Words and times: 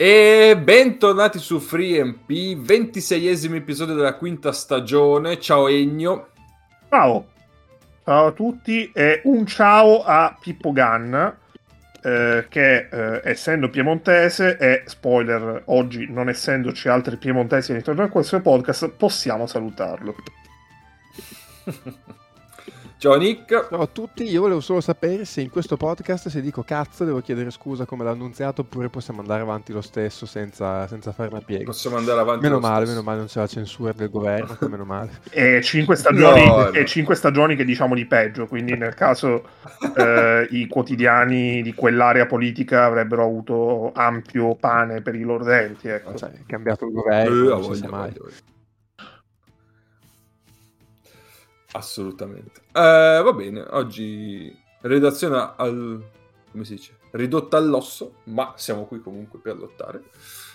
E 0.00 0.56
bentornati 0.56 1.40
su 1.40 1.58
FreeMP, 1.58 2.30
26esimo 2.30 3.56
episodio 3.56 3.96
della 3.96 4.14
quinta 4.14 4.52
stagione. 4.52 5.40
Ciao 5.40 5.66
Egno. 5.66 6.28
Ciao. 6.88 7.26
Ciao 8.04 8.26
a 8.26 8.30
tutti 8.30 8.92
e 8.94 9.22
un 9.24 9.44
ciao 9.44 10.04
a 10.04 10.38
Pippo 10.40 10.70
Ganna 10.70 11.36
eh, 12.00 12.46
che 12.48 12.88
eh, 12.88 13.22
essendo 13.24 13.70
piemontese 13.70 14.56
e 14.56 14.84
spoiler 14.86 15.62
oggi 15.64 16.06
non 16.08 16.28
essendoci 16.28 16.88
altri 16.88 17.16
piemontesi 17.16 17.72
all'interno 17.72 18.04
di 18.04 18.10
questo 18.10 18.40
podcast 18.40 18.90
possiamo 18.90 19.48
salutarlo. 19.48 20.14
Ciao 22.98 23.16
Nick. 23.16 23.68
Ciao 23.68 23.80
a 23.80 23.86
tutti, 23.86 24.24
io 24.24 24.40
volevo 24.40 24.58
solo 24.58 24.80
sapere 24.80 25.24
se 25.24 25.40
in 25.40 25.50
questo 25.50 25.76
podcast 25.76 26.26
se 26.26 26.40
dico 26.40 26.64
cazzo 26.64 27.04
devo 27.04 27.20
chiedere 27.20 27.50
scusa 27.50 27.84
come 27.86 28.02
l'ho 28.02 28.10
annunziato 28.10 28.62
oppure 28.62 28.88
possiamo 28.88 29.20
andare 29.20 29.42
avanti 29.42 29.72
lo 29.72 29.82
stesso 29.82 30.26
senza, 30.26 30.84
senza 30.88 31.12
fare 31.12 31.28
una 31.28 31.40
piega. 31.40 31.62
Possiamo 31.62 31.96
andare 31.96 32.18
avanti 32.18 32.42
Meno 32.42 32.58
male, 32.58 32.86
stesso. 32.86 32.90
meno 32.90 33.02
male, 33.04 33.18
non 33.18 33.26
c'è 33.28 33.38
la 33.38 33.46
censura 33.46 33.92
del 33.92 34.10
governo, 34.10 34.58
meno 34.68 34.84
male. 34.84 35.10
E 35.30 35.62
cinque 35.62 35.94
stagioni, 35.94 36.44
no, 36.44 36.72
e 36.72 36.84
cinque 36.86 37.14
stagioni 37.14 37.54
che 37.54 37.64
diciamo 37.64 37.94
di 37.94 38.04
peggio, 38.04 38.48
quindi 38.48 38.76
nel 38.76 38.94
caso 38.94 39.44
eh, 39.94 40.48
i 40.50 40.66
quotidiani 40.66 41.62
di 41.62 41.74
quell'area 41.74 42.26
politica 42.26 42.84
avrebbero 42.84 43.22
avuto 43.22 43.92
ampio 43.94 44.56
pane 44.56 45.02
per 45.02 45.14
i 45.14 45.22
loro 45.22 45.44
denti. 45.44 45.86
Ecco. 45.86 46.16
Cioè, 46.16 46.30
è 46.30 46.40
cambiato 46.46 46.84
il 46.84 46.92
governo, 46.92 47.44
eh, 47.44 47.48
non 47.60 47.62
si 47.62 47.74
sa 47.76 47.88
mai. 47.88 48.10
Voglio. 48.10 48.32
Assolutamente. 51.78 52.62
Eh, 52.72 53.20
va 53.22 53.32
bene, 53.32 53.64
oggi 53.70 54.52
redazione 54.80 55.52
al... 55.56 56.04
come 56.50 56.64
si 56.64 56.74
dice? 56.74 56.96
Ridotta 57.12 57.56
all'osso, 57.56 58.16
ma 58.24 58.52
siamo 58.56 58.84
qui 58.84 59.00
comunque 59.00 59.38
per 59.38 59.56
lottare. 59.56 60.02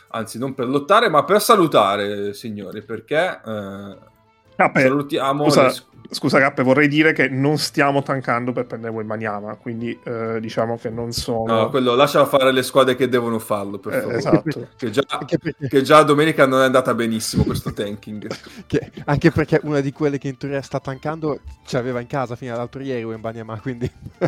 Anzi, 0.10 0.38
non 0.38 0.54
per 0.54 0.68
lottare, 0.68 1.10
ma 1.10 1.24
per 1.24 1.42
salutare, 1.42 2.34
signori, 2.34 2.84
perché 2.84 3.42
eh, 3.44 3.98
ah, 4.58 4.72
salutiamo... 4.74 5.46
Scusa, 5.46 5.64
le 5.64 5.74
scusa 6.10 6.40
Gappe, 6.40 6.64
vorrei 6.64 6.88
dire 6.88 7.14
che 7.14 7.28
non 7.28 7.58
stiamo 7.58 8.02
tankando 8.04 8.52
per 8.52 8.66
prendere 8.66 8.94
Wembanyama, 8.94 9.56
quindi 9.56 9.98
eh, 10.04 10.40
diciamo 10.40 10.78
che 10.78 10.90
non 10.90 11.12
sono... 11.12 11.46
No, 11.46 11.70
quello 11.70 11.96
lascia 11.96 12.26
fare 12.26 12.52
le 12.52 12.64
squadre 12.64 12.96
che 12.96 13.10
devono 13.10 13.40
farlo, 13.40 13.80
per 13.80 13.94
eh, 13.94 14.00
favore. 14.00 14.18
esatto. 14.18 14.68
Che 14.84 14.90
già, 14.90 15.04
che 15.70 15.82
già 15.82 16.04
domenica 16.04 16.46
non 16.46 16.62
è 16.62 16.66
andata 16.66 16.94
benissimo 16.94 17.44
questo 17.44 17.74
tanking. 17.74 18.28
che, 18.68 18.92
anche 19.06 19.32
perché 19.32 19.60
una 19.64 19.80
di 19.80 19.92
quelle 19.92 20.18
che 20.18 20.28
in 20.28 20.38
teoria 20.38 20.62
sta 20.62 20.80
tankando 20.80 21.40
ce 21.66 21.78
l'aveva 21.78 22.00
in 22.00 22.08
casa 22.08 22.36
fino 22.36 22.54
all'altro 22.54 22.82
ieri 22.82 23.04
Wembanyama, 23.04 23.60
quindi... 23.60 23.90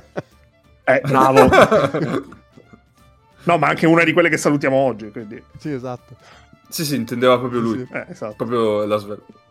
eh, 0.83 1.01
bravo! 1.03 1.49
no, 3.43 3.57
ma 3.57 3.67
anche 3.67 3.85
una 3.85 4.03
di 4.03 4.13
quelle 4.13 4.29
che 4.29 4.37
salutiamo 4.37 4.75
oggi, 4.75 5.11
quindi... 5.11 5.41
Sì, 5.57 5.71
esatto. 5.71 6.15
Sì, 6.69 6.83
sì, 6.83 6.95
intendeva 6.95 7.37
proprio 7.37 7.59
lui. 7.59 7.85
Sì, 7.85 7.93
eh, 7.93 8.05
esatto. 8.09 8.35
Proprio 8.35 8.85
la 8.85 8.97
svelta. 8.97 9.43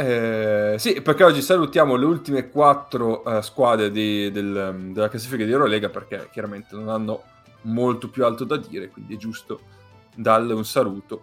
Eh, 0.00 0.76
sì, 0.78 1.02
perché 1.02 1.24
oggi 1.24 1.42
salutiamo 1.42 1.96
le 1.96 2.04
ultime 2.04 2.50
quattro 2.50 3.22
uh, 3.26 3.40
squadre 3.40 3.90
di, 3.90 4.30
del, 4.30 4.92
della 4.92 5.08
classifica 5.08 5.44
di 5.44 5.50
Eurolega 5.50 5.88
perché 5.88 6.28
chiaramente 6.30 6.76
non 6.76 6.88
hanno 6.88 7.24
molto 7.62 8.08
più 8.08 8.24
altro 8.24 8.44
da 8.44 8.56
dire, 8.58 8.90
quindi 8.90 9.16
è 9.16 9.18
giusto 9.18 9.60
darle 10.14 10.54
un 10.54 10.64
saluto 10.64 11.22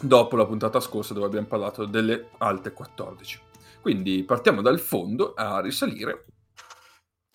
dopo 0.00 0.36
la 0.36 0.46
puntata 0.46 0.78
scorsa 0.78 1.14
dove 1.14 1.26
abbiamo 1.26 1.48
parlato 1.48 1.84
delle 1.84 2.28
alte 2.38 2.70
14. 2.70 3.40
Quindi 3.80 4.22
partiamo 4.22 4.62
dal 4.62 4.78
fondo 4.78 5.34
a 5.34 5.58
risalire 5.60 6.26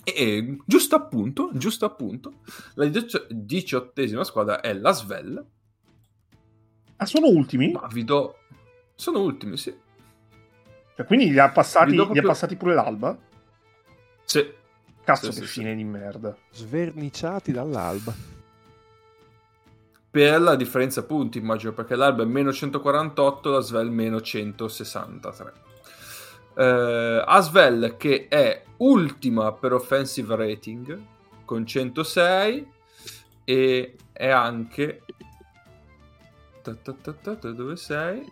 e 0.06 0.58
giusto 0.66 0.96
appunto, 0.96 1.50
giusto 1.54 1.84
appunto, 1.84 2.36
la 2.76 2.90
diciottesima 3.30 4.24
squadra 4.24 4.62
è 4.62 4.74
la 4.74 4.94
Svel. 4.94 5.46
Ah, 6.96 7.06
sono 7.06 7.28
ultimi? 7.28 7.74
Ma 7.74 7.90
vi 7.92 8.06
do... 8.06 8.38
Sono 8.96 9.20
ultimi, 9.20 9.58
sì. 9.58 9.90
Cioè, 11.02 11.06
quindi 11.06 11.32
li 11.32 11.40
ha, 11.40 11.50
passati, 11.50 11.96
proprio... 11.96 12.22
li 12.22 12.28
ha 12.28 12.30
passati 12.30 12.56
pure 12.56 12.74
l'alba? 12.76 13.18
Sì. 14.24 14.54
Cazzo 15.04 15.32
sì, 15.32 15.40
che 15.40 15.48
sì, 15.48 15.52
fine 15.52 15.72
sì. 15.72 15.78
di 15.78 15.84
merda. 15.84 16.36
Sverniciati 16.52 17.52
dall'alba. 17.52 18.14
Per 20.12 20.42
la 20.42 20.56
differenza 20.56 21.04
punti, 21.04 21.40
immagino, 21.40 21.72
perché 21.72 21.96
l'alba 21.96 22.24
è 22.24 22.26
meno 22.26 22.54
148, 22.54 23.50
la 23.50 23.62
Svel 23.62 23.90
meno 23.90 24.22
163. 24.22 25.54
Uh, 26.54 27.24
Asvel 27.26 27.96
che 27.98 28.28
è 28.28 28.64
ultima 28.78 29.54
per 29.54 29.74
offensive 29.74 30.36
rating 30.36 31.02
con 31.46 31.66
106 31.66 32.72
e 33.46 33.96
è 34.12 34.28
anche 34.28 35.04
dove 37.42 37.76
sei? 37.78 38.30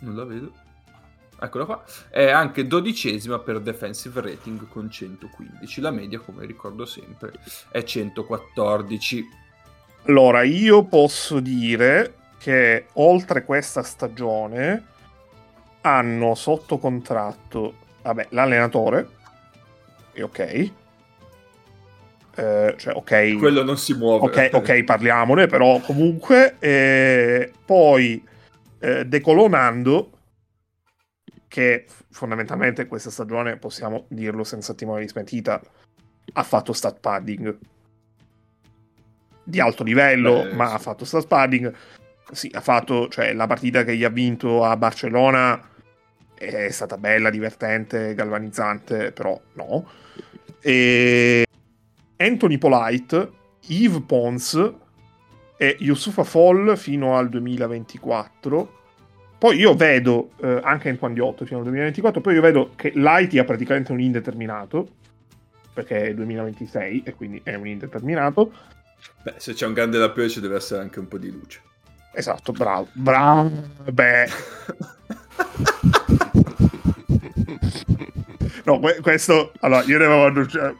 Non 0.00 0.16
la 0.16 0.24
vedo. 0.24 0.52
Eccola 1.40 1.64
qua. 1.64 1.84
È 2.08 2.30
anche 2.30 2.66
dodicesima 2.66 3.38
per 3.38 3.60
defensive 3.60 4.20
rating 4.20 4.68
con 4.68 4.90
115. 4.90 5.80
La 5.80 5.90
media, 5.90 6.18
come 6.20 6.46
ricordo 6.46 6.86
sempre, 6.86 7.32
è 7.70 7.82
114. 7.82 9.28
Allora, 10.06 10.42
io 10.42 10.84
posso 10.84 11.40
dire 11.40 12.14
che 12.38 12.86
oltre 12.94 13.44
questa 13.44 13.82
stagione 13.82 14.84
hanno 15.82 16.34
sotto 16.34 16.78
contratto, 16.78 17.74
vabbè, 18.02 18.28
l'allenatore, 18.30 19.08
e 20.12 20.22
ok. 20.22 20.38
Eh, 22.36 22.74
cioè, 22.76 22.94
ok. 22.94 23.36
Quello 23.38 23.62
non 23.62 23.76
si 23.76 23.94
muove. 23.94 24.26
Ok, 24.26 24.50
ok, 24.52 24.84
parliamone, 24.84 25.46
però 25.46 25.78
comunque. 25.80 26.56
Eh, 26.58 27.52
poi 27.64 28.22
eh, 28.84 29.06
decolonando 29.06 30.10
che 31.48 31.86
fondamentalmente 32.10 32.86
questa 32.86 33.08
stagione, 33.08 33.56
possiamo 33.56 34.04
dirlo 34.08 34.44
senza 34.44 34.74
timore 34.74 35.00
di 35.00 35.08
smentita, 35.08 35.58
ha 36.34 36.42
fatto 36.42 36.74
stat 36.74 37.00
padding 37.00 37.56
di 39.42 39.60
alto 39.60 39.84
livello, 39.84 40.42
Beh, 40.42 40.52
ma 40.52 40.68
sì. 40.68 40.74
ha 40.74 40.78
fatto 40.78 41.04
stat 41.06 41.26
padding. 41.26 41.74
Sì, 42.30 42.50
ha 42.52 42.60
fatto, 42.60 43.08
cioè 43.08 43.32
la 43.32 43.46
partita 43.46 43.84
che 43.84 43.96
gli 43.96 44.04
ha 44.04 44.10
vinto 44.10 44.64
a 44.64 44.76
Barcellona 44.76 45.70
è 46.34 46.68
stata 46.70 46.98
bella, 46.98 47.30
divertente, 47.30 48.14
galvanizzante, 48.14 49.12
però 49.12 49.40
no. 49.54 49.88
E 50.60 51.46
Anthony 52.16 52.58
Polite, 52.58 53.30
Yves 53.66 54.02
Pons 54.06 54.74
e 55.56 55.76
Yusufa 55.80 56.24
Fall 56.24 56.76
fino 56.76 57.16
al 57.16 57.28
2024. 57.28 58.82
Poi 59.38 59.58
io 59.58 59.74
vedo, 59.74 60.30
eh, 60.42 60.60
anche 60.62 60.88
in 60.88 61.12
Diotto 61.12 61.44
fino 61.44 61.58
al 61.58 61.64
2024, 61.64 62.20
poi 62.20 62.34
io 62.34 62.40
vedo 62.40 62.70
che 62.74 62.92
l'IT 62.94 63.38
ha 63.38 63.44
praticamente 63.44 63.92
un 63.92 64.00
indeterminato, 64.00 64.88
perché 65.72 66.08
è 66.08 66.14
2026 66.14 67.02
e 67.04 67.14
quindi 67.14 67.40
è 67.44 67.54
un 67.54 67.66
indeterminato. 67.66 68.52
Beh, 69.22 69.34
se 69.36 69.52
c'è 69.52 69.66
un 69.66 69.74
grande 69.74 69.98
da 69.98 70.10
più 70.10 70.28
ci 70.28 70.40
deve 70.40 70.56
essere 70.56 70.80
anche 70.80 70.98
un 70.98 71.08
po' 71.08 71.18
di 71.18 71.30
luce. 71.30 71.60
Esatto, 72.12 72.52
bravo, 72.52 72.88
bravo, 72.92 73.50
beh... 73.90 74.28
no, 78.64 78.80
questo... 79.02 79.52
Allora, 79.60 79.82
io 79.82 79.98
ne 79.98 80.04
avevo. 80.04 80.24
Allora, 80.24 80.72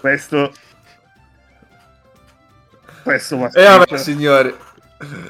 questo 0.00 0.52
questo 3.02 3.50
E 3.52 3.62
eh, 3.62 3.64
vabbè, 3.64 3.96
signori. 3.98 4.54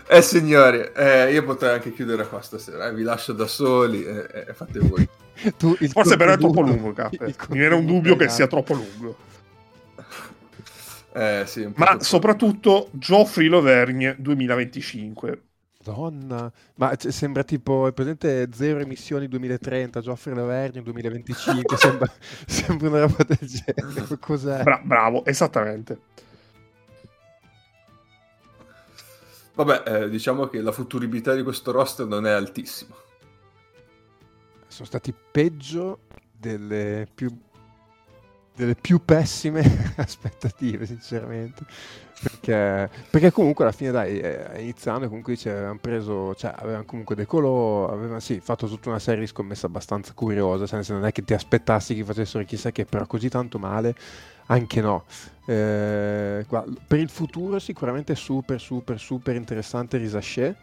Eh 0.07 0.21
signori, 0.21 0.91
eh, 0.95 1.33
io 1.33 1.45
potrei 1.45 1.73
anche 1.75 1.93
chiudere 1.95 2.27
qua 2.29 2.43
stasera, 2.43 2.89
eh, 2.89 2.95
vi 2.95 3.03
lascio 3.03 3.33
da 3.33 3.47
soli 3.47 4.05
e 4.05 4.27
eh, 4.31 4.45
eh, 4.49 4.55
fate 4.55 4.79
voi. 4.81 5.09
tu, 5.57 5.75
Forse 5.89 6.17
però 6.17 6.33
è 6.33 6.39
troppo 6.39 6.61
lungo, 6.61 6.93
Cappe. 6.93 7.35
Mi 7.49 7.59
viene 7.59 7.75
un 7.75 7.87
dubbio 7.87 8.17
che 8.17 8.29
sia 8.29 8.47
troppo 8.47 8.75
lungo. 8.75 9.17
Eh, 11.15 11.43
sì, 11.45 11.71
Ma 11.75 11.99
soprattutto 12.01 12.89
Geoffrey 12.93 13.47
Lovergne 13.47 14.17
2025. 14.19 15.43
Madonna, 15.85 16.51
ma 16.77 16.95
c- 16.97 17.13
sembra 17.13 17.43
tipo, 17.45 17.87
è 17.87 17.93
presente 17.93 18.49
zero 18.53 18.79
emissioni 18.79 19.29
2030, 19.29 20.01
Geoffrey 20.01 20.35
Lavergne 20.35 20.81
2025, 20.81 21.77
sembra, 21.77 22.11
sembra 22.47 22.89
una 22.89 23.01
roba 23.01 23.25
del 23.25 23.39
genere. 23.41 24.19
Cos'è? 24.19 24.63
Bra- 24.63 24.81
bravo, 24.83 25.25
esattamente. 25.27 25.99
Vabbè, 29.55 29.83
eh, 29.87 30.09
diciamo 30.09 30.47
che 30.47 30.61
la 30.61 30.73
futuribilità 30.73 31.35
di 31.35 31.43
questo 31.43 31.73
roster 31.73 32.07
non 32.07 32.27
è 32.27 32.31
altissima. 32.31 32.95
Sono 34.67 34.87
stati 34.87 35.15
peggio 35.31 36.01
delle 36.33 37.07
più 37.15 37.31
delle 38.55 38.75
più 38.75 39.05
pessime 39.05 39.63
aspettative, 39.97 40.87
sinceramente. 40.87 41.65
Perché, 42.23 42.89
perché, 43.11 43.33
comunque 43.33 43.65
alla 43.65 43.73
fine, 43.73 43.91
dai, 43.91 44.21
eh, 44.21 44.61
iniziando, 44.61 45.09
comunque 45.09 45.35
dice, 45.35 45.51
avevano 45.51 45.79
preso, 45.81 46.35
cioè, 46.37 46.55
avevano 46.57 46.85
comunque 46.85 47.17
decolò, 47.17 47.89
avevano 47.89 48.21
sì, 48.21 48.39
fatto 48.39 48.69
tutta 48.69 48.91
una 48.91 49.01
serie 49.01 49.21
di 49.21 49.27
scommesse 49.27 49.67
abbastanza 49.67 50.13
curiose, 50.13 50.67
cioè, 50.67 50.83
non 50.89 51.05
è 51.05 51.11
che 51.11 51.25
ti 51.25 51.35
aspettassi 51.35 51.97
che 51.97 52.05
facessero 52.05 52.45
chissà 52.45 52.71
che, 52.71 52.85
però 52.85 53.07
così 53.07 53.29
tanto 53.29 53.59
male, 53.59 53.97
anche 54.47 54.81
no. 54.81 55.05
Eh, 55.45 56.45
qua, 56.47 56.65
per 56.87 56.99
il 56.99 57.09
futuro 57.09 57.59
sicuramente 57.59 58.15
super, 58.15 58.61
super, 58.61 58.99
super 58.99 59.35
interessante 59.35 59.97
Risachet, 59.97 60.57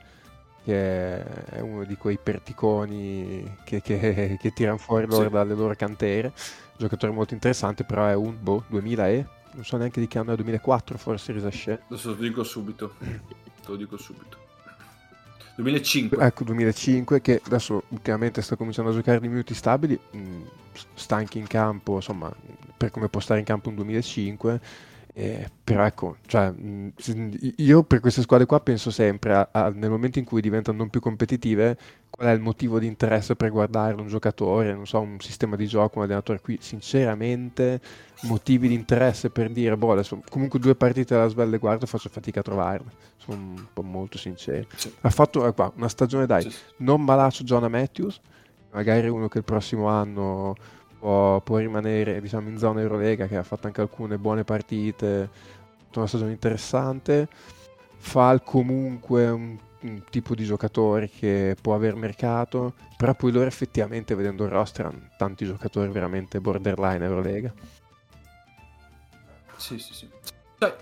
che 0.63 1.23
è 1.45 1.59
uno 1.59 1.83
di 1.83 1.95
quei 1.95 2.17
perticoni 2.21 3.57
che, 3.65 3.81
che, 3.81 4.37
che 4.41 4.53
tirano 4.53 4.77
fuori 4.77 5.05
loro 5.05 5.25
sì. 5.25 5.29
dalle 5.29 5.53
loro 5.53 5.75
cantere, 5.75 6.31
giocatore 6.77 7.11
molto 7.11 7.33
interessante, 7.33 7.83
però 7.83 8.05
è 8.05 8.15
un, 8.15 8.37
boh, 8.39 8.63
2000 8.67 9.07
e 9.09 9.25
non 9.51 9.65
so 9.65 9.77
neanche 9.77 9.99
di 9.99 10.07
che 10.07 10.19
anno 10.19 10.33
è 10.33 10.35
2004 10.35 10.97
forse 10.97 11.31
Risascè 11.31 11.79
adesso 11.87 12.09
lo 12.09 12.15
dico 12.15 12.43
subito 12.43 12.93
te 12.99 13.67
lo 13.67 13.75
dico 13.75 13.97
subito 13.97 14.37
2005 15.61 16.25
ecco 16.25 16.43
2005 16.43 17.21
che 17.21 17.41
adesso 17.45 17.83
ultimamente 17.89 18.41
sta 18.41 18.55
cominciando 18.55 18.91
a 18.91 18.93
giocare 18.93 19.19
di 19.19 19.27
minuti 19.27 19.53
stabili 19.53 19.99
mm, 20.15 20.41
sta 20.93 21.15
anche 21.15 21.37
in 21.37 21.47
campo 21.47 21.95
insomma 21.95 22.33
per 22.77 22.91
come 22.91 23.09
può 23.09 23.19
stare 23.19 23.39
in 23.39 23.45
campo 23.45 23.69
un 23.69 23.75
2005 23.75 24.61
eh, 25.19 25.49
però 25.63 25.85
ecco, 25.85 26.15
cioè, 26.27 26.53
io 27.57 27.83
per 27.83 27.99
queste 27.99 28.21
squadre 28.21 28.45
qua 28.45 28.61
penso 28.61 28.89
sempre 28.89 29.33
a, 29.33 29.49
a, 29.51 29.69
nel 29.69 29.89
momento 29.89 30.17
in 30.17 30.23
cui 30.23 30.39
diventano 30.39 30.77
non 30.77 30.89
più 30.89 31.01
competitive, 31.01 31.77
qual 32.19 32.31
è 32.31 32.33
il 32.33 32.41
motivo 32.41 32.79
di 32.79 32.85
interesse 32.85 33.37
per 33.37 33.49
guardare 33.49 33.93
un 33.93 34.07
giocatore, 34.07 34.73
non 34.73 34.85
so, 34.85 34.99
un 34.99 35.21
sistema 35.21 35.55
di 35.55 35.65
gioco, 35.67 35.99
un 35.99 36.03
allenatore 36.03 36.41
qui. 36.41 36.57
Sinceramente, 36.59 37.79
motivi 38.23 38.67
di 38.67 38.73
interesse 38.73 39.29
per 39.29 39.49
dire, 39.49 39.77
boh, 39.77 39.93
adesso 39.93 40.21
comunque 40.29 40.59
due 40.59 40.75
partite 40.75 41.15
alla 41.15 41.29
svelle 41.29 41.57
guardo 41.59 41.85
faccio 41.85 42.09
fatica 42.09 42.41
a 42.41 42.43
trovarle. 42.43 42.91
Sono 43.15 43.37
un 43.37 43.65
po' 43.71 43.83
molto 43.83 44.17
sincero. 44.17 44.67
Sì. 44.75 44.93
Ha 44.99 45.09
fatto 45.09 45.47
eh, 45.47 45.53
qua, 45.53 45.71
una 45.77 45.87
stagione, 45.87 46.25
dai, 46.25 46.41
sì. 46.41 46.53
non 46.79 47.05
malaccio 47.05 47.45
Jonah 47.45 47.69
Matthews, 47.69 48.19
magari 48.71 49.07
uno 49.07 49.29
che 49.29 49.37
il 49.37 49.45
prossimo 49.45 49.87
anno 49.87 50.55
può, 50.99 51.39
può, 51.39 51.55
rimanere 51.55 52.19
diciamo, 52.19 52.49
in 52.49 52.57
zona 52.57 52.81
Eurolega, 52.81 53.27
che 53.27 53.37
ha 53.37 53.43
fatto 53.43 53.67
anche 53.67 53.79
alcune 53.79 54.17
buone 54.17 54.43
partite, 54.43 55.29
una 55.95 56.05
stagione 56.05 56.31
interessante. 56.31 57.29
Fa 57.95 58.37
comunque 58.41 59.29
un, 59.29 59.57
tipo 60.09 60.35
di 60.35 60.43
giocatore 60.43 61.09
che 61.09 61.55
può 61.61 61.73
aver 61.73 61.95
mercato, 61.95 62.73
però 62.97 63.13
poi 63.13 63.31
loro 63.31 63.47
effettivamente 63.47 64.13
vedendo 64.15 64.43
il 64.43 64.51
roster 64.51 64.87
hanno 64.87 65.09
tanti 65.17 65.45
giocatori 65.45 65.89
veramente 65.89 66.41
borderline 66.41 67.05
Eurolega. 67.05 67.53
Sì, 69.55 69.79
sì, 69.79 69.93
sì. 69.93 70.09
Dai, 70.57 70.73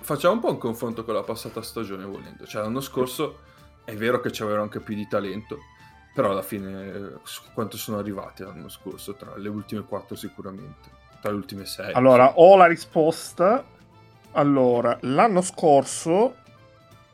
facciamo 0.00 0.34
un 0.34 0.40
po' 0.40 0.50
un 0.50 0.58
confronto 0.58 1.04
con 1.04 1.14
la 1.14 1.22
passata 1.22 1.62
stagione 1.62 2.04
volendo. 2.04 2.46
Cioè 2.46 2.62
l'anno 2.62 2.80
scorso 2.80 3.40
è 3.84 3.94
vero 3.94 4.20
che 4.20 4.30
c'avevano 4.32 4.62
anche 4.62 4.80
più 4.80 4.94
di 4.94 5.08
talento, 5.08 5.58
però 6.14 6.30
alla 6.30 6.42
fine 6.42 7.18
quanto 7.52 7.76
sono 7.76 7.98
arrivati 7.98 8.42
l'anno 8.42 8.68
scorso? 8.68 9.14
Tra 9.14 9.36
le 9.36 9.48
ultime 9.48 9.82
quattro 9.82 10.16
sicuramente, 10.16 10.88
tra 11.20 11.30
le 11.30 11.36
ultime 11.36 11.66
sei. 11.66 11.92
Allora, 11.92 12.34
ho 12.36 12.56
la 12.56 12.66
risposta. 12.66 13.64
Allora, 14.32 14.98
l'anno 15.02 15.40
scorso 15.40 16.36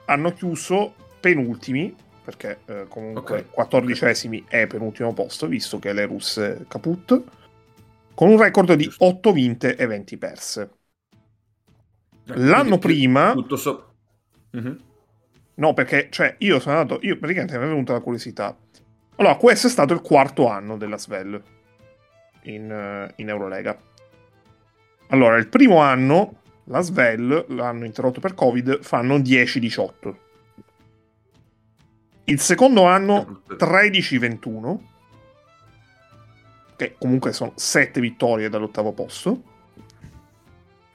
hanno 0.07 0.33
chiuso 0.33 0.95
penultimi, 1.23 1.95
perché 2.25 2.59
eh, 2.67 2.87
comunque 2.89 3.47
quattordicesimi 3.49 4.43
okay. 4.45 4.63
è 4.63 4.67
penultimo 4.67 5.15
posto, 5.15 5.47
visto 5.47 5.79
che 5.79 5.93
le 5.93 6.05
russe 6.05 6.65
caput, 6.67 7.23
con 8.15 8.29
un 8.29 8.41
record 8.41 8.75
di 8.75 8.85
Giusto. 8.85 9.05
8 9.05 9.33
vinte 9.33 9.77
e 9.77 9.87
20 9.87 10.17
perse. 10.19 10.71
Eh, 12.27 12.37
L'anno 12.37 12.79
prima... 12.79 13.33
Tutto 13.33 13.57
so... 13.57 13.95
Mm-hmm. 14.57 14.77
No, 15.55 15.75
perché 15.75 16.09
cioè, 16.11 16.35
io 16.39 16.59
sono 16.59 16.79
andato, 16.79 17.01
io 17.03 17.17
praticamente 17.19 17.57
mi 17.57 17.65
è 17.65 17.69
venuta 17.69 17.93
la 17.93 18.01
curiosità. 18.01 18.57
Allora, 19.17 19.37
questo 19.37 19.69
è 19.69 19.71
stato 19.71 19.93
il 19.93 20.01
quarto 20.01 20.49
anno 20.49 20.77
della 20.77 20.99
Svel 20.99 21.41
in, 22.43 23.09
uh, 23.09 23.13
in 23.17 23.29
Eurolega. 23.29 23.79
Allora, 25.09 25.37
il 25.37 25.49
primo 25.49 25.79
anno, 25.79 26.41
la 26.65 26.81
Svel, 26.81 27.45
l'hanno 27.49 27.85
interrotto 27.85 28.21
per 28.21 28.35
Covid, 28.35 28.83
fanno 28.83 29.19
10-18. 29.19 30.15
Il 32.25 32.41
secondo 32.41 32.85
anno 32.85 33.43
13-21, 33.49 34.79
che 36.77 36.95
comunque 36.99 37.33
sono 37.33 37.53
7 37.57 38.01
vittorie 38.01 38.49
dall'ottavo 38.49 38.93
posto. 38.93 39.43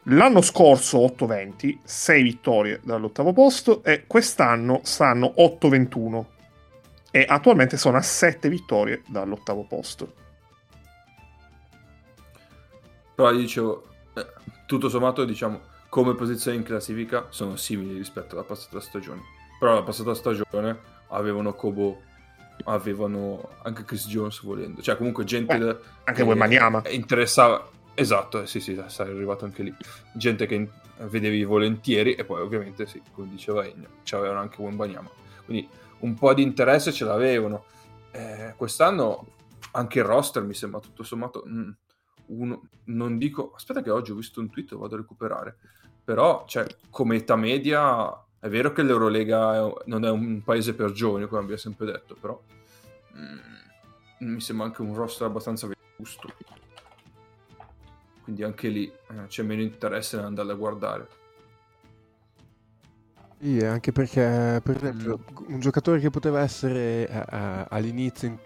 L'anno 0.04 0.42
scorso 0.42 1.00
8-20, 1.00 1.80
6 1.84 2.24
vittorie 2.24 2.80
dall'ottavo 2.82 3.34
posto 3.34 3.84
e 3.84 4.06
quest'anno 4.08 4.80
stanno 4.84 5.34
8-21 5.38 6.26
e 7.12 7.26
attualmente 7.28 7.76
sono 7.76 7.98
a 7.98 8.02
7 8.02 8.48
vittorie 8.48 9.02
dall'ottavo 9.08 9.66
posto. 9.66 10.14
Però 13.16 13.32
dicevo, 13.34 13.88
eh, 14.14 14.28
tutto 14.66 14.88
sommato 14.88 15.26
diciamo 15.26 15.60
come 15.90 16.16
posizione 16.16 16.58
in 16.58 16.64
classifica 16.64 17.28
sono 17.30 17.56
simili 17.58 17.98
rispetto 17.98 18.36
alla 18.36 18.46
passata 18.46 18.80
stagione. 18.80 19.22
Però 19.60 19.74
la 19.74 19.84
passata 19.84 20.14
stagione 20.14 20.96
avevano 21.10 21.54
Kobo, 21.54 22.02
avevano 22.66 23.50
anche 23.64 23.84
Chris 23.84 24.08
Jones 24.08 24.42
volendo, 24.42 24.82
cioè 24.82 24.98
comunque 24.98 25.24
gente 25.24 25.58
Beh, 25.58 25.78
anche 26.06 26.24
Wemanyama 26.24 26.84
interessava 26.90 27.70
Esatto, 28.00 28.46
sì, 28.46 28.60
sì, 28.60 28.80
sei 28.86 29.08
arrivato 29.10 29.44
anche 29.46 29.64
lì. 29.64 29.76
Gente 30.14 30.46
che 30.46 30.70
vedevi 31.10 31.44
volentieri 31.44 32.14
e 32.14 32.26
poi 32.26 32.42
ovviamente, 32.42 32.86
sì, 32.86 33.02
come 33.12 33.28
diceva 33.28 33.66
Ennio, 33.66 33.90
c'avevano 34.04 34.40
anche 34.40 34.62
Wembanyama. 34.62 35.10
Quindi 35.46 35.68
un 36.02 36.14
po' 36.14 36.32
di 36.36 36.44
interesse 36.44 36.92
ce 36.92 37.06
l'avevano. 37.06 37.66
Eh, 38.12 38.54
quest'anno 38.56 39.26
anche 39.72 39.98
il 39.98 40.06
roster 40.06 40.44
mi 40.44 40.54
sembra 40.54 40.80
tutto 40.80 41.02
sommato 41.02 41.44
mm, 41.48 41.70
uno, 42.28 42.70
non 42.84 43.18
dico, 43.18 43.54
aspetta 43.56 43.82
che 43.82 43.90
oggi 43.90 44.12
ho 44.12 44.16
visto 44.16 44.42
un 44.42 44.52
tweet, 44.52 44.74
lo 44.74 44.78
vado 44.78 44.94
a 44.94 45.00
recuperare, 45.00 45.58
però 46.04 46.46
cioè, 46.48 46.68
come 46.92 47.16
età 47.16 47.36
media 47.36 48.16
è 48.48 48.50
vero 48.50 48.72
che 48.72 48.82
l'Eurolega 48.82 49.72
non 49.86 50.06
è 50.06 50.10
un 50.10 50.42
paese 50.44 50.74
per 50.74 50.92
giovani, 50.92 51.28
come 51.28 51.42
abbiamo 51.42 51.60
sempre 51.60 51.86
detto, 51.86 52.16
però 52.20 52.42
mm, 53.16 54.28
mi 54.32 54.42
sembra 54.42 54.66
anche 54.66 54.82
un 54.82 54.96
roster 54.96 55.28
abbastanza 55.28 55.68
vetusto. 55.68 56.34
Quindi 58.24 58.44
anche 58.44 58.70
lì 58.70 58.86
eh, 58.86 59.28
c'è 59.28 59.44
meno 59.44 59.62
interesse 59.62 60.16
nell'andarla 60.16 60.54
a 60.54 60.56
guardare. 60.56 61.08
Sì, 63.40 63.60
anche 63.60 63.92
perché, 63.92 64.62
per 64.64 64.76
esempio, 64.78 65.20
mm. 65.20 65.54
un 65.54 65.60
giocatore 65.60 66.00
che 66.00 66.10
poteva 66.10 66.42
essere 66.42 67.08
uh, 67.10 67.36
uh, 67.36 67.66
all'inizio 67.70 68.40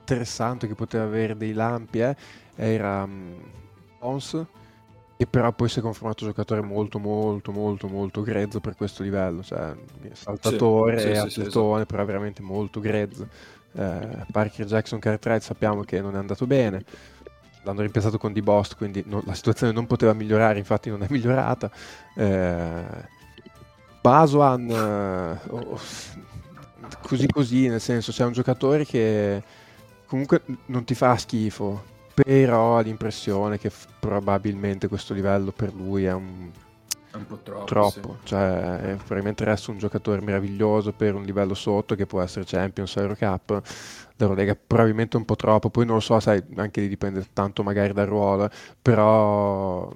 interessante, 0.00 0.66
che 0.66 0.74
poteva 0.74 1.04
avere 1.04 1.36
dei 1.36 1.52
lampi, 1.52 2.00
eh, 2.00 2.16
era 2.56 3.04
um, 3.04 3.36
Pons, 3.98 4.44
che 5.22 5.26
però 5.28 5.52
poi 5.52 5.68
si 5.68 5.78
è 5.78 5.82
confermato 5.82 6.24
giocatore 6.24 6.60
molto, 6.62 6.98
molto, 6.98 7.52
molto, 7.52 7.86
molto 7.86 8.22
grezzo 8.22 8.58
per 8.58 8.74
questo 8.74 9.04
livello. 9.04 9.42
Cioè, 9.42 9.74
saltatore, 10.12 10.98
sì, 10.98 11.06
sì, 11.06 11.10
atletone, 11.12 11.30
sì, 11.30 11.40
esatto. 11.42 11.84
però 11.86 12.04
veramente 12.04 12.42
molto 12.42 12.80
grezzo. 12.80 13.28
Uh, 13.72 14.26
Parker 14.30 14.66
Jackson 14.66 14.98
Cartwright 14.98 15.42
sappiamo 15.42 15.82
che 15.82 16.00
non 16.00 16.16
è 16.16 16.18
andato 16.18 16.46
bene. 16.46 16.84
L'hanno 17.62 17.82
rimpiazzato 17.82 18.18
con 18.18 18.32
D-Bost, 18.32 18.76
quindi 18.76 19.04
no, 19.06 19.22
la 19.24 19.34
situazione 19.34 19.72
non 19.72 19.86
poteva 19.86 20.12
migliorare, 20.12 20.58
infatti 20.58 20.90
non 20.90 21.04
è 21.04 21.06
migliorata. 21.08 21.70
Eh, 22.16 22.84
Basuan 24.00 24.68
uh, 24.68 25.54
oh, 25.54 25.80
così 27.02 27.28
così, 27.28 27.68
nel 27.68 27.80
senso 27.80 28.10
c'è 28.10 28.24
un 28.24 28.32
giocatore 28.32 28.84
che 28.84 29.40
comunque 30.06 30.42
non 30.66 30.82
ti 30.82 30.96
fa 30.96 31.16
schifo, 31.16 31.84
però 32.14 32.76
ho 32.76 32.80
l'impressione 32.80 33.58
che 33.58 33.70
f- 33.70 33.86
probabilmente 33.98 34.88
questo 34.88 35.14
livello 35.14 35.52
per 35.52 35.72
lui 35.74 36.04
è 36.04 36.12
un, 36.12 36.50
è 37.10 37.16
un 37.16 37.26
po' 37.26 37.38
troppo. 37.42 37.64
troppo. 37.64 38.16
Sì. 38.20 38.28
Cioè, 38.28 38.96
probabilmente 38.96 39.44
resta 39.44 39.70
un 39.70 39.78
giocatore 39.78 40.20
meraviglioso 40.20 40.92
per 40.92 41.14
un 41.14 41.22
livello 41.22 41.54
sotto 41.54 41.94
che 41.94 42.06
può 42.06 42.22
essere 42.22 42.44
Champions, 42.46 42.96
Eurocup. 42.96 43.62
L'Eurolega 44.16 44.56
probabilmente 44.66 45.16
un 45.16 45.24
po' 45.24 45.36
troppo, 45.36 45.68
poi 45.68 45.84
non 45.84 45.96
lo 45.96 46.00
so, 46.00 46.18
sai, 46.20 46.42
anche 46.56 46.80
lì 46.80 46.88
dipende 46.88 47.26
tanto 47.32 47.62
magari 47.62 47.92
dal 47.92 48.06
ruolo, 48.06 48.48
però 48.80 49.92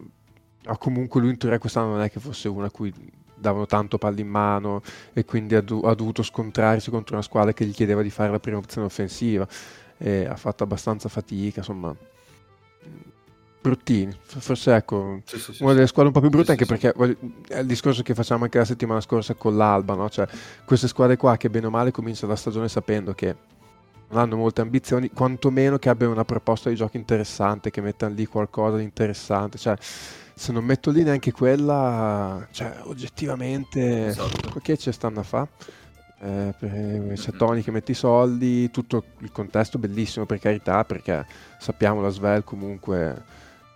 comunque 0.79 1.21
lui 1.21 1.31
in 1.31 1.39
teoria 1.39 1.59
quest'anno 1.59 1.93
non 1.93 2.01
è 2.01 2.11
che 2.11 2.21
fosse 2.21 2.49
uno 2.49 2.67
a 2.67 2.71
cui 2.71 2.93
davano 3.35 3.67
tanto 3.67 3.99
palli 3.99 4.23
in 4.23 4.29
mano 4.29 4.83
e 5.13 5.25
quindi 5.25 5.55
ha, 5.55 5.61
do- 5.61 5.83
ha, 5.83 5.95
dovuto 5.95 6.23
scontrarsi 6.23 6.91
contro 6.91 7.15
una 7.15 7.23
squadra 7.23 7.53
che 7.53 7.65
gli 7.65 7.73
chiedeva 7.73 8.03
di 8.03 8.11
fare 8.11 8.31
la 8.31 8.41
prima 8.41 8.59
opzione 8.59 8.87
offensiva 8.87 9.47
e 9.99 10.27
ha 10.27 10.37
fatto 10.37 10.65
abbastanza 10.65 11.09
fatica, 11.09 11.61
insomma 11.61 11.95
bruttini, 13.61 14.17
forse 14.23 14.77
ecco 14.77 15.23
sì, 15.25 15.41
sì, 15.41 15.53
sì, 15.55 15.63
una 15.65 15.73
delle 15.73 15.89
squadre 15.89 16.07
un 16.07 16.13
po' 16.13 16.21
più 16.21 16.31
brutte 16.31 16.53
anche 16.53 16.67
perché 16.67 16.93
è 17.49 17.59
il 17.59 17.67
discorso 17.67 18.03
che 18.03 18.15
facciamo 18.15 18.45
anche 18.45 18.59
la 18.59 18.65
settimana 18.65 19.01
scorsa 19.01 19.35
con 19.35 19.57
l'Alba, 19.57 19.95
no? 19.95 20.09
cioè 20.09 20.29
queste 20.65 20.87
squadre 20.87 21.17
qua 21.17 21.37
che 21.37 21.51
bene 21.51 21.67
o 21.67 21.71
male 21.71 21.91
cominciano 21.91 22.31
la 22.31 22.39
stagione 22.39 22.69
sapendo 22.69 23.13
che 23.13 23.35
non 24.09 24.21
hanno 24.21 24.37
molte 24.37 24.61
ambizioni, 24.61 25.11
quantomeno 25.11 25.79
che 25.79 25.89
abbiano 25.89 26.13
una 26.13 26.25
proposta 26.25 26.69
di 26.69 26.77
gioco 26.77 26.97
interessante, 26.97 27.71
che 27.71 27.81
mettano 27.81 28.15
lì 28.15 28.27
qualcosa 28.27 28.77
di 28.77 28.85
interessante. 28.85 29.59
Cioè, 29.59 29.77
se 29.79 30.53
non 30.53 30.65
metto 30.65 30.91
lì 30.91 31.03
neanche 31.03 31.33
quella, 31.33 32.47
cioè, 32.53 32.81
oggettivamente, 32.83 34.09
esatto. 34.09 34.61
che 34.61 34.77
ci 34.77 34.93
stanno 34.93 35.21
a 35.21 35.23
fare? 35.25 35.49
Eh, 36.19 36.55
Tony 37.37 37.63
che 37.63 37.71
mette 37.71 37.93
i 37.93 37.95
soldi, 37.95 38.71
tutto 38.71 39.05
il 39.19 39.31
contesto 39.31 39.79
bellissimo 39.79 40.25
per 40.25 40.39
carità, 40.39 40.85
perché 40.85 41.27
sappiamo 41.59 42.01
la 42.01 42.09
Svel 42.09 42.43
comunque 42.43 43.23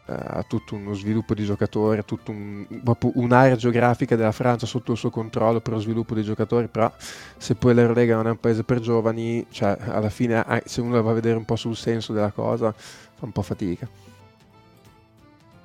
eh, 0.07 0.13
ha 0.13 0.43
tutto 0.43 0.75
uno 0.75 0.95
sviluppo 0.95 1.35
di 1.35 1.45
giocatori, 1.45 1.99
ha 1.99 2.03
tutta 2.03 2.31
un, 2.31 2.67
un'area 3.15 3.57
geografica 3.57 4.17
della 4.17 4.33
Francia 4.33 4.67
sotto 4.67 4.93
il 4.93 4.99
suo 4.99 5.11
controllo 5.11 5.61
per 5.61 5.75
lo 5.75 5.81
sviluppo 5.81 6.15
dei 6.15 6.25
giocatori, 6.25 6.69
però 6.69 6.91
se 7.37 7.55
poi 7.55 7.75
l'Eurolega 7.75 8.17
non 8.17 8.27
è 8.27 8.31
un 8.31 8.41
paese 8.41 8.65
per 8.65 8.81
giovani, 8.81 9.47
cioè 9.51 9.77
alla 9.79 10.11
fine 10.11 10.45
se 10.65 10.81
uno 10.81 11.01
va 11.03 11.11
a 11.11 11.15
vedere 11.15 11.37
un 11.37 11.45
po' 11.45 11.57
sul 11.57 11.77
senso 11.77 12.13
della 12.15 12.33
cosa, 12.33 12.73
fa 12.73 13.25
un 13.25 13.33
po' 13.33 13.43
fatica. 13.43 13.87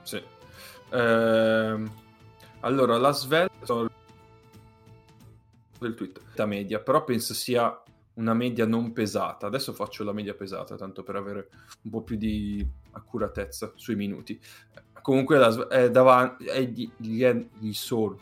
Sì. 0.04 0.22
Ehm, 0.92 1.90
allora, 2.60 2.98
la 2.98 3.12
Svel 3.12 3.50
del 5.88 5.96
tweet, 5.96 6.22
la 6.36 6.46
media, 6.46 6.80
però 6.80 7.04
penso 7.04 7.34
sia 7.34 7.82
una 8.16 8.34
media 8.34 8.66
non 8.66 8.94
pesata. 8.94 9.48
Adesso 9.48 9.74
faccio 9.74 10.04
la 10.04 10.14
media 10.14 10.34
pesata, 10.34 10.76
tanto 10.76 11.04
per 11.04 11.16
avere 11.16 11.50
un 11.84 11.92
po' 11.92 12.02
più 12.02 12.18
di 12.18 12.66
accuratezza 12.92 13.72
sui 13.76 13.96
minuti. 13.96 14.40
Comunque 15.02 15.38
la, 15.38 15.68
è 15.68 15.92
davanti, 15.92 16.46
è 16.46 16.62
gli, 16.64 16.90
gli, 16.98 17.24
gli 17.60 17.74
sono, 17.74 18.20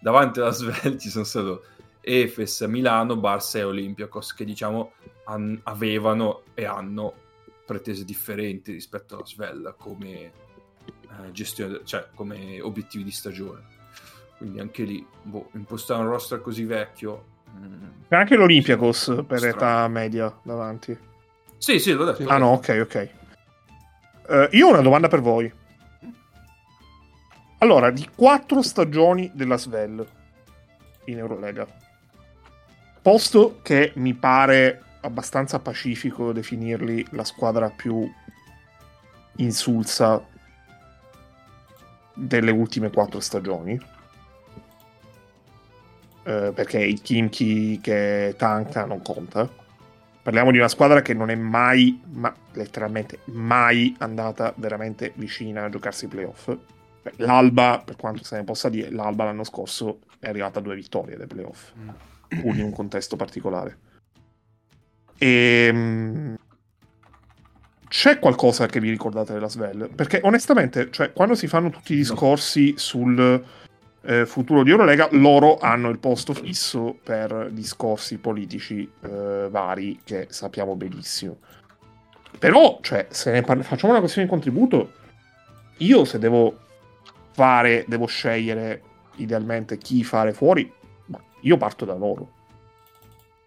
davanti 0.00 0.40
alla 0.40 0.50
Svel 0.50 0.98
ci 0.98 1.08
sono 1.08 1.24
stato 1.24 1.64
Efes, 2.00 2.60
Milano, 2.62 3.16
Barça 3.16 3.58
e 3.58 3.64
Olympiacos 3.64 4.32
che 4.32 4.44
diciamo 4.44 4.92
han, 5.24 5.58
avevano 5.64 6.42
e 6.54 6.64
hanno 6.64 7.24
pretese 7.66 8.04
differenti 8.04 8.72
rispetto 8.72 9.16
alla 9.16 9.26
Svel 9.26 9.74
come 9.76 10.20
eh, 10.20 11.32
gestione, 11.32 11.80
cioè 11.82 12.08
come 12.14 12.60
obiettivi 12.60 13.02
di 13.02 13.10
stagione. 13.10 13.74
Quindi 14.38 14.60
anche 14.60 14.82
lì, 14.82 15.06
boh, 15.22 15.48
impostare 15.52 16.02
un 16.02 16.08
roster 16.08 16.40
così 16.40 16.64
vecchio 16.64 17.34
c'è 18.08 18.16
anche 18.16 18.36
l'Olympiacos 18.36 19.24
per 19.26 19.38
Strano. 19.38 19.56
età 19.56 19.88
media 19.88 20.32
davanti. 20.42 20.96
Sì, 21.58 21.78
sì, 21.80 21.92
l'ho 21.92 22.04
detto. 22.04 22.28
Ah 22.28 22.38
no, 22.38 22.52
ok, 22.52 22.78
ok. 22.82 23.10
Uh, 24.28 24.56
io 24.56 24.66
ho 24.66 24.70
una 24.70 24.80
domanda 24.80 25.08
per 25.08 25.20
voi. 25.20 25.52
Allora, 27.58 27.90
di 27.90 28.08
quattro 28.14 28.62
stagioni 28.62 29.30
della 29.34 29.56
Svel 29.56 30.06
in 31.06 31.18
Eurolega, 31.18 31.66
posto 33.02 33.60
che 33.62 33.92
mi 33.96 34.14
pare 34.14 34.82
abbastanza 35.00 35.58
pacifico 35.58 36.32
definirli 36.32 37.06
la 37.10 37.24
squadra 37.24 37.70
più 37.70 38.08
insulsa 39.36 40.24
delle 42.14 42.50
ultime 42.50 42.90
quattro 42.90 43.20
stagioni, 43.20 43.80
eh, 46.26 46.50
perché 46.52 46.80
il 46.80 47.00
Kimchi 47.02 47.78
che 47.80 48.34
tanca 48.36 48.84
non 48.84 49.00
conta. 49.00 49.48
Parliamo 50.22 50.50
di 50.50 50.58
una 50.58 50.66
squadra 50.66 51.00
che 51.00 51.14
non 51.14 51.30
è 51.30 51.36
mai, 51.36 52.00
ma 52.14 52.34
letteralmente 52.54 53.20
mai 53.26 53.94
andata 53.98 54.52
veramente 54.56 55.12
vicina 55.14 55.64
a 55.64 55.68
giocarsi 55.68 56.06
i 56.06 56.08
playoff. 56.08 56.52
L'Alba, 57.18 57.80
per 57.84 57.94
quanto 57.94 58.24
se 58.24 58.36
ne 58.36 58.42
possa 58.42 58.68
dire, 58.68 58.90
l'Alba 58.90 59.22
l'anno 59.22 59.44
scorso 59.44 60.00
è 60.18 60.28
arrivata 60.28 60.58
a 60.58 60.62
due 60.62 60.74
vittorie 60.74 61.16
dai 61.16 61.28
playoff, 61.28 61.72
mm. 61.78 62.40
pur 62.40 62.56
in 62.56 62.64
un 62.64 62.72
contesto 62.72 63.14
particolare. 63.14 63.78
E 65.16 65.66
ehm, 65.68 66.36
c'è 67.86 68.18
qualcosa 68.18 68.66
che 68.66 68.80
vi 68.80 68.90
ricordate 68.90 69.32
della 69.32 69.48
Svel? 69.48 69.90
Perché 69.94 70.18
onestamente, 70.24 70.90
cioè, 70.90 71.12
quando 71.12 71.36
si 71.36 71.46
fanno 71.46 71.70
tutti 71.70 71.92
i 71.92 71.98
discorsi 71.98 72.74
sul 72.76 73.44
eh, 74.06 74.26
futuro 74.26 74.62
di 74.62 74.70
Eurolega, 74.70 75.08
loro 75.12 75.58
hanno 75.58 75.88
il 75.88 75.98
posto 75.98 76.32
fisso 76.32 76.96
per 77.02 77.50
discorsi 77.50 78.18
politici 78.18 78.88
eh, 79.02 79.48
vari 79.50 80.00
che 80.04 80.28
sappiamo 80.30 80.76
benissimo. 80.76 81.38
Però, 82.38 82.78
cioè, 82.82 83.06
se 83.10 83.40
parla, 83.42 83.62
facciamo 83.62 83.92
una 83.92 84.00
questione 84.00 84.26
di 84.26 84.32
contributo, 84.32 84.92
io 85.78 86.04
se 86.04 86.18
devo 86.18 86.58
fare, 87.32 87.84
devo 87.88 88.06
scegliere 88.06 88.82
idealmente 89.16 89.78
chi 89.78 90.04
fare 90.04 90.32
fuori, 90.32 90.70
io 91.40 91.56
parto 91.56 91.84
da 91.84 91.94
loro. 91.94 92.30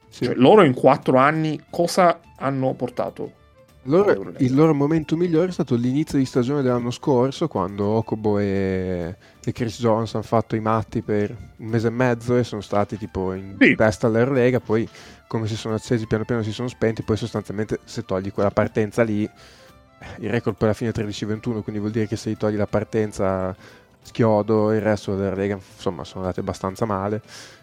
Sì. 0.10 0.26
Cioè, 0.26 0.36
loro 0.36 0.64
in 0.64 0.74
quattro 0.74 1.18
anni 1.18 1.60
cosa 1.70 2.20
hanno 2.38 2.74
portato? 2.74 3.34
Loro, 3.84 4.34
il 4.38 4.54
loro 4.54 4.74
momento 4.74 5.16
migliore 5.16 5.48
è 5.48 5.52
stato 5.52 5.76
l'inizio 5.76 6.18
di 6.18 6.26
stagione 6.26 6.62
dell'anno 6.62 6.92
scorso 6.92 7.48
quando 7.48 7.86
Okobo 7.86 8.38
e, 8.38 9.16
e 9.42 9.52
Chris 9.54 9.80
Jones 9.80 10.14
hanno 10.16 10.24
fatto 10.24 10.58
i 10.58 10.60
matti 10.60 11.02
per 11.02 11.34
un 11.58 11.68
mese 11.68 11.88
e 11.88 11.92
mezzo 11.92 12.36
e 12.36 12.44
sono 12.44 12.60
stati 12.60 12.98
tipo 12.98 13.32
in 13.32 13.56
sì. 13.58 13.76
testa 13.76 14.08
all'Eurolega 14.08 14.60
poi 14.60 14.88
come 15.28 15.48
si 15.48 15.56
sono 15.56 15.76
accesi 15.76 16.08
piano 16.08 16.26
piano 16.26 16.44
si 16.44 16.52
sono 16.52 16.68
spenti 16.68 17.04
poi 17.04 17.16
sostanzialmente 17.16 17.80
se 17.86 18.04
togli 18.04 18.34
quella 18.34 18.52
partenza 18.52 19.02
lì 19.02 19.22
il 19.22 20.30
record 20.30 20.58
poi 20.58 20.68
alla 20.68 20.78
fine 20.78 20.90
è 20.90 20.94
13-21 20.94 21.62
quindi 21.62 21.80
vuol 21.80 21.92
dire 21.92 22.06
che 22.06 22.18
se 22.18 22.32
gli 22.32 22.38
togli 22.38 22.58
la 22.58 22.68
partenza 22.68 23.56
schiodo 24.02 24.74
il 24.74 24.82
resto 24.82 25.16
dell'Eurolega 25.16 25.56
insomma 25.76 26.04
sono 26.04 26.24
andate 26.24 26.42
abbastanza 26.42 26.86
male. 26.86 27.22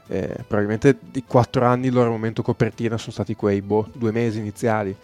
Eh, 0.09 0.45
probabilmente 0.47 0.97
di 1.01 1.25
quattro 1.27 1.65
anni 1.65 1.89
il 1.89 1.93
loro 1.93 2.11
momento 2.11 2.41
copertina 2.41 2.97
sono 2.97 3.11
stati 3.11 3.35
quei 3.35 3.61
boh, 3.61 3.89
due 3.93 4.13
mesi 4.13 4.39
iniziali 4.39 4.97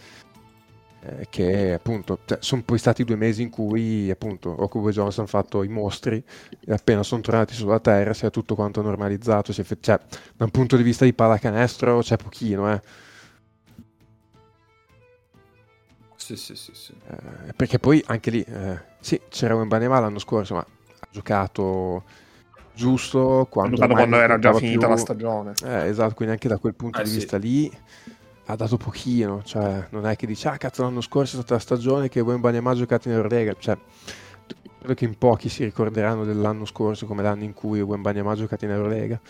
eh, 1.04 1.26
che 1.30 1.72
appunto 1.72 2.20
cioè, 2.24 2.38
sono 2.40 2.62
poi 2.62 2.78
stati 2.78 3.02
due 3.02 3.16
mesi 3.16 3.42
in 3.42 3.50
cui 3.50 4.08
appunto 4.08 4.50
Okubo 4.50 4.88
e 4.88 4.92
Jones 4.92 5.18
hanno 5.18 5.26
fatto 5.26 5.64
i 5.64 5.68
mostri 5.68 6.22
e 6.60 6.72
appena 6.72 7.02
sono 7.02 7.20
tornati 7.20 7.54
sulla 7.54 7.80
terra 7.80 8.14
si 8.14 8.24
è 8.24 8.30
tutto 8.30 8.54
quanto 8.54 8.82
normalizzato 8.82 9.52
cioè, 9.52 9.64
cioè 9.80 9.98
da 10.36 10.44
un 10.44 10.50
punto 10.50 10.76
di 10.76 10.84
vista 10.84 11.04
di 11.04 11.12
pallacanestro 11.12 11.98
c'è 12.02 12.16
pochino 12.16 12.72
eh. 12.72 12.80
sì 16.14 16.36
sì 16.36 16.54
sì, 16.54 16.70
sì. 16.72 16.92
Eh, 17.08 17.52
perché 17.56 17.80
poi 17.80 18.00
anche 18.06 18.30
lì 18.30 18.40
eh, 18.40 18.80
sì 19.00 19.20
c'era 19.28 19.56
un 19.56 19.66
Banema 19.66 19.98
l'anno 19.98 20.20
scorso 20.20 20.54
ma 20.54 20.60
ha 20.60 21.08
giocato 21.10 22.04
giusto 22.74 23.48
quando, 23.50 23.76
quando 23.88 24.20
era 24.20 24.38
già 24.38 24.54
finita 24.54 24.86
più... 24.86 24.88
la 24.88 24.96
stagione 24.96 25.52
eh, 25.64 25.88
esatto 25.88 26.14
quindi 26.14 26.34
anche 26.34 26.46
da 26.46 26.58
quel 26.58 26.76
punto 26.76 27.00
ah, 27.00 27.02
di 27.02 27.08
sì. 27.08 27.16
vista 27.16 27.38
lì 27.38 27.70
ha 28.52 28.56
dato 28.56 28.76
pochino, 28.76 29.42
cioè 29.44 29.86
non 29.90 30.06
è 30.06 30.14
che 30.14 30.26
dice 30.26 30.48
ah 30.48 30.58
cazzo 30.58 30.82
l'anno 30.82 31.00
scorso 31.00 31.36
è 31.36 31.38
stata 31.38 31.54
la 31.54 31.60
stagione 31.60 32.08
che 32.08 32.20
Wembanyama 32.20 32.70
ha 32.70 32.74
giocato 32.74 33.08
in 33.08 33.14
Eurolega, 33.14 33.54
cioè 33.58 33.78
credo 34.78 34.94
che 34.94 35.04
in 35.04 35.16
pochi 35.16 35.48
si 35.48 35.64
ricorderanno 35.64 36.24
dell'anno 36.24 36.66
scorso 36.66 37.06
come 37.06 37.22
l'anno 37.22 37.44
in 37.44 37.54
cui 37.54 37.80
Wembanyama 37.80 38.32
ha 38.32 38.36
giocato 38.36 38.64
in 38.66 38.72
Eurolega. 38.72 39.20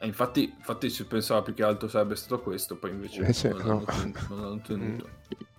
E 0.00 0.06
infatti, 0.06 0.52
infatti 0.56 0.90
si 0.90 1.04
pensava 1.04 1.42
più 1.42 1.54
che 1.54 1.62
altro 1.62 1.86
sarebbe 1.86 2.16
stato 2.16 2.40
questo, 2.40 2.76
poi 2.76 2.90
invece 2.90 3.24
eh 3.24 3.32
sì, 3.32 3.48
non, 3.48 3.58
no. 3.58 3.84
non 4.28 4.40
l'hanno 4.40 4.60
tenuto. 4.60 5.08
Mm. 5.08 5.50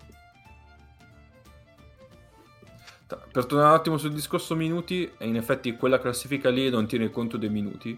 Per 3.32 3.46
tornare 3.46 3.70
un 3.70 3.75
attimo 3.75 3.98
sul 3.98 4.12
discorso 4.12 4.55
minuti, 4.55 5.10
in 5.20 5.38
effetti 5.38 5.77
quella 5.77 6.00
classifica 6.00 6.50
lì 6.50 6.70
non 6.70 6.88
tiene 6.88 7.10
conto 7.10 7.38
dei 7.38 7.50
minuti. 7.50 7.98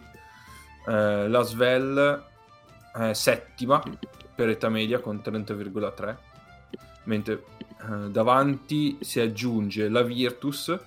Eh, 0.88 1.28
la 1.28 1.42
Svel 1.42 2.34
eh, 2.98 3.14
settima 3.14 3.82
per 4.36 4.50
età 4.50 4.70
media 4.70 5.00
con 5.00 5.22
30,3 5.24 6.18
mentre 7.06 7.44
eh, 7.82 8.10
davanti 8.10 8.98
si 9.02 9.20
aggiunge 9.20 9.90
la 9.90 10.02
Virtus 10.02 10.78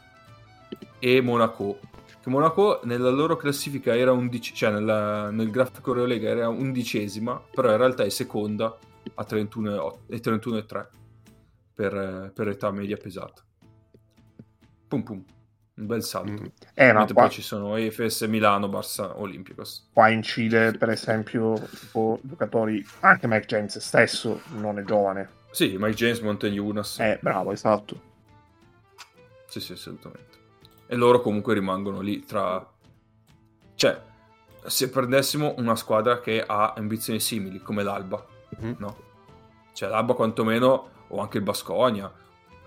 e 0.99 1.21
Monaco. 1.21 1.79
Che 2.21 2.31
Monaco 2.31 2.81
nella 2.85 3.11
loro 3.11 3.37
classifica 3.37 3.97
era 3.97 4.13
undici, 4.13 4.55
cioè 4.55 4.71
nella, 4.71 5.31
nel 5.31 5.51
grafico 5.51 5.95
Eurolega 5.95 6.29
era 6.29 6.49
undicesima 6.49 7.41
però 7.53 7.71
in 7.71 7.77
realtà 7.77 8.05
è 8.05 8.09
seconda 8.09 8.77
a 9.15 9.27
31,3 9.29 9.97
e 10.09 10.21
31 10.21 10.67
per, 11.75 12.33
per 12.35 12.49
età 12.49 12.71
media 12.71 12.97
pesata. 12.97 13.43
Pum 14.89 15.03
pum 15.03 15.25
un 15.79 15.87
bel 15.87 16.03
salto. 16.03 16.43
Mm. 16.43 16.47
Eh, 16.75 16.93
ma 16.93 17.05
qua... 17.07 17.23
poi 17.23 17.31
ci 17.31 17.43
sono 17.43 17.77
EFS, 17.77 18.23
Milano, 18.23 18.69
Barça, 18.69 19.13
Olympiacos. 19.17 19.91
Qua 19.93 20.09
in 20.09 20.23
Cile, 20.23 20.73
per 20.73 20.91
esempio, 20.91 21.55
tipo 21.55 22.19
giocatori, 22.23 22.85
anche 23.01 23.27
Mike 23.27 23.47
James 23.47 23.79
stesso 23.79 24.41
non 24.57 24.79
è 24.79 24.83
giovane. 24.83 25.37
Sì, 25.51 25.77
Mike 25.79 25.95
James, 25.95 26.21
Montegnunas. 26.21 26.99
Eh, 26.99 27.19
bravo, 27.23 27.53
esatto. 27.53 28.01
Sì, 29.47 29.61
sì, 29.61 29.73
assolutamente. 29.73 30.37
E 30.87 30.97
loro 30.97 31.21
comunque 31.21 31.55
rimangono 31.55 32.01
lì 32.01 32.25
tra... 32.25 32.67
Cioè, 33.75 34.01
se 34.67 34.91
prendessimo 34.91 35.55
una 35.59 35.77
squadra 35.77 36.21
che 36.21 36.43
ha 36.45 36.75
ambizioni 36.77 37.21
simili, 37.21 37.61
come 37.61 37.83
l'Alba, 37.83 38.25
mm-hmm. 38.61 38.75
no? 38.79 39.07
Cioè, 39.73 39.89
l'Alba 39.89 40.15
quantomeno, 40.15 40.91
o 41.09 41.21
anche 41.21 41.39
il 41.39 41.45
Basconia, 41.45 42.13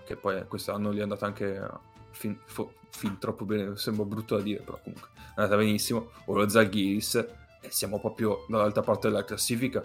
che 0.05 0.15
poi 0.15 0.47
quest'anno 0.47 0.93
gli 0.93 0.99
è 0.99 1.01
andata 1.01 1.25
anche 1.25 1.89
fin, 2.11 2.37
fo, 2.45 2.73
fin 2.91 3.17
troppo 3.17 3.45
bene, 3.45 3.75
sembra 3.77 4.05
brutto 4.05 4.35
da 4.35 4.41
dire, 4.41 4.61
però 4.61 4.79
comunque 4.81 5.09
è 5.15 5.41
andata 5.41 5.57
benissimo, 5.57 6.11
o 6.25 6.35
lo 6.35 6.47
Zalgiris, 6.47 7.15
e 7.61 7.69
siamo 7.69 7.99
proprio 7.99 8.45
dall'altra 8.47 8.81
parte 8.81 9.07
della 9.07 9.23
classifica. 9.23 9.83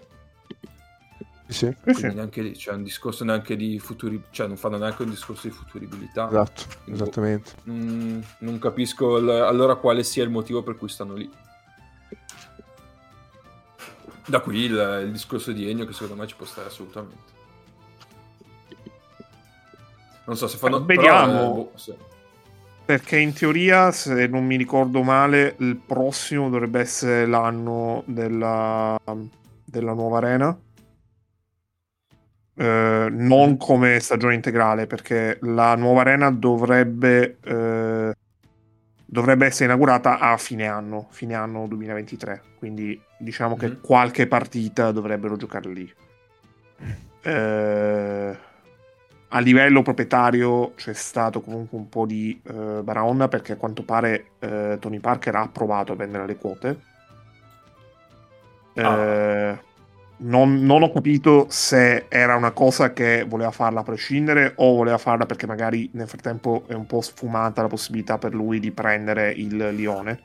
Sì. 1.47 1.73
Quindi 1.81 2.01
sì. 2.01 2.07
neanche 2.07 2.41
lì 2.41 2.51
c'è 2.51 2.73
un 2.73 2.83
discorso 2.83 3.23
neanche 3.23 3.55
di 3.55 3.79
futuri, 3.79 4.21
cioè 4.31 4.47
non 4.47 4.57
fanno 4.57 4.77
neanche 4.77 5.03
un 5.03 5.09
discorso 5.09 5.47
di 5.47 5.53
futuribilità. 5.53 6.27
Esatto, 6.27 6.63
Quindi, 6.83 7.01
esattamente. 7.01 7.51
mm, 7.69 8.19
non 8.39 8.59
capisco 8.59 9.17
l- 9.17 9.29
allora 9.29 9.75
quale 9.75 10.03
sia 10.03 10.23
il 10.23 10.29
motivo 10.29 10.61
per 10.61 10.75
cui 10.75 10.89
stanno 10.89 11.13
lì. 11.13 11.29
Da 14.25 14.41
qui 14.41 14.59
il, 14.59 15.03
il 15.05 15.11
discorso 15.13 15.53
di 15.53 15.69
Ennio 15.69 15.85
che 15.85 15.93
secondo 15.93 16.15
me 16.15 16.27
ci 16.27 16.35
può 16.35 16.45
stare 16.45 16.67
assolutamente. 16.67 17.35
Non 20.25 20.35
so 20.35 20.47
se 20.47 20.57
fanno... 20.57 20.83
Vediamo. 20.83 21.31
però, 21.31 21.43
eh, 21.43 21.53
boh, 21.53 21.71
sì. 21.75 21.95
Perché 22.87 23.17
in 23.19 23.33
teoria, 23.33 23.91
se 23.91 24.27
non 24.27 24.45
mi 24.45 24.55
ricordo 24.55 25.03
male, 25.03 25.55
il 25.59 25.75
prossimo 25.75 26.49
dovrebbe 26.49 26.79
essere 26.79 27.25
l'anno 27.25 28.01
della, 28.05 28.97
della 29.65 29.91
nuova 29.91 30.19
arena. 30.19 30.57
Eh, 32.55 33.07
non 33.11 33.57
come 33.57 33.99
stagione 33.99 34.35
integrale, 34.35 34.87
perché 34.87 35.37
la 35.41 35.75
nuova 35.75 35.99
arena 35.99 36.31
dovrebbe, 36.31 37.39
eh, 37.43 38.13
dovrebbe 39.05 39.45
essere 39.45 39.65
inaugurata 39.65 40.19
a 40.19 40.37
fine 40.37 40.65
anno, 40.67 41.07
fine 41.09 41.33
anno 41.33 41.67
2023. 41.67 42.41
Quindi 42.57 42.97
diciamo 43.19 43.57
che 43.57 43.67
Mhm. 43.67 43.81
qualche 43.81 44.27
partita 44.27 44.93
dovrebbero 44.93 45.35
giocare 45.35 45.69
lì. 45.69 45.93
Eh, 47.21 48.37
a 49.29 49.39
livello 49.39 49.81
proprietario 49.81 50.73
c'è 50.75 50.93
stato 50.93 51.41
comunque 51.41 51.77
un 51.77 51.89
po' 51.89 52.05
di 52.05 52.39
eh, 52.43 52.81
baraonda 52.81 53.27
perché 53.27 53.53
a 53.53 53.57
quanto 53.57 53.83
pare 53.83 54.31
eh, 54.39 54.77
Tony 54.79 54.99
Parker 54.99 55.35
ha 55.35 55.49
provato 55.49 55.91
a 55.91 55.95
vendere 55.95 56.25
le 56.25 56.37
quote. 56.37 56.79
Eh, 58.73 59.59
non, 60.19 60.63
non 60.63 60.81
ho 60.81 60.91
capito 60.91 61.47
se 61.49 62.05
era 62.07 62.35
una 62.35 62.51
cosa 62.51 62.93
che 62.93 63.25
voleva 63.27 63.51
farla 63.51 63.81
a 63.81 63.83
prescindere 63.83 64.53
o 64.57 64.75
voleva 64.75 64.97
farla 64.97 65.25
perché 65.25 65.45
magari 65.45 65.89
nel 65.93 66.07
frattempo 66.07 66.63
è 66.67 66.73
un 66.73 66.85
po' 66.85 67.01
sfumata 67.01 67.61
la 67.61 67.67
possibilità 67.67 68.17
per 68.17 68.33
lui 68.33 68.59
di 68.59 68.71
prendere 68.71 69.31
il 69.31 69.57
Lione 69.75 70.23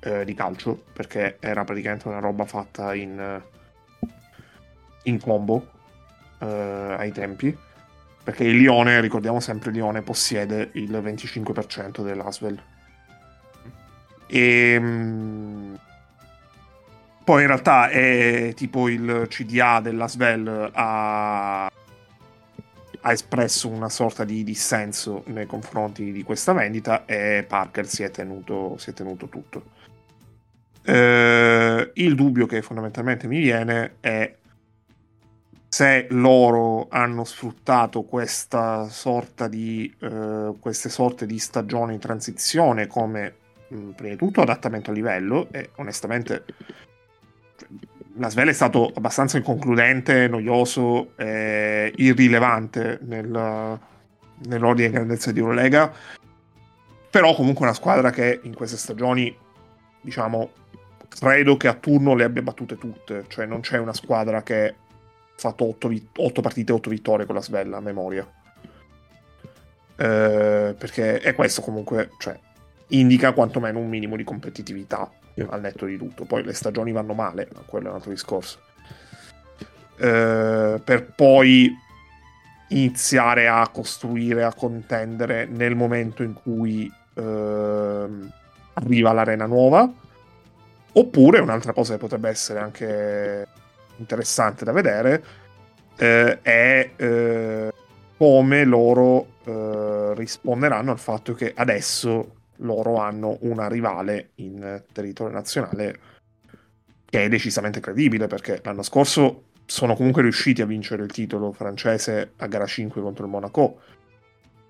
eh, 0.00 0.24
di 0.24 0.34
calcio 0.34 0.84
perché 0.92 1.38
era 1.40 1.64
praticamente 1.64 2.06
una 2.06 2.20
roba 2.20 2.44
fatta 2.44 2.94
in, 2.94 3.42
in 5.04 5.20
combo 5.20 5.70
eh, 6.40 6.94
ai 6.98 7.12
tempi 7.12 7.56
perché 8.24 8.44
il 8.44 8.56
Lione, 8.56 9.00
ricordiamo 9.02 9.38
sempre, 9.38 9.70
Lione 9.70 10.00
possiede 10.00 10.70
il 10.72 10.90
25% 10.90 12.02
dell'Asvel. 12.02 12.60
E 14.26 14.80
poi 17.22 17.40
in 17.40 17.46
realtà 17.46 17.88
è 17.88 18.52
tipo 18.56 18.88
il 18.88 19.26
CDA 19.28 19.80
dell'Asvel 19.80 20.70
ha, 20.72 21.66
ha 21.66 23.12
espresso 23.12 23.68
una 23.68 23.88
sorta 23.90 24.24
di 24.24 24.42
dissenso 24.42 25.22
nei 25.26 25.46
confronti 25.46 26.10
di 26.12 26.22
questa 26.22 26.52
vendita 26.52 27.04
e 27.06 27.44
Parker 27.46 27.86
si 27.86 28.02
è 28.02 28.10
tenuto, 28.10 28.76
si 28.78 28.90
è 28.90 28.92
tenuto 28.92 29.28
tutto. 29.28 29.72
Eh, 30.82 31.90
il 31.94 32.14
dubbio 32.14 32.44
che 32.44 32.60
fondamentalmente 32.60 33.26
mi 33.26 33.38
viene 33.38 33.96
è 34.00 34.34
se 35.74 36.06
loro 36.10 36.86
hanno 36.88 37.24
sfruttato 37.24 38.04
questa 38.04 38.88
sorta 38.88 39.48
di 39.48 39.92
eh, 39.98 40.52
queste 40.60 40.88
sorte 40.88 41.26
di 41.26 41.36
stagioni 41.40 41.94
in 41.94 41.98
transizione 41.98 42.86
come 42.86 43.34
mh, 43.66 43.88
prima 43.96 44.12
di 44.12 44.16
tutto 44.16 44.40
adattamento 44.40 44.92
a 44.92 44.94
livello 44.94 45.48
e 45.50 45.70
onestamente 45.78 46.44
cioè, 47.56 47.68
la 48.18 48.30
Svel 48.30 48.50
è 48.50 48.52
stato 48.52 48.92
abbastanza 48.94 49.36
inconcludente, 49.36 50.28
noioso 50.28 51.16
e 51.16 51.92
irrilevante 51.96 53.00
nel, 53.02 53.80
nell'ordine 54.46 54.86
di 54.86 54.94
grandezza 54.94 55.32
di 55.32 55.40
Eurolega. 55.40 55.92
Però 57.10 57.34
comunque 57.34 57.64
una 57.64 57.74
squadra 57.74 58.10
che 58.10 58.38
in 58.44 58.54
queste 58.54 58.76
stagioni 58.76 59.36
diciamo 60.00 60.50
credo 61.08 61.56
che 61.56 61.66
a 61.66 61.74
turno 61.74 62.14
le 62.14 62.22
abbia 62.22 62.42
battute 62.42 62.78
tutte. 62.78 63.24
Cioè 63.26 63.44
non 63.44 63.58
c'è 63.58 63.78
una 63.78 63.92
squadra 63.92 64.44
che 64.44 64.82
fatto 65.36 65.68
8, 65.68 65.88
vit- 65.88 66.18
8 66.18 66.40
partite 66.40 66.72
e 66.72 66.74
8 66.74 66.90
vittorie 66.90 67.26
con 67.26 67.34
la 67.34 67.42
Svella 67.42 67.78
a 67.78 67.80
memoria. 67.80 68.26
Eh, 69.96 70.74
perché 70.76 71.20
è 71.20 71.34
questo 71.34 71.60
comunque, 71.62 72.10
cioè, 72.18 72.38
indica 72.88 73.32
quantomeno 73.32 73.78
un 73.78 73.88
minimo 73.88 74.16
di 74.16 74.24
competitività 74.24 75.10
Sì. 75.34 75.46
al 75.48 75.60
netto 75.60 75.86
di 75.86 75.96
tutto. 75.96 76.24
Poi 76.24 76.42
le 76.42 76.52
stagioni 76.52 76.92
vanno 76.92 77.14
male, 77.14 77.48
ma 77.54 77.60
quello 77.66 77.86
è 77.86 77.90
un 77.90 77.96
altro 77.96 78.10
discorso. 78.10 78.58
Eh, 79.96 80.80
per 80.82 81.12
poi 81.14 81.72
iniziare 82.68 83.46
a 83.46 83.68
costruire, 83.68 84.44
a 84.44 84.52
contendere 84.52 85.46
nel 85.46 85.76
momento 85.76 86.22
in 86.22 86.32
cui 86.32 86.90
ehm, 87.14 88.32
arriva 88.74 89.12
l'arena 89.12 89.46
nuova. 89.46 89.90
Oppure 90.96 91.40
un'altra 91.40 91.72
cosa 91.72 91.94
che 91.94 91.98
potrebbe 91.98 92.28
essere 92.28 92.60
anche 92.60 93.48
interessante 93.96 94.64
da 94.64 94.72
vedere 94.72 95.24
eh, 95.96 96.40
è 96.42 96.90
eh, 96.96 97.72
come 98.16 98.64
loro 98.64 99.26
eh, 99.44 100.14
risponderanno 100.14 100.90
al 100.90 100.98
fatto 100.98 101.34
che 101.34 101.52
adesso 101.54 102.42
loro 102.58 102.96
hanno 102.96 103.38
una 103.40 103.68
rivale 103.68 104.30
in 104.36 104.82
territorio 104.92 105.32
nazionale 105.32 105.98
che 107.04 107.24
è 107.24 107.28
decisamente 107.28 107.80
credibile 107.80 108.26
perché 108.26 108.60
l'anno 108.62 108.82
scorso 108.82 109.44
sono 109.66 109.94
comunque 109.94 110.22
riusciti 110.22 110.62
a 110.62 110.66
vincere 110.66 111.02
il 111.02 111.12
titolo 111.12 111.52
francese 111.52 112.32
a 112.36 112.46
gara 112.46 112.66
5 112.66 113.00
contro 113.00 113.24
il 113.24 113.30
Monaco 113.30 113.80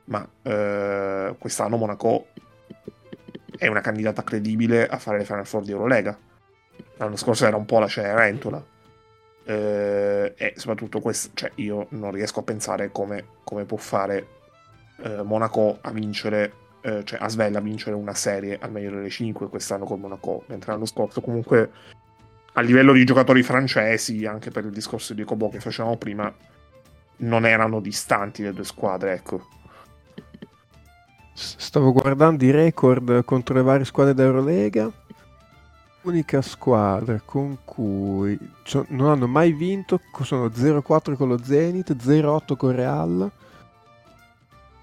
ma 0.07 0.27
eh, 0.43 1.35
quest'anno 1.39 1.77
Monaco 1.77 2.27
è 3.57 3.67
una 3.67 3.81
candidata 3.81 4.23
credibile 4.23 4.87
a 4.87 4.99
fare 4.99 5.19
le 5.19 5.25
Final 5.25 5.47
Four 5.47 5.63
di 5.63 5.71
Eurolega. 5.71 6.19
L'anno 6.97 7.17
scorso 7.17 7.47
era 7.47 7.57
un 7.57 7.65
po' 7.65 7.79
la 7.79 7.87
Cenerentola 7.87 8.63
eh, 9.45 10.35
e 10.37 10.55
soprattutto 10.57 11.01
questo, 11.01 11.31
cioè 11.35 11.51
io 11.57 11.87
non 11.91 12.11
riesco 12.11 12.41
a 12.41 12.43
pensare 12.45 12.91
come, 12.91 13.27
come 13.45 13.65
può 13.65 13.77
fare 13.77 14.27
eh, 15.03 15.23
Monaco 15.23 15.79
a 15.81 15.91
vincere, 15.91 16.53
eh, 16.81 17.03
cioè 17.05 17.19
a 17.21 17.29
Svella 17.29 17.59
a 17.59 17.63
vincere 17.63 17.95
una 17.95 18.15
serie 18.15 18.59
al 18.61 18.71
meglio 18.71 18.91
delle 18.91 19.11
5 19.11 19.49
quest'anno 19.49 19.85
con 19.85 20.01
Monaco, 20.01 20.45
mentre 20.47 20.73
l'anno 20.73 20.87
scorso 20.87 21.21
comunque 21.21 21.71
a 22.57 22.61
livello 22.61 22.93
di 22.93 23.05
giocatori 23.05 23.43
francesi, 23.43 24.27
anche 24.27 24.51
per 24.51 24.65
il 24.65 24.71
discorso 24.71 25.13
di 25.13 25.25
Kobo 25.25 25.49
che 25.49 25.61
facevamo 25.61 25.97
prima, 25.97 26.33
non 27.17 27.47
erano 27.47 27.81
distanti 27.81 28.43
le 28.43 28.53
due 28.53 28.65
squadre, 28.65 29.13
ecco. 29.13 29.49
Stavo 31.35 31.93
guardando 31.93 32.45
i 32.45 32.51
record 32.53 33.25
contro 33.25 33.57
le 33.57 33.63
varie 33.63 33.85
squadre 33.85 34.15
d'Eurolega. 34.15 34.91
L'unica 36.05 36.43
squadra 36.43 37.19
con 37.25 37.61
cui 37.64 38.38
cioè, 38.62 38.85
non 38.88 39.09
hanno 39.09 39.27
mai 39.27 39.53
vinto 39.53 39.99
sono 40.23 40.49
0-4 40.49 41.17
con 41.17 41.29
lo 41.29 41.43
Zenit, 41.43 41.95
0-8 41.97 42.57
con 42.57 42.73
Real. 42.73 43.31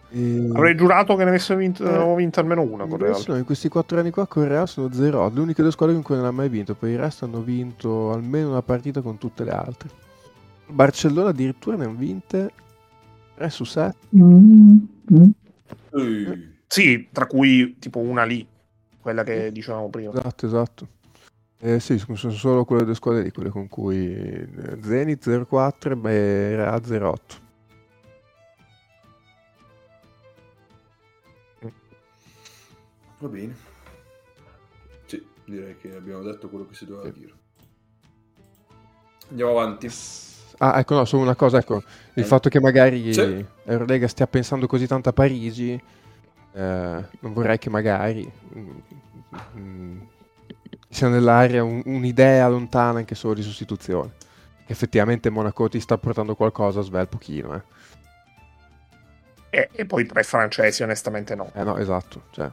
E... 0.09 0.49
Avrei 0.51 0.75
giurato 0.75 1.15
che 1.15 1.23
ne 1.23 1.29
avessero 1.29 1.59
vinto, 1.59 1.83
Eh, 1.85 1.89
avevo 1.89 2.15
vinto 2.15 2.39
almeno 2.39 2.63
una 2.63 2.87
con 2.87 2.97
Real. 2.97 3.23
no, 3.27 3.37
in 3.37 3.45
questi 3.45 3.69
4 3.69 3.99
anni 3.99 4.09
qua 4.09 4.25
con 4.25 4.47
Real 4.47 4.67
sono 4.67 4.87
0-8. 4.87 5.33
Le 5.35 5.39
uniche 5.41 5.61
due 5.61 5.71
squadre 5.71 5.93
con 5.93 6.03
cui 6.03 6.15
non 6.15 6.25
ha 6.25 6.31
mai 6.31 6.49
vinto, 6.49 6.73
poi 6.73 6.91
il 6.91 6.97
resto 6.97 7.25
hanno 7.25 7.41
vinto 7.41 8.11
almeno 8.11 8.49
una 8.49 8.63
partita 8.63 9.01
con 9.01 9.19
tutte 9.19 9.43
le 9.43 9.51
altre. 9.51 9.89
Barcellona 10.65 11.29
addirittura 11.29 11.77
ne 11.77 11.85
hanno 11.85 11.97
vinte 11.97 12.51
3 13.35 13.49
su 13.51 13.63
7. 13.63 13.95
Ehi. 15.93 16.49
Sì, 16.65 17.09
tra 17.11 17.27
cui 17.27 17.77
tipo 17.77 17.99
una 17.99 18.23
lì, 18.23 18.47
quella 18.99 19.23
che 19.23 19.51
dicevamo 19.51 19.89
prima. 19.89 20.11
Esatto, 20.13 20.45
esatto. 20.47 20.87
Eh, 21.63 21.79
sì, 21.79 21.99
sono 21.99 22.15
solo 22.31 22.65
quelle 22.65 22.83
due 22.83 22.95
squadre 22.95 23.21
lì, 23.21 23.31
quelle 23.31 23.49
con 23.51 23.67
cui 23.67 24.11
eh, 24.11 24.77
Zenit 24.81 25.23
0-4 25.23 26.07
e 26.07 26.55
Real 26.55 26.81
0-8. 26.83 27.39
Va 33.19 33.27
bene. 33.27 33.55
Sì, 35.05 35.23
direi 35.45 35.77
che 35.77 35.95
abbiamo 35.95 36.23
detto 36.23 36.49
quello 36.49 36.65
che 36.65 36.73
si 36.73 36.85
doveva 36.87 37.13
Sì. 37.13 37.19
dire. 37.19 37.33
Andiamo 39.29 39.51
avanti. 39.51 39.87
Ah, 40.57 40.79
ecco, 40.79 40.95
no, 40.95 41.05
solo 41.05 41.21
una 41.21 41.35
cosa, 41.35 41.59
ecco, 41.59 41.83
il 42.15 42.23
Eh. 42.23 42.25
fatto 42.25 42.49
che 42.49 42.59
magari 42.59 43.13
Sì. 43.13 43.45
Eurolega 43.65 44.07
stia 44.07 44.25
pensando 44.25 44.65
così 44.65 44.87
tanto 44.87 45.09
a 45.09 45.13
Parigi, 45.13 45.71
eh, 46.53 47.05
non 47.19 47.33
vorrei 47.33 47.59
che 47.59 47.69
magari 47.69 48.29
mm, 48.57 48.69
mm, 49.57 49.99
sia 50.91 51.07
nell'aria 51.07 51.63
un- 51.63 51.81
un'idea 51.85 52.47
lontana 52.47 52.99
anche 52.99 53.15
solo 53.15 53.33
di 53.33 53.41
sostituzione. 53.41 54.11
Che 54.65 54.71
effettivamente 54.71 55.29
Monaco 55.29 55.67
ti 55.69 55.79
sta 55.79 55.97
portando 55.97 56.35
qualcosa, 56.35 56.81
svel 56.81 57.07
pochino, 57.07 57.55
eh. 57.55 57.61
E, 59.49 59.69
e 59.71 59.85
poi 59.85 60.05
tre 60.05 60.23
francesi, 60.23 60.83
onestamente 60.83 61.33
no. 61.33 61.51
Eh 61.55 61.63
no, 61.63 61.77
esatto, 61.77 62.23
cioè... 62.31 62.49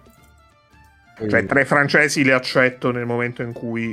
Cioè, 1.28 1.46
tre 1.46 1.64
francesi 1.64 2.22
li 2.22 2.30
accetto 2.30 2.92
nel 2.92 3.04
momento 3.04 3.42
in 3.42 3.52
cui 3.52 3.92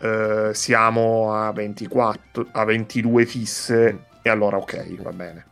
eh, 0.00 0.50
siamo 0.52 1.32
a 1.32 1.52
24, 1.52 2.48
a 2.50 2.64
22 2.64 3.26
fisse, 3.26 3.92
mm. 3.92 3.96
e 4.22 4.30
allora 4.30 4.56
ok, 4.56 5.00
va 5.00 5.12
bene. 5.12 5.46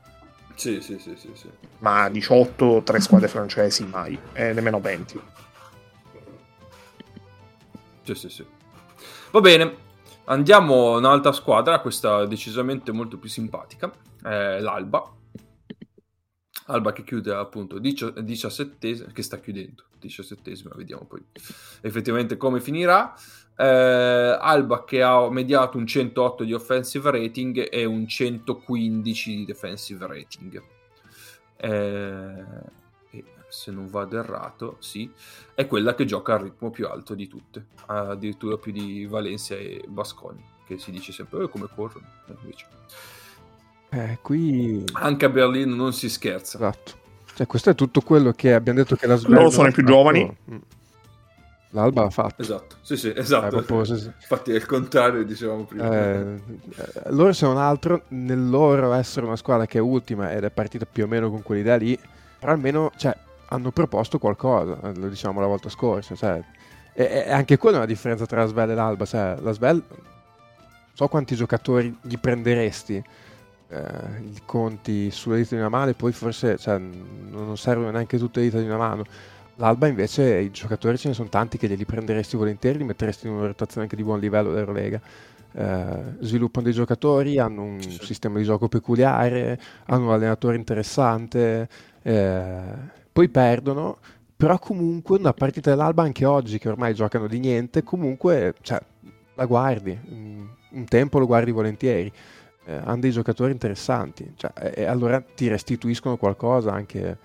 Sì, 0.56 0.80
sì, 0.80 0.98
sì, 0.98 1.14
sì, 1.16 1.30
sì. 1.34 1.48
Ma 1.78 2.08
18, 2.08 2.82
tre 2.84 3.00
squadre 3.00 3.28
francesi 3.28 3.84
mai, 3.84 4.18
e 4.32 4.52
nemmeno 4.52 4.80
20. 4.80 5.20
Sì, 8.06 8.14
sì, 8.14 8.28
sì. 8.28 8.46
Va 9.32 9.40
bene, 9.40 9.76
andiamo 10.26 10.94
a 10.94 10.98
un'altra 10.98 11.32
squadra, 11.32 11.80
questa 11.80 12.24
decisamente 12.24 12.92
molto 12.92 13.18
più 13.18 13.28
simpatica, 13.28 13.92
eh, 14.24 14.60
l'Alba. 14.60 15.12
Alba 16.68 16.92
che 16.92 17.04
chiude 17.04 17.32
appunto 17.32 17.78
17 17.78 19.12
che 19.12 19.22
sta 19.22 19.38
chiudendo 19.38 19.84
17 20.00 20.52
vediamo 20.74 21.04
poi 21.04 21.24
effettivamente 21.80 22.36
come 22.36 22.60
finirà. 22.60 23.14
Eh, 23.56 23.64
Alba 24.40 24.84
che 24.84 25.02
ha 25.02 25.28
mediato 25.30 25.78
un 25.78 25.86
108 25.86 26.44
di 26.44 26.52
offensive 26.52 27.10
rating 27.10 27.68
e 27.70 27.84
un 27.84 28.06
115 28.06 29.36
di 29.36 29.44
defensive 29.44 30.06
rating. 30.06 30.62
Eh, 31.56 32.84
se 33.56 33.70
non 33.70 33.88
vado 33.88 34.18
errato, 34.18 34.76
sì, 34.80 35.10
è 35.54 35.66
quella 35.66 35.94
che 35.94 36.04
gioca 36.04 36.34
al 36.34 36.40
ritmo 36.40 36.70
più 36.70 36.86
alto 36.86 37.14
di 37.14 37.26
tutte, 37.26 37.68
addirittura 37.86 38.58
più 38.58 38.70
di 38.70 39.06
Valencia 39.06 39.54
e 39.54 39.82
Basconi, 39.88 40.44
che 40.66 40.78
si 40.78 40.90
dice 40.90 41.10
sempre 41.10 41.44
oh, 41.44 41.48
come 41.48 41.66
corrono, 41.74 42.06
invece. 42.26 42.66
Eh, 43.88 44.18
qui... 44.20 44.84
Anche 44.92 45.24
a 45.24 45.30
Berlino 45.30 45.74
non 45.74 45.94
si 45.94 46.10
scherza. 46.10 46.58
Esatto. 46.58 47.04
Cioè, 47.34 47.46
questo 47.46 47.70
è 47.70 47.74
tutto 47.74 48.02
quello 48.02 48.32
che 48.32 48.52
abbiamo 48.52 48.78
detto 48.78 48.94
che 48.94 49.06
la 49.06 49.16
Svezia... 49.16 49.36
Loro 49.36 49.50
sono 49.50 49.68
i 49.68 49.72
più 49.72 49.82
fatto. 49.82 49.94
giovani. 49.94 50.36
Mm. 50.50 50.56
L'Alba 51.70 52.04
ha 52.04 52.10
fatto. 52.10 52.42
Esatto, 52.42 52.76
sì, 52.82 52.96
sì, 52.96 53.10
esatto. 53.16 53.58
Eh, 53.58 53.62
proprio, 53.62 53.84
sì, 53.84 54.02
sì. 54.02 54.06
Infatti 54.06 54.52
è 54.52 54.54
il 54.54 54.66
contrario, 54.66 55.24
dicevamo 55.24 55.64
prima. 55.64 55.92
Eh, 55.92 56.40
eh, 56.76 57.10
loro 57.10 57.32
sono 57.32 57.52
un 57.52 57.58
altro, 57.58 58.02
nel 58.08 58.50
loro 58.50 58.92
essere 58.92 59.24
una 59.24 59.36
squadra 59.36 59.64
che 59.64 59.78
è 59.78 59.80
ultima 59.80 60.32
ed 60.32 60.44
è 60.44 60.50
partita 60.50 60.84
più 60.84 61.04
o 61.04 61.06
meno 61.06 61.30
con 61.30 61.42
quell'idea 61.42 61.76
lì, 61.76 61.98
però 62.38 62.52
almeno 62.52 62.92
cioè, 62.96 63.16
hanno 63.48 63.70
proposto 63.70 64.18
qualcosa, 64.18 64.78
eh, 64.82 64.94
lo 64.94 65.08
diciamo 65.08 65.40
la 65.40 65.46
volta 65.46 65.68
scorsa. 65.68 66.14
Cioè, 66.14 66.42
e, 66.92 67.24
e 67.26 67.30
anche 67.30 67.56
quella 67.58 67.76
è 67.76 67.78
una 67.78 67.88
differenza 67.88 68.26
tra 68.26 68.40
la 68.40 68.46
Svel 68.46 68.70
e 68.70 68.74
l'Alba. 68.74 69.04
Cioè, 69.04 69.36
la 69.40 69.52
Svel, 69.52 69.82
so 70.92 71.08
quanti 71.08 71.34
giocatori 71.34 71.96
gli 72.02 72.18
prenderesti 72.18 73.02
eh, 73.68 73.78
i 74.22 74.40
conti 74.44 75.10
sulle 75.10 75.38
dita 75.38 75.54
di 75.54 75.60
una 75.60 75.68
mano 75.68 75.90
e 75.90 75.94
poi 75.94 76.12
forse 76.12 76.56
cioè, 76.56 76.78
non 76.78 77.56
servono 77.56 77.90
neanche 77.90 78.18
tutte 78.18 78.40
le 78.40 78.46
dita 78.46 78.58
di 78.58 78.66
una 78.66 78.76
mano. 78.76 79.04
L'Alba 79.56 79.86
invece 79.86 80.38
i 80.38 80.50
giocatori 80.50 80.98
ce 80.98 81.08
ne 81.08 81.14
sono 81.14 81.28
tanti 81.28 81.56
che 81.56 81.66
glieli 81.66 81.86
prenderesti 81.86 82.36
volentieri, 82.36 82.78
li 82.78 82.84
metteresti 82.84 83.26
in 83.26 83.32
una 83.32 83.46
rotazione 83.46 83.84
anche 83.84 83.96
di 83.96 84.02
buon 84.02 84.20
livello 84.20 84.50
dell'Eurolega. 84.50 85.00
Eh, 85.52 85.86
sviluppano 86.20 86.64
dei 86.66 86.74
giocatori, 86.74 87.38
hanno 87.38 87.62
un 87.62 87.80
sì. 87.80 87.98
sistema 88.02 88.36
di 88.36 88.44
gioco 88.44 88.68
peculiare, 88.68 89.58
hanno 89.86 90.08
un 90.08 90.12
allenatore 90.12 90.56
interessante, 90.56 91.68
eh, 92.02 92.60
poi 93.16 93.30
perdono, 93.30 93.96
però 94.36 94.58
comunque 94.58 95.16
una 95.16 95.32
partita 95.32 95.70
dell'Alba 95.70 96.02
anche 96.02 96.26
oggi 96.26 96.58
che 96.58 96.68
ormai 96.68 96.92
giocano 96.92 97.26
di 97.26 97.38
niente, 97.38 97.82
comunque 97.82 98.52
cioè, 98.60 98.78
la 99.36 99.46
guardi, 99.46 99.98
un 100.08 100.84
tempo 100.84 101.18
lo 101.18 101.24
guardi 101.24 101.50
volentieri. 101.50 102.12
Eh, 102.66 102.74
hanno 102.74 102.98
dei 102.98 103.12
giocatori 103.12 103.52
interessanti, 103.52 104.34
cioè, 104.36 104.52
e, 104.74 104.84
allora 104.84 105.18
ti 105.22 105.48
restituiscono 105.48 106.18
qualcosa 106.18 106.72
anche 106.72 107.16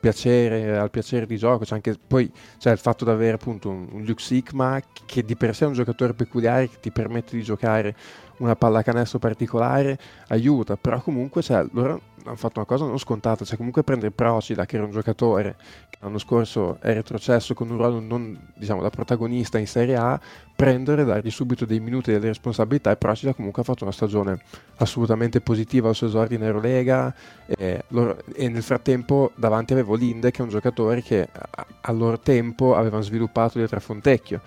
piacere, 0.00 0.78
al 0.78 0.90
piacere 0.90 1.26
di 1.26 1.36
gioco, 1.36 1.64
c'è 1.64 1.74
anche 1.74 1.94
poi 2.06 2.32
c'è 2.56 2.70
il 2.70 2.78
fatto 2.78 3.04
di 3.04 3.10
avere 3.10 3.34
appunto 3.34 3.68
un, 3.68 3.86
un 3.90 4.02
Luke 4.02 4.22
Sigma 4.22 4.80
che 5.04 5.24
di 5.24 5.36
per 5.36 5.54
sé 5.54 5.64
è 5.64 5.68
un 5.68 5.74
giocatore 5.74 6.14
peculiare 6.14 6.70
che 6.70 6.80
ti 6.80 6.90
permette 6.90 7.36
di 7.36 7.42
giocare 7.42 7.94
una 8.38 8.56
pallacanestro 8.56 9.18
particolare, 9.18 9.98
aiuta, 10.28 10.76
però 10.76 11.00
comunque 11.00 11.42
cioè, 11.42 11.64
loro 11.72 12.00
hanno 12.24 12.36
fatto 12.36 12.58
una 12.58 12.66
cosa 12.66 12.86
non 12.86 12.98
scontata, 12.98 13.44
cioè 13.44 13.56
comunque 13.56 13.82
prendere 13.82 14.10
Procida 14.10 14.64
che 14.64 14.76
era 14.76 14.84
un 14.84 14.90
giocatore 14.90 15.56
che 15.90 15.98
l'anno 16.00 16.18
scorso 16.18 16.78
è 16.80 16.92
retrocesso 16.94 17.54
con 17.54 17.68
un 17.70 17.76
ruolo 17.76 18.00
non 18.00 18.38
diciamo 18.54 18.80
da 18.80 18.90
protagonista 18.90 19.58
in 19.58 19.66
Serie 19.66 19.96
A, 19.96 20.18
prendere, 20.56 21.04
dargli 21.04 21.30
subito 21.30 21.66
dei 21.66 21.80
minuti 21.80 22.12
delle 22.12 22.28
responsabilità 22.28 22.90
e 22.90 22.96
Procida 22.96 23.34
comunque 23.34 23.62
ha 23.62 23.64
fatto 23.64 23.84
una 23.84 23.92
stagione 23.92 24.38
assolutamente 24.76 25.40
positiva 25.40 25.88
al 25.88 25.94
suo 25.94 26.06
esordio 26.06 26.38
in 26.38 26.44
Eurolega 26.44 27.14
e, 27.46 27.84
loro, 27.88 28.16
e 28.34 28.48
nel 28.48 28.62
frattempo 28.62 29.32
davanti 29.34 29.72
avevo 29.72 29.94
Linde 29.94 30.30
che 30.30 30.38
è 30.38 30.42
un 30.42 30.48
giocatore 30.48 31.02
che 31.02 31.28
al 31.82 31.96
loro 31.96 32.18
tempo 32.18 32.74
avevano 32.74 33.02
sviluppato 33.02 33.58
dietro 33.58 33.76
a 33.76 33.80
Fontecchio 33.80 34.40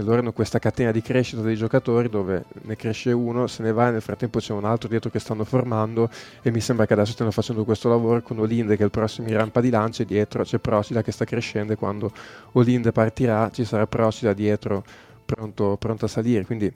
loro 0.00 0.20
hanno 0.20 0.32
questa 0.32 0.58
catena 0.58 0.90
di 0.90 1.02
crescita 1.02 1.42
dei 1.42 1.56
giocatori 1.56 2.08
dove 2.08 2.44
ne 2.62 2.76
cresce 2.76 3.12
uno, 3.12 3.46
se 3.46 3.62
ne 3.62 3.72
va 3.72 3.88
e 3.88 3.92
nel 3.92 4.00
frattempo 4.00 4.38
c'è 4.38 4.52
un 4.52 4.64
altro 4.64 4.88
dietro 4.88 5.10
che 5.10 5.18
stanno 5.18 5.44
formando 5.44 6.08
e 6.40 6.50
mi 6.50 6.60
sembra 6.60 6.86
che 6.86 6.94
adesso 6.94 7.12
stiano 7.12 7.30
facendo 7.30 7.64
questo 7.64 7.88
lavoro 7.88 8.22
con 8.22 8.38
Olinde 8.38 8.76
che 8.76 8.82
è 8.82 8.84
il 8.86 8.90
prossimo 8.90 9.28
in 9.28 9.36
rampa 9.36 9.60
di 9.60 9.68
lancio 9.70 10.02
e 10.02 10.04
dietro 10.06 10.44
c'è 10.44 10.58
Procida 10.58 11.02
che 11.02 11.12
sta 11.12 11.24
crescendo 11.24 11.74
e 11.74 11.76
quando 11.76 12.10
Olinde 12.52 12.92
partirà 12.92 13.50
ci 13.50 13.64
sarà 13.64 13.86
Procida 13.86 14.32
dietro 14.32 14.84
pronto, 15.24 15.76
pronto 15.76 16.06
a 16.06 16.08
salire. 16.08 16.44
Quindi 16.46 16.72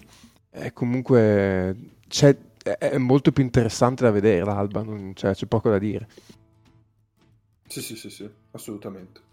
è 0.51 0.73
comunque 0.73 1.77
è 2.63 2.97
molto 2.99 3.33
più 3.33 3.43
interessante 3.43 4.05
da 4.05 4.11
vedere 4.11 4.45
l'Alba 4.45 4.83
non, 4.83 5.13
cioè, 5.15 5.35
c'è 5.35 5.47
poco 5.47 5.71
da 5.71 5.79
dire. 5.79 6.07
Sì 7.67 7.81
sì 7.81 7.97
sì 7.97 8.11
sì 8.11 8.31
assolutamente 8.53 9.26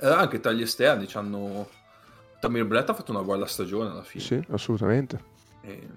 eh, 0.00 0.06
anche 0.06 0.40
tra 0.40 0.52
gli 0.52 0.62
esterni 0.62 1.08
hanno... 1.14 1.68
Tamir 2.40 2.64
Brett 2.66 2.88
ha 2.88 2.94
fatto 2.94 3.10
una 3.10 3.22
buona 3.22 3.46
stagione 3.46 3.90
alla 3.90 4.04
fine. 4.04 4.22
Sì, 4.22 4.44
assolutamente. 4.50 5.36
E 5.62 5.88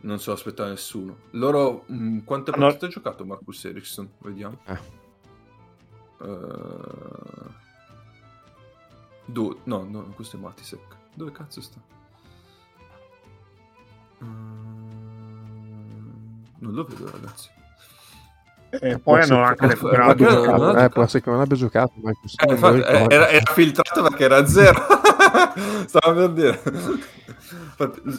non 0.00 0.18
se 0.18 0.30
lo 0.30 0.36
aspettava 0.36 0.70
nessuno. 0.70 1.18
Loro, 1.30 1.84
mh, 1.86 1.94
mm, 1.94 2.18
quante 2.20 2.50
allora... 2.50 2.66
partite 2.66 2.86
ha 2.86 2.88
giocato 2.88 3.24
Marcus 3.24 3.64
Ericsson? 3.64 4.10
Vediamo. 4.18 4.58
Eh. 4.64 4.78
Uh... 6.24 7.52
Do... 9.26 9.60
No, 9.64 9.84
no, 9.84 10.02
questo 10.14 10.36
è 10.36 10.40
Matisek. 10.40 10.96
Dove 11.14 11.32
cazzo 11.32 11.60
sta? 11.60 11.80
Uh... 14.20 14.24
Non 16.58 16.72
lo 16.72 16.84
vedo, 16.84 17.10
ragazzi. 17.10 17.50
E 18.80 18.98
poi 18.98 19.22
hanno 19.22 19.42
anche 19.42 19.66
recuperato. 19.66 20.24
Giocato, 20.24 20.76
eh, 20.78 20.88
può 20.88 21.02
essere 21.02 21.22
che 21.22 21.30
non 21.30 21.40
abbia 21.40 21.56
giocato. 21.56 21.92
Ma 22.02 22.10
eh, 22.10 22.52
infatti, 22.52 22.80
era, 22.80 23.28
era, 23.28 23.52
filtrato 23.52 24.02
perché 24.02 24.24
era 24.24 24.46
zero. 24.46 24.80
Stavo 25.86 26.14
per 26.14 26.30
dire. 26.30 26.62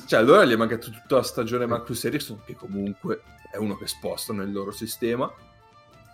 cioè, 0.08 0.20
allora 0.20 0.46
gli 0.46 0.54
è 0.54 0.56
mancato 0.56 0.90
tutta 0.90 1.16
la 1.16 1.24
stagione 1.24 1.66
Marcus 1.66 2.04
Ericsson, 2.06 2.42
che 2.46 2.56
comunque 2.56 3.22
è 3.52 3.58
uno 3.58 3.76
che 3.76 3.88
sposta 3.88 4.34
nel 4.34 4.52
loro 4.52 4.72
sistema. 4.72 5.32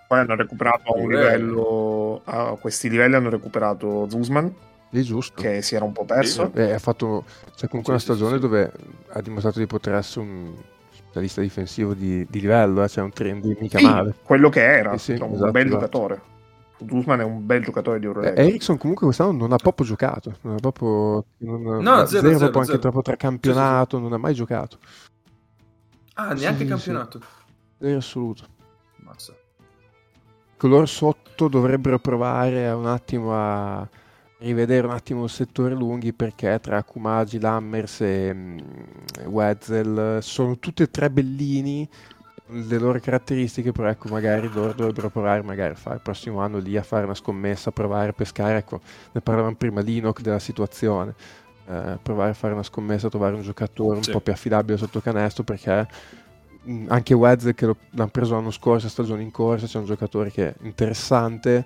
Poi 0.07 0.19
hanno 0.19 0.35
recuperato 0.35 0.93
a 0.93 0.97
un 0.97 1.09
livello. 1.09 2.21
A 2.25 2.57
questi 2.59 2.89
livelli 2.89 3.15
hanno 3.15 3.29
recuperato 3.29 4.09
Zuzman. 4.09 4.53
Lì 4.93 5.03
giusto. 5.03 5.41
Che 5.41 5.61
si 5.61 5.75
era 5.75 5.85
un 5.85 5.93
po' 5.93 6.03
perso. 6.03 6.51
Sì, 6.53 6.61
ha 6.61 6.79
fatto 6.79 7.23
cioè, 7.55 7.69
comunque 7.69 7.97
sì, 7.97 8.05
una 8.05 8.15
stagione 8.17 8.35
sì, 8.35 8.41
dove 8.41 8.71
ha 9.07 9.21
dimostrato 9.21 9.59
di 9.59 9.67
poter 9.67 9.95
essere 9.95 10.25
un 10.25 10.53
lista 11.19 11.41
difensivo 11.41 11.93
di, 11.93 12.25
di 12.29 12.39
livello, 12.39 12.83
eh? 12.83 12.87
c'è 12.87 13.01
un 13.01 13.11
trend 13.11 13.45
mica 13.59 13.77
sì, 13.77 13.85
male. 13.85 14.15
Quello 14.23 14.49
che 14.49 14.63
era, 14.63 14.97
sì, 14.97 15.15
sì, 15.15 15.21
un 15.21 15.33
esatto, 15.33 15.51
bel 15.51 15.65
esatto. 15.65 15.79
giocatore. 15.79 16.21
Guzman 16.77 17.19
è 17.19 17.23
un 17.23 17.45
bel 17.45 17.63
giocatore 17.63 17.99
di 17.99 18.05
Eurolega. 18.05 18.41
Eh, 18.41 18.47
Ericsson 18.47 18.77
comunque 18.77 19.05
quest'anno 19.05 19.33
non 19.33 19.51
ha 19.51 19.57
proprio 19.57 19.85
giocato, 19.85 20.35
non 20.41 20.55
ha 20.55 20.59
proprio 20.59 21.25
non, 21.37 21.61
no, 21.61 22.05
zero, 22.05 22.27
zero, 22.27 22.37
zero, 22.37 22.59
anche 22.59 22.79
troppo 22.79 23.01
tra 23.01 23.15
campionato, 23.15 23.99
non 23.99 24.13
ha 24.13 24.17
mai 24.17 24.33
giocato. 24.33 24.77
Ah, 26.15 26.33
neanche 26.33 26.65
campionato. 26.65 27.19
In 27.79 27.95
assoluto. 27.95 28.45
Mazza. 28.97 29.33
Coloro 30.57 30.85
sotto 30.85 31.47
dovrebbero 31.47 31.99
provare 31.99 32.69
un 32.69 32.85
attimo 32.85 33.33
a 33.33 33.87
rivedere 34.41 34.87
un 34.87 34.93
attimo 34.93 35.23
il 35.25 35.29
settore 35.29 35.73
lunghi 35.73 36.13
perché 36.13 36.59
tra 36.61 36.77
Akumagi, 36.77 37.39
Lammers 37.39 38.01
e 38.01 38.29
um, 38.31 38.59
Wetzel 39.25 40.19
sono 40.21 40.57
tutti 40.57 40.83
e 40.83 40.89
tre 40.89 41.09
bellini 41.09 41.87
le 42.53 42.77
loro 42.77 42.99
caratteristiche 42.99 43.71
però 43.71 43.87
ecco 43.87 44.09
magari 44.09 44.49
loro 44.51 44.73
dovrebbero 44.73 45.09
provare 45.09 45.41
magari 45.41 45.73
a 45.73 45.75
fare 45.75 45.95
il 45.97 46.01
prossimo 46.01 46.41
anno 46.41 46.57
lì 46.57 46.75
a 46.75 46.83
fare 46.83 47.05
una 47.05 47.13
scommessa 47.13 47.71
provare 47.71 48.09
a 48.09 48.13
pescare 48.13 48.57
ecco 48.57 48.81
ne 49.11 49.21
parlavamo 49.21 49.55
prima 49.55 49.79
l'Inoc 49.81 50.21
della 50.21 50.39
situazione 50.39 51.13
eh, 51.67 51.97
provare 52.01 52.31
a 52.31 52.33
fare 52.33 52.53
una 52.53 52.63
scommessa 52.63 53.09
trovare 53.09 53.35
un 53.35 53.43
giocatore 53.43 53.97
un 53.97 54.03
sì. 54.03 54.11
po' 54.11 54.19
più 54.19 54.33
affidabile 54.33 54.77
sotto 54.77 54.99
canestro 54.99 55.43
perché 55.43 55.87
mh, 56.63 56.85
anche 56.89 57.13
Wetzel 57.13 57.53
che 57.53 57.73
l'hanno 57.91 58.09
preso 58.09 58.33
l'anno 58.33 58.51
scorso 58.51 58.89
stagione 58.89 59.21
in 59.21 59.31
corsa 59.31 59.67
c'è 59.67 59.77
un 59.77 59.85
giocatore 59.85 60.29
che 60.29 60.47
è 60.49 60.55
interessante 60.63 61.65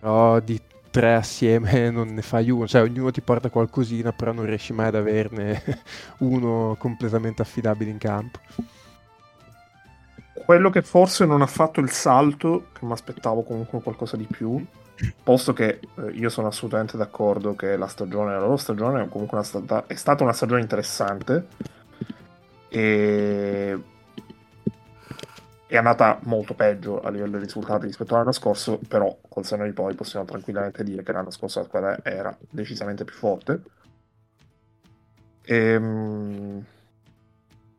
però 0.00 0.40
di 0.40 0.60
tre 0.90 1.14
assieme 1.14 1.88
non 1.90 2.08
ne 2.08 2.22
fai 2.22 2.50
uno, 2.50 2.66
cioè 2.66 2.82
ognuno 2.82 3.10
ti 3.10 3.20
porta 3.20 3.50
qualcosina, 3.50 4.12
però 4.12 4.32
non 4.32 4.44
riesci 4.44 4.72
mai 4.72 4.88
ad 4.88 4.96
averne 4.96 5.62
uno 6.18 6.76
completamente 6.78 7.42
affidabile 7.42 7.90
in 7.90 7.98
campo. 7.98 8.38
Quello 10.44 10.70
che 10.70 10.82
forse 10.82 11.26
non 11.26 11.42
ha 11.42 11.46
fatto 11.46 11.80
il 11.80 11.90
salto, 11.90 12.66
che 12.72 12.84
mi 12.84 12.92
aspettavo 12.92 13.42
comunque 13.42 13.80
qualcosa 13.80 14.16
di 14.16 14.26
più, 14.28 14.64
posto 15.22 15.52
che 15.52 15.80
eh, 15.94 16.10
io 16.12 16.28
sono 16.28 16.48
assolutamente 16.48 16.96
d'accordo 16.96 17.54
che 17.54 17.76
la 17.76 17.86
stagione, 17.86 18.32
la 18.32 18.40
loro 18.40 18.56
stagione 18.56 19.08
è 19.08 19.42
stata, 19.44 19.86
è 19.86 19.94
stata 19.94 20.24
una 20.24 20.32
stagione 20.32 20.60
interessante 20.60 21.46
e 22.68 23.78
è 25.70 25.76
andata 25.76 26.18
molto 26.24 26.54
peggio 26.54 27.00
a 27.00 27.10
livello 27.10 27.38
di 27.38 27.44
risultati 27.44 27.86
rispetto 27.86 28.14
all'anno 28.14 28.32
scorso, 28.32 28.80
però 28.88 29.16
col 29.28 29.44
seno 29.44 29.64
di 29.64 29.72
poi 29.72 29.94
possiamo 29.94 30.24
tranquillamente 30.24 30.82
dire 30.82 31.04
che 31.04 31.12
l'anno 31.12 31.30
scorso 31.30 31.60
la 31.60 31.64
squadra 31.66 31.98
era 32.02 32.36
decisamente 32.50 33.04
più 33.04 33.14
forte. 33.14 33.62
Ehm... 35.44 36.64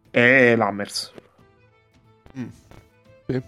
E 0.09 0.55
l'Hammers. 0.55 1.13
Mm. 2.39 2.47
Sì. 3.27 3.43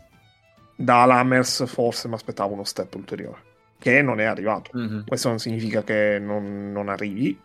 Da 0.76 1.06
Lammers 1.06 1.66
forse 1.66 2.10
mi 2.10 2.16
aspettavo 2.16 2.54
uno 2.54 2.66
step 2.66 2.94
ulteriore, 2.96 3.40
che 3.80 4.02
non 4.02 4.20
è 4.20 4.26
arrivato. 4.26 4.78
Mm-hmm. 4.78 5.06
Questo 5.06 5.30
non 5.30 5.40
significa 5.40 5.84
che 5.84 6.20
non, 6.20 6.70
non 6.74 6.90
arrivi, 6.90 7.40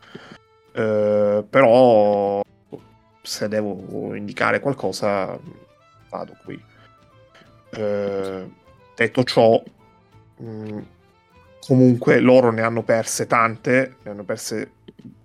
eh, 0.72 1.44
però 1.48 2.42
se 3.22 3.48
devo 3.48 4.14
indicare 4.16 4.58
qualcosa 4.58 5.38
vado 6.10 6.36
qui. 6.44 6.76
Eh, 7.70 8.50
detto 8.94 9.24
ciò, 9.24 9.62
mh, 10.36 10.44
mm, 10.44 10.78
comunque 11.60 12.18
loro 12.20 12.50
ne 12.50 12.62
hanno 12.62 12.82
perse 12.82 13.26
tante, 13.26 13.96
ne 14.02 14.10
hanno 14.10 14.24
perse, 14.24 14.70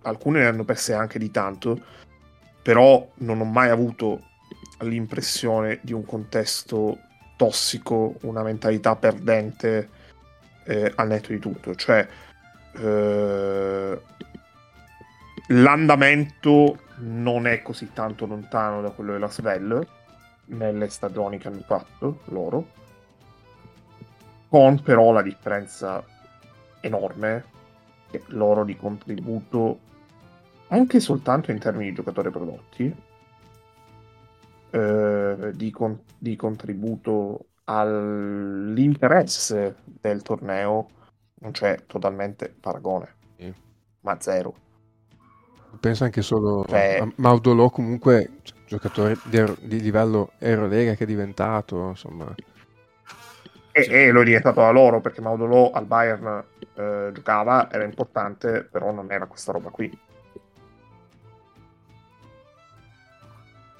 alcune 0.03 0.41
ne 0.41 0.47
hanno 0.47 0.63
perse 0.63 0.93
anche 0.93 1.19
di 1.19 1.31
tanto, 1.31 1.79
però 2.61 3.07
non 3.15 3.41
ho 3.41 3.45
mai 3.45 3.69
avuto 3.69 4.21
l'impressione 4.79 5.79
di 5.81 5.93
un 5.93 6.05
contesto 6.05 6.99
tossico, 7.35 8.15
una 8.21 8.43
mentalità 8.43 8.95
perdente 8.95 9.89
eh, 10.65 10.91
al 10.95 11.07
netto 11.07 11.29
di 11.29 11.39
tutto. 11.39 11.75
Cioè, 11.75 12.07
eh, 12.75 14.01
l'andamento 15.47 16.79
non 16.97 17.47
è 17.47 17.61
così 17.61 17.91
tanto 17.93 18.25
lontano 18.25 18.81
da 18.81 18.91
quello 18.91 19.13
della 19.13 19.29
Svel 19.29 19.87
nelle 20.45 20.89
stagioni 20.89 21.37
che 21.37 21.47
hanno 21.47 21.61
fatto 21.61 22.19
loro, 22.25 22.67
con 24.49 24.81
però 24.81 25.11
la 25.11 25.21
differenza 25.21 26.03
enorme 26.81 27.51
che 28.09 28.23
loro 28.27 28.63
di 28.63 28.75
contributo 28.75 29.91
anche 30.67 30.99
soltanto 30.99 31.51
in 31.51 31.59
termini 31.59 31.89
di 31.89 31.95
giocatori 31.95 32.29
prodotti 32.29 32.95
eh, 34.73 35.51
di, 35.53 35.71
con- 35.71 36.01
di, 36.17 36.35
contributo 36.35 37.45
all'interesse 37.65 39.75
del 39.85 40.23
torneo 40.23 40.89
non 41.41 41.51
c'è 41.51 41.83
totalmente 41.85 42.53
paragone, 42.59 43.15
sì. 43.37 43.53
ma 44.01 44.19
zero. 44.19 44.55
Penso 45.79 46.03
anche 46.05 46.21
solo 46.21 46.63
cioè... 46.67 46.99
a 47.01 47.11
Maudolò 47.17 47.69
comunque 47.69 48.39
giocatore 48.65 49.17
di, 49.25 49.43
di 49.61 49.81
livello 49.81 50.31
Eurolega 50.39 50.93
che 50.95 51.03
è 51.03 51.07
diventato, 51.07 51.89
insomma. 51.89 52.33
E, 53.71 53.87
e 53.89 54.11
lo 54.11 54.21
è 54.21 54.23
diventato 54.23 54.61
da 54.61 54.69
loro 54.69 55.01
perché 55.01 55.19
Maudolò 55.19 55.71
al 55.71 55.85
Bayern 55.85 56.43
eh, 56.75 57.09
giocava, 57.13 57.71
era 57.71 57.83
importante, 57.83 58.63
però 58.63 58.91
non 58.91 59.11
era 59.11 59.25
questa 59.25 59.51
roba 59.51 59.69
qui. 59.69 59.99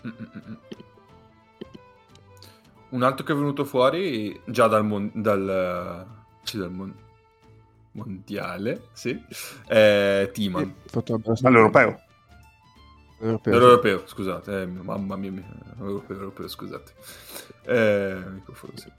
Mm-mm. 0.06 0.58
Un 2.89 3.03
altro 3.03 3.25
che 3.25 3.32
è 3.32 3.36
venuto 3.36 3.63
fuori 3.65 4.39
già 4.45 4.67
dal, 4.67 4.86
mon- 4.86 5.12
dal, 5.13 6.06
sì, 6.43 6.58
dal 6.58 6.71
mon- 6.71 6.95
mondiale, 7.93 8.89
sì, 8.93 9.19
è 9.65 10.29
Timan. 10.32 10.73
All'europeo. 11.41 12.01
Europeo, 13.19 13.53
europeo 13.53 14.03
scusate, 14.06 14.63
eh, 14.63 14.65
mamma 14.65 15.15
mia, 15.15 15.32
europeo, 15.79 16.17
europeo 16.17 16.47
scusate. 16.47 16.93
Eh, 17.63 18.17
sì. 18.73 18.91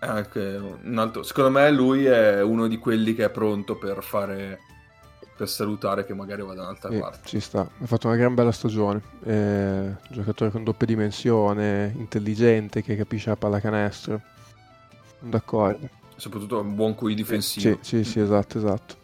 Anche 0.00 0.78
un 0.82 0.98
altro, 0.98 1.24
secondo 1.24 1.50
me 1.50 1.70
lui 1.70 2.04
è 2.04 2.42
uno 2.42 2.68
di 2.68 2.78
quelli 2.78 3.14
che 3.14 3.24
è 3.24 3.30
pronto 3.30 3.76
per 3.76 4.02
fare 4.02 4.60
per 5.40 5.48
salutare 5.48 6.04
che 6.04 6.12
magari 6.12 6.42
va 6.42 6.52
da 6.52 6.64
un'altra 6.64 6.90
sì, 6.90 6.98
parte. 6.98 7.20
Ci 7.26 7.40
sta, 7.40 7.60
ha 7.60 7.86
fatto 7.86 8.08
una 8.08 8.16
gran 8.16 8.34
bella 8.34 8.52
stagione. 8.52 9.00
Eh, 9.24 9.94
giocatore 10.10 10.50
con 10.50 10.64
doppia 10.64 10.86
dimensione, 10.86 11.94
intelligente, 11.96 12.82
che 12.82 12.94
capisce 12.94 13.30
la 13.30 13.36
pallacanestro. 13.36 14.20
D'accordo. 15.18 15.98
Soprattutto 16.20 16.60
un 16.60 16.74
buon 16.74 16.94
QI 16.94 17.14
difensivo. 17.14 17.78
Sì, 17.80 18.02
sì, 18.02 18.04
sì, 18.04 18.20
esatto, 18.20 18.58
esatto. 18.58 18.98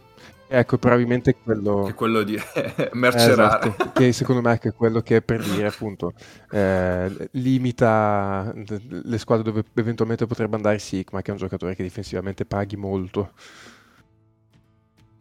Ecco, 0.49 0.77
probabilmente 0.77 1.35
quello... 1.43 1.85
Che 1.85 1.95
quello 1.95 2.23
di 2.23 2.39
mercerare. 2.93 3.69
Esatto, 3.69 3.93
che 3.93 4.13
secondo 4.13 4.43
me 4.43 4.59
è 4.61 4.73
quello 4.75 5.01
che 5.01 5.23
per 5.23 5.43
dire 5.43 5.67
appunto 5.73 6.13
eh, 6.51 7.29
limita 7.33 8.53
le 8.55 9.19
squadre 9.19 9.45
dove 9.45 9.65
eventualmente 9.75 10.27
potrebbe 10.27 10.55
andare 10.57 10.79
Sigma, 10.79 11.23
che 11.23 11.31
è 11.31 11.33
un 11.33 11.39
giocatore 11.39 11.75
che 11.75 11.83
difensivamente 11.83 12.45
paghi 12.45 12.77
molto. 12.77 13.33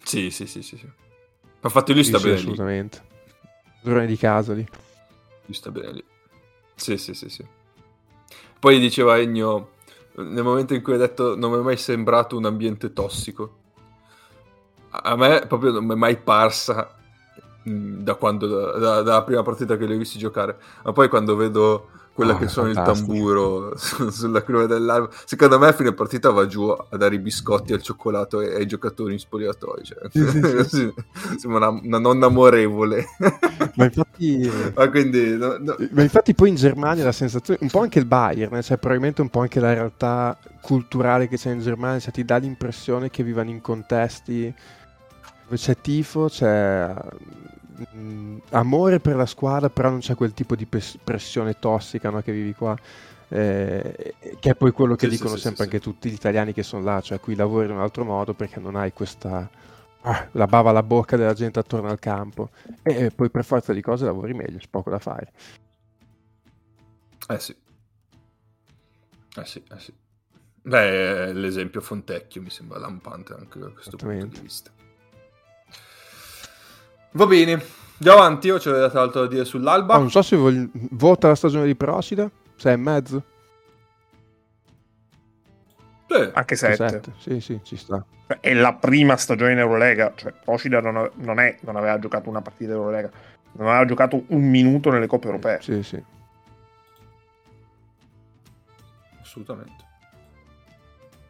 Sì, 0.04 0.30
sì, 0.32 0.46
sì, 0.46 0.62
sì. 0.62 0.78
sì. 0.78 0.86
Ma 0.86 1.72
infatti 1.72 1.94
lui 1.94 2.04
sta 2.04 2.18
sì, 2.18 2.26
bene 2.26 2.36
assolutamente. 2.36 3.02
Padrone 3.82 4.06
di 4.06 4.18
casa 4.18 4.54
lì. 4.54 4.68
Lui 5.46 5.56
sta 5.56 5.72
bene 5.72 5.94
lì. 5.94 6.04
Sì, 6.76 6.98
sì, 6.98 7.14
sì, 7.14 7.30
sì. 7.30 7.46
Poi 8.60 8.80
diceva 8.80 9.18
Ennio, 9.18 9.75
nel 10.18 10.44
momento 10.44 10.74
in 10.74 10.82
cui 10.82 10.94
ha 10.94 10.98
detto 10.98 11.36
non 11.36 11.52
mi 11.52 11.60
è 11.60 11.62
mai 11.62 11.78
sembrato 11.78 12.38
un 12.38 12.46
ambiente 12.46 12.94
tossico. 12.94 13.58
A 14.90 15.16
me 15.16 15.46
proprio 15.48 15.72
non 15.72 15.86
mi 15.86 15.94
è 15.94 15.98
mai 15.98 16.18
parsa 16.18 16.96
mm, 17.68 18.02
da 18.02 18.16
quando, 18.16 18.78
da, 18.78 19.02
dalla 19.02 19.24
prima 19.24 19.44
partita 19.44 19.76
che 19.76 19.86
li 19.86 19.96
ho 19.96 19.98
visti 19.98 20.18
giocare. 20.18 20.58
Ma 20.84 20.94
poi 20.94 21.10
quando 21.10 21.36
vedo 21.36 21.90
quella 22.16 22.36
oh, 22.36 22.38
che 22.38 22.48
suona 22.48 22.70
il 22.70 22.76
tamburo 22.76 23.74
sulla 23.76 24.42
curva 24.42 24.66
dell'alba. 24.68 25.10
Secondo 25.26 25.60
me 25.60 25.68
a 25.68 25.74
fine 25.74 25.92
partita 25.92 26.32
va 26.32 26.48
giù 26.48 26.70
a 26.70 26.96
dare 26.96 27.16
i 27.16 27.20
biscotti 27.20 27.74
al 27.74 27.82
cioccolato 27.82 28.38
ai, 28.38 28.56
ai 28.56 28.66
giocatori 28.66 29.12
in 29.12 29.20
spogliatoio. 29.20 29.84
Cioè. 29.84 29.98
Sì, 30.10 30.64
sì, 30.66 30.94
Sembra 31.36 31.68
una, 31.68 31.82
una, 31.84 32.00
nonna 32.00 32.28
amorevole. 32.28 33.06
Ma 33.76 33.84
infatti, 33.84 34.50
Ma, 34.74 34.90
quindi, 34.90 35.36
no, 35.36 35.58
no. 35.60 35.76
Ma 35.92 36.04
infatti 36.04 36.34
poi 36.34 36.48
in 36.48 36.56
Germania 36.56 37.04
la 37.04 37.12
sensazione, 37.12 37.60
un 37.62 37.70
po' 37.70 37.82
anche 37.82 38.00
il 38.00 38.06
Bayern, 38.06 38.62
cioè 38.62 38.78
probabilmente 38.78 39.20
un 39.20 39.30
po' 39.30 39.42
anche 39.42 39.60
la 39.60 39.74
realtà 39.74 40.38
culturale 40.62 41.28
che 41.28 41.36
c'è 41.36 41.52
in 41.52 41.60
Germania, 41.60 42.00
cioè 42.00 42.14
ti 42.14 42.24
dà 42.24 42.38
l'impressione 42.38 43.10
che 43.10 43.24
vivano 43.24 43.50
in 43.50 43.60
contesti 43.60 44.54
dove 45.44 45.58
c'è 45.58 45.76
tifo, 45.82 46.30
c'è 46.30 46.96
mh, 47.76 47.98
mm, 47.98 48.38
amore 48.52 49.00
per 49.00 49.16
la 49.16 49.26
squadra, 49.26 49.70
però 49.70 49.90
non 49.90 50.00
c'è 50.00 50.16
quel 50.16 50.34
tipo 50.34 50.56
di 50.56 50.66
pres- 50.66 50.98
pressione 51.04 51.58
tossica 51.60 52.10
no, 52.10 52.22
che 52.22 52.32
vivi 52.32 52.54
qua. 52.54 52.78
Eh, 53.28 54.14
che 54.40 54.52
è 54.52 54.56
poi 54.56 54.72
quello 54.72 54.96
che 54.96 55.10
sì, 55.10 55.16
dicono 55.16 55.36
sì, 55.36 55.42
sempre 55.42 55.64
sì, 55.64 55.70
anche 55.70 55.80
tutti 55.80 56.10
gli 56.10 56.14
italiani 56.14 56.54
che 56.54 56.62
sono 56.64 56.84
là, 56.84 57.02
cioè 57.02 57.20
qui 57.20 57.36
lavori 57.36 57.66
in 57.66 57.72
un 57.72 57.80
altro 57.80 58.04
modo 58.06 58.34
perché 58.34 58.60
non 58.60 58.76
hai 58.76 58.94
questa 58.94 59.50
ah, 60.02 60.30
la 60.34 60.46
bava 60.46 60.70
alla 60.70 60.84
bocca 60.84 61.18
della 61.18 61.34
gente 61.34 61.60
attorno 61.60 61.90
al 61.90 62.00
campo 62.00 62.52
e 62.84 63.12
poi 63.12 63.30
per 63.30 63.44
forza 63.44 63.74
di 63.74 63.82
cose 63.82 64.06
lavori 64.06 64.34
meglio, 64.34 64.58
c'è 64.60 64.68
poco 64.70 64.90
da 64.90 65.00
fare. 65.00 65.32
Eh 67.28 67.40
sì. 67.40 67.56
Eh 69.38 69.46
sì, 69.46 69.64
eh 69.72 69.80
sì. 69.80 69.94
Beh, 70.62 71.34
l'esempio 71.34 71.82
Fontecchio 71.82 72.42
mi 72.42 72.50
sembra 72.50 72.80
lampante 72.80 73.34
anche 73.34 73.60
da 73.60 73.70
questo 73.70 73.98
punto 73.98 74.26
di 74.26 74.40
vista. 74.40 74.72
Va 77.16 77.26
bene, 77.28 77.54
andiamo 77.94 78.20
avanti, 78.20 78.50
o 78.50 78.58
c'è 78.58 78.78
altro 78.78 79.22
da 79.22 79.28
dire 79.28 79.46
sull'Alba? 79.46 79.96
Oh, 79.96 80.00
non 80.00 80.12
so 80.12 80.22
se 80.22 80.36
voglio... 80.36 80.68
vota 80.92 81.30
la 81.30 81.36
stagione 81.36 81.66
di 81.66 81.74
Procida, 81.74 82.30
6 82.58 82.74
e 82.74 82.76
mezzo. 82.76 83.24
Sì. 86.10 86.30
Anche 86.34 86.56
7. 86.58 87.02
Sì, 87.18 87.40
sì, 87.40 87.62
ci 87.64 87.78
sta. 87.78 88.06
È 88.42 88.54
la 88.54 88.74
prima 88.74 89.16
stagione 89.16 89.54
in 89.54 89.60
Eurolega, 89.60 90.12
cioè 90.14 90.34
Procida 90.34 90.82
non, 90.82 91.10
non, 91.14 91.40
è, 91.40 91.58
non 91.62 91.78
aveva 91.78 91.98
giocato 92.00 92.30
una 92.30 92.42
partita 92.42 92.72
in 92.72 92.78
Eurolega, 92.80 93.10
non 93.54 93.68
aveva 93.70 93.86
giocato 93.86 94.22
un 94.28 94.50
minuto 94.50 94.92
nelle 94.92 95.08
coppe 95.08 95.28
europee. 95.28 95.62
Sì, 95.62 95.84
sì. 95.84 96.04
Assolutamente. 99.22 99.84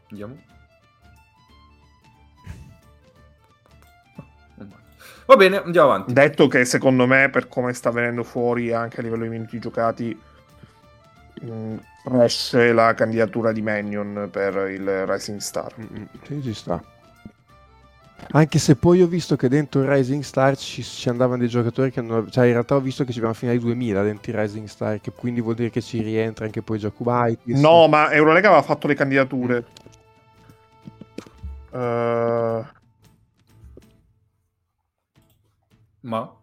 Andiamo. 0.09 0.35
Va 5.25 5.35
bene, 5.35 5.57
andiamo 5.63 5.91
avanti. 5.91 6.13
Detto 6.13 6.47
che 6.47 6.65
secondo 6.65 7.07
me, 7.07 7.29
per 7.29 7.47
come 7.47 7.73
sta 7.73 7.89
venendo 7.89 8.23
fuori 8.23 8.71
anche 8.71 8.99
a 8.99 9.03
livello 9.03 9.23
di 9.23 9.29
minuti 9.29 9.59
giocati, 9.59 10.17
mh, 11.41 11.75
cresce 12.03 12.71
la 12.71 12.93
candidatura 12.93 13.51
di 13.51 13.61
Mannion 13.63 14.29
per 14.31 14.69
il 14.69 15.05
Rising 15.07 15.39
Star. 15.39 15.73
Mm-hmm. 15.79 16.03
Sì, 16.23 16.41
ci 16.43 16.53
sta. 16.53 16.83
Anche 18.31 18.59
se 18.59 18.75
poi 18.75 19.01
ho 19.01 19.07
visto 19.07 19.35
che 19.35 19.49
dentro 19.49 19.81
il 19.81 19.87
Rising 19.87 20.21
Star 20.23 20.55
ci, 20.55 20.83
ci 20.83 21.09
andavano 21.09 21.39
dei 21.39 21.47
giocatori 21.47 21.91
che 21.91 22.01
hanno. 22.01 22.29
Cioè, 22.29 22.45
in 22.45 22.53
realtà 22.53 22.75
ho 22.75 22.79
visto 22.79 23.03
che 23.03 23.11
ci 23.11 23.17
abbiamo 23.17 23.35
finire 23.35 23.57
ai 23.57 23.63
2000 23.63 24.03
dentro 24.03 24.31
il 24.31 24.37
Rising 24.37 24.67
Star, 24.67 25.01
che 25.01 25.11
quindi 25.11 25.41
vuol 25.41 25.55
dire 25.55 25.71
che 25.71 25.81
ci 25.81 26.01
rientra 26.01 26.45
anche 26.45 26.61
poi 26.61 26.77
Jakubaitis. 26.77 27.59
No, 27.59 27.87
ma 27.87 28.11
Eurolega 28.11 28.49
aveva 28.49 28.61
fatto 28.61 28.85
le 28.85 28.93
candidature. 28.93 29.65
Uh... 31.71 32.63
Ma? 36.05 36.33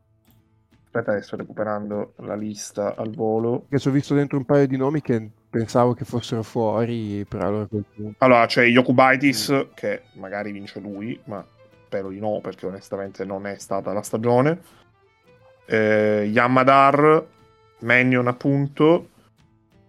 Aspetta, 0.84 1.20
sto 1.22 1.36
recuperando 1.36 2.12
la 2.16 2.34
lista 2.34 2.94
al 2.96 3.14
volo. 3.14 3.66
Che 3.70 3.78
ci 3.78 3.88
ho 3.88 3.92
visto 3.92 4.14
dentro 4.14 4.36
un 4.36 4.44
paio 4.44 4.66
di 4.66 4.76
nomi 4.76 5.00
che 5.00 5.30
pensavo 5.48 5.94
che 5.94 6.04
fossero 6.04 6.42
fuori, 6.42 7.24
però 7.26 7.46
allora 7.46 7.68
Allora, 8.18 8.46
c'è 8.46 8.64
Yokubaitis, 8.64 9.52
mm. 9.52 9.60
che 9.74 10.02
magari 10.14 10.52
vince 10.52 10.80
lui, 10.80 11.18
ma 11.24 11.44
spero 11.86 12.10
di 12.10 12.18
no, 12.18 12.40
perché 12.42 12.66
onestamente 12.66 13.24
non 13.24 13.46
è 13.46 13.56
stata 13.56 13.92
la 13.92 14.02
stagione. 14.02 14.60
Eh, 15.64 16.28
Yamadar, 16.30 17.24
Mannion 17.80 18.26
appunto, 18.26 19.08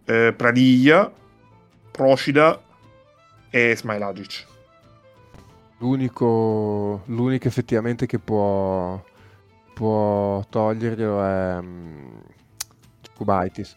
eh, 0.05 0.33
Pradiglia, 0.33 1.11
Procida 1.91 2.61
e 3.49 3.75
Smilagic. 3.75 4.45
L'unico, 5.79 7.01
l'unico 7.07 7.47
effettivamente 7.47 8.05
che 8.05 8.19
può 8.19 9.01
può 9.83 10.45
toglierglielo 10.47 11.21
è 11.21 11.57
um, 11.57 12.21
Kubaitis 13.17 13.75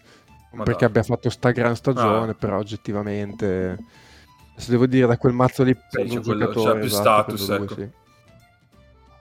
perché 0.62 0.84
abbia 0.84 1.02
fatto 1.02 1.28
sta 1.30 1.50
gran 1.50 1.74
stagione 1.74 2.30
ah. 2.30 2.34
però 2.34 2.58
oggettivamente 2.58 3.76
se 4.54 4.70
devo 4.70 4.86
dire 4.86 5.08
da 5.08 5.18
quel 5.18 5.32
mazzo 5.32 5.64
lì 5.64 5.76
sì, 5.90 6.04
c'è, 6.04 6.20
quello, 6.20 6.48
c'è 6.48 6.78
più 6.78 6.84
esatto, 6.84 7.36
status 7.36 7.48
ecco. 7.48 7.74
sì. 7.74 7.88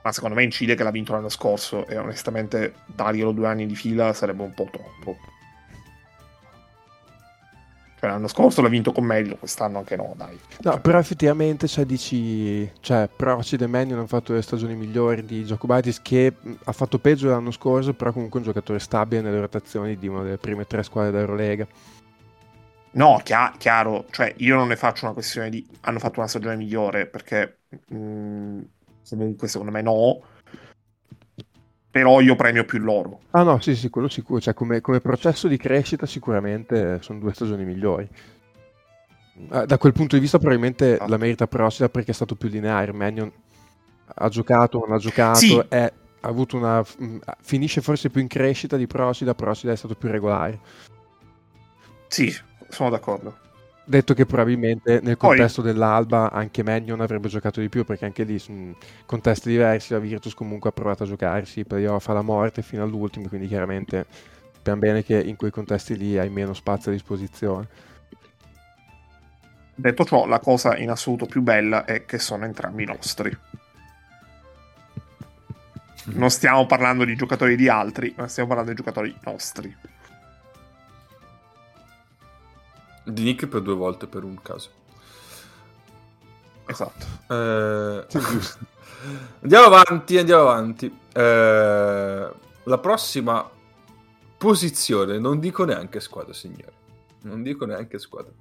ma 0.02 0.12
secondo 0.12 0.36
me 0.36 0.44
incide 0.44 0.76
che 0.76 0.84
l'ha 0.84 0.92
vinto 0.92 1.12
l'anno 1.12 1.28
scorso 1.28 1.88
e 1.88 1.98
onestamente 1.98 2.74
darglielo 2.86 3.32
due 3.32 3.48
anni 3.48 3.66
di 3.66 3.74
fila 3.74 4.12
sarebbe 4.12 4.44
un 4.44 4.54
po' 4.54 4.68
troppo 4.70 5.16
cioè, 8.06 8.14
l'anno 8.14 8.28
scorso 8.28 8.62
l'ha 8.62 8.68
vinto 8.68 8.92
con 8.92 9.04
merito, 9.04 9.36
quest'anno 9.36 9.78
anche 9.78 9.96
no, 9.96 10.14
dai. 10.16 10.38
No, 10.60 10.80
però 10.80 10.98
effettivamente, 10.98 11.66
cioè, 11.66 11.84
dici... 11.84 12.70
Cioè, 12.80 13.08
Procid 13.14 13.62
e 13.62 13.66
Mannion 13.66 13.98
hanno 13.98 14.06
fatto 14.06 14.32
le 14.32 14.42
stagioni 14.42 14.74
migliori 14.74 15.24
di 15.24 15.44
Giacobaitis, 15.44 16.00
che 16.02 16.32
ha 16.64 16.72
fatto 16.72 16.98
peggio 16.98 17.28
l'anno 17.28 17.50
scorso, 17.50 17.94
però 17.94 18.12
comunque 18.12 18.38
un 18.38 18.46
giocatore 18.46 18.78
stabile 18.78 19.22
nelle 19.22 19.40
rotazioni 19.40 19.96
di 19.96 20.08
una 20.08 20.22
delle 20.22 20.38
prime 20.38 20.66
tre 20.66 20.82
squadre 20.82 21.10
d'Eurolega. 21.10 21.66
No, 22.92 23.20
chiaro, 23.22 23.56
chiaro, 23.58 24.06
cioè 24.10 24.32
io 24.38 24.56
non 24.56 24.68
ne 24.68 24.76
faccio 24.76 25.04
una 25.04 25.12
questione 25.12 25.50
di 25.50 25.66
hanno 25.82 25.98
fatto 25.98 26.20
una 26.20 26.28
stagione 26.28 26.56
migliore 26.56 27.06
perché 27.06 27.58
mh, 27.88 27.96
mm, 27.96 28.60
comunque 29.10 29.48
secondo 29.48 29.70
me 29.70 29.82
no, 29.82 30.22
però 31.96 32.20
io 32.20 32.36
premio 32.36 32.66
più 32.66 32.78
loro. 32.78 33.20
Ah 33.30 33.42
no, 33.42 33.58
sì, 33.58 33.74
sì, 33.74 33.88
quello 33.88 34.08
sicuro, 34.08 34.38
cioè 34.38 34.52
come, 34.52 34.82
come 34.82 35.00
processo 35.00 35.48
di 35.48 35.56
crescita 35.56 36.04
sicuramente 36.04 36.98
sono 37.00 37.18
due 37.18 37.32
stagioni 37.32 37.64
migliori. 37.64 38.06
Ah, 39.48 39.64
da 39.64 39.78
quel 39.78 39.94
punto 39.94 40.14
di 40.14 40.20
vista 40.20 40.36
probabilmente 40.36 40.98
ah. 40.98 41.08
la 41.08 41.16
merita 41.16 41.46
Procida 41.46 41.88
perché 41.88 42.10
è 42.10 42.14
stato 42.14 42.34
più 42.34 42.50
lineare, 42.50 42.92
Mannion 42.92 43.32
ha 44.14 44.28
giocato, 44.28 44.84
non 44.86 44.94
ha 44.94 44.98
giocato, 44.98 45.38
sì. 45.38 45.58
è, 45.70 45.90
ha 46.20 46.28
avuto 46.28 46.58
una, 46.58 46.84
mm, 47.02 47.16
finisce 47.40 47.80
forse 47.80 48.10
più 48.10 48.20
in 48.20 48.28
crescita 48.28 48.76
di 48.76 48.86
Procida, 48.86 49.34
Procida 49.34 49.72
è 49.72 49.76
stato 49.76 49.94
più 49.94 50.10
regolare. 50.10 50.60
Sì, 52.08 52.30
sono 52.68 52.90
d'accordo. 52.90 53.38
Detto 53.88 54.14
che 54.14 54.26
probabilmente 54.26 55.00
nel 55.00 55.16
contesto 55.16 55.62
Poi... 55.62 55.72
dell'Alba 55.72 56.32
anche 56.32 56.64
Mannion 56.64 57.00
avrebbe 57.00 57.28
giocato 57.28 57.60
di 57.60 57.68
più 57.68 57.84
perché 57.84 58.04
anche 58.04 58.24
lì 58.24 58.42
in 58.48 58.74
contesti 59.06 59.48
diversi 59.48 59.92
la 59.92 60.00
Virtus 60.00 60.34
comunque 60.34 60.70
ha 60.70 60.72
provato 60.72 61.04
a 61.04 61.06
giocarsi 61.06 61.64
playoff 61.64 62.08
alla 62.08 62.22
morte 62.22 62.62
fino 62.62 62.82
all'ultimo 62.82 63.28
quindi 63.28 63.46
chiaramente 63.46 64.06
sappiamo 64.66 64.80
bene 64.80 65.04
che 65.04 65.20
in 65.20 65.36
quei 65.36 65.52
contesti 65.52 65.96
lì 65.96 66.18
hai 66.18 66.28
meno 66.28 66.52
spazio 66.52 66.90
a 66.90 66.94
disposizione. 66.94 67.68
Detto 69.76 70.04
ciò, 70.04 70.26
la 70.26 70.40
cosa 70.40 70.76
in 70.76 70.90
assoluto 70.90 71.26
più 71.26 71.42
bella 71.42 71.84
è 71.84 72.04
che 72.04 72.18
sono 72.18 72.44
entrambi 72.44 72.84
nostri. 72.84 73.36
Non 76.06 76.30
stiamo 76.30 76.66
parlando 76.66 77.04
di 77.04 77.14
giocatori 77.14 77.54
di 77.54 77.68
altri, 77.68 78.12
ma 78.16 78.26
stiamo 78.26 78.48
parlando 78.48 78.72
di 78.72 78.78
giocatori 78.78 79.14
nostri. 79.22 79.76
Di 83.06 83.22
Nick 83.22 83.46
per 83.46 83.62
due 83.62 83.74
volte 83.74 84.06
per 84.06 84.24
un 84.24 84.40
caso. 84.42 84.70
Esatto. 86.66 87.06
Eh... 87.28 88.06
andiamo 89.42 89.66
avanti, 89.66 90.18
andiamo 90.18 90.42
avanti. 90.42 90.98
Eh... 91.12 92.30
La 92.64 92.78
prossima 92.78 93.48
posizione, 94.36 95.18
non 95.18 95.38
dico 95.38 95.64
neanche 95.64 96.00
squadra, 96.00 96.32
signori. 96.32 96.74
Non 97.22 97.42
dico 97.42 97.64
neanche 97.64 97.98
squadra. 97.98 98.32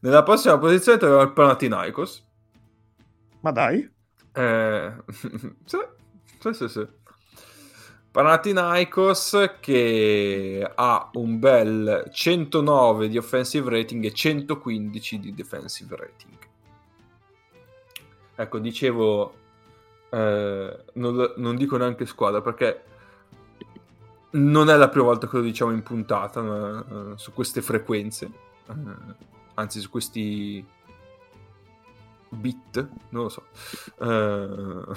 Nella 0.00 0.22
prossima 0.22 0.58
posizione 0.58 0.98
troviamo 0.98 1.22
il 1.22 1.32
Panathinaikos. 1.32 2.26
Ma 3.40 3.52
dai. 3.52 3.88
Eh... 4.32 4.92
sì, 5.64 5.78
sì, 6.40 6.52
sì, 6.52 6.68
sì. 6.68 6.86
Panathinaikos 8.10 9.56
che 9.60 10.70
ha 10.74 11.10
un 11.14 11.38
bel 11.38 12.08
109 12.10 13.08
di 13.08 13.18
offensive 13.18 13.70
rating 13.70 14.04
e 14.04 14.12
115 14.12 15.20
di 15.20 15.34
defensive 15.34 15.94
rating. 15.94 16.36
Ecco, 18.34 18.58
dicevo, 18.58 19.34
eh, 20.10 20.84
non, 20.94 21.32
non, 21.36 21.56
dico 21.56 21.76
neanche 21.76 22.06
squadra 22.06 22.40
perché 22.40 22.84
non 24.30 24.70
è 24.70 24.76
la 24.76 24.88
prima 24.88 25.06
volta 25.06 25.28
che 25.28 25.36
lo 25.36 25.42
diciamo 25.42 25.72
in 25.72 25.82
puntata 25.82 26.40
uh, 26.40 27.16
su 27.16 27.32
queste 27.32 27.62
frequenze, 27.62 28.30
uh, 28.66 29.14
anzi 29.54 29.80
su 29.80 29.90
questi 29.90 30.64
bit, 32.30 32.88
non 33.10 33.24
lo 33.24 33.28
so. 33.28 33.46
Uh, 33.96 34.94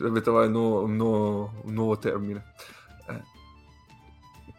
dovrebbe 0.00 0.22
trovare 0.22 0.46
un 0.46 0.52
nuovo, 0.52 0.82
un 0.82 0.96
nuovo, 0.96 1.52
un 1.62 1.74
nuovo 1.74 1.98
termine. 1.98 2.44
Eh. 3.06 3.22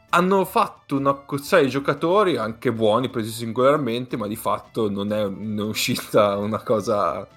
Hanno 0.09 0.45
fatto 0.45 0.97
una 0.97 1.13
cozzaglia 1.13 1.63
di 1.63 1.69
giocatori 1.69 2.37
anche 2.37 2.71
buoni, 2.71 3.09
presi 3.09 3.31
singolarmente, 3.31 4.17
ma 4.17 4.27
di 4.27 4.35
fatto 4.35 4.89
non 4.89 5.11
è, 5.11 5.23
uscita 5.63 6.37
una 6.37 6.61
cosa 6.61 7.27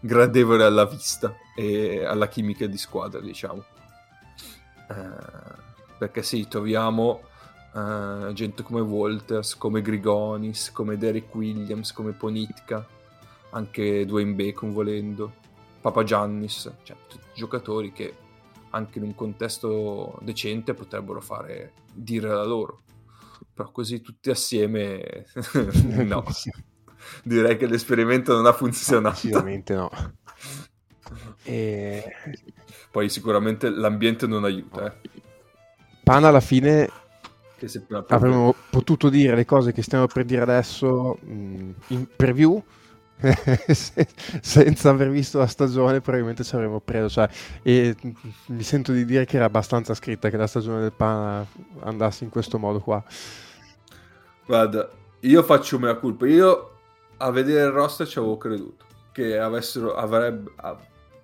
gradevole 0.00 0.64
alla 0.64 0.84
vista 0.84 1.34
e 1.54 2.04
alla 2.04 2.26
chimica 2.26 2.66
di 2.66 2.76
squadra, 2.76 3.20
diciamo. 3.20 3.64
Eh, 4.88 5.62
perché 5.96 6.22
sì, 6.22 6.48
troviamo 6.48 7.22
eh, 7.72 8.30
gente 8.32 8.64
come 8.64 8.80
Walters, 8.80 9.56
come 9.56 9.80
Grigonis, 9.80 10.72
come 10.72 10.96
Derek 10.96 11.32
Williams, 11.34 11.92
come 11.92 12.12
Ponitka, 12.12 12.84
anche 13.50 14.04
Dwayne 14.04 14.32
Bacon 14.32 14.72
volendo 14.72 15.42
Papa 15.84 16.02
Giannis, 16.02 16.72
cioè 16.82 16.96
tutti 17.06 17.26
giocatori 17.34 17.92
che 17.92 18.14
anche 18.70 18.98
in 18.98 19.04
un 19.04 19.14
contesto 19.14 20.18
decente 20.22 20.72
potrebbero 20.72 21.20
fare 21.20 21.74
dire 21.92 22.28
la 22.28 22.42
loro. 22.42 22.84
Però 23.52 23.70
così 23.70 24.00
tutti 24.00 24.30
assieme 24.30 25.26
no. 26.06 26.24
Direi 27.22 27.58
che 27.58 27.66
l'esperimento 27.66 28.34
non 28.34 28.46
ha 28.46 28.54
funzionato. 28.54 29.16
Sicuramente 29.16 29.74
no. 29.74 29.90
E... 31.42 32.02
Poi 32.90 33.10
sicuramente 33.10 33.68
l'ambiente 33.68 34.26
non 34.26 34.44
aiuta. 34.44 34.86
Eh. 34.86 35.10
Pana 36.02 36.28
alla 36.28 36.40
fine 36.40 36.88
avremmo 38.08 38.54
potuto 38.70 39.10
dire 39.10 39.36
le 39.36 39.44
cose 39.44 39.74
che 39.74 39.82
stiamo 39.82 40.06
per 40.06 40.24
dire 40.24 40.40
adesso 40.40 41.18
mm, 41.22 41.70
in 41.88 42.06
preview 42.16 42.62
senza 44.40 44.90
aver 44.90 45.10
visto 45.10 45.38
la 45.38 45.46
stagione 45.46 46.00
probabilmente 46.00 46.44
ci 46.44 46.54
avremmo 46.54 46.80
preso 46.80 47.08
cioè, 47.08 47.28
e 47.62 47.96
mi 48.46 48.62
sento 48.62 48.92
di 48.92 49.04
dire 49.04 49.24
che 49.24 49.36
era 49.36 49.46
abbastanza 49.46 49.94
scritta 49.94 50.30
che 50.30 50.36
la 50.36 50.46
stagione 50.46 50.80
del 50.80 50.92
Pana 50.92 51.46
andasse 51.80 52.24
in 52.24 52.30
questo 52.30 52.58
modo 52.58 52.80
qua. 52.80 53.02
Guarda 54.46 54.88
io 55.20 55.42
faccio 55.42 55.78
mea 55.78 55.96
colpa 55.96 56.26
io 56.26 56.70
a 57.18 57.30
vedere 57.30 57.64
il 57.64 57.70
roster 57.70 58.06
ci 58.06 58.18
avevo 58.18 58.36
creduto 58.36 58.84
che 59.12 59.38
avessero 59.38 59.94
avrebbe, 59.94 60.50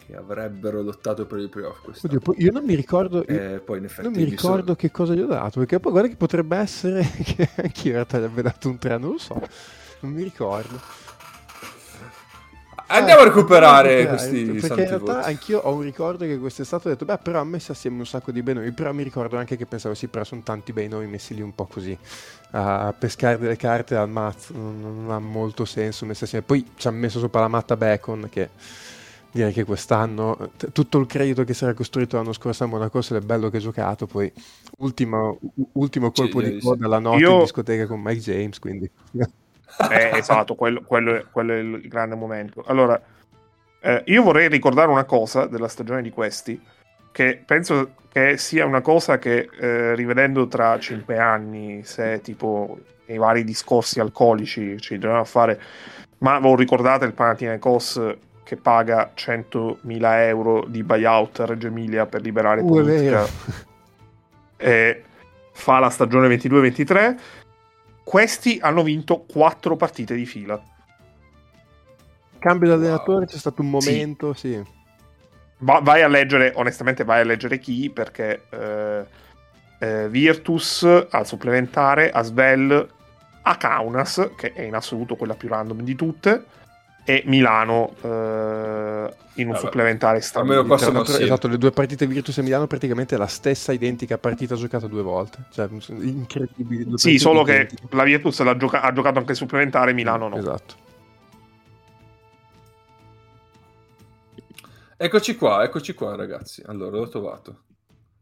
che 0.07 0.17
avrebbero 0.17 0.81
lottato 0.83 1.27
per 1.27 1.41
il 1.41 1.49
playoff 1.49 2.05
Oddio, 2.05 2.21
io 2.37 2.53
non 2.53 2.65
mi 2.65 2.75
ricordo 2.75 3.27
eh, 3.27 3.61
poi 3.63 3.79
in 3.79 3.85
effetti 3.85 4.09
non 4.09 4.13
mi 4.13 4.25
ricordo 4.25 4.63
sono... 4.63 4.75
che 4.77 4.91
cosa 4.91 5.15
gli 5.15 5.21
ho 5.21 5.27
dato 5.27 5.59
perché 5.59 5.81
poi 5.81 5.93
guarda 5.93 6.09
che 6.09 6.17
potrebbe 6.17 6.57
essere 6.57 7.03
che 7.23 7.49
anch'io 7.57 7.91
in 7.91 7.97
realtà 7.97 8.19
gli 8.19 8.25
abbia 8.25 8.43
dato 8.45 8.69
un 8.69 8.79
3 8.79 8.99
non 8.99 9.11
lo 9.11 9.19
so 9.19 9.41
non 10.01 10.13
mi 10.13 10.23
ricordo 10.23 10.81
Andiamo 12.93 13.21
a 13.21 13.25
recuperare 13.25 14.07
questi 14.09 14.45
Perché 14.45 14.83
in 14.83 14.89
realtà 14.89 15.15
voti. 15.15 15.29
anch'io 15.29 15.61
ho 15.61 15.73
un 15.73 15.83
ricordo 15.83 16.25
che 16.25 16.39
quest'estate 16.39 16.89
ho 16.89 16.91
detto, 16.91 17.05
beh, 17.05 17.19
però 17.19 17.41
ha 17.41 17.45
messo 17.45 17.71
assieme 17.71 17.99
un 17.99 18.07
sacco 18.07 18.33
di 18.33 18.43
bei 18.43 18.55
nomi. 18.55 18.73
Però 18.73 18.93
mi 18.93 19.05
ricordo 19.05 19.37
anche 19.37 19.57
che 19.57 19.65
pensavo, 19.65 19.95
sì, 19.95 20.09
però 20.09 20.25
sono 20.25 20.43
tanti 20.43 20.73
bei 20.73 20.89
nomi 20.89 21.07
messi 21.07 21.35
lì 21.35 21.41
un 21.41 21.55
po' 21.55 21.67
così 21.67 21.97
a 22.53 22.93
pescare 22.99 23.39
delle 23.39 23.57
carte 23.57 23.95
al 23.95 24.09
mazzo. 24.09 24.53
Non, 24.55 24.81
non 24.81 25.11
ha 25.13 25.21
molto 25.21 25.65
senso 25.65 26.05
messi 26.05 26.25
assieme. 26.25 26.45
Poi 26.45 26.73
ci 26.75 26.89
ha 26.89 26.91
messo 26.91 27.21
sopra 27.21 27.41
la 27.41 27.49
matta 27.49 27.77
Bacon 27.77 28.29
che 28.29 28.49
direi 29.31 29.53
che 29.53 29.63
quest'anno 29.63 30.51
tutto 30.73 30.99
il 30.99 31.07
credito 31.07 31.45
che 31.45 31.55
si 31.55 31.63
era 31.63 31.75
costruito 31.75 32.17
l'anno 32.17 32.33
scorso 32.33 32.65
a 32.65 32.67
Monaco 32.67 33.01
se 33.01 33.17
è 33.17 33.21
bello 33.21 33.51
che 33.51 33.59
ha 33.59 33.61
giocato. 33.61 34.07
Poi 34.07 34.33
ultimo, 34.79 35.39
ultimo 35.75 36.11
colpo 36.11 36.41
sì, 36.41 36.55
di 36.55 36.61
coda 36.61 36.89
la 36.89 36.99
notte 36.99 37.21
io... 37.21 37.35
in 37.35 37.41
discoteca 37.43 37.87
con 37.87 38.01
Mike 38.01 38.21
James. 38.21 38.59
Quindi. 38.59 38.91
Eh, 39.91 40.11
esatto, 40.19 40.55
quello, 40.55 40.83
quello, 40.85 41.15
è, 41.15 41.25
quello, 41.31 41.53
è, 41.53 41.59
il 41.59 41.89
grande 41.89 42.15
momento. 42.17 42.63
Allora, 42.67 43.01
Eh, 43.83 44.03
io 44.07 44.23
vorrei 44.23 44.49
ricordare 44.49 44.91
una 44.91 45.05
cosa 45.05 45.47
della 45.47 45.69
stagione 45.69 46.03
di 46.03 46.11
questi, 46.11 46.61
che 47.13 47.43
penso 47.45 47.93
che 48.13 48.37
sia 48.37 48.67
una 48.67 48.83
cosa 48.83 49.19
che 49.19 49.49
eh, 49.59 49.95
rivedendo 49.95 50.47
tra 50.49 50.79
cinque 50.79 51.19
anni, 51.19 51.83
se 51.85 52.21
tipo 52.21 52.79
i 53.07 53.17
vari 53.17 53.43
discorsi 53.43 53.99
alcolici 53.99 54.79
ci 54.81 54.99
dobbiamo 54.99 55.25
fare, 55.25 55.61
ma 56.19 56.39
voi 56.39 56.57
ricordate 56.57 57.07
il 57.07 57.15
Panathinaikos 57.15 58.17
che 58.43 58.57
paga 58.57 59.13
100.000 59.17 60.01
euro 60.27 60.65
di 60.67 60.83
buyout 60.83 61.41
a 61.41 61.47
Reggio 61.47 61.69
Emilia 61.69 62.07
per 62.07 62.21
liberare 62.21 62.61
Uh, 62.61 62.67
politica 62.67 63.25
e 64.59 65.03
fa 65.53 65.79
la 65.79 65.91
stagione 65.91 66.29
22-23 66.29 67.17
questi 68.03 68.59
hanno 68.61 68.83
vinto 68.83 69.21
quattro 69.21 69.77
partite 69.77 70.15
di 70.15 70.27
fila 70.27 70.61
Cambio 72.39 72.71
Wow. 72.71 72.79
d'allenatore, 72.79 73.27
c'è 73.27 73.37
stato 73.37 73.61
un 73.61 73.81
Sì. 73.81 73.91
momento, 73.93 74.33
sì. 74.33 74.63
Va- 75.59 75.81
vai 75.83 76.01
a 76.03 76.09
leggere, 76.09 76.53
onestamente 76.57 77.05
vai 77.05 77.21
a 77.21 77.25
leggere 77.25 77.59
chi, 77.59 77.91
perché 77.91 78.47
eh, 78.49 79.05
eh, 79.79 80.09
Virtus 80.09 80.85
al 81.11 81.27
supplementare, 81.27 82.11
a 82.11 82.23
Svel, 82.23 82.89
a 83.43 83.57
Kaunas, 83.59 84.31
che 84.37 84.55
è 84.55 84.63
in 84.63 84.75
assoluto 84.75 85.17
quella 85.17 85.35
più 85.35 85.49
random 85.49 85.83
di 85.83 85.95
tutte, 85.95 86.45
e 87.05 87.23
Milano 87.27 87.95
eh, 88.03 89.15
in 89.35 89.47
un 89.47 89.53
Vabbè, 89.53 89.59
supplementare 89.59 90.21
sì. 90.21 91.23
esatto, 91.23 91.49
le 91.49 91.59
due 91.59 91.71
partite 91.71 92.07
Virtus 92.07 92.39
e 92.39 92.43
Milano 92.43 92.67
praticamente 92.67 93.17
la 93.17 93.27
stessa 93.27 93.73
identica 93.73 94.19
partita 94.19 94.55
giocata 94.55 94.87
due 94.87 95.03
volte. 95.03 95.45
Cioè, 95.51 95.69
incredibile. 95.89 96.99
Sì, 96.99 97.19
solo 97.19 97.43
che 97.43 97.53
identiche. 97.53 97.97
la 97.97 98.05
Virtus 98.05 98.41
l'ha 98.43 98.57
gioca- 98.57 98.83
ha 98.83 98.93
giocato 98.93 99.19
anche 99.19 99.33
il 99.33 99.37
supplementare, 99.37 99.93
Milano 99.93 100.29
no. 100.29 100.37
Esatto. 100.37 100.89
Eccoci 104.97 105.35
qua, 105.35 105.65
eccoci 105.65 105.95
qua, 105.95 106.15
ragazzi. 106.15 106.63
Allora, 106.67 106.99
l'ho 106.99 107.09
trovato. 107.09 107.63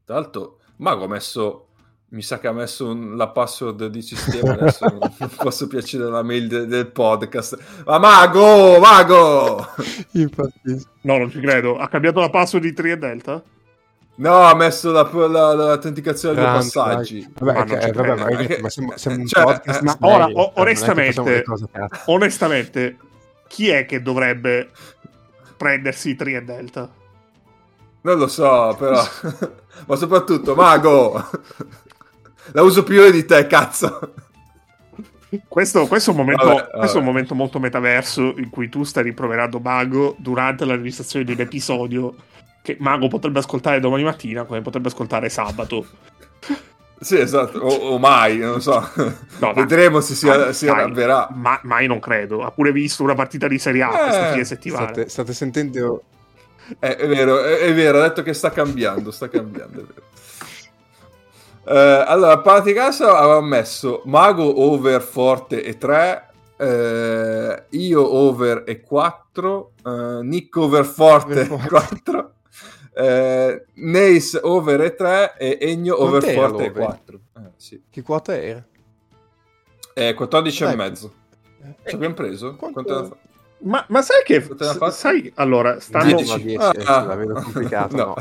Tra 0.05 0.15
l'altro, 0.15 0.61
Mago 0.77 1.05
ha 1.05 1.09
messo. 1.09 1.68
Mi 2.11 2.23
sa 2.23 2.39
che 2.39 2.47
ha 2.47 2.53
messo 2.53 2.87
un- 2.89 3.17
la 3.17 3.29
password 3.29 3.87
di 3.89 4.01
sistema. 4.01 4.53
Adesso 4.55 4.87
non 4.87 5.11
posso 5.37 5.67
piacere 5.67 6.05
la 6.05 6.23
mail 6.23 6.49
de- 6.49 6.67
del 6.67 6.87
podcast. 6.91 7.59
Ma 7.85 7.99
Mago, 7.99 8.79
Mago! 8.79 9.67
Infatti, 10.13 10.83
No, 11.03 11.19
non 11.19 11.31
ci 11.31 11.39
credo. 11.41 11.77
Ha 11.77 11.87
cambiato 11.89 12.21
la 12.21 12.31
password 12.31 12.65
di 12.65 12.73
Tri 12.73 12.93
e 12.93 12.97
Delta? 12.97 13.43
No, 14.17 14.41
ha 14.41 14.55
messo 14.55 14.91
la- 14.91 15.09
la- 15.29 15.55
l'autenticazione 15.55 16.35
dei 16.35 16.45
Grande, 16.45 16.59
passaggi. 16.73 17.33
Vabbè, 17.39 17.53
Ma 17.53 17.65
non 17.65 17.77
ok, 17.77 17.85
ci 17.85 17.91
vabbè, 17.93 18.15
ma, 18.17 18.29
Eh, 18.29 18.61
ma 18.63 18.69
siamo, 18.71 18.93
siamo 18.97 19.17
un 19.19 19.27
cioè, 19.27 19.43
podcast 19.45 19.83
ma 19.83 19.97
ora, 20.01 20.25
o- 20.25 20.31
cioè, 20.33 20.53
che 20.55 20.61
onestamente- 20.61 21.43
cose. 21.45 21.67
Onestamente, 22.07 22.97
chi 23.49 23.69
è 23.69 23.85
che 23.85 24.01
dovrebbe 24.03 24.71
prendersi 25.59 26.17
Tri 26.17 26.35
e 26.35 26.43
Delta? 26.43 26.91
Non 28.01 28.17
lo 28.19 28.27
so, 28.29 28.75
però. 28.79 29.03
Ma 29.87 29.95
soprattutto, 29.97 30.55
Mago! 30.55 31.23
La 32.53 32.63
uso 32.63 32.83
più 32.83 32.97
io 33.03 33.11
di 33.11 33.25
te, 33.25 33.47
cazzo! 33.47 34.15
Questo, 35.47 35.87
questo 35.87 36.11
è, 36.11 36.15
un 36.15 36.21
momento, 36.21 36.47
Vabbè, 36.47 36.71
questo 36.71 36.97
è 36.97 37.01
un 37.01 37.05
vabbè. 37.05 37.05
momento 37.05 37.35
molto 37.35 37.59
metaverso 37.59 38.35
in 38.39 38.49
cui 38.49 38.71
tu 38.71 38.83
stai 38.85 39.03
rimproverando 39.03 39.59
Mago 39.61 40.17
durante 40.19 40.65
la 40.65 40.75
registrazione 40.75 41.25
di 41.27 41.33
un 41.33 41.41
episodio 41.41 42.15
che 42.63 42.77
Mago 42.81 43.09
potrebbe 43.09 43.39
ascoltare 43.41 43.79
domani 43.79 44.05
mattina 44.05 44.45
come 44.45 44.63
potrebbe 44.63 44.89
ascoltare 44.89 45.29
sabato. 45.29 45.87
Sì, 47.01 47.19
esatto, 47.19 47.59
o, 47.59 47.75
o 47.95 47.99
mai, 47.99 48.39
non 48.39 48.61
so. 48.63 48.89
No, 49.39 49.53
Vedremo 49.53 50.01
se 50.01 50.15
si, 50.15 50.27
mai- 50.27 50.53
si 50.55 50.65
mai- 50.67 50.77
arrabbierà. 50.81 51.29
ma- 51.35 51.61
mai 51.63 51.87
non 51.87 52.01
credo. 52.01 52.43
Ha 52.45 52.51
pure 52.51 52.73
visto 52.73 53.03
una 53.03 53.15
partita 53.15 53.47
di 53.49 53.59
Serie 53.59 53.83
A 53.83 53.93
Eh, 53.93 54.03
questa 54.05 54.31
fine 54.33 54.45
settimana. 54.45 54.85
State, 54.87 55.09
state 55.11 55.33
sentendo 55.35 56.03
Eh, 56.81 56.97
è 56.97 57.07
vero, 57.07 57.43
è, 57.45 57.59
è 57.59 57.75
vero, 57.75 57.99
ha 57.99 58.03
detto 58.03 58.23
che 58.23 58.33
sta 58.33 58.51
cambiando, 58.51 59.11
sta 59.11 59.29
cambiando, 59.29 59.81
è 59.81 59.85
vero. 59.85 60.03
Eh, 61.71 62.05
allora, 62.07 62.39
Paticasa 62.39 63.19
aveva 63.19 63.43
messo 63.43 64.01
Mago 64.07 64.63
over 64.63 65.03
forte 65.03 65.63
e 65.63 65.77
3, 65.77 66.29
eh, 66.57 67.65
io 67.69 68.15
over 68.15 68.63
e 68.67 68.81
4, 68.81 69.73
eh, 69.85 70.23
Nick 70.23 70.57
over 70.57 70.87
forte 70.87 71.43
e 71.43 71.47
4, 71.47 72.33
eh, 72.95 73.65
Nace 73.75 74.41
over 74.43 74.81
e 74.81 74.95
3 74.95 75.35
e 75.37 75.59
Egno 75.61 76.01
over 76.03 76.23
forte 76.23 76.65
e 76.65 76.69
l'over? 76.69 76.73
4. 76.73 77.21
Eh, 77.37 77.41
sì. 77.57 77.83
che 77.91 78.01
quota 78.03 78.35
era. 78.35 78.65
Eh, 79.93 80.15
14 80.15 80.63
e 80.63 80.67
Dai. 80.67 80.77
mezzo. 80.77 81.13
Ci 81.85 81.95
abbiamo 81.95 82.15
preso? 82.15 82.57
Quanto- 82.57 82.83
Quanto 82.83 83.17
Ma, 83.59 83.85
ma 83.89 84.01
sai 84.01 84.23
che... 84.25 84.41
Fatto? 84.41 84.91
Sai, 84.91 85.31
allora, 85.35 85.81
stanno... 85.81 86.17
10. 86.17 86.31
ma 86.31 86.37
10, 86.73 86.81
eh, 86.81 86.85
la 86.85 87.15
vedo 87.15 87.35
complicata, 87.35 87.97
no. 87.97 88.15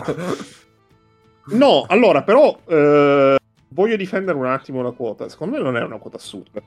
No, 1.49 1.85
allora, 1.87 2.23
però 2.23 2.59
eh, 2.65 3.36
voglio 3.77 3.95
difendere 3.95 4.35
un 4.35 4.47
attimo 4.47 4.81
la 4.81 4.89
quota. 4.89 5.29
Secondo 5.29 5.55
me 5.55 5.61
non 5.61 5.77
è 5.77 5.83
una 5.83 5.99
quota 5.99 6.17
assurda. 6.17 6.59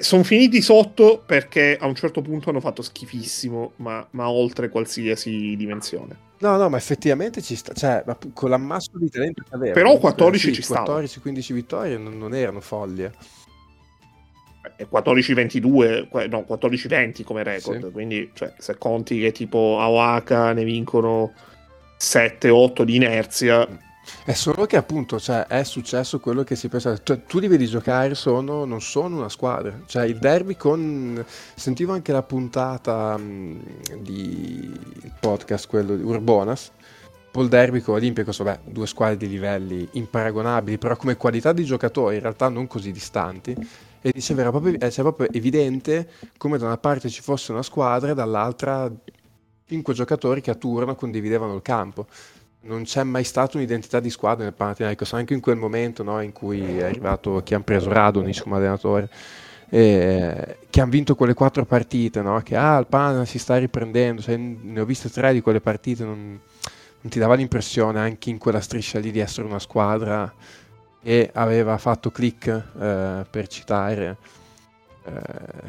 sono 0.00 0.22
finiti 0.22 0.62
sotto 0.62 1.22
perché 1.24 1.76
a 1.78 1.86
un 1.86 1.94
certo 1.94 2.22
punto 2.22 2.48
hanno 2.48 2.60
fatto 2.60 2.80
schifissimo, 2.80 3.72
ma, 3.76 4.06
ma 4.12 4.30
oltre 4.30 4.70
qualsiasi 4.70 5.54
dimensione. 5.56 6.28
No, 6.38 6.56
no, 6.56 6.70
ma 6.70 6.78
effettivamente 6.78 7.42
ci 7.42 7.54
sta, 7.54 7.74
cioè, 7.74 8.02
con 8.32 8.48
l'ammasso 8.48 8.92
di 8.94 9.10
talento 9.10 9.42
che 9.46 9.54
aveva. 9.54 9.74
Però 9.74 9.88
comunque, 9.88 10.10
14 10.12 10.46
sì, 10.48 10.54
ci 10.54 10.62
stava. 10.62 11.00
14-15 11.02 11.52
vittorie 11.52 11.98
non, 11.98 12.16
non 12.16 12.34
erano 12.34 12.62
folli. 12.62 13.04
eh. 13.04 13.10
È 14.76 14.86
14-22, 14.90 16.08
que- 16.08 16.28
no, 16.28 16.46
14-20 16.48 17.24
come 17.24 17.42
record. 17.42 17.84
Sì. 17.84 17.92
Quindi, 17.92 18.30
cioè, 18.32 18.54
se 18.56 18.78
conti 18.78 19.20
che 19.20 19.32
tipo 19.32 19.78
a 19.78 19.90
Oaxaca 19.90 20.54
ne 20.54 20.64
vincono 20.64 21.34
7-8 21.98 22.84
di 22.84 22.96
inerzia, 22.96 23.68
È 24.24 24.32
solo 24.32 24.66
che 24.66 24.76
appunto 24.76 25.18
cioè, 25.18 25.46
è 25.46 25.64
successo 25.64 26.20
quello 26.20 26.44
che 26.44 26.56
si 26.56 26.68
pensa. 26.68 26.98
Cioè, 27.02 27.24
tu 27.24 27.38
li 27.38 27.48
vedi 27.48 27.66
giocare, 27.66 28.14
sono, 28.14 28.64
non 28.64 28.80
sono 28.80 29.16
una 29.16 29.28
squadra. 29.28 29.80
Cioè, 29.86 30.04
il 30.04 30.18
derby 30.18 30.56
con. 30.56 31.24
Sentivo 31.54 31.92
anche 31.92 32.12
la 32.12 32.22
puntata 32.22 33.16
mh, 33.16 33.62
di 33.98 34.78
il 35.02 35.12
podcast, 35.18 35.66
quello 35.68 35.96
di 35.96 36.02
Urbonas. 36.02 36.70
Poi 37.30 37.44
il 37.44 37.48
derby 37.48 37.80
con 37.80 37.94
Olimpico, 37.94 38.32
vabbè, 38.36 38.60
due 38.64 38.86
squadre 38.86 39.16
di 39.16 39.28
livelli 39.28 39.88
imparagonabili, 39.92 40.78
però 40.78 40.96
come 40.96 41.16
qualità 41.16 41.52
di 41.52 41.64
giocatori 41.64 42.16
in 42.16 42.22
realtà 42.22 42.48
non 42.48 42.66
così 42.66 42.90
distanti. 42.90 43.56
E 44.02 44.10
diceva, 44.12 44.40
era 44.40 44.50
proprio, 44.50 44.74
eh, 44.74 44.90
cioè, 44.90 45.04
proprio 45.04 45.28
evidente 45.30 46.08
come 46.36 46.58
da 46.58 46.66
una 46.66 46.78
parte 46.78 47.08
ci 47.08 47.20
fosse 47.20 47.52
una 47.52 47.62
squadra 47.62 48.10
e 48.10 48.14
dall'altra 48.14 48.90
cinque 49.66 49.94
giocatori 49.94 50.40
che 50.40 50.50
a 50.50 50.56
turno 50.56 50.96
condividevano 50.96 51.54
il 51.54 51.62
campo 51.62 52.06
non 52.62 52.82
c'è 52.82 53.02
mai 53.04 53.24
stata 53.24 53.56
un'identità 53.56 54.00
di 54.00 54.10
squadra 54.10 54.44
nel 54.44 54.52
Panathinaikos 54.52 55.14
anche 55.14 55.34
in 55.34 55.40
quel 55.40 55.56
momento 55.56 56.02
no, 56.02 56.20
in 56.20 56.32
cui 56.32 56.78
è 56.78 56.84
arrivato 56.84 57.40
chi 57.42 57.54
hanno 57.54 57.64
preso 57.64 57.90
Radonic 57.90 58.42
come 58.42 58.56
allenatore 58.56 59.08
eh, 59.70 60.58
che 60.68 60.80
hanno 60.80 60.90
vinto 60.90 61.14
quelle 61.14 61.32
quattro 61.32 61.64
partite 61.64 62.20
no? 62.20 62.40
che 62.42 62.56
ah 62.56 62.78
il 62.78 62.86
Pana 62.86 63.24
si 63.24 63.38
sta 63.38 63.56
riprendendo 63.56 64.20
cioè, 64.20 64.36
ne 64.36 64.80
ho 64.80 64.84
viste 64.84 65.08
tre 65.08 65.32
di 65.32 65.40
quelle 65.40 65.60
partite 65.60 66.04
non, 66.04 66.38
non 67.00 67.10
ti 67.10 67.18
dava 67.18 67.34
l'impressione 67.34 67.98
anche 67.98 68.28
in 68.30 68.38
quella 68.38 68.60
striscia 68.60 68.98
lì 68.98 69.10
di 69.10 69.20
essere 69.20 69.46
una 69.46 69.60
squadra 69.60 70.32
e 71.02 71.30
aveva 71.32 71.78
fatto 71.78 72.10
click 72.10 72.46
eh, 72.46 73.24
per 73.30 73.46
citare 73.46 74.16
eh, 75.04 75.12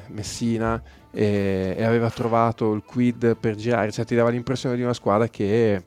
Messina 0.08 0.82
e, 1.10 1.76
e 1.78 1.84
aveva 1.84 2.10
trovato 2.10 2.74
il 2.74 2.84
quid 2.84 3.38
per 3.38 3.56
girare 3.56 3.92
cioè 3.92 4.04
ti 4.04 4.16
dava 4.16 4.30
l'impressione 4.30 4.76
di 4.76 4.82
una 4.82 4.94
squadra 4.94 5.30
che 5.30 5.84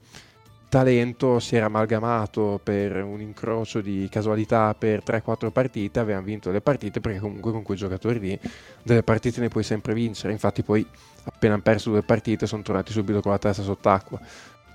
talento 0.75 1.39
si 1.39 1.55
era 1.55 1.67
amalgamato 1.67 2.59
per 2.61 3.01
un 3.01 3.21
incrocio 3.21 3.81
di 3.81 4.09
casualità 4.11 4.75
per 4.75 5.05
3-4 5.07 5.53
partite, 5.53 6.01
avevano 6.01 6.25
vinto 6.25 6.51
le 6.51 6.61
partite 6.61 6.99
perché 7.01 7.21
comunque 7.21 7.53
con 7.53 7.63
quei 7.63 7.79
giocatori 7.79 8.19
lì 8.19 8.41
delle 8.83 9.05
partite 9.05 9.41
ne 9.41 9.47
puoi 9.47 9.63
sempre 9.63 9.95
vincere, 9.95 10.33
infatti 10.33 10.65
poi 10.65 10.85
appena 11.23 11.55
hanno 11.55 11.63
perso 11.63 11.91
due 11.91 12.03
partite 12.03 12.49
sono 12.49 12.63
tornati 12.63 12.91
subito 12.91 13.21
con 13.21 13.31
la 13.31 13.39
testa 13.39 13.63
sott'acqua. 13.63 14.21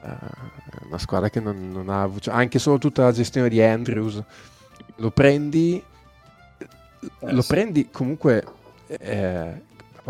Uh, 0.01 0.87
una 0.87 0.97
squadra 0.97 1.29
che 1.29 1.41
non, 1.41 1.69
non 1.69 1.89
ha 1.89 2.09
cioè, 2.17 2.33
anche 2.33 2.59
solo 2.59 2.77
tutta 2.77 3.03
la 3.03 3.11
gestione 3.11 3.49
di 3.49 3.61
Andrews, 3.61 4.23
lo 4.95 5.11
prendi, 5.11 5.83
Eh, 7.19 7.33
lo 7.33 7.43
prendi 7.43 7.89
comunque 7.91 8.45
eh, 8.87 9.61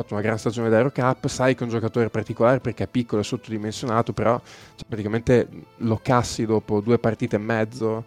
fatto 0.01 0.13
una 0.13 0.23
gran 0.23 0.37
stagione 0.37 0.69
d'Eurocup, 0.69 1.27
sai 1.27 1.53
che 1.53 1.61
è 1.61 1.63
un 1.63 1.69
giocatore 1.69 2.09
particolare 2.09 2.59
perché 2.59 2.83
è 2.83 2.87
piccolo 2.87 3.21
e 3.21 3.25
sottodimensionato, 3.25 4.13
però 4.13 4.39
cioè, 4.75 4.87
praticamente 4.87 5.47
lo 5.77 5.99
cassi 6.01 6.45
dopo 6.45 6.81
due 6.81 6.99
partite 6.99 7.35
e 7.35 7.39
mezzo. 7.39 8.03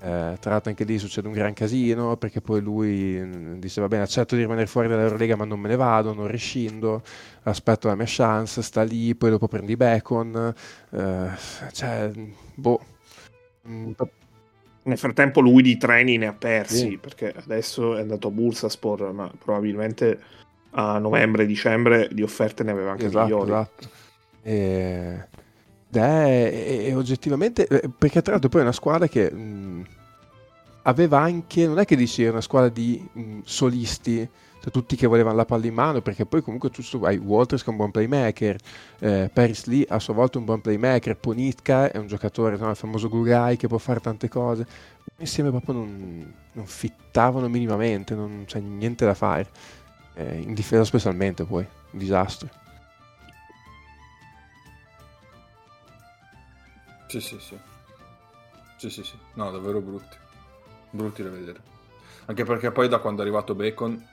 Eh, 0.00 0.36
tra 0.38 0.50
l'altro 0.52 0.70
anche 0.70 0.84
lì 0.84 0.96
succede 0.96 1.26
un 1.26 1.32
gran 1.34 1.52
casino 1.54 2.16
perché 2.16 2.40
poi 2.40 2.60
lui 2.60 3.18
mm, 3.20 3.54
dice 3.58 3.80
va 3.80 3.88
bene 3.88 4.04
accetto 4.04 4.36
di 4.36 4.42
rimanere 4.42 4.68
fuori 4.68 4.86
dall'Eurolega 4.86 5.34
ma 5.34 5.44
non 5.44 5.58
me 5.58 5.68
ne 5.68 5.74
vado, 5.76 6.14
non 6.14 6.28
rescindo 6.28 7.02
aspetto 7.42 7.88
la 7.88 7.96
mia 7.96 8.04
chance, 8.06 8.62
sta 8.62 8.84
lì 8.84 9.16
poi 9.16 9.30
dopo 9.30 9.48
prendi 9.48 9.76
Bacon 9.76 10.54
eh, 10.90 11.30
cioè 11.72 12.12
boh 12.54 12.80
Mm, 13.68 13.92
nel 14.84 14.98
frattempo 14.98 15.40
lui 15.40 15.62
di 15.62 15.76
treni 15.76 16.16
ne 16.16 16.26
ha 16.28 16.32
persi 16.32 16.90
Sì. 16.90 16.98
perché 16.98 17.32
adesso 17.36 17.96
è 17.96 18.00
andato 18.00 18.28
a 18.28 18.30
Bursaspor, 18.30 19.12
ma 19.12 19.30
probabilmente 19.38 20.18
a 20.72 20.98
novembre-dicembre 20.98 22.08
di 22.12 22.22
offerte 22.22 22.62
ne 22.62 22.70
aveva 22.70 22.92
anche 22.92 23.06
esatto, 23.06 23.24
migliori. 23.24 23.50
esatto. 23.50 23.88
E, 24.42 25.26
è, 25.90 26.84
è, 26.86 26.96
oggettivamente 26.96 27.66
eh, 27.66 27.88
perché 27.96 28.20
tra 28.22 28.32
l'altro 28.32 28.50
poi 28.50 28.60
è 28.60 28.64
una 28.64 28.72
squadra 28.72 29.08
che 29.08 29.30
mh, 29.32 29.86
aveva 30.82 31.20
anche 31.20 31.66
non 31.66 31.78
è 31.78 31.84
che 31.84 31.96
dici 31.96 32.22
era 32.22 32.32
una 32.32 32.40
squadra 32.40 32.68
di 32.68 33.06
mh, 33.10 33.38
solisti 33.44 34.28
cioè 34.60 34.72
tutti 34.72 34.96
che 34.96 35.06
volevano 35.06 35.36
la 35.36 35.44
palla 35.44 35.66
in 35.66 35.74
mano 35.74 36.02
perché 36.02 36.26
poi 36.26 36.42
comunque 36.42 36.70
tu 36.70 36.82
hai 37.04 37.16
Walters 37.16 37.62
che 37.62 37.68
è 37.68 37.70
un 37.70 37.76
buon 37.76 37.90
playmaker 37.90 38.56
eh, 38.98 39.30
Paris 39.32 39.64
Lee 39.66 39.86
a 39.88 39.98
sua 39.98 40.14
volta 40.14 40.38
un 40.38 40.44
buon 40.44 40.60
playmaker 40.60 41.16
Ponitka 41.16 41.90
è 41.90 41.96
un 41.96 42.06
giocatore 42.06 42.56
no, 42.56 42.68
il 42.70 42.76
famoso 42.76 43.08
Gugai 43.08 43.56
che 43.56 43.68
può 43.68 43.78
fare 43.78 44.00
tante 44.00 44.28
cose 44.28 44.66
insieme 45.18 45.50
proprio 45.50 45.74
non, 45.74 46.34
non 46.52 46.66
fittavano 46.66 47.48
minimamente 47.48 48.14
non 48.14 48.44
c'è 48.46 48.60
niente 48.60 49.04
da 49.04 49.14
fare 49.14 49.46
eh, 50.18 50.40
in 50.40 50.52
difesa 50.52 50.84
specialmente 50.84 51.44
poi 51.44 51.66
un 51.92 51.98
disastro 51.98 52.48
Sì, 57.08 57.20
sì, 57.20 57.38
sì. 57.40 57.58
Sì, 58.76 58.90
sì, 58.90 59.02
sì. 59.02 59.16
No, 59.34 59.50
davvero 59.50 59.80
brutti. 59.80 60.16
Brutti 60.90 61.22
da 61.22 61.30
vedere. 61.30 61.60
Anche 62.26 62.44
perché 62.44 62.70
poi 62.70 62.86
da 62.86 62.98
quando 62.98 63.22
è 63.22 63.24
arrivato 63.24 63.54
Bacon, 63.54 64.06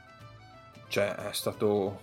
cioè, 0.88 1.14
è 1.14 1.34
stato... 1.34 2.00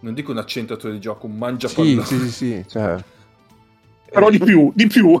Non 0.00 0.14
dico 0.14 0.32
un 0.32 0.38
accentatore 0.38 0.94
di 0.94 0.98
gioco, 1.00 1.26
un 1.26 1.36
mangia 1.36 1.68
Sì, 1.68 2.00
sì, 2.04 2.18
sì, 2.18 2.30
sì, 2.30 2.64
cioè... 2.66 3.04
Però 4.10 4.30
di 4.30 4.38
più, 4.38 4.72
di 4.74 4.86
più. 4.86 5.20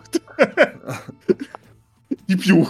di 2.24 2.36
più. 2.36 2.64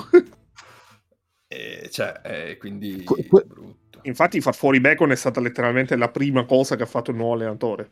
E, 1.47 1.89
cioè, 1.93 2.21
eh, 2.25 2.57
quindi... 2.57 3.05
Que-. 3.05 3.47
Infatti 4.03 4.40
far 4.40 4.55
fuori 4.55 4.80
Bacon 4.80 5.12
è 5.12 5.16
stata 5.16 5.40
letteralmente 5.40 5.96
la 5.96 6.09
prima 6.09 6.44
cosa 6.44 6.76
che 6.76 6.82
ha 6.82 6.86
fatto 6.86 7.11
il 7.11 7.16
nuovo 7.16 7.34
allenatore. 7.34 7.90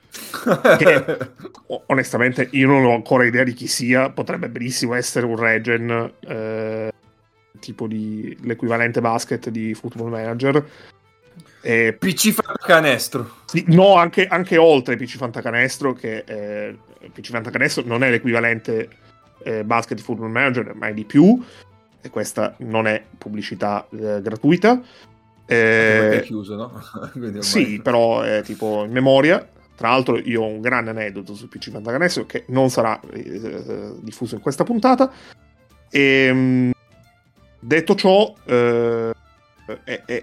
Che, 0.79 1.19
onestamente, 1.87 2.49
io 2.53 2.67
non 2.67 2.85
ho 2.85 2.95
ancora 2.95 3.25
idea 3.25 3.45
di 3.45 3.53
chi 3.53 3.67
sia. 3.67 4.11
Potrebbe 4.11 4.49
benissimo 4.49 4.95
essere 4.95 5.27
un 5.27 5.37
regen, 5.37 6.13
eh, 6.27 6.93
tipo 7.61 7.87
di 7.87 8.37
l'equivalente 8.43 9.01
basket 9.01 9.49
di 9.51 9.75
Football 9.75 10.11
Manager. 10.11 10.65
E, 11.63 11.93
PC 11.99 12.33
fa 12.33 12.55
canestro. 12.59 13.43
sì, 13.45 13.65
no, 13.69 13.95
anche, 13.95 14.27
anche 14.27 14.57
oltre 14.57 14.97
PC 14.97 15.17
Fantacanestro, 15.17 15.93
che 15.93 16.25
eh, 16.27 16.79
PC 17.13 17.31
Fantacanestro 17.31 17.83
non 17.87 18.03
è 18.03 18.11
l'equivalente 18.11 18.89
eh, 19.43 19.65
basket 19.65 19.97
di 19.97 20.03
Football 20.03 20.31
Manager, 20.31 20.75
ma 20.75 20.89
è 20.89 20.95
di 20.95 21.05
più. 21.05 21.43
E 22.03 22.09
questa 22.09 22.55
non 22.59 22.87
è 22.87 23.03
pubblicità 23.19 23.87
eh, 23.91 24.21
gratuita. 24.23 24.81
Eh, 25.53 26.21
è 26.21 26.23
chiuso, 26.23 26.55
no? 26.55 26.81
Sì, 27.43 27.81
però 27.83 28.21
è 28.21 28.43
tipo 28.45 28.85
in 28.85 28.93
memoria. 28.93 29.47
Tra 29.75 29.91
l'altro, 29.91 30.19
io 30.19 30.43
ho 30.43 30.47
un 30.47 30.61
grande 30.61 30.91
aneddoto 30.91 31.35
su 31.35 31.49
PC 31.49 31.71
Fantacanestro 31.71 32.27
che 32.27 32.45
non 32.49 32.71
sarà 32.71 33.01
eh, 33.13 33.95
diffuso 34.01 34.37
in 34.37 34.41
questa 34.41 34.63
puntata. 34.63 35.11
E, 35.91 36.71
detto 37.59 37.95
ciò, 37.95 38.33
eh, 38.45 39.13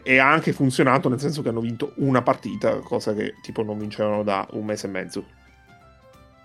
è 0.03 0.17
anche 0.17 0.53
funzionato 0.53 1.09
nel 1.09 1.19
senso 1.19 1.41
che 1.41 1.49
hanno 1.49 1.59
vinto 1.59 1.93
una 1.95 2.21
partita, 2.21 2.77
cosa 2.77 3.13
che 3.13 3.35
tipo 3.41 3.63
non 3.63 3.77
vincevano 3.79 4.23
da 4.23 4.47
un 4.51 4.63
mese 4.63 4.87
e 4.87 4.89
mezzo. 4.89 5.25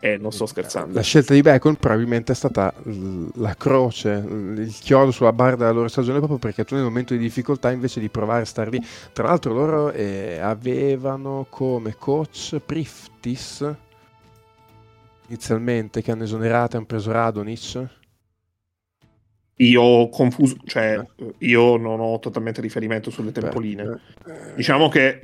E 0.04 0.18
non 0.18 0.32
sto 0.32 0.46
scherzando. 0.46 0.94
La 0.94 1.02
scelta 1.02 1.32
di 1.32 1.42
Bacon 1.42 1.76
probabilmente 1.76 2.32
è 2.32 2.34
stata 2.34 2.74
la 3.34 3.54
croce, 3.54 4.10
il 4.10 4.74
chiodo 4.80 5.12
sulla 5.12 5.32
barra 5.32 5.54
della 5.54 5.70
loro 5.70 5.86
stagione 5.86 6.18
proprio 6.18 6.38
perché 6.38 6.64
tu 6.64 6.74
nel 6.74 6.82
momento 6.82 7.14
di 7.14 7.20
difficoltà 7.20 7.70
invece 7.70 8.00
di 8.00 8.08
provare 8.08 8.42
a 8.42 8.44
stare 8.44 8.70
lì, 8.70 8.84
tra 9.12 9.28
l'altro 9.28 9.52
loro 9.52 9.92
eh, 9.92 10.40
avevano 10.40 11.46
come 11.48 11.94
coach 11.96 12.60
Priftis 12.66 13.64
inizialmente 15.28 16.02
che 16.02 16.10
hanno 16.10 16.24
esonerato 16.24 16.74
e 16.74 16.76
hanno 16.78 16.86
preso 16.86 17.12
Radonic. 17.12 18.00
Io 19.62 19.80
ho 19.80 20.08
confuso, 20.08 20.56
cioè, 20.64 21.00
io 21.38 21.76
non 21.76 22.00
ho 22.00 22.18
totalmente 22.18 22.60
riferimento 22.60 23.10
sulle 23.10 23.30
tempoline. 23.30 24.00
Eh, 24.26 24.54
Diciamo 24.56 24.88
che 24.88 25.20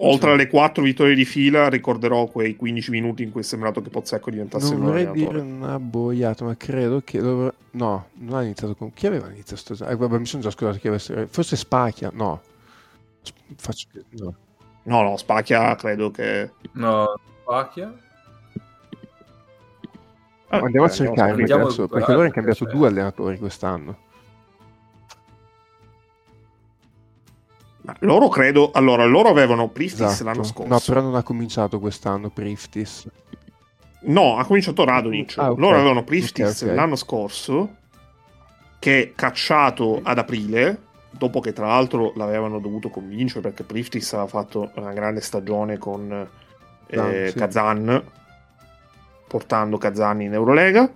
oltre 0.00 0.32
alle 0.32 0.46
quattro 0.46 0.82
vittorie 0.82 1.14
di 1.14 1.24
fila 1.24 1.68
ricorderò 1.68 2.26
quei 2.26 2.54
15 2.54 2.90
minuti 2.90 3.22
in 3.22 3.30
cui 3.30 3.40
è 3.40 3.44
sembrato 3.44 3.80
che 3.80 3.88
Pozzecco 3.88 4.30
diventasse 4.30 4.72
non 4.72 4.80
un 4.80 4.86
vorrei 4.86 5.10
dire 5.12 5.40
una 5.40 5.78
boiata, 5.78 6.44
ma 6.44 6.54
credo 6.56 7.00
che 7.02 7.20
loro... 7.20 7.54
No, 7.72 8.08
non 8.14 8.38
ha 8.38 8.42
iniziato 8.42 8.74
con... 8.74 8.92
Chi 8.92 9.06
aveva 9.06 9.30
iniziato 9.30 9.74
sto... 9.74 9.86
Eh, 9.86 9.96
vabbè, 9.96 10.18
mi 10.18 10.26
sono 10.26 10.42
già 10.42 10.50
scusato 10.50 10.76
chi 10.76 10.88
avesse... 10.88 11.26
Forse 11.26 11.56
Spacchia, 11.56 12.10
no. 12.12 12.42
Faccio... 13.56 13.86
no. 14.10 14.34
No, 14.82 15.02
no, 15.02 15.16
Spacchia 15.16 15.74
credo 15.76 16.10
che... 16.10 16.50
No, 16.72 17.18
Spacchia. 17.40 17.94
Ah, 20.50 20.58
Andiamo 20.60 20.86
a 20.86 20.90
cercare 20.90 21.28
perché, 21.28 21.40
Vediamo 21.42 21.64
adesso- 21.64 21.86
perché 21.88 22.10
loro 22.10 22.22
hanno 22.24 22.32
cambiato 22.32 22.64
due 22.64 22.86
allenatori 22.88 23.38
quest'anno. 23.38 23.96
Ma 27.82 27.94
loro 28.00 28.28
credo... 28.28 28.70
Allora, 28.72 29.04
loro 29.04 29.28
avevano 29.28 29.68
Priftis 29.68 30.00
Esatto. 30.00 30.24
l'anno 30.24 30.42
scorso. 30.42 30.72
No, 30.72 30.80
però 30.84 31.00
non 31.00 31.14
ha 31.14 31.22
cominciato 31.22 31.78
quest'anno 31.78 32.28
Priftis. 32.30 33.06
No, 34.00 34.36
ha 34.38 34.44
cominciato 34.44 34.84
Radonic. 34.84 35.34
Ah, 35.38 35.50
ok. 35.52 35.58
Loro 35.58 35.76
avevano 35.76 36.04
Priftis 36.04 36.62
Ok, 36.62 36.68
ok. 36.68 36.74
l'anno 36.74 36.96
scorso, 36.96 37.74
che 38.78 39.12
cacciato 39.14 40.00
ad 40.02 40.18
aprile, 40.18 40.82
dopo 41.10 41.40
che 41.40 41.52
tra 41.52 41.66
l'altro 41.66 42.12
l'avevano 42.16 42.58
dovuto 42.58 42.90
convincere 42.90 43.40
perché 43.40 43.64
Priftis 43.64 44.12
aveva 44.12 44.28
fatto 44.28 44.70
una 44.76 44.92
grande 44.92 45.20
stagione 45.20 45.78
con 45.78 46.10
eh, 46.90 46.96
Ah, 46.98 47.28
sì. 47.30 47.38
Kazan, 47.38 48.02
portando 49.28 49.78
Kazan 49.78 50.22
in 50.22 50.32
Eurolega. 50.32 50.90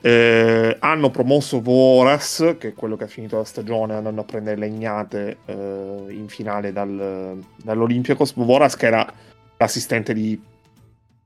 Eh, 0.00 0.76
hanno 0.80 1.10
promosso 1.10 1.62
Voras, 1.62 2.56
che 2.58 2.68
è 2.68 2.74
quello 2.74 2.96
che 2.96 3.04
ha 3.04 3.06
finito 3.06 3.36
la 3.36 3.44
stagione 3.44 3.94
andando 3.94 4.22
a 4.22 4.24
prendere 4.24 4.58
legnate 4.58 5.38
eh, 5.46 6.06
in 6.08 6.26
finale 6.28 6.72
dal, 6.72 7.38
dall'Olympiakos. 7.62 8.34
Voras 8.34 8.76
che 8.76 8.86
era 8.86 9.10
l'assistente 9.56 10.12
di, 10.12 10.38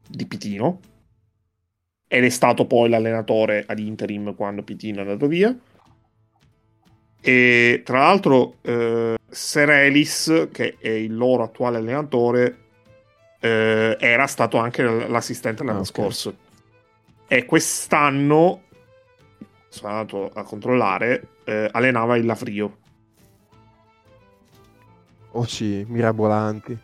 di 0.07 0.27
Pitino 0.27 0.81
ed 2.07 2.25
è 2.25 2.29
stato 2.29 2.67
poi 2.67 2.89
l'allenatore 2.89 3.65
ad 3.67 3.79
interim 3.79 4.35
quando 4.35 4.63
Pitino 4.63 4.99
è 4.99 5.01
andato 5.01 5.27
via. 5.27 5.57
E 7.21 7.83
tra 7.85 7.99
l'altro 7.99 8.55
eh, 8.63 9.17
Serelis, 9.29 10.49
che 10.53 10.77
è 10.79 10.89
il 10.89 11.17
loro 11.17 11.43
attuale 11.43 11.79
allenatore, 11.79 12.68
eh, 13.41 13.97
era 14.01 14.27
stato 14.27 14.59
anche 14.59 14.83
l'assistente 14.83 15.63
l'anno 15.65 15.79
Ah, 15.79 15.83
ok. 15.83 15.87
scorso. 15.87 16.37
E 17.27 17.45
quest'anno, 17.45 18.63
sono 19.69 19.93
andato 19.93 20.31
a 20.33 20.43
controllare, 20.43 21.29
eh, 21.45 21.69
allenava 21.73 22.17
il 22.17 22.25
Lavrio. 22.27 22.77
Voci 25.33 25.85
mirabolanti. 25.89 26.79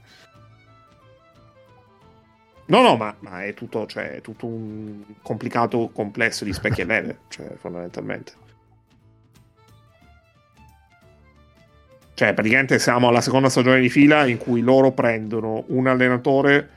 No, 2.67 2.81
no, 2.81 2.97
ma, 2.97 3.15
ma 3.21 3.45
è, 3.45 3.53
tutto, 3.53 3.87
cioè, 3.87 4.13
è 4.13 4.21
tutto 4.21 4.47
un 4.47 5.03
complicato 5.23 5.91
complesso 5.93 6.45
di 6.45 6.53
specchi 6.53 6.81
e 6.83 6.85
neve, 6.85 7.19
cioè, 7.29 7.47
fondamentalmente. 7.57 8.33
Cioè, 12.15 12.33
praticamente 12.33 12.79
siamo 12.79 13.09
alla 13.09 13.21
seconda 13.21 13.49
stagione 13.49 13.81
di 13.81 13.91
fila 13.91 14.25
in 14.27 14.39
cui 14.39 14.61
loro 14.61 14.93
prendono 14.93 15.65
un 15.69 15.89
allenatore 15.89 16.69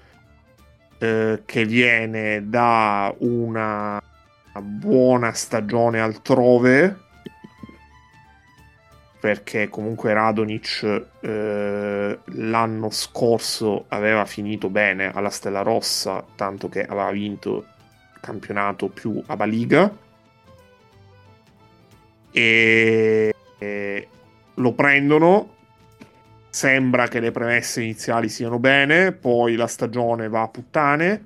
eh, 0.98 1.44
che 1.46 1.66
viene 1.66 2.50
da 2.50 3.14
una 3.20 4.02
buona 4.60 5.32
stagione 5.34 6.00
altrove, 6.00 6.98
perché 9.20 9.70
comunque 9.70 10.14
Radonic 10.14 11.06
eh, 11.20 12.20
l'anno 12.26 12.90
scorso 12.90 13.86
aveva 13.90 14.26
finito 14.26 14.70
bene 14.70 15.12
alla 15.14 15.30
Stella 15.30 15.62
Rossa, 15.62 16.24
tanto 16.36 16.68
che 16.68 16.84
aveva 16.84 17.12
vinto 17.12 17.58
il 18.16 18.20
campionato 18.22 18.88
più 18.88 19.22
a 19.28 19.36
Baliga. 19.36 19.96
E, 22.32 23.34
e 23.60 24.08
lo 24.58 24.74
prendono. 24.74 25.56
Sembra 26.50 27.08
che 27.08 27.20
le 27.20 27.32
premesse 27.32 27.82
iniziali 27.82 28.30
siano 28.30 28.58
bene, 28.58 29.12
poi 29.12 29.56
la 29.56 29.68
stagione 29.68 30.30
va 30.30 30.44
a 30.44 30.48
puttane. 30.48 31.26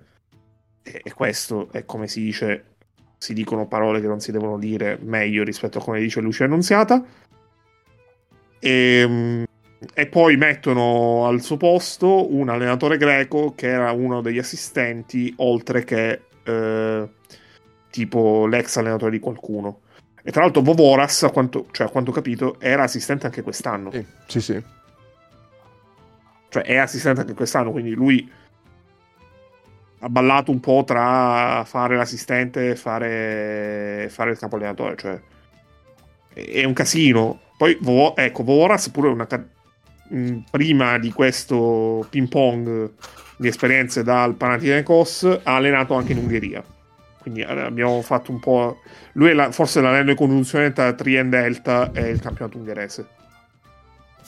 E, 0.84 1.04
questo 1.14 1.70
è 1.72 1.86
come 1.86 2.08
si 2.08 2.22
dice: 2.22 2.66
si 3.18 3.34
dicono 3.34 3.68
parole 3.68 4.02
che 4.02 4.08
non 4.08 4.20
si 4.20 4.32
devono 4.32 4.58
dire 4.58 4.98
meglio 5.02 5.44
rispetto 5.44 5.78
a 5.78 5.84
come 5.84 6.00
dice 6.00 6.22
Lucia 6.22 6.46
Annunziata. 6.46 7.04
E, 8.60 9.46
e 9.94 10.08
poi 10.08 10.38
mettono 10.38 11.28
al 11.28 11.42
suo 11.42 11.58
posto 11.58 12.34
un 12.36 12.50
allenatore 12.50 12.98
greco 12.98 13.54
che 13.56 13.68
era 13.68 13.92
uno 13.92 14.22
degli 14.22 14.38
assistenti, 14.38 15.34
oltre 15.38 15.84
che 15.84 16.22
eh, 16.44 17.10
tipo 17.90 18.48
l'ex 18.48 18.76
allenatore 18.78 19.12
di 19.12 19.20
qualcuno. 19.20 19.82
E 20.24 20.32
tra 20.32 20.42
l'altro 20.42 20.62
Vovoras, 20.62 21.24
a 21.24 21.30
quanto, 21.30 21.68
cioè, 21.72 21.88
a 21.88 21.90
quanto 21.90 22.12
ho 22.12 22.14
capito, 22.14 22.56
era 22.60 22.84
assistente 22.84 23.26
anche 23.26 23.42
quest'anno. 23.42 23.92
Sì, 23.92 24.06
sì, 24.28 24.42
sì. 24.42 24.64
Cioè 26.50 26.64
è 26.64 26.78
assistente 26.78 27.22
anche 27.22 27.34
quest'anno, 27.34 27.72
quindi 27.72 27.92
lui 27.92 28.30
ha 30.04 30.10
ballato 30.10 30.52
un 30.52 30.60
po' 30.60 30.84
tra 30.86 31.64
fare 31.66 31.96
l'assistente 31.96 32.72
e 32.72 32.76
fare, 32.76 34.08
fare 34.10 34.32
il 34.32 34.38
capo 34.38 34.56
allenatore, 34.56 34.96
cioè 34.98 35.22
è 36.34 36.64
un 36.64 36.74
casino. 36.74 37.40
Poi, 37.58 37.78
ecco, 38.16 38.44
Voras 38.44 38.90
pure 38.90 39.10
una 39.10 39.28
mm, 40.14 40.40
prima 40.50 40.98
di 40.98 41.12
questo 41.12 42.06
ping 42.10 42.28
pong 42.28 42.92
di 43.38 43.48
esperienze 43.48 44.04
dal 44.04 44.36
Panathinaikos 44.36 45.40
ha 45.44 45.56
allenato 45.56 45.94
anche 45.94 46.12
in 46.12 46.20
Ungheria. 46.20 46.64
Quindi 47.22 47.42
eh, 47.42 47.62
abbiamo 47.62 48.02
fatto 48.02 48.32
un 48.32 48.40
po'. 48.40 48.82
Lui 49.14 49.30
è 49.30 49.34
la, 49.34 49.52
forse 49.52 49.80
l'anello 49.80 50.12
di 50.12 50.18
congiunzione 50.18 50.74
tra 50.74 50.92
Trien 50.94 51.30
Delta 51.30 51.92
e 51.94 52.10
il 52.10 52.20
campionato 52.20 52.58
ungherese. 52.58 53.20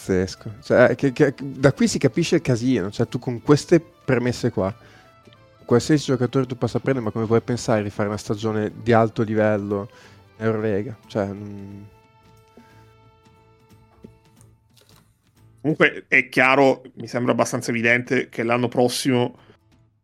Pazzesco. 0.04 0.56
Cioè, 0.62 0.96
che, 0.96 1.14
che, 1.14 1.34
da 1.42 1.72
qui 1.72 1.88
si 1.88 1.98
capisce 1.98 2.36
il 2.36 2.42
casino. 2.42 2.92
Cioè, 2.92 3.08
tu 3.08 3.20
con 3.20 3.42
queste 3.42 3.80
premesse 3.80 4.52
qua, 4.52 4.76
qualsiasi 5.64 6.06
giocatore 6.06 6.46
tu 6.46 6.58
possa 6.58 6.80
prendere, 6.80 7.06
ma 7.06 7.12
come 7.12 7.26
puoi 7.26 7.42
pensare 7.42 7.84
di 7.84 7.90
fare 7.90 8.10
una 8.10 8.18
stagione 8.18 8.72
di 8.76 8.92
alto 8.92 9.24
livello 9.24 9.90
in 10.38 10.46
Eurolega? 10.46 10.98
Cioè, 11.08 11.28
non... 11.28 11.88
Comunque 15.62 16.04
è 16.10 16.28
chiaro, 16.28 16.82
mi 16.96 17.08
sembra 17.08 17.32
abbastanza 17.32 17.72
evidente 17.72 18.28
che 18.28 18.44
l'anno 18.44 18.68
prossimo 18.68 19.38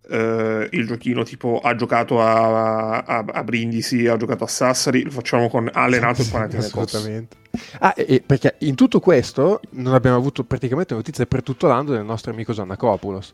eh, 0.10 0.68
il 0.72 0.88
giochino 0.88 1.24
tipo 1.24 1.60
ha 1.60 1.76
giocato 1.76 2.22
a, 2.22 2.98
a, 3.00 3.26
a, 3.26 3.44
Brindisi, 3.44 4.08
ha 4.08 4.18
giocato 4.18 4.44
a 4.44 4.48
Sassari, 4.48 5.04
lo 5.04 5.12
facciamo 5.12 5.50
con 5.50 5.70
Allenato 5.72 6.22
e 6.24 6.26
Panathinaikos. 6.26 6.84
Assolutamente. 6.84 7.38
Ah, 7.80 7.94
e, 7.96 8.22
perché 8.26 8.56
in 8.60 8.76
tutto 8.76 9.00
questo 9.00 9.62
non 9.72 9.94
abbiamo 9.94 10.18
avuto 10.18 10.44
praticamente 10.44 10.94
notizie 10.94 11.26
per 11.26 11.44
tutto 11.44 11.68
l'anno 11.68 11.92
del 11.92 12.06
nostro 12.06 12.32
amico 12.32 12.54
Giannacopoulos. 12.54 13.34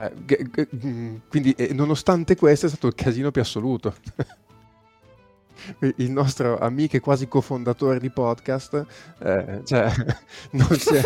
Eh, 0.00 0.12
g- 0.24 0.50
g- 0.50 0.68
mm, 0.86 1.16
quindi, 1.28 1.52
eh, 1.52 1.72
nonostante 1.72 2.36
questo, 2.36 2.66
è 2.66 2.68
stato 2.68 2.86
il 2.86 2.94
casino 2.94 3.30
più 3.30 3.42
assoluto. 3.42 3.94
il 5.96 6.10
nostro 6.10 6.58
amico 6.58 6.96
e 6.96 7.00
quasi 7.00 7.28
cofondatore 7.28 7.98
di 7.98 8.10
podcast, 8.10 8.84
eh, 9.20 9.60
cioè, 9.64 9.90
non 10.52 10.76
si 10.78 10.94
è... 10.94 11.02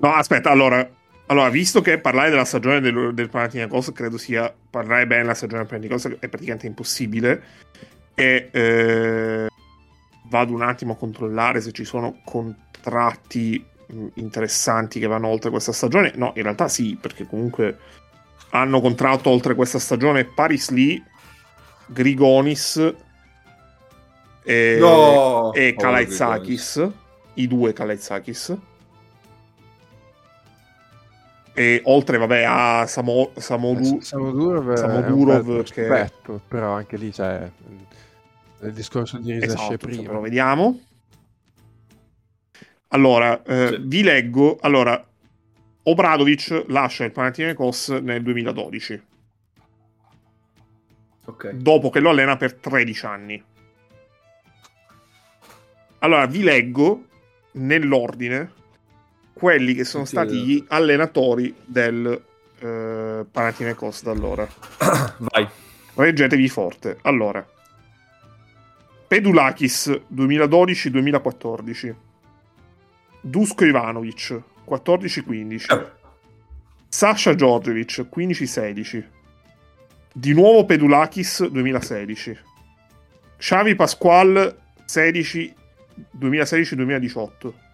No, 0.00 0.14
aspetta, 0.14 0.50
allora, 0.50 0.88
allora, 1.32 1.48
visto 1.48 1.80
che 1.80 1.98
parlare 1.98 2.30
della 2.30 2.44
stagione 2.44 2.80
del, 2.80 3.14
del 3.14 3.30
Panathinaikos 3.30 3.92
credo 3.92 4.18
sia 4.18 4.52
parlare 4.70 5.06
bene 5.06 5.22
della 5.22 5.34
stagione 5.34 5.62
del 5.62 5.68
Panathinaikos 5.68 6.18
è 6.20 6.28
praticamente 6.28 6.66
impossibile 6.66 7.42
e 8.14 8.48
eh, 8.52 9.46
vado 10.28 10.52
un 10.52 10.62
attimo 10.62 10.92
a 10.92 10.96
controllare 10.96 11.62
se 11.62 11.72
ci 11.72 11.84
sono 11.84 12.20
contratti 12.24 13.64
interessanti 14.14 15.00
che 15.00 15.06
vanno 15.06 15.28
oltre 15.28 15.50
questa 15.50 15.72
stagione. 15.72 16.12
No, 16.16 16.32
in 16.36 16.42
realtà 16.42 16.68
sì, 16.68 16.98
perché 17.00 17.26
comunque 17.26 17.78
hanno 18.50 18.80
contratto 18.82 19.30
oltre 19.30 19.54
questa 19.54 19.78
stagione 19.78 20.24
Paris 20.24 20.70
Lee, 20.70 21.02
Grigonis 21.86 22.94
e, 24.44 24.76
no! 24.78 25.52
e 25.54 25.74
Kalaitzakis, 25.74 26.88
i 27.34 27.46
due 27.46 27.72
Kalaitzakis. 27.72 28.56
E 31.54 31.82
oltre, 31.84 32.16
vabbè, 32.16 32.44
a 32.46 32.86
Samo, 32.86 33.32
Samodu, 33.36 34.00
Samodurov, 34.00 34.74
Samodurov 34.74 35.62
che... 35.70 35.86
Aspetto, 35.86 36.40
però 36.48 36.72
anche 36.72 36.96
lì 36.96 37.10
c'è 37.10 37.50
il 38.62 38.72
discorso 38.72 39.18
di 39.18 39.32
Risasce 39.32 39.74
esatto, 39.74 39.86
prima. 39.86 40.12
Lo 40.12 40.20
vediamo. 40.20 40.80
Allora, 42.88 43.42
eh, 43.42 43.68
sì. 43.68 43.82
vi 43.82 44.02
leggo. 44.02 44.58
Allora, 44.60 45.04
Obradovic 45.84 46.64
lascia 46.68 47.04
il 47.04 47.12
Panathinaikos 47.12 47.88
nel 47.88 48.22
2012. 48.22 49.02
Okay. 51.24 51.56
Dopo 51.56 51.90
che 51.90 52.00
lo 52.00 52.10
allena 52.10 52.36
per 52.36 52.54
13 52.54 53.06
anni. 53.06 53.44
Allora, 55.98 56.26
vi 56.26 56.42
leggo 56.42 57.04
nell'ordine 57.52 58.52
quelli 59.42 59.74
che 59.74 59.82
sono 59.82 60.04
stati 60.04 60.36
gli 60.36 60.64
allenatori 60.68 61.52
del 61.64 62.22
eh, 62.60 63.26
Panathinaikos 63.28 64.04
da 64.04 64.12
allora. 64.12 64.46
Vai. 65.18 65.48
Reggetevi 65.94 66.48
forte. 66.48 66.98
Allora, 67.02 67.44
Pedulakis 69.08 70.00
2012-2014. 70.14 71.94
Dusko 73.20 73.64
Ivanovic 73.64 74.40
14-15. 74.64 75.72
Eh. 75.72 75.90
Sasha 76.86 77.34
Djordjevic 77.34 78.06
15-16. 78.14 79.04
Di 80.12 80.32
nuovo 80.34 80.64
Pedulakis 80.64 81.48
2016. 81.48 82.38
Xavi 83.38 83.74
Pasquale 83.74 84.56
16 84.84 85.54
2016-2018. 86.16 87.70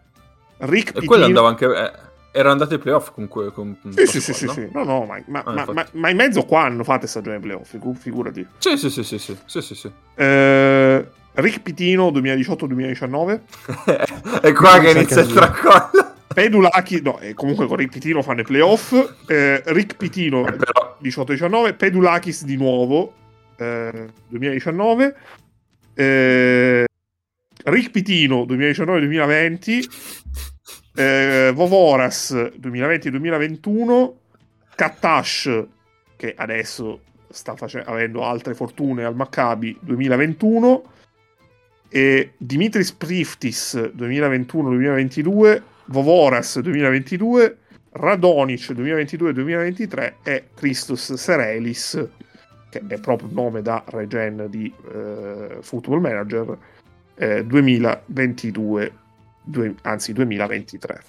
Rick 0.59 0.93
Pitino... 0.93 1.07
quello 1.07 1.25
andava 1.25 1.49
anche... 1.49 1.67
Eh, 1.67 2.07
era 2.31 2.51
andato 2.51 2.75
ai 2.75 2.81
playoff 2.81 3.13
comunque. 3.13 3.53
Con, 3.53 3.77
sì, 3.95 4.21
sì, 4.21 4.33
sì, 4.33 4.45
no? 4.45 4.53
sì, 4.53 4.69
No, 4.73 4.85
no, 4.85 5.05
ma, 5.07 5.21
ma, 5.27 5.43
ah, 5.45 5.73
ma, 5.73 5.87
ma, 5.93 6.11
in 6.11 6.17
mezzo 6.17 6.45
qua 6.45 6.63
hanno 6.63 6.85
fatto 6.85 7.07
stagione 7.07 7.41
playoff, 7.41 7.75
figurati. 7.99 8.47
Sì, 8.59 8.77
sì, 8.77 8.91
sì, 8.91 9.03
sì, 9.03 9.19
sì, 9.19 9.37
sì, 9.45 9.61
sì, 9.61 9.75
sì. 9.75 9.91
Eh, 10.15 11.09
Rick 11.33 11.63
Pitino 11.63 12.11
2018-2019. 12.11 13.41
è 14.41 14.53
qua 14.53 14.79
che 14.79 14.91
inizia 14.91 15.23
il 15.23 15.33
tracollo. 15.33 16.15
Pedulaki, 16.33 17.01
no, 17.03 17.19
eh, 17.19 17.35
comunque 17.35 17.67
con 17.67 17.77
Rick 17.77 17.93
Pitino 17.95 18.23
fanno 18.23 18.43
i 18.43 18.45
playoff. 18.45 18.93
Eh, 19.27 19.63
Rick 19.67 19.97
Pitino 19.97 20.47
eh, 20.47 20.57
18-19. 21.03 21.77
Pedulakis 21.77 22.45
di 22.45 22.57
nuovo 22.57 23.15
2019. 23.57 25.17
Rick 27.71 27.91
Pitino 27.91 28.45
2019-2020, 28.45 29.85
eh, 30.95 31.53
Vovoras 31.55 32.33
2020-2021, 32.33 34.13
Kattash 34.75 35.67
che 36.17 36.35
adesso 36.37 37.01
sta 37.31 37.55
face- 37.57 37.83
avendo 37.85 38.25
altre 38.25 38.55
fortune 38.55 39.05
al 39.05 39.15
Maccabi 39.15 39.77
2021 39.81 40.83
e 41.89 42.33
Dimitris 42.37 42.93
Priftis 42.93 43.75
2021-2022, 43.75 45.63
Vovoras 45.87 46.59
2022, 46.59 47.59
Radonic 47.91 48.73
2022-2023 48.73 50.13
e 50.23 50.45
Christos 50.55 51.15
Serelis 51.15 52.09
che 52.71 52.83
è 52.87 53.01
proprio 53.01 53.29
il 53.29 53.35
nome 53.35 53.63
da 53.63 53.83
regen 53.87 54.47
di 54.51 54.73
eh, 54.93 55.59
Football 55.61 56.01
Manager 56.01 56.59
eh, 57.19 57.45
2022, 57.45 58.93
due, 59.43 59.75
anzi 59.83 60.13
2023. 60.13 61.03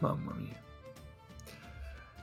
Mamma 0.00 0.34
mia. 0.36 0.54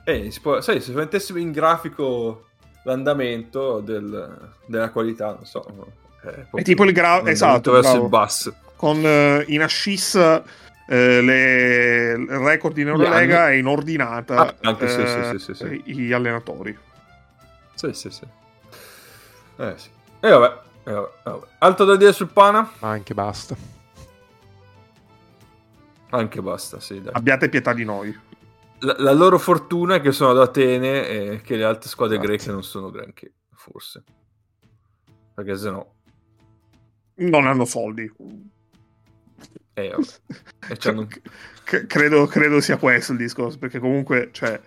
Eh, 0.04 0.32
può, 0.40 0.60
sai, 0.60 0.80
se 0.80 0.92
mettessimo 0.92 1.38
in 1.38 1.50
grafico 1.50 2.46
l'andamento 2.84 3.80
del, 3.80 4.52
della 4.66 4.90
qualità, 4.90 5.34
non 5.34 5.44
so. 5.44 5.92
È, 6.20 6.58
è 6.58 6.62
tipo 6.62 6.84
il 6.84 6.92
grado 6.92 7.28
esatto, 7.28 7.72
verso 7.72 8.02
il 8.02 8.08
basso. 8.08 8.54
Con 8.76 8.98
uh, 8.98 9.42
in 9.50 9.62
ascissa 9.62 10.42
eh, 10.86 11.20
le, 11.20 12.12
il 12.12 12.38
record 12.38 12.76
in 12.76 12.88
Eurolega 12.88 13.50
e 13.50 13.58
in 13.58 13.66
ordinata 13.66 14.40
ah, 14.40 14.54
anche, 14.60 14.84
eh, 14.84 15.38
sì, 15.38 15.38
sì, 15.38 15.54
sì, 15.54 15.82
gli 15.92 16.12
allenatori. 16.12 16.76
Sì, 17.74 17.92
sì, 17.92 18.10
sì. 18.10 18.24
Eh 19.56 19.74
sì. 19.76 19.88
E 20.20 20.28
vabbè, 20.30 20.60
eh, 20.84 21.08
vabbè. 21.24 21.46
Altro 21.58 21.84
da 21.84 21.96
dire 21.96 22.12
sul 22.12 22.28
Pana? 22.28 22.72
Anche 22.80 23.14
basta. 23.14 23.56
Anche 26.10 26.42
basta, 26.42 26.78
sì. 26.78 27.00
Dai. 27.00 27.12
Abbiate 27.14 27.48
pietà 27.48 27.72
di 27.72 27.84
noi. 27.84 28.16
La, 28.80 28.94
la, 28.98 29.12
loro 29.12 29.38
fortuna 29.38 29.96
è 29.96 30.00
che 30.00 30.12
sono 30.12 30.30
ad 30.30 30.38
Atene 30.38 31.08
e 31.08 31.40
che 31.42 31.56
le 31.56 31.64
altre 31.64 31.88
squadre 31.88 32.16
Grazie. 32.16 32.36
greche 32.36 32.52
non 32.52 32.62
sono 32.62 32.90
granché, 32.90 33.32
forse. 33.52 34.04
Perché 35.34 35.56
se 35.56 35.70
no... 35.70 35.92
Non 37.16 37.46
hanno 37.46 37.64
soldi. 37.64 38.10
Eh, 39.74 39.88
vabbè. 39.88 40.06
E 40.68 40.76
c'hanno... 40.76 41.06
C- 41.64 41.86
credo, 41.86 42.26
credo 42.26 42.60
sia 42.60 42.76
questo 42.76 43.12
il 43.12 43.18
discorso, 43.18 43.58
perché 43.58 43.78
comunque, 43.78 44.28
cioè, 44.32 44.60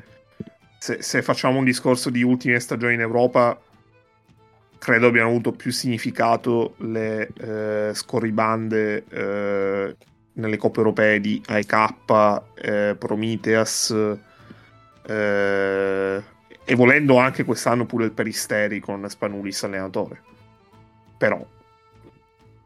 se, 0.79 1.01
se 1.01 1.21
facciamo 1.21 1.59
un 1.59 1.63
discorso 1.63 2.09
di 2.09 2.23
ultime 2.23 2.59
stagioni 2.59 2.95
in 2.95 3.01
Europa, 3.01 3.59
credo 4.77 5.07
abbiano 5.07 5.29
avuto 5.29 5.51
più 5.51 5.71
significato 5.71 6.75
le 6.77 7.29
eh, 7.37 7.91
scorribande 7.93 9.03
eh, 9.09 9.95
nelle 10.33 10.57
coppe 10.57 10.77
europee 10.79 11.19
di 11.19 11.41
AEK, 11.45 12.41
eh, 12.55 12.95
Prometheus 12.97 13.95
eh, 15.05 16.23
e 16.63 16.75
volendo 16.75 17.17
anche 17.17 17.43
quest'anno 17.43 17.85
pure 17.85 18.05
il 18.05 18.11
Peristeri 18.11 18.79
con 18.79 19.07
Spanulis 19.09 19.63
allenatore. 19.63 20.21
Però 21.17 21.43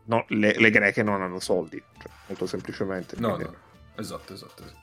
no, 0.06 0.26
le, 0.28 0.56
le, 0.58 0.70
greche 0.70 1.04
non 1.04 1.22
hanno 1.22 1.40
soldi, 1.40 1.82
cioè, 1.98 2.12
molto 2.28 2.46
semplicemente. 2.46 3.16
No, 3.20 3.38
no, 3.38 3.54
esatto, 3.96 4.34
esatto, 4.34 4.64
esatto. 4.64 4.80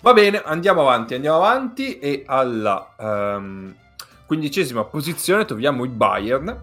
Va 0.00 0.12
bene, 0.12 0.42
andiamo 0.42 0.80
avanti, 0.80 1.14
andiamo 1.14 1.36
avanti 1.36 2.00
e 2.00 2.24
alla 2.26 2.94
um, 2.98 3.72
quindicesima 4.26 4.84
posizione 4.84 5.44
troviamo 5.44 5.84
il 5.84 5.90
Bayern. 5.90 6.60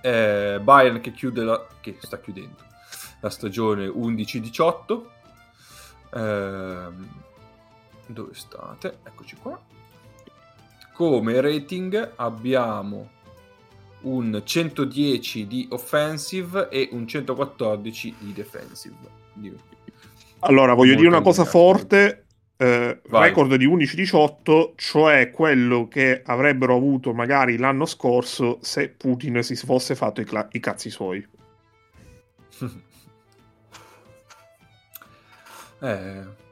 Eh, 0.00 0.60
Bayern 0.62 1.00
che 1.00 1.12
chiude 1.12 1.44
la... 1.44 1.66
che 1.80 1.96
sta 2.00 2.18
chiudendo 2.18 2.62
la 3.20 3.30
stagione 3.30 3.86
11-18. 3.86 5.02
Eh, 6.14 6.86
dove 8.06 8.34
state? 8.34 8.98
Eccoci 9.02 9.36
qua. 9.36 9.58
Come 10.92 11.40
rating 11.40 12.12
abbiamo 12.16 13.10
un 14.02 14.42
110 14.44 15.46
di 15.46 15.66
offensive 15.70 16.68
e 16.68 16.90
un 16.92 17.06
114 17.06 18.14
di 18.18 18.32
defensive. 18.32 18.94
Allora, 20.40 20.74
voglio 20.74 20.94
dire 20.94 21.08
una 21.08 21.22
cosa 21.22 21.44
forte. 21.44 22.23
Eh, 22.56 23.00
record 23.08 23.56
di 23.56 23.66
11-18, 23.66 24.72
cioè 24.76 25.30
quello 25.30 25.88
che 25.88 26.22
avrebbero 26.24 26.76
avuto 26.76 27.12
magari 27.12 27.56
l'anno 27.56 27.84
scorso 27.84 28.58
se 28.62 28.90
Putin 28.90 29.42
si 29.42 29.56
fosse 29.56 29.94
fatto 29.96 30.20
i, 30.20 30.24
cla- 30.24 30.48
i 30.52 30.60
cazzi 30.60 30.88
suoi. 30.88 31.26
eh, 35.80 36.42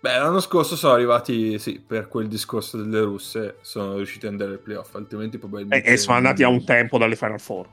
Beh, 0.00 0.16
l'anno 0.16 0.38
scorso 0.38 0.76
sono 0.76 0.92
arrivati, 0.92 1.58
sì, 1.58 1.80
per 1.84 2.06
quel 2.06 2.28
discorso 2.28 2.76
delle 2.76 3.00
russe, 3.00 3.56
sono 3.62 3.96
riusciti 3.96 4.26
ad 4.26 4.32
andare 4.32 4.52
ai 4.52 4.58
playoff, 4.58 4.94
altrimenti 4.94 5.38
probabilmente... 5.38 5.88
E, 5.88 5.92
e 5.94 5.96
sono 5.96 6.16
andati 6.16 6.44
a 6.44 6.48
un 6.48 6.64
tempo 6.64 6.98
dalle 6.98 7.16
Final 7.16 7.40
Four. 7.40 7.66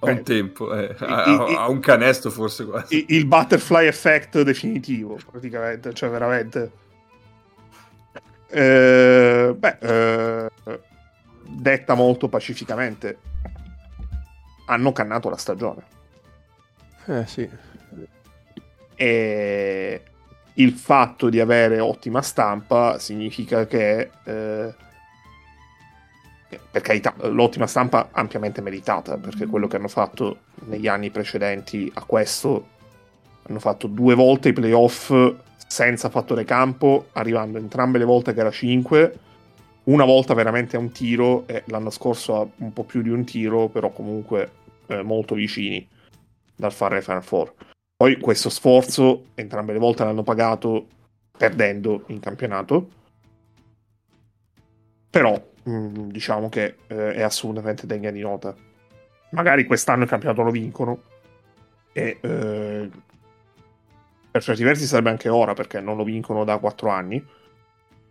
A 0.00 0.10
un 0.10 0.16
eh, 0.16 0.22
tempo, 0.22 0.74
eh. 0.74 0.94
a, 0.98 1.24
a, 1.24 1.68
un 1.68 1.80
canestro 1.80 2.30
forse 2.30 2.64
quasi. 2.64 3.04
Il, 3.08 3.26
butterfly 3.26 3.86
effect 3.86 4.40
definitivo, 4.42 5.18
praticamente, 5.30 5.92
cioè 5.92 6.08
veramente... 6.08 6.70
Eh, 8.48 9.54
beh, 9.56 9.78
eh, 9.80 10.50
detta 11.46 11.94
molto 11.94 12.28
pacificamente, 12.28 13.18
hanno 14.66 14.92
cannato 14.92 15.28
la 15.28 15.36
stagione. 15.36 15.82
Eh 17.06 17.26
sì 17.26 17.48
e 19.00 20.02
il 20.52 20.72
fatto 20.72 21.30
di 21.30 21.40
avere 21.40 21.80
ottima 21.80 22.20
stampa 22.20 22.98
significa 22.98 23.66
che 23.66 24.10
eh, 24.24 24.74
per 26.70 26.82
carità 26.82 27.14
l'ottima 27.28 27.66
stampa 27.66 28.08
ampiamente 28.12 28.60
meritata 28.60 29.16
perché 29.16 29.46
quello 29.46 29.66
che 29.66 29.76
hanno 29.76 29.88
fatto 29.88 30.38
negli 30.66 30.88
anni 30.88 31.10
precedenti 31.10 31.90
a 31.94 32.04
questo 32.04 32.66
hanno 33.42 33.58
fatto 33.58 33.86
due 33.86 34.14
volte 34.14 34.48
i 34.48 34.52
playoff 34.52 35.12
senza 35.66 36.08
fattore 36.08 36.44
campo 36.44 37.08
arrivando 37.12 37.58
entrambe 37.58 37.98
le 37.98 38.04
volte 38.04 38.34
che 38.34 38.40
era 38.40 38.50
5 38.50 39.18
una 39.84 40.04
volta 40.04 40.34
veramente 40.34 40.76
a 40.76 40.80
un 40.80 40.90
tiro 40.90 41.46
e 41.46 41.62
l'anno 41.66 41.90
scorso 41.90 42.40
a 42.40 42.46
un 42.56 42.72
po' 42.72 42.84
più 42.84 43.02
di 43.02 43.10
un 43.10 43.24
tiro 43.24 43.68
però 43.68 43.90
comunque 43.90 44.50
eh, 44.86 45.02
molto 45.02 45.34
vicini 45.34 45.86
dal 46.56 46.72
fare 46.72 47.02
Final 47.02 47.22
Four 47.22 47.54
poi 48.00 48.18
questo 48.18 48.48
sforzo 48.48 49.26
entrambe 49.34 49.74
le 49.74 49.78
volte 49.78 50.04
l'hanno 50.04 50.22
pagato 50.22 50.86
perdendo 51.40 52.04
in 52.08 52.20
campionato. 52.20 52.88
Però 55.08 55.49
mm, 55.68 56.08
diciamo 56.10 56.48
che 56.48 56.76
eh, 56.86 57.12
è 57.14 57.22
assolutamente 57.22 57.86
degna 57.86 58.10
di 58.10 58.20
nota. 58.20 58.54
Magari 59.30 59.64
quest'anno 59.64 60.02
il 60.02 60.08
campionato 60.08 60.42
lo 60.42 60.50
vincono 60.50 61.02
e 61.92 62.18
eh, 62.20 62.90
per 64.30 64.42
certi 64.42 64.62
versi 64.62 64.86
sarebbe 64.86 65.10
anche 65.10 65.28
ora 65.28 65.54
perché 65.54 65.80
non 65.80 65.96
lo 65.96 66.04
vincono 66.04 66.44
da 66.44 66.58
4 66.58 66.88
anni 66.88 67.24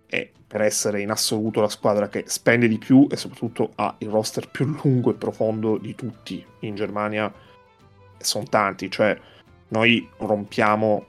e 0.07 0.31
per 0.45 0.61
essere 0.61 1.01
in 1.01 1.11
assoluto 1.11 1.61
la 1.61 1.69
squadra 1.69 2.09
che 2.09 2.23
spende 2.27 2.67
di 2.67 2.77
più 2.77 3.07
e 3.09 3.15
soprattutto 3.15 3.71
ha 3.75 3.95
il 3.99 4.09
roster 4.09 4.49
più 4.49 4.65
lungo 4.65 5.11
e 5.11 5.13
profondo 5.13 5.77
di 5.77 5.93
tutti 5.93 6.43
in 6.61 6.75
Germania 6.75 7.31
sono 8.17 8.45
tanti, 8.45 8.89
cioè 8.89 9.17
noi 9.69 10.09
rompiamo 10.17 11.05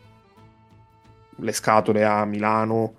le 1.36 1.52
scatole 1.52 2.04
a 2.04 2.24
Milano 2.24 2.94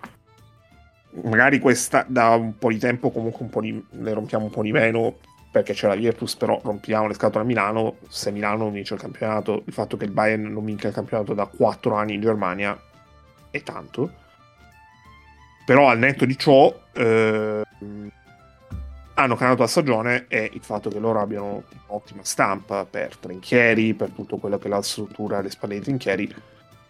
magari 1.23 1.59
questa 1.59 2.05
da 2.07 2.29
un 2.29 2.57
po' 2.57 2.69
di 2.69 2.77
tempo 2.77 3.11
comunque 3.11 3.43
un 3.43 3.49
po' 3.49 3.61
di, 3.61 3.85
le 3.89 4.13
rompiamo 4.13 4.45
un 4.45 4.51
po' 4.51 4.61
di 4.61 4.71
meno 4.71 5.17
perché 5.51 5.73
c'è 5.73 5.87
la 5.87 5.95
Virtus 5.95 6.35
però 6.35 6.59
rompiamo 6.63 7.07
le 7.07 7.13
scatole 7.13 7.43
a 7.43 7.47
Milano 7.47 7.97
se 8.07 8.31
Milano 8.31 8.57
non 8.57 8.71
vince 8.71 8.93
il 8.93 8.99
campionato 8.99 9.63
il 9.65 9.73
fatto 9.73 9.97
che 9.97 10.05
il 10.05 10.11
Bayern 10.11 10.43
non 10.43 10.63
vinca 10.63 10.87
il 10.87 10.93
campionato 10.93 11.33
da 11.33 11.45
4 11.45 11.95
anni 11.95 12.13
in 12.15 12.21
Germania 12.21 12.79
è 13.49 13.61
tanto 13.61 14.13
però 15.65 15.89
al 15.89 15.99
netto 15.99 16.25
di 16.25 16.37
ciò 16.37 16.73
eh, 16.93 17.61
hanno 19.21 19.35
cannato 19.35 19.61
la 19.61 19.67
stagione 19.67 20.25
e 20.27 20.49
il 20.53 20.61
fatto 20.61 20.89
che 20.89 20.99
loro 20.99 21.21
abbiano 21.21 21.63
un'ottima 21.87 22.23
stampa 22.23 22.85
per 22.85 23.17
Trinchieri, 23.17 23.93
per 23.93 24.09
tutto 24.09 24.37
quello 24.37 24.57
che 24.57 24.67
la 24.67 24.81
struttura 24.81 25.37
alle 25.37 25.49
spalle 25.49 25.75
di 25.75 25.81
Trinchieri, 25.81 26.33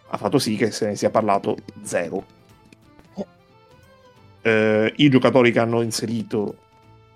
ha 0.08 0.16
fatto 0.16 0.38
sì 0.38 0.56
che 0.56 0.70
se 0.70 0.86
ne 0.86 0.96
sia 0.96 1.10
parlato 1.10 1.56
zero. 1.82 2.24
Eh, 4.42 4.92
I 4.96 5.08
giocatori 5.08 5.52
che 5.52 5.60
hanno 5.60 5.82
inserito 5.82 6.56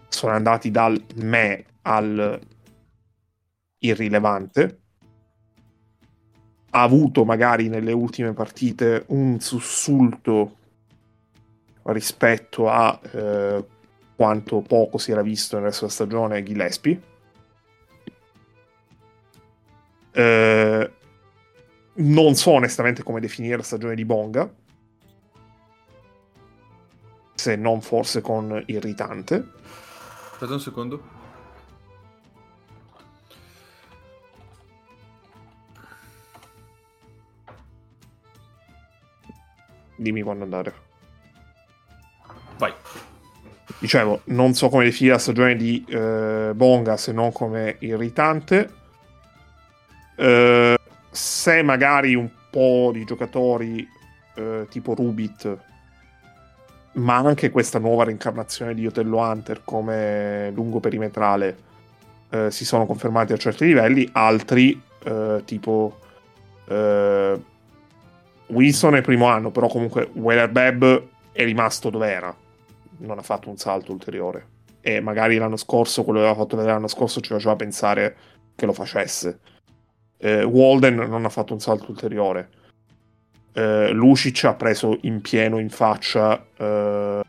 sono 0.08 0.32
andati 0.32 0.70
dal 0.70 1.02
me 1.16 1.64
al 1.82 2.40
irrilevante. 3.78 4.80
Ha 6.70 6.82
avuto 6.82 7.24
magari 7.24 7.68
nelle 7.68 7.92
ultime 7.92 8.32
partite 8.32 9.04
un 9.08 9.40
sussulto 9.40 10.56
rispetto 11.84 12.68
a 12.68 12.98
eh, 13.12 13.64
quanto 14.14 14.60
poco 14.60 14.98
si 14.98 15.12
era 15.12 15.22
visto 15.22 15.56
nel 15.56 15.66
resto 15.66 15.82
della 15.82 15.92
stagione 15.92 16.42
Gillespie. 16.42 17.00
Eh, 20.12 20.90
non 21.94 22.34
so 22.34 22.50
onestamente 22.52 23.02
come 23.02 23.20
definire 23.20 23.56
la 23.56 23.62
stagione 23.62 23.94
di 23.94 24.04
Bonga, 24.04 24.50
se 27.36 27.54
non 27.54 27.80
forse 27.80 28.20
con 28.20 28.60
irritante. 28.66 29.52
Aspetta 30.32 30.52
un 30.52 30.60
secondo. 30.60 31.14
Dimmi 39.94 40.22
quando 40.22 40.42
andare. 40.42 40.74
Vai 42.58 42.74
dicevo, 43.78 44.22
non 44.26 44.54
so 44.54 44.68
come 44.68 44.84
definire 44.84 45.14
la 45.14 45.20
stagione 45.20 45.56
di 45.56 45.84
eh, 45.88 46.52
Bonga 46.54 46.96
se 46.96 47.12
non 47.12 47.32
come 47.32 47.76
irritante. 47.80 48.70
Eh, 50.16 50.78
se 51.10 51.62
magari 51.62 52.14
un 52.14 52.30
po' 52.50 52.90
di 52.92 53.04
giocatori 53.04 53.86
eh, 54.34 54.66
tipo 54.70 54.94
Rubit, 54.94 55.56
ma 56.96 57.16
anche 57.16 57.50
questa 57.50 57.78
nuova 57.78 58.04
reincarnazione 58.04 58.74
di 58.74 58.86
Otello 58.86 59.18
Hunter 59.18 59.62
come 59.64 60.50
lungo 60.54 60.80
perimetrale, 60.80 61.56
eh, 62.30 62.50
si 62.50 62.64
sono 62.64 62.86
confermati 62.86 63.32
a 63.32 63.36
certi 63.36 63.66
livelli, 63.66 64.08
altri 64.12 64.80
eh, 65.04 65.42
tipo 65.44 65.98
eh, 66.68 67.40
Winston 68.46 68.96
è 68.96 69.00
primo 69.00 69.26
anno, 69.26 69.50
però 69.50 69.68
comunque 69.68 70.10
Weller 70.14 70.50
Beb 70.50 71.02
è 71.32 71.44
rimasto 71.44 71.90
dove 71.90 72.10
era 72.10 72.34
non 72.98 73.18
ha 73.18 73.22
fatto 73.22 73.50
un 73.50 73.56
salto 73.56 73.92
ulteriore. 73.92 74.54
E 74.80 75.00
magari 75.00 75.36
l'anno 75.36 75.56
scorso, 75.56 76.04
quello 76.04 76.20
che 76.20 76.26
aveva 76.26 76.40
fatto 76.40 76.56
vedere 76.56 76.74
l'anno 76.74 76.88
scorso, 76.88 77.20
ci 77.20 77.32
faceva 77.32 77.56
pensare 77.56 78.16
che 78.54 78.66
lo 78.66 78.72
facesse. 78.72 79.40
Eh, 80.18 80.44
Walden 80.44 80.94
non 80.94 81.24
ha 81.24 81.28
fatto 81.28 81.52
un 81.52 81.60
salto 81.60 81.90
ulteriore. 81.90 82.48
Eh, 83.56 83.90
Lucic 83.90 84.44
ha 84.44 84.52
preso 84.52 84.98
in 85.02 85.22
pieno 85.22 85.58
in 85.58 85.70
faccia 85.70 86.46
eh, 86.54 87.22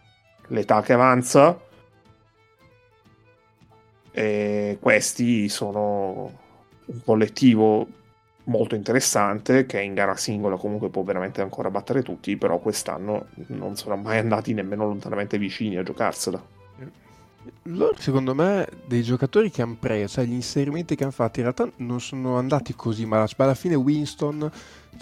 l'età 0.47 0.81
che 0.81 0.91
avanza. 0.91 1.57
E 4.11 4.77
questi 4.81 5.47
sono 5.47 6.31
un 6.85 7.01
collettivo 7.05 7.87
molto 8.45 8.75
interessante 8.75 9.65
che 9.65 9.81
in 9.81 9.93
gara 9.93 10.15
singola 10.17 10.57
comunque 10.57 10.89
può 10.89 11.03
veramente 11.03 11.41
ancora 11.41 11.69
battere 11.69 12.03
tutti, 12.03 12.35
però 12.35 12.59
quest'anno 12.59 13.27
non 13.47 13.77
sono 13.77 13.95
mai 13.95 14.17
andati 14.17 14.53
nemmeno 14.53 14.85
lontanamente 14.85 15.37
vicini 15.37 15.77
a 15.77 15.83
giocarsela. 15.83 16.43
Loro, 17.63 17.95
secondo 17.97 18.35
me, 18.35 18.67
dei 18.85 19.03
giocatori 19.03 19.49
che 19.49 19.61
hanno 19.61 19.77
preso, 19.79 20.21
gli 20.23 20.33
inserimenti 20.33 20.95
che 20.95 21.03
hanno 21.03 21.11
fatto, 21.13 21.39
in 21.39 21.43
realtà 21.43 21.71
non 21.77 22.01
sono 22.01 22.37
andati 22.37 22.75
così 22.75 23.05
male. 23.05 23.27
Cioè, 23.27 23.41
alla 23.41 23.53
fine 23.53 23.75
Winston 23.75 24.49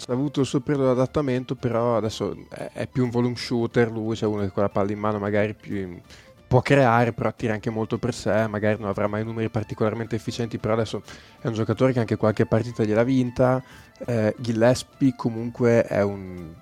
ha 0.06 0.12
avuto 0.12 0.40
il 0.40 0.46
suo 0.46 0.60
periodo 0.60 0.92
di 0.92 1.00
adattamento, 1.00 1.54
però 1.54 1.96
adesso 1.96 2.36
è, 2.72 2.86
più 2.86 3.04
un 3.04 3.10
volume 3.10 3.36
shooter, 3.36 3.90
lui 3.90 4.16
c'è 4.16 4.26
uno 4.26 4.42
che 4.42 4.50
con 4.50 4.62
la 4.62 4.68
palla 4.68 4.92
in 4.92 4.98
mano 4.98 5.18
magari 5.18 5.54
più 5.54 5.98
può 6.46 6.60
creare, 6.60 7.12
però 7.12 7.32
tira 7.34 7.54
anche 7.54 7.70
molto 7.70 7.98
per 7.98 8.14
sé, 8.14 8.46
magari 8.46 8.78
non 8.78 8.88
avrà 8.88 9.08
mai 9.08 9.24
numeri 9.24 9.48
particolarmente 9.48 10.14
efficienti, 10.14 10.58
però 10.58 10.74
adesso 10.74 11.02
è 11.40 11.48
un 11.48 11.54
giocatore 11.54 11.92
che 11.92 11.98
anche 11.98 12.16
qualche 12.16 12.46
partita 12.46 12.84
gliel'ha 12.84 13.02
vinta. 13.02 13.62
Eh, 14.06 14.34
Gillespie 14.38 15.14
comunque 15.16 15.82
è 15.82 16.02
un 16.02 16.52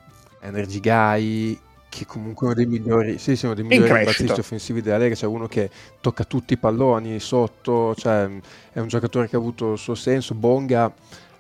energy 0.41 0.81
guy 0.81 1.59
che 1.89 2.07
comunque 2.07 2.47
è 2.47 2.51
uno 2.51 2.55
dei 2.55 2.67
migliori, 2.67 3.19
sì, 3.19 3.37
sì, 3.37 3.45
uno 3.45 3.55
dei 3.55 3.65
migliori 3.65 4.05
battisti 4.05 4.41
offensivi 4.41 4.81
della 4.81 4.99
Lega, 4.99 5.15
cioè 5.15 5.29
uno 5.29 5.47
che 5.47 5.71
tocca 6.01 6.25
tutti 6.25 6.55
i 6.55 6.57
palloni 6.57 7.21
sotto, 7.21 7.95
cioè 7.95 8.29
è 8.73 8.81
un 8.81 8.89
giocatore 8.89 9.29
che 9.29 9.37
ha 9.37 9.39
avuto 9.39 9.73
il 9.73 9.79
suo 9.79 9.95
senso, 9.95 10.35
Bonga 10.35 10.93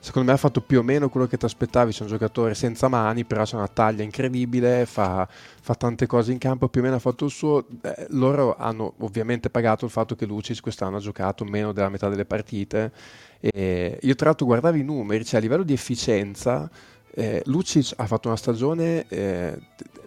secondo 0.05 0.28
me 0.28 0.34
ha 0.34 0.38
fatto 0.38 0.61
più 0.61 0.80
o 0.80 0.82
meno 0.82 1.09
quello 1.09 1.26
che 1.26 1.38
ti 1.38 1.46
aspettavi, 1.46 1.90
c'è 1.90 2.02
un 2.02 2.09
giocatore 2.09 2.55
senza 2.55 2.88
mani, 2.88 3.24
però 3.24 3.42
c'è 3.44 3.57
una 3.57 3.68
taglia 3.68 4.02
incredibile, 4.02 4.84
fa, 4.84 5.26
fa 5.26 5.74
tante 5.74 6.07
cose 6.07 6.30
in 6.30 6.36
campo, 6.36 6.68
più 6.68 6.82
o 6.82 6.84
meno 6.84 6.96
ha 6.96 6.98
fatto 6.98 7.24
il 7.24 7.30
suo. 7.30 7.64
Eh, 7.80 8.09
loro 8.11 8.55
hanno 8.55 8.92
ovviamente 8.98 9.48
pagato 9.48 9.86
il 9.86 9.90
fatto 9.90 10.14
che 10.14 10.26
Lucis 10.26 10.61
quest'anno 10.61 10.98
ha 10.98 11.00
giocato 11.00 11.44
meno 11.44 11.72
della 11.72 11.88
metà 11.88 12.11
delle 12.11 12.26
partite. 12.26 12.92
E 13.40 13.98
io 13.98 14.14
tra 14.14 14.26
l'altro 14.26 14.44
guardavo 14.44 14.76
i 14.76 14.82
numeri, 14.82 15.24
cioè 15.24 15.38
a 15.38 15.42
livello 15.42 15.62
di 15.62 15.72
efficienza, 15.72 16.70
eh, 17.14 17.40
Lucic 17.46 17.94
ha 17.96 18.07
fatto 18.07 18.28
una 18.28 18.36
stagione 18.36 19.07
eh, 19.09 19.59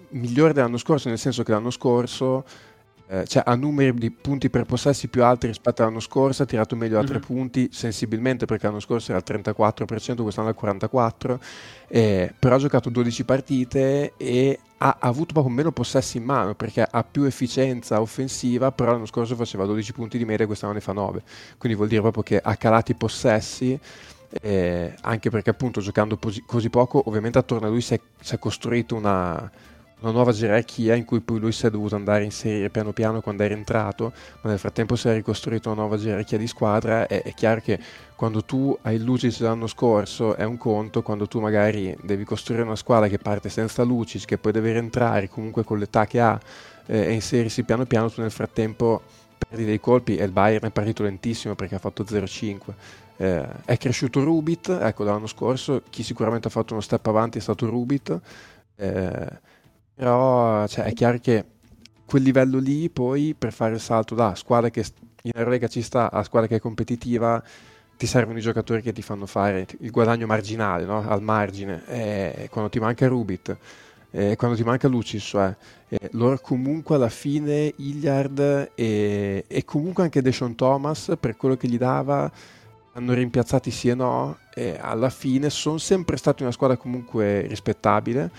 migliore 0.09 0.53
dell'anno 0.53 0.77
scorso, 0.77 1.09
nel 1.09 1.17
senso 1.17 1.41
che 1.41 1.51
l'anno 1.51 1.71
scorso 1.71 2.45
eh, 3.10 3.26
cioè 3.26 3.43
ha 3.45 3.55
numeri 3.55 3.93
di 3.93 4.12
punti 4.12 4.49
per 4.49 4.66
possessi 4.66 5.08
più 5.08 5.24
alti 5.24 5.47
rispetto 5.47 5.82
all'anno 5.82 6.01
scorso, 6.01 6.43
ha 6.43 6.45
tirato 6.45 6.76
meglio 6.76 6.99
a 6.99 7.03
tre 7.03 7.16
mm-hmm. 7.16 7.24
punti 7.24 7.70
sensibilmente 7.72 8.45
perché 8.45 8.68
l'anno 8.68 8.82
scorso 8.82 9.12
era 9.12 9.22
al 9.26 9.41
34%, 9.41 10.22
quest'anno 10.22 10.49
al 10.49 10.55
44%, 10.60 11.39
eh, 11.88 12.34
però 12.38 12.55
ha 12.55 12.60
giocato 12.60 12.89
12 12.89 13.24
partite 13.24 14.14
e 14.18 14.60
ha, 14.80 14.97
ha, 14.99 15.08
avuto 15.08 15.34
proprio 15.34 15.53
meno 15.53 15.72
possessi 15.72 16.18
in 16.18 16.24
mano 16.24 16.53
perché 16.53 16.86
ha 16.89 17.03
più 17.03 17.24
efficienza 17.24 18.01
offensiva, 18.01 18.72
però 18.72 18.91
l'anno 18.91 19.05
scorso 19.05 19.36
faceva 19.36 19.66
12 19.66 19.93
punti 19.93 20.18
di 20.18 20.26
media 20.26 20.43
e 20.43 20.47
quest'anno 20.47 20.74
ne 20.74 20.82
fa 20.82 20.91
9, 20.91 21.24
quindi 21.58 21.78
vuol 21.78 21.89
dire 21.89 22.01
proprio 22.01 22.24
che 22.24 22.39
ha 22.39 22.55
calato 22.55 22.91
i 22.91 22.95
possessi. 22.95 23.80
Eh, 24.41 24.93
anche 25.03 25.30
perché 25.30 25.51
appunto 25.51 25.80
giocando 25.80 26.18
così, 26.18 26.43
così 26.45 26.70
poco 26.70 27.01
ovviamente 27.05 27.38
attorno 27.38 27.68
a 27.68 27.70
lui 27.70 27.80
si 27.80 27.93
è, 27.93 27.99
si 28.20 28.36
è 28.36 28.38
costruito 28.38 28.93
una, 28.93 29.49
una 29.99 30.11
nuova 30.11 30.31
gerarchia 30.31 30.93
in 30.93 31.05
cui 31.05 31.21
poi 31.21 31.39
lui 31.39 31.51
si 31.51 31.65
è 31.65 31.71
dovuto 31.71 31.95
andare 31.95 32.21
a 32.21 32.25
inserire 32.25 32.69
piano 32.69 32.91
piano 32.93 33.21
quando 33.21 33.43
era 33.43 33.53
entrato, 33.53 34.13
ma 34.41 34.49
nel 34.51 34.59
frattempo 34.59 34.95
si 34.95 35.07
è 35.07 35.13
ricostruito 35.13 35.71
una 35.71 35.81
nuova 35.81 35.97
gerarchia 35.97 36.37
di 36.37 36.47
squadra. 36.47 37.07
È, 37.07 37.23
è 37.23 37.33
chiaro 37.33 37.61
che 37.61 37.79
quando 38.15 38.43
tu 38.43 38.77
hai 38.83 38.99
Lucic 38.99 39.39
l'anno 39.39 39.65
scorso 39.65 40.35
è 40.35 40.43
un 40.43 40.57
conto, 40.57 41.01
quando 41.01 41.27
tu 41.27 41.39
magari 41.39 41.95
devi 42.03 42.25
costruire 42.25 42.63
una 42.63 42.75
squadra 42.75 43.07
che 43.07 43.17
parte 43.17 43.49
senza 43.49 43.83
Lucic, 43.83 44.25
che 44.25 44.37
poi 44.37 44.51
deve 44.51 44.71
rientrare 44.71 45.29
comunque 45.29 45.63
con 45.63 45.79
l'età 45.79 46.05
che 46.05 46.19
ha 46.19 46.39
eh, 46.85 47.05
e 47.05 47.13
inserirsi 47.13 47.63
piano 47.63 47.85
piano, 47.85 48.09
tu 48.11 48.21
nel 48.21 48.31
frattempo 48.31 49.01
perdi 49.37 49.65
dei 49.65 49.79
colpi 49.79 50.15
e 50.15 50.23
il 50.23 50.31
Bayern 50.31 50.67
è 50.67 50.71
partito 50.71 51.03
lentissimo 51.03 51.55
perché 51.55 51.75
ha 51.75 51.79
fatto 51.79 52.03
0-5. 52.03 52.57
Eh, 53.17 53.47
è 53.65 53.77
cresciuto 53.77 54.23
Rubit, 54.23 54.69
ecco 54.79 55.03
l'anno 55.03 55.25
scorso 55.25 55.81
chi 55.89 56.03
sicuramente 56.03 56.49
ha 56.49 56.51
fatto 56.51 56.73
uno 56.73 56.81
step 56.81 57.05
avanti 57.07 57.39
è 57.39 57.41
stato 57.41 57.67
Rubit. 57.67 58.19
Eh, 58.75 59.45
però 59.97 60.67
cioè, 60.67 60.85
è 60.85 60.93
chiaro 60.93 61.17
che 61.17 61.43
quel 62.05 62.21
livello 62.21 62.59
lì 62.59 62.87
poi 62.87 63.33
per 63.35 63.51
fare 63.51 63.73
il 63.73 63.79
salto 63.79 64.13
da 64.13 64.35
squadra 64.35 64.69
che 64.69 64.85
in 65.23 65.31
Eurolega 65.33 65.67
ci 65.67 65.81
sta 65.81 66.11
a 66.11 66.21
squadra 66.21 66.47
che 66.47 66.57
è 66.57 66.59
competitiva 66.59 67.43
ti 67.97 68.05
servono 68.05 68.37
i 68.37 68.41
giocatori 68.41 68.83
che 68.83 68.93
ti 68.93 69.01
fanno 69.01 69.25
fare 69.25 69.65
il 69.79 69.89
guadagno 69.89 70.27
marginale, 70.27 70.85
no? 70.85 71.03
al 71.09 71.23
margine, 71.23 71.83
e 71.87 72.47
quando 72.51 72.69
ti 72.69 72.79
manca 72.79 73.07
Rubit, 73.07 73.57
e 74.11 74.35
quando 74.35 74.55
ti 74.55 74.63
manca 74.63 74.87
Lucis, 74.87 75.23
cioè, 75.23 75.55
loro 76.11 76.37
comunque 76.39 76.93
alla 76.93 77.09
fine 77.09 77.73
Hilliard 77.75 78.71
e, 78.75 79.45
e 79.47 79.65
comunque 79.65 80.03
anche 80.03 80.21
Deshaun 80.21 80.53
Thomas 80.53 81.17
per 81.19 81.35
quello 81.35 81.57
che 81.57 81.67
gli 81.67 81.79
dava 81.79 82.31
hanno 82.93 83.13
rimpiazzati 83.13 83.71
sì 83.71 83.89
e 83.89 83.95
no 83.95 84.37
e 84.53 84.77
alla 84.79 85.09
fine 85.09 85.49
sono 85.49 85.77
sempre 85.77 86.17
stati 86.17 86.41
una 86.41 86.51
squadra 86.51 86.77
comunque 86.77 87.41
rispettabile 87.47 88.31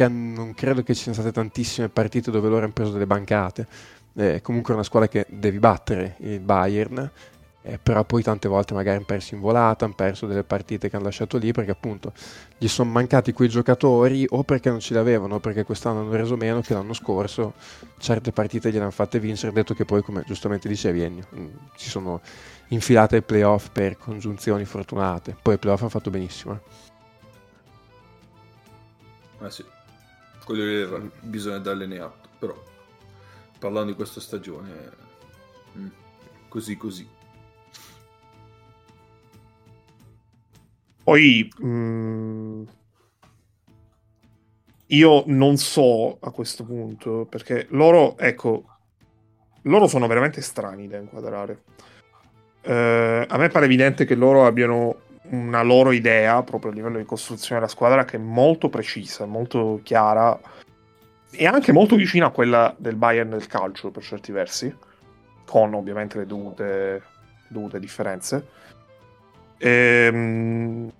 che 0.00 0.08
non 0.08 0.54
credo 0.54 0.82
che 0.82 0.94
ci 0.94 1.02
siano 1.02 1.18
state 1.18 1.30
tantissime 1.30 1.90
partite 1.90 2.30
dove 2.30 2.48
loro 2.48 2.64
hanno 2.64 2.72
preso 2.72 2.92
delle 2.92 3.06
bancate. 3.06 3.66
È 4.14 4.40
comunque 4.40 4.72
una 4.72 4.82
squadra 4.82 5.10
che 5.10 5.26
devi 5.28 5.58
battere 5.58 6.16
il 6.20 6.40
Bayern, 6.40 7.10
eh, 7.62 7.78
però 7.78 8.02
poi 8.04 8.22
tante 8.22 8.48
volte 8.48 8.72
magari 8.72 8.96
hanno 8.96 9.04
perso 9.04 9.34
in 9.34 9.42
volata, 9.42 9.84
hanno 9.84 9.92
perso 9.94 10.26
delle 10.26 10.42
partite 10.42 10.88
che 10.88 10.96
hanno 10.96 11.04
lasciato 11.04 11.36
lì 11.36 11.52
perché 11.52 11.72
appunto 11.72 12.14
gli 12.56 12.66
sono 12.66 12.90
mancati 12.90 13.34
quei 13.34 13.50
giocatori 13.50 14.24
o 14.30 14.42
perché 14.42 14.70
non 14.70 14.80
ce 14.80 14.94
li 14.94 15.00
avevano 15.00 15.34
o 15.34 15.40
perché 15.40 15.64
quest'anno 15.64 16.00
hanno 16.00 16.12
reso 16.12 16.34
meno 16.36 16.62
che 16.62 16.72
l'anno 16.72 16.94
scorso 16.94 17.52
certe 17.98 18.32
partite 18.32 18.70
gliele 18.70 18.84
hanno 18.84 18.92
fatte 18.92 19.20
vincere, 19.20 19.52
detto 19.52 19.74
che 19.74 19.84
poi 19.84 20.02
come 20.02 20.24
giustamente 20.26 20.66
dicevi 20.66 21.02
Ennio, 21.02 21.26
mm, 21.36 21.46
si 21.76 21.90
sono 21.90 22.22
infilate 22.68 23.16
ai 23.16 23.22
playoff 23.22 23.68
per 23.70 23.98
congiunzioni 23.98 24.64
fortunate, 24.64 25.36
poi 25.40 25.56
i 25.56 25.58
playoff 25.58 25.82
hanno 25.82 25.90
fatto 25.90 26.08
benissimo. 26.08 26.54
Eh. 26.54 26.58
Eh 29.46 29.50
sì 29.50 29.78
quello 30.50 30.98
lì 30.98 31.10
bisogna 31.20 31.58
dargliene 31.58 32.00
atto, 32.00 32.28
però 32.40 32.60
parlando 33.60 33.90
di 33.90 33.96
questa 33.96 34.20
stagione, 34.20 34.90
mm, 35.78 35.86
così 36.48 36.76
così. 36.76 37.08
Poi 41.04 41.52
mh, 41.56 41.66
mm, 41.66 42.62
io 44.86 45.22
non 45.26 45.56
so 45.56 46.18
a 46.18 46.32
questo 46.32 46.64
punto, 46.64 47.26
perché 47.30 47.68
loro, 47.70 48.18
ecco, 48.18 48.64
loro 49.62 49.86
sono 49.86 50.08
veramente 50.08 50.40
strani 50.40 50.88
da 50.88 50.98
inquadrare. 50.98 51.62
Uh, 52.62 53.24
a 53.26 53.36
me 53.38 53.48
pare 53.48 53.66
evidente 53.66 54.04
che 54.04 54.16
loro 54.16 54.44
abbiano 54.44 55.02
una 55.30 55.62
loro 55.62 55.92
idea 55.92 56.42
proprio 56.42 56.70
a 56.70 56.74
livello 56.74 56.98
di 56.98 57.04
costruzione 57.04 57.60
della 57.60 57.70
squadra 57.70 58.04
che 58.04 58.16
è 58.16 58.20
molto 58.20 58.68
precisa, 58.68 59.26
molto 59.26 59.80
chiara 59.82 60.38
e 61.30 61.46
anche 61.46 61.72
molto 61.72 61.96
vicina 61.96 62.26
a 62.26 62.30
quella 62.30 62.74
del 62.76 62.96
Bayern 62.96 63.30
del 63.30 63.46
calcio 63.46 63.90
per 63.90 64.02
certi 64.02 64.32
versi, 64.32 64.74
con 65.46 65.74
ovviamente 65.74 66.18
le 66.18 66.26
dovute, 66.26 67.02
dovute 67.48 67.78
differenze. 67.78 68.46
E, 69.56 70.08
ehm, 70.12 70.92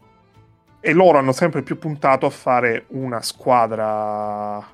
e 0.80 0.92
loro 0.92 1.18
hanno 1.18 1.32
sempre 1.32 1.62
più 1.62 1.78
puntato 1.78 2.26
a 2.26 2.30
fare 2.30 2.84
una 2.88 3.20
squadra 3.20 4.66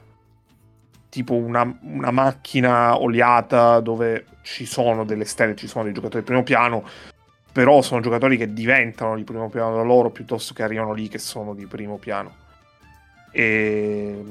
tipo 1.09 1.35
una, 1.35 1.79
una, 1.83 2.11
macchina 2.11 3.01
oliata 3.01 3.81
dove 3.81 4.27
ci 4.43 4.67
sono 4.67 5.05
delle 5.05 5.25
stelle, 5.25 5.57
ci 5.57 5.67
sono 5.67 5.85
dei 5.85 5.95
giocatori 5.95 6.21
di 6.21 6.27
primo 6.27 6.43
piano, 6.43 6.85
però 7.57 7.81
sono 7.81 8.03
giocatori 8.03 8.37
che 8.37 8.53
diventano 8.53 9.17
di 9.17 9.25
primo 9.25 9.49
piano 9.49 9.77
da 9.77 9.83
loro 9.83 10.11
piuttosto 10.11 10.53
che 10.53 10.63
arrivano 10.63 10.93
lì 10.93 11.09
che 11.09 11.19
sono 11.19 11.55
di 11.55 11.65
primo 11.65 11.97
piano. 11.97 12.37
E... 13.31 14.23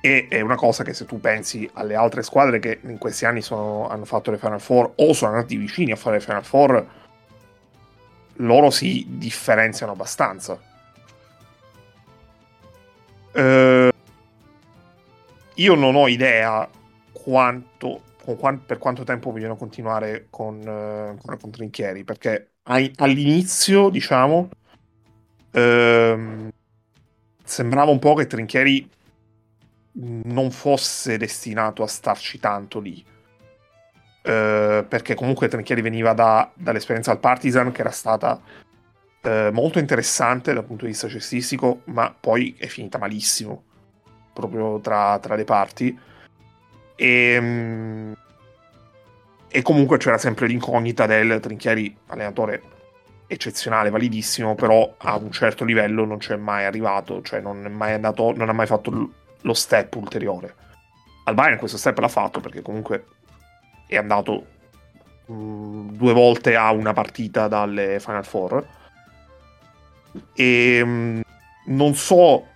e 0.00 0.28
è 0.30 0.40
una 0.40 0.54
cosa 0.54 0.82
che 0.82 0.94
se 0.94 1.04
tu 1.04 1.20
pensi 1.20 1.68
alle 1.74 1.94
altre 1.94 2.22
squadre 2.22 2.58
che 2.58 2.80
in 2.84 2.96
questi 2.96 3.26
anni 3.26 3.42
sono, 3.42 3.86
hanno 3.86 4.06
fatto 4.06 4.30
le 4.30 4.38
Final 4.38 4.62
Four 4.62 4.92
o 4.94 5.12
sono 5.12 5.32
andati 5.32 5.56
vicini 5.56 5.92
a 5.92 5.96
fare 5.96 6.16
le 6.16 6.22
Final 6.22 6.42
Four, 6.42 6.86
loro 8.36 8.70
si 8.70 9.04
differenziano 9.06 9.92
abbastanza. 9.92 10.58
Uh, 13.34 13.90
io 15.52 15.74
non 15.74 15.96
ho 15.96 16.08
idea 16.08 16.66
quanto 17.12 18.00
per 18.34 18.78
quanto 18.78 19.04
tempo 19.04 19.30
vogliono 19.30 19.56
continuare 19.56 20.26
con, 20.30 20.58
uh, 20.58 21.36
con 21.38 21.50
Trinchieri, 21.50 22.02
perché 22.02 22.54
all'inizio, 22.64 23.88
diciamo, 23.88 24.48
ehm, 25.52 26.50
sembrava 27.44 27.90
un 27.90 27.98
po' 28.00 28.14
che 28.14 28.26
Trinchieri 28.26 28.90
non 29.98 30.50
fosse 30.50 31.16
destinato 31.16 31.82
a 31.82 31.86
starci 31.86 32.40
tanto 32.40 32.80
lì. 32.80 33.04
Uh, 34.26 34.84
perché 34.88 35.14
comunque 35.14 35.46
Trinchieri 35.46 35.82
veniva 35.82 36.12
da, 36.12 36.50
dall'esperienza 36.54 37.12
al 37.12 37.20
Partizan 37.20 37.70
che 37.70 37.82
era 37.82 37.92
stata 37.92 38.40
uh, 39.22 39.52
molto 39.52 39.78
interessante 39.78 40.52
dal 40.52 40.64
punto 40.64 40.84
di 40.84 40.90
vista 40.90 41.06
cestistico, 41.06 41.82
ma 41.84 42.12
poi 42.18 42.56
è 42.58 42.66
finita 42.66 42.98
malissimo 42.98 43.62
proprio 44.32 44.80
tra, 44.80 45.18
tra 45.20 45.36
le 45.36 45.44
parti. 45.44 45.96
E, 46.96 47.06
ehm, 47.06 48.16
e 49.48 49.62
comunque 49.62 49.98
c'era 49.98 50.18
sempre 50.18 50.46
l'incognita 50.46 51.06
del 51.06 51.38
Trinchieri, 51.40 51.96
allenatore 52.08 52.62
eccezionale, 53.26 53.90
validissimo, 53.90 54.54
però 54.54 54.94
a 54.98 55.16
un 55.16 55.30
certo 55.30 55.64
livello 55.64 56.04
non 56.04 56.18
c'è 56.18 56.36
mai 56.36 56.64
arrivato, 56.64 57.22
cioè 57.22 57.40
non, 57.40 57.64
è 57.64 57.68
mai 57.68 57.92
andato, 57.92 58.34
non 58.36 58.48
ha 58.48 58.52
mai 58.52 58.66
fatto 58.66 59.12
lo 59.40 59.54
step 59.54 59.94
ulteriore. 59.94 60.54
Al 61.24 61.34
Bayern 61.34 61.58
questo 61.58 61.78
step 61.78 61.98
l'ha 61.98 62.08
fatto 62.08 62.40
perché 62.40 62.62
comunque 62.62 63.06
è 63.86 63.96
andato 63.96 64.46
mh, 65.26 65.34
mm, 65.34 65.88
due 65.90 66.12
volte 66.12 66.56
a 66.56 66.70
una 66.72 66.92
partita 66.92 67.48
dalle 67.48 67.98
Final 68.00 68.24
Four. 68.24 68.66
E 70.34 70.84
mh, 70.84 71.20
non 71.66 71.94
so 71.94 72.46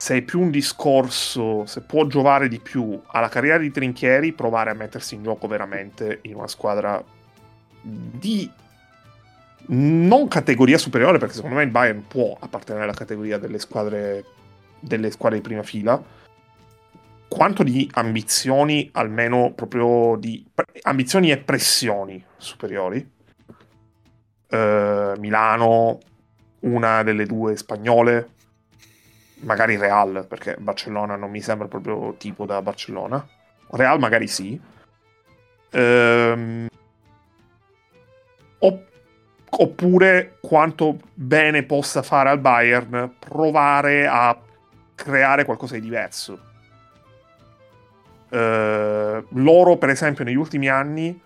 se 0.00 0.16
è 0.16 0.22
più 0.22 0.40
un 0.40 0.50
discorso, 0.50 1.66
se 1.66 1.82
può 1.82 2.06
giovare 2.06 2.48
di 2.48 2.58
più 2.58 2.98
alla 3.08 3.28
carriera 3.28 3.58
di 3.58 3.70
Trinchieri, 3.70 4.32
provare 4.32 4.70
a 4.70 4.74
mettersi 4.74 5.14
in 5.14 5.22
gioco 5.22 5.46
veramente 5.46 6.20
in 6.22 6.36
una 6.36 6.48
squadra 6.48 7.04
di 7.82 8.50
non 9.66 10.26
categoria 10.26 10.78
superiore, 10.78 11.18
perché 11.18 11.34
secondo 11.34 11.56
me 11.56 11.64
il 11.64 11.70
Bayern 11.70 12.06
può 12.06 12.34
appartenere 12.40 12.84
alla 12.84 12.94
categoria 12.94 13.36
delle 13.36 13.58
squadre, 13.58 14.24
delle 14.80 15.10
squadre 15.10 15.36
di 15.36 15.44
prima 15.44 15.62
fila, 15.62 16.02
quanto 17.28 17.62
di 17.62 17.86
ambizioni, 17.92 18.88
almeno 18.94 19.52
proprio 19.54 20.16
di 20.16 20.42
ambizioni 20.80 21.30
e 21.30 21.36
pressioni 21.36 22.24
superiori. 22.38 23.06
Uh, 24.48 25.12
Milano, 25.18 25.98
una 26.60 27.02
delle 27.02 27.26
due 27.26 27.54
spagnole, 27.54 28.38
magari 29.40 29.76
Real, 29.76 30.26
perché 30.28 30.56
Barcellona 30.58 31.16
non 31.16 31.30
mi 31.30 31.40
sembra 31.40 31.68
proprio 31.68 32.14
tipo 32.18 32.46
da 32.46 32.62
Barcellona. 32.62 33.26
Real 33.70 33.98
magari 33.98 34.26
sì. 34.26 34.60
Ehm, 35.72 36.68
oppure 39.50 40.38
quanto 40.40 40.98
bene 41.12 41.64
possa 41.64 42.02
fare 42.02 42.30
al 42.30 42.38
Bayern 42.38 43.14
provare 43.18 44.06
a 44.06 44.36
creare 44.94 45.44
qualcosa 45.44 45.74
di 45.74 45.80
diverso. 45.80 46.38
Ehm, 48.30 49.26
loro, 49.30 49.76
per 49.76 49.90
esempio, 49.90 50.24
negli 50.24 50.36
ultimi 50.36 50.68
anni 50.68 51.20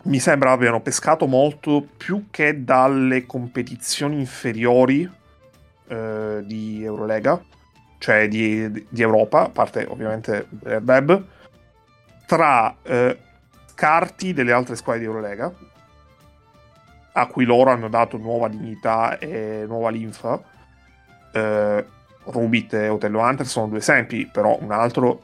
mi 0.00 0.18
sembra 0.18 0.52
abbiano 0.52 0.80
pescato 0.80 1.26
molto 1.26 1.86
più 1.96 2.26
che 2.30 2.64
dalle 2.64 3.26
competizioni 3.26 4.18
inferiori 4.18 5.10
eh, 5.88 6.42
di 6.44 6.84
Eurolega, 6.84 7.42
cioè 7.98 8.28
di, 8.28 8.86
di, 8.88 9.02
Europa, 9.02 9.44
a 9.44 9.48
parte 9.48 9.86
ovviamente 9.88 10.46
il 10.50 10.82
web, 10.84 11.24
tra 12.26 12.76
eh, 12.82 13.18
scarti 13.66 14.32
delle 14.32 14.52
altre 14.52 14.76
squadre 14.76 15.00
di 15.00 15.06
Eurolega, 15.06 15.52
a 17.12 17.26
cui 17.26 17.44
loro 17.44 17.70
hanno 17.70 17.88
dato 17.88 18.16
nuova 18.16 18.48
dignità 18.48 19.18
e 19.18 19.64
nuova 19.66 19.90
linfa. 19.90 20.40
Eh, 21.32 21.84
Rubit 22.24 22.74
e 22.74 22.88
Otello 22.88 23.20
Hunter 23.20 23.46
sono 23.46 23.68
due 23.68 23.78
esempi, 23.78 24.26
però 24.26 24.58
un 24.60 24.70
altro 24.70 25.22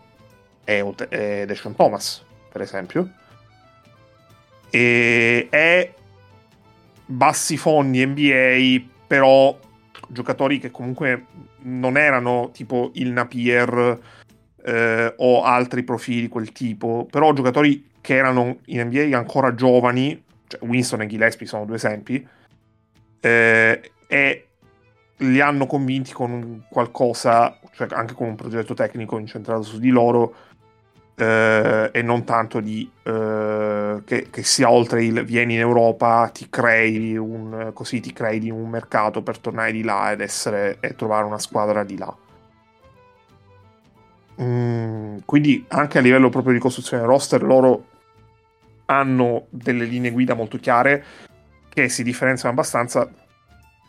è, 0.65 0.81
Ot- 0.81 1.09
è 1.09 1.45
Deshaun 1.47 1.77
Thomas, 1.77 2.25
per 2.51 2.63
esempio. 2.63 3.09
E 4.71 5.47
è 5.51 5.93
bassi 7.07 7.57
fondi 7.57 8.05
NBA, 8.05 8.91
però 9.07 9.57
giocatori 10.09 10.59
che 10.59 10.71
comunque 10.71 11.27
non 11.63 11.97
erano 11.97 12.51
tipo 12.53 12.91
il 12.95 13.11
Napier 13.11 13.99
eh, 14.65 15.15
o 15.17 15.43
altri 15.43 15.83
profili 15.83 16.23
di 16.23 16.29
quel 16.29 16.53
tipo, 16.53 17.07
però 17.11 17.33
giocatori 17.33 17.91
che 18.01 18.15
erano 18.15 18.59
in 18.67 18.87
NBA 18.87 19.17
ancora 19.17 19.55
giovani, 19.55 20.23
cioè 20.47 20.61
Winston 20.63 21.03
e 21.03 21.07
Gillespie 21.07 21.47
sono 21.47 21.65
due 21.65 21.77
esempi, 21.77 22.27
eh, 23.21 23.93
e 24.07 24.47
li 25.19 25.41
hanno 25.41 25.67
convinti 25.67 26.13
con 26.13 26.65
qualcosa, 26.69 27.59
cioè 27.73 27.89
anche 27.93 28.15
con 28.15 28.29
un 28.29 28.37
progetto 28.37 28.75
tecnico 28.75 29.19
incentrato 29.19 29.63
su 29.63 29.79
di 29.79 29.91
loro, 29.91 30.35
eh, 31.17 31.91
e 31.93 32.03
non 32.03 32.25
tanto 32.25 32.61
di 32.61 32.91
eh, 33.03 34.03
che, 34.05 34.29
che, 34.31 34.43
sia 34.43 34.71
oltre 34.71 35.05
il 35.05 35.25
vieni 35.25 35.55
in 35.55 35.61
Europa, 35.61 36.29
ti 36.33 36.49
crei 36.51 37.17
un, 37.17 37.71
così 37.73 38.01
ti 38.01 38.13
crei 38.13 38.51
un 38.51 38.69
mercato 38.69 39.23
per 39.23 39.39
tornare 39.39 39.73
di 39.73 39.83
là 39.83 40.13
ed 40.13 40.21
essere, 40.21 40.79
e 40.81 40.95
trovare 40.97 41.25
una 41.25 41.39
squadra 41.39 41.85
di 41.85 41.97
là. 41.97 42.15
Mm, 44.43 45.19
quindi 45.25 45.65
anche 45.69 45.99
a 45.99 46.01
livello 46.01 46.29
proprio 46.29 46.53
di 46.53 46.59
costruzione 46.59 47.05
roster 47.05 47.43
loro 47.43 47.87
hanno 48.87 49.47
delle 49.51 49.85
linee 49.85 50.11
guida 50.11 50.35
molto 50.35 50.59
chiare 50.59 51.05
che 51.69 51.89
si 51.89 52.03
differenziano 52.03 52.53
abbastanza. 52.53 53.09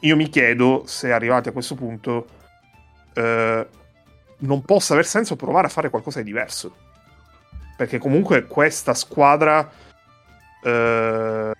Io 0.02 0.16
mi 0.16 0.30
chiedo 0.30 0.84
se 0.86 1.12
arrivati 1.12 1.50
a 1.50 1.52
questo 1.52 1.74
punto 1.74 2.28
eh, 3.14 3.68
non 4.38 4.62
possa 4.62 4.94
aver 4.94 5.06
senso 5.06 5.36
provare 5.36 5.66
a 5.68 5.72
fare 5.72 5.90
qualcosa 5.90 6.20
di 6.20 6.26
diverso 6.26 6.85
perché 7.76 7.98
comunque 7.98 8.46
questa 8.46 8.94
squadra, 8.94 9.70
eh, 10.64 11.52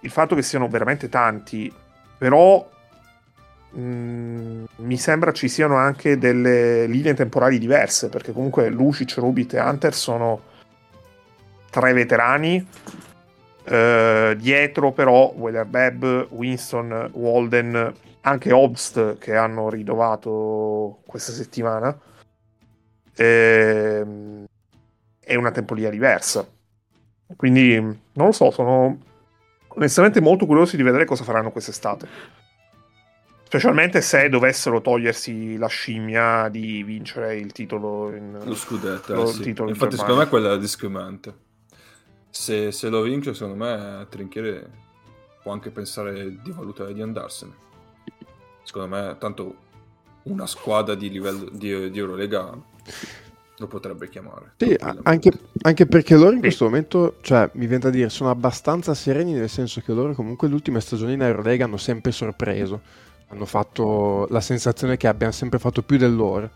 il 0.00 0.10
fatto 0.10 0.34
che 0.34 0.42
siano 0.42 0.68
veramente 0.68 1.08
tanti, 1.08 1.72
però 2.18 2.68
mh, 3.70 3.80
mm, 3.80 4.64
mi 4.76 4.96
sembra 4.96 5.32
ci 5.32 5.48
siano 5.48 5.76
anche 5.76 6.18
delle 6.18 6.86
linee 6.86 7.14
temporali 7.14 7.58
diverse, 7.58 8.08
perché 8.08 8.32
comunque 8.32 8.68
Lucic, 8.68 9.16
Rubit 9.16 9.54
e 9.54 9.60
Hunter 9.60 9.94
sono 9.94 10.40
tre 11.70 11.92
veterani. 11.92 12.66
Uh, 13.68 14.34
dietro 14.36 14.92
però 14.92 15.32
Weather 15.34 15.64
Beb, 15.64 16.28
Winston, 16.30 17.10
Walden, 17.14 17.92
anche 18.20 18.52
Obst 18.52 19.18
che 19.18 19.34
hanno 19.34 19.68
rinnovato 19.68 21.00
questa 21.04 21.32
settimana. 21.32 21.96
Ehm, 23.16 24.44
è 25.26 25.34
una 25.34 25.50
tempolia 25.50 25.90
diversa. 25.90 26.48
Quindi 27.34 27.74
non 27.80 27.98
lo 28.12 28.30
so, 28.30 28.52
sono 28.52 28.96
onestamente 29.66 30.20
molto 30.20 30.46
curiosi 30.46 30.76
di 30.76 30.84
vedere 30.84 31.04
cosa 31.04 31.24
faranno 31.24 31.50
quest'estate. 31.50 32.08
Specialmente 33.42 34.00
se 34.02 34.28
dovessero 34.28 34.80
togliersi 34.80 35.56
la 35.56 35.66
scimmia 35.66 36.48
di 36.48 36.84
vincere 36.84 37.36
il 37.36 37.50
titolo 37.50 38.14
in 38.14 38.38
lo 38.40 38.54
scudetto. 38.54 39.14
Lo, 39.14 39.28
eh, 39.28 39.32
sì. 39.32 39.42
titolo 39.42 39.68
Infatti, 39.68 39.94
in 39.94 39.98
secondo 39.98 40.20
me 40.20 40.28
quella 40.28 40.52
è 40.52 40.58
discriminante. 40.58 41.34
Se, 42.30 42.70
se, 42.70 42.88
lo 42.88 43.02
vince, 43.02 43.34
secondo 43.34 43.64
me 43.64 44.06
Trinchiere 44.08 44.70
può 45.42 45.50
anche 45.50 45.70
pensare 45.70 46.40
di 46.40 46.52
valutare 46.52 46.94
di 46.94 47.02
andarsene. 47.02 47.52
Secondo 48.62 48.94
me, 48.94 49.16
tanto 49.18 49.56
una 50.24 50.46
squadra 50.46 50.94
di 50.94 51.10
livello 51.10 51.48
di, 51.50 51.90
di 51.90 51.98
Eurolega 51.98 52.56
lo 53.58 53.66
potrebbe 53.66 54.08
chiamare. 54.08 54.52
Sì, 54.56 54.76
anche, 55.02 55.32
anche, 55.62 55.86
perché 55.86 56.16
loro 56.16 56.32
in 56.32 56.40
questo 56.40 56.64
momento, 56.64 57.16
cioè, 57.22 57.48
mi 57.54 57.66
viene 57.66 57.84
da 57.84 57.90
dire, 57.90 58.08
sono 58.08 58.30
abbastanza 58.30 58.94
sereni 58.94 59.32
nel 59.32 59.48
senso 59.48 59.80
che 59.80 59.92
loro 59.92 60.14
comunque 60.14 60.48
le 60.48 60.54
ultime 60.54 60.80
stagioni 60.80 61.14
in 61.14 61.22
Eurolega 61.22 61.64
hanno 61.64 61.76
sempre 61.76 62.12
sorpreso. 62.12 62.80
Hanno 63.28 63.46
fatto 63.46 64.26
la 64.30 64.40
sensazione 64.40 64.96
che 64.96 65.08
abbiano 65.08 65.32
sempre 65.32 65.58
fatto 65.58 65.82
più 65.82 65.96
del 65.96 66.14
loro. 66.14 66.50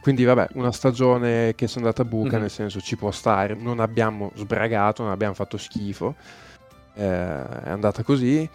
Quindi 0.00 0.24
vabbè, 0.24 0.48
una 0.54 0.72
stagione 0.72 1.54
che 1.54 1.66
sono 1.66 1.86
andata 1.86 2.02
a 2.02 2.04
buca, 2.06 2.32
mm-hmm. 2.32 2.40
nel 2.40 2.50
senso 2.50 2.80
ci 2.80 2.96
può 2.96 3.10
stare, 3.10 3.54
non 3.54 3.80
abbiamo 3.80 4.32
sbragato, 4.34 5.02
non 5.02 5.12
abbiamo 5.12 5.34
fatto 5.34 5.56
schifo, 5.56 6.14
eh, 6.94 7.02
è 7.02 7.70
andata 7.70 8.02
così 8.02 8.48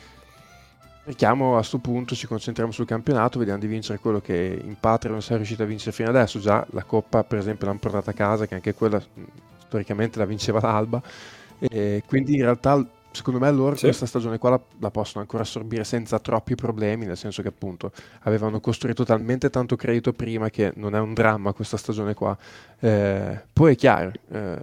Cerchiamo 1.09 1.53
a 1.53 1.55
questo 1.55 1.79
punto, 1.79 2.13
ci 2.13 2.27
concentriamo 2.27 2.71
sul 2.71 2.85
campionato, 2.85 3.39
vediamo 3.39 3.59
di 3.59 3.65
vincere 3.65 3.97
quello 3.97 4.21
che 4.21 4.61
in 4.63 4.75
patria 4.79 5.09
non 5.11 5.23
si 5.23 5.33
è 5.33 5.37
riuscito 5.37 5.63
a 5.63 5.65
vincere 5.65 5.91
fino 5.91 6.07
adesso. 6.07 6.37
Già 6.37 6.63
la 6.69 6.83
Coppa, 6.83 7.23
per 7.23 7.39
esempio, 7.39 7.65
l'hanno 7.65 7.79
portata 7.79 8.11
a 8.11 8.13
casa, 8.13 8.45
che 8.45 8.53
anche 8.53 8.75
quella 8.75 9.01
storicamente 9.57 10.19
la 10.19 10.25
vinceva 10.25 10.59
l'Alba. 10.61 11.01
E 11.57 12.03
quindi 12.05 12.35
in 12.35 12.43
realtà, 12.43 12.87
secondo 13.09 13.39
me, 13.39 13.49
loro 13.51 13.75
sì. 13.75 13.85
questa 13.85 14.05
stagione 14.05 14.37
qua 14.37 14.51
la, 14.51 14.61
la, 14.77 14.91
possono 14.91 15.21
ancora 15.21 15.41
assorbire 15.41 15.83
senza 15.83 16.19
troppi 16.19 16.53
problemi, 16.53 17.07
nel 17.07 17.17
senso 17.17 17.41
che 17.41 17.47
appunto 17.47 17.91
avevano 18.19 18.59
costruito 18.59 19.03
talmente 19.03 19.49
tanto 19.49 19.75
credito 19.75 20.13
prima 20.13 20.51
che 20.51 20.73
non 20.75 20.93
è 20.93 20.99
un 20.99 21.15
dramma 21.15 21.53
questa 21.53 21.77
stagione 21.77 22.13
qua. 22.13 22.37
Eh, 22.81 23.41
poi 23.51 23.73
è 23.73 23.75
chiaro. 23.75 24.11
Eh, 24.29 24.57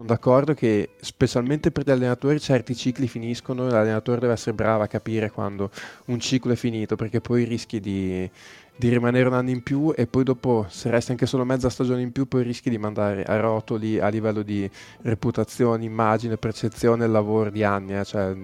sono 0.00 0.14
d'accordo 0.14 0.54
che 0.54 0.92
specialmente 1.00 1.70
per 1.70 1.84
gli 1.84 1.90
allenatori 1.90 2.40
certi 2.40 2.74
cicli 2.74 3.06
finiscono 3.06 3.66
e 3.66 3.70
l'allenatore 3.70 4.18
deve 4.18 4.32
essere 4.32 4.54
bravo 4.54 4.82
a 4.82 4.86
capire 4.86 5.30
quando 5.30 5.70
un 6.06 6.18
ciclo 6.18 6.52
è 6.52 6.56
finito 6.56 6.96
perché 6.96 7.20
poi 7.20 7.44
rischi 7.44 7.80
di, 7.80 8.28
di, 8.76 8.88
rimanere 8.88 9.28
un 9.28 9.34
anno 9.34 9.50
in 9.50 9.62
più 9.62 9.92
e 9.94 10.06
poi 10.06 10.24
dopo 10.24 10.64
se 10.70 10.88
resti 10.88 11.10
anche 11.10 11.26
solo 11.26 11.44
mezza 11.44 11.68
stagione 11.68 12.00
in 12.00 12.12
più 12.12 12.26
poi 12.26 12.44
rischi 12.44 12.70
di 12.70 12.78
mandare 12.78 13.24
a 13.24 13.38
rotoli 13.40 14.00
a 14.00 14.08
livello 14.08 14.40
di 14.40 14.68
reputazione, 15.02 15.84
immagine, 15.84 16.38
percezione 16.38 17.04
il 17.04 17.10
lavoro 17.10 17.50
di 17.50 17.62
anni. 17.62 17.94
Eh? 17.98 18.04
Cioè, 18.04 18.34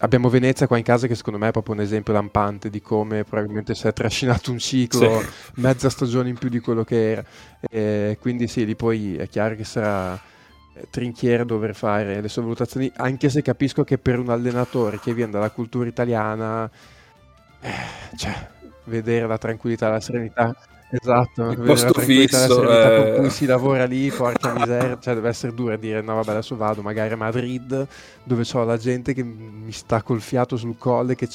abbiamo 0.00 0.28
Venezia 0.28 0.66
qua 0.66 0.76
in 0.78 0.84
casa 0.84 1.06
che 1.06 1.14
secondo 1.14 1.38
me 1.38 1.48
è 1.48 1.52
proprio 1.52 1.74
un 1.74 1.80
esempio 1.80 2.12
lampante 2.12 2.70
di 2.70 2.80
come 2.80 3.24
probabilmente 3.24 3.74
si 3.74 3.86
è 3.86 3.92
trascinato 3.92 4.50
un 4.50 4.58
ciclo, 4.58 5.20
sì. 5.20 5.28
mezza 5.60 5.90
stagione 5.90 6.28
in 6.28 6.38
più 6.38 6.48
di 6.48 6.60
quello 6.60 6.84
che 6.84 7.10
era. 7.10 7.24
E 7.60 8.18
quindi 8.20 8.46
sì, 8.48 8.64
lì 8.64 8.74
poi 8.74 9.16
è 9.16 9.28
chiaro 9.28 9.54
che 9.54 9.64
sarà 9.64 10.14
eh, 10.14 10.86
trinchiere 10.90 11.44
dover 11.44 11.74
fare 11.74 12.20
le 12.20 12.28
sue 12.28 12.42
valutazioni, 12.42 12.90
anche 12.96 13.28
se 13.28 13.42
capisco 13.42 13.84
che 13.84 13.98
per 13.98 14.18
un 14.18 14.30
allenatore 14.30 14.98
che 14.98 15.14
viene 15.14 15.32
dalla 15.32 15.50
cultura 15.50 15.88
italiana, 15.88 16.70
eh, 17.60 18.16
cioè, 18.16 18.48
vedere 18.84 19.26
la 19.26 19.38
tranquillità, 19.38 19.88
la 19.88 20.00
serenità 20.00 20.56
Esatto, 20.88 21.50
il 21.50 21.58
posto 21.58 21.92
fisso 21.94 22.62
eh... 22.70 23.12
con 23.12 23.20
cui 23.20 23.30
si 23.30 23.44
lavora 23.44 23.86
lì, 23.86 24.08
porca 24.10 24.52
miseria, 24.54 24.96
cioè 25.00 25.14
deve 25.14 25.28
essere 25.28 25.52
dura 25.52 25.76
dire 25.76 26.00
no 26.00 26.14
vabbè 26.14 26.30
adesso 26.30 26.56
vado 26.56 26.80
magari 26.80 27.12
a 27.12 27.16
Madrid 27.16 27.86
dove 28.22 28.44
ho 28.52 28.64
la 28.64 28.76
gente 28.76 29.12
che 29.12 29.24
mi 29.24 29.72
sta 29.72 30.02
col 30.02 30.20
fiato 30.20 30.56
sul 30.56 30.78
colle 30.78 31.16
che 31.16 31.28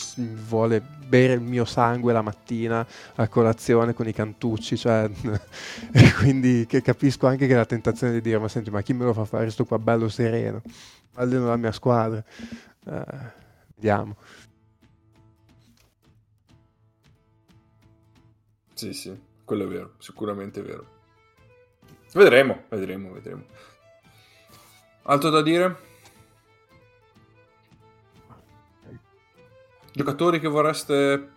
vuole 0.48 0.82
bere 0.82 1.34
il 1.34 1.42
mio 1.42 1.66
sangue 1.66 2.14
la 2.14 2.22
mattina 2.22 2.86
a 3.16 3.28
colazione 3.28 3.94
con 3.94 4.08
i 4.08 4.14
cantucci, 4.14 4.78
cioè 4.78 5.10
e 5.92 6.14
quindi 6.14 6.66
che 6.66 6.82
capisco 6.82 7.28
anche 7.28 7.46
che 7.46 7.54
la 7.56 7.66
tentazione 7.66 8.14
di 8.14 8.22
dire 8.22 8.40
ma 8.40 8.48
senti 8.48 8.70
ma 8.72 8.82
chi 8.82 8.94
me 8.94 9.04
lo 9.04 9.14
fa 9.14 9.26
fare 9.26 9.50
sto 9.50 9.66
qua 9.66 9.78
bello 9.80 10.08
sereno, 10.08 10.62
alleno 11.16 11.48
la 11.48 11.58
mia 11.58 11.74
squadra, 11.74 12.24
eh, 12.88 13.04
vediamo. 13.76 14.16
Sì, 18.74 18.94
sì 18.94 19.30
quello 19.52 19.66
è 19.66 19.68
vero, 19.68 19.92
sicuramente 19.98 20.62
è 20.62 20.64
vero. 20.64 20.86
Vedremo, 22.14 22.64
vedremo, 22.70 23.12
vedremo. 23.12 23.44
Altro 25.02 25.30
da 25.30 25.42
dire? 25.42 25.76
Giocatori 29.92 30.40
che 30.40 30.48
vorreste 30.48 31.30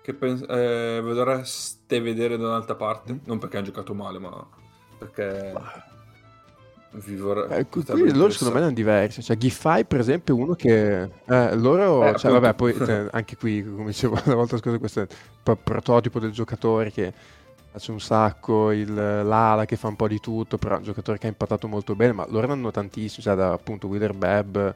che 0.00 0.14
pens- 0.14 0.46
eh, 0.48 1.00
vorreste 1.02 2.00
vedere 2.00 2.38
da 2.38 2.46
un'altra 2.46 2.76
parte? 2.76 3.20
Non 3.24 3.38
perché 3.38 3.58
hanno 3.58 3.66
giocato 3.66 3.92
male, 3.92 4.18
ma 4.18 4.48
perché 4.96 5.52
vi 6.92 7.14
vorrei... 7.16 7.58
Eh, 7.58 7.66
qui 7.66 7.84
loro 8.14 8.30
secondo 8.30 8.54
me 8.54 8.60
erano 8.60 8.72
diversi. 8.72 9.22
Cioè, 9.22 9.36
Giffai, 9.36 9.84
per 9.84 10.00
esempio, 10.00 10.34
è 10.34 10.40
uno 10.40 10.54
che 10.54 11.02
eh, 11.02 11.56
loro, 11.56 12.06
eh, 12.06 12.16
cioè, 12.16 12.32
vabbè, 12.32 12.54
poi 12.54 12.74
cioè, 12.74 13.08
anche 13.12 13.36
qui, 13.36 13.62
come 13.62 13.88
dicevo 13.88 14.18
la 14.24 14.34
volta 14.34 14.56
scorsa, 14.56 14.78
questo 14.78 15.00
è 15.02 15.06
il 15.06 15.58
prototipo 15.62 16.18
del 16.18 16.32
giocatore 16.32 16.90
che 16.90 17.12
piace 17.70 17.92
un 17.92 18.00
sacco, 18.00 18.72
il, 18.72 18.92
l'ala 18.92 19.64
che 19.64 19.76
fa 19.76 19.88
un 19.88 19.96
po' 19.96 20.08
di 20.08 20.18
tutto, 20.20 20.58
però 20.58 20.74
è 20.74 20.78
un 20.78 20.84
giocatore 20.84 21.18
che 21.18 21.26
ha 21.26 21.30
impattato 21.30 21.68
molto 21.68 21.94
bene, 21.94 22.12
ma 22.12 22.26
loro 22.28 22.50
hanno 22.50 22.70
tantissimi, 22.70 23.22
cioè 23.22 23.36
da 23.36 23.52
appunto 23.52 23.86
Wither 23.86 24.14
Beb, 24.14 24.74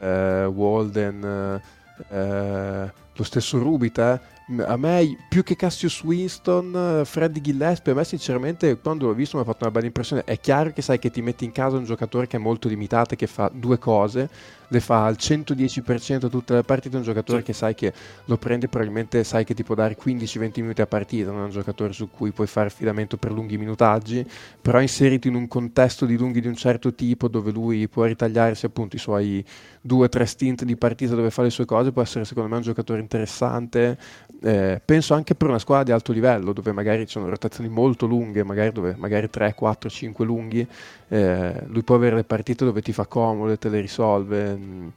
eh, 0.00 0.44
Walden, 0.44 1.60
eh, 2.08 2.92
lo 3.14 3.24
stesso 3.24 3.58
Rubita, 3.58 4.14
eh 4.14 4.32
a 4.66 4.76
me 4.76 5.16
più 5.28 5.42
che 5.42 5.56
Cassius 5.56 6.02
Winston, 6.02 7.02
Freddy 7.04 7.40
Gillespie, 7.40 7.92
a 7.92 7.94
me 7.94 8.04
sinceramente 8.04 8.76
quando 8.78 9.06
l'ho 9.06 9.14
visto 9.14 9.36
mi 9.36 9.42
ha 9.42 9.46
fatto 9.46 9.62
una 9.62 9.70
bella 9.70 9.86
impressione. 9.86 10.24
È 10.24 10.38
chiaro 10.40 10.72
che 10.72 10.82
sai 10.82 10.98
che 10.98 11.10
ti 11.10 11.22
metti 11.22 11.44
in 11.44 11.52
casa 11.52 11.76
un 11.76 11.84
giocatore 11.84 12.26
che 12.26 12.36
è 12.36 12.40
molto 12.40 12.68
limitato 12.68 13.14
e 13.14 13.16
che 13.16 13.26
fa 13.26 13.50
due 13.52 13.78
cose, 13.78 14.28
le 14.68 14.80
fa 14.80 15.04
al 15.04 15.16
110% 15.18 16.28
tutte 16.28 16.54
le 16.54 16.62
partite, 16.62 16.96
un 16.96 17.02
giocatore 17.02 17.40
sì. 17.40 17.44
che 17.44 17.52
sai 17.52 17.74
che 17.74 17.92
lo 18.24 18.36
prende 18.36 18.68
probabilmente 18.68 19.22
sai 19.22 19.44
che 19.44 19.54
ti 19.54 19.62
può 19.62 19.74
dare 19.74 19.96
15-20 19.96 20.60
minuti 20.60 20.80
a 20.80 20.86
partita, 20.86 21.30
non 21.30 21.42
è 21.42 21.44
un 21.44 21.50
giocatore 21.50 21.92
su 21.92 22.10
cui 22.10 22.30
puoi 22.32 22.46
fare 22.46 22.66
affidamento 22.66 23.16
per 23.16 23.32
lunghi 23.32 23.58
minutaggi, 23.58 24.26
però 24.60 24.80
inserito 24.80 25.28
in 25.28 25.34
un 25.34 25.46
contesto 25.46 26.04
di 26.04 26.16
lunghi 26.16 26.40
di 26.40 26.48
un 26.48 26.56
certo 26.56 26.94
tipo 26.94 27.28
dove 27.28 27.52
lui 27.52 27.86
può 27.88 28.04
ritagliarsi 28.04 28.66
appunto 28.66 28.96
i 28.96 28.98
suoi 28.98 29.44
due 29.80 30.06
o 30.06 30.08
tre 30.08 30.26
stint 30.26 30.64
di 30.64 30.76
partita 30.76 31.14
dove 31.14 31.30
fa 31.30 31.42
le 31.42 31.50
sue 31.50 31.64
cose, 31.64 31.92
può 31.92 32.02
essere 32.02 32.24
secondo 32.24 32.48
me 32.48 32.56
un 32.56 32.62
giocatore 32.62 33.00
interessante, 33.02 33.98
eh, 34.42 34.80
penso 34.84 35.14
anche 35.14 35.34
per 35.34 35.48
una 35.48 35.58
squadra 35.58 35.84
di 35.84 35.92
alto 35.92 36.12
livello 36.12 36.52
dove 36.52 36.72
magari 36.72 37.06
ci 37.06 37.12
sono 37.12 37.28
rotazioni 37.28 37.68
molto 37.68 38.06
lunghe, 38.06 38.42
magari, 38.42 38.72
dove, 38.72 38.94
magari 38.96 39.30
3, 39.30 39.54
4, 39.54 39.88
5 39.88 40.24
lunghi, 40.24 40.66
eh, 41.08 41.62
lui 41.66 41.82
può 41.82 41.94
avere 41.94 42.16
le 42.16 42.24
partite 42.24 42.64
dove 42.64 42.82
ti 42.82 42.92
fa 42.92 43.06
comodo 43.06 43.52
e 43.52 43.58
te 43.58 43.68
le 43.68 43.80
risolve. 43.80 44.56
Mm. 44.56 44.88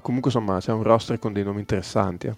Comunque 0.00 0.30
insomma 0.30 0.58
c'è 0.58 0.72
un 0.72 0.82
roster 0.82 1.18
con 1.18 1.32
dei 1.32 1.44
nomi 1.44 1.60
interessanti. 1.60 2.26
Eh. 2.26 2.34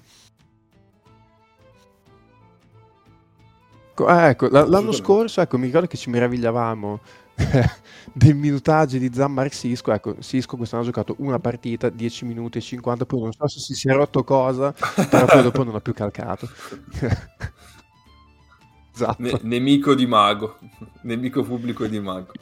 Eh, 3.95 4.29
ecco, 4.29 4.49
l'anno 4.49 4.93
scorso 4.93 5.41
ecco, 5.41 5.59
mi 5.59 5.67
ricordo 5.67 5.87
che 5.87 5.97
ci 5.97 6.11
meravigliavamo 6.11 7.01
del 8.13 8.35
minutaggio 8.35 8.99
di 8.99 9.11
Zammar 9.13 9.53
Sisco. 9.53 9.93
Ecco, 9.93 10.17
Sisco 10.21 10.57
quest'anno 10.57 10.83
ha 10.83 10.87
giocato 10.87 11.15
una 11.19 11.39
partita, 11.39 11.89
10 11.89 12.25
minuti 12.25 12.59
e 12.59 12.61
50, 12.61 13.07
poi 13.07 13.21
non 13.21 13.33
so 13.33 13.49
se 13.49 13.61
si 13.61 13.75
sia 13.75 13.95
rotto 13.95 14.25
cosa, 14.25 14.73
però 14.73 15.27
poi 15.27 15.43
dopo 15.43 15.65
non 15.65 15.75
ha 15.75 15.81
più 15.81 15.95
calcato. 15.95 16.49
esatto. 18.95 19.23
Ne- 19.23 19.41
nemico 19.43 19.95
di 19.95 20.07
Mago, 20.07 20.59
nemico 21.03 21.43
pubblico 21.43 21.87
di 21.87 22.01
Mago. 22.01 22.33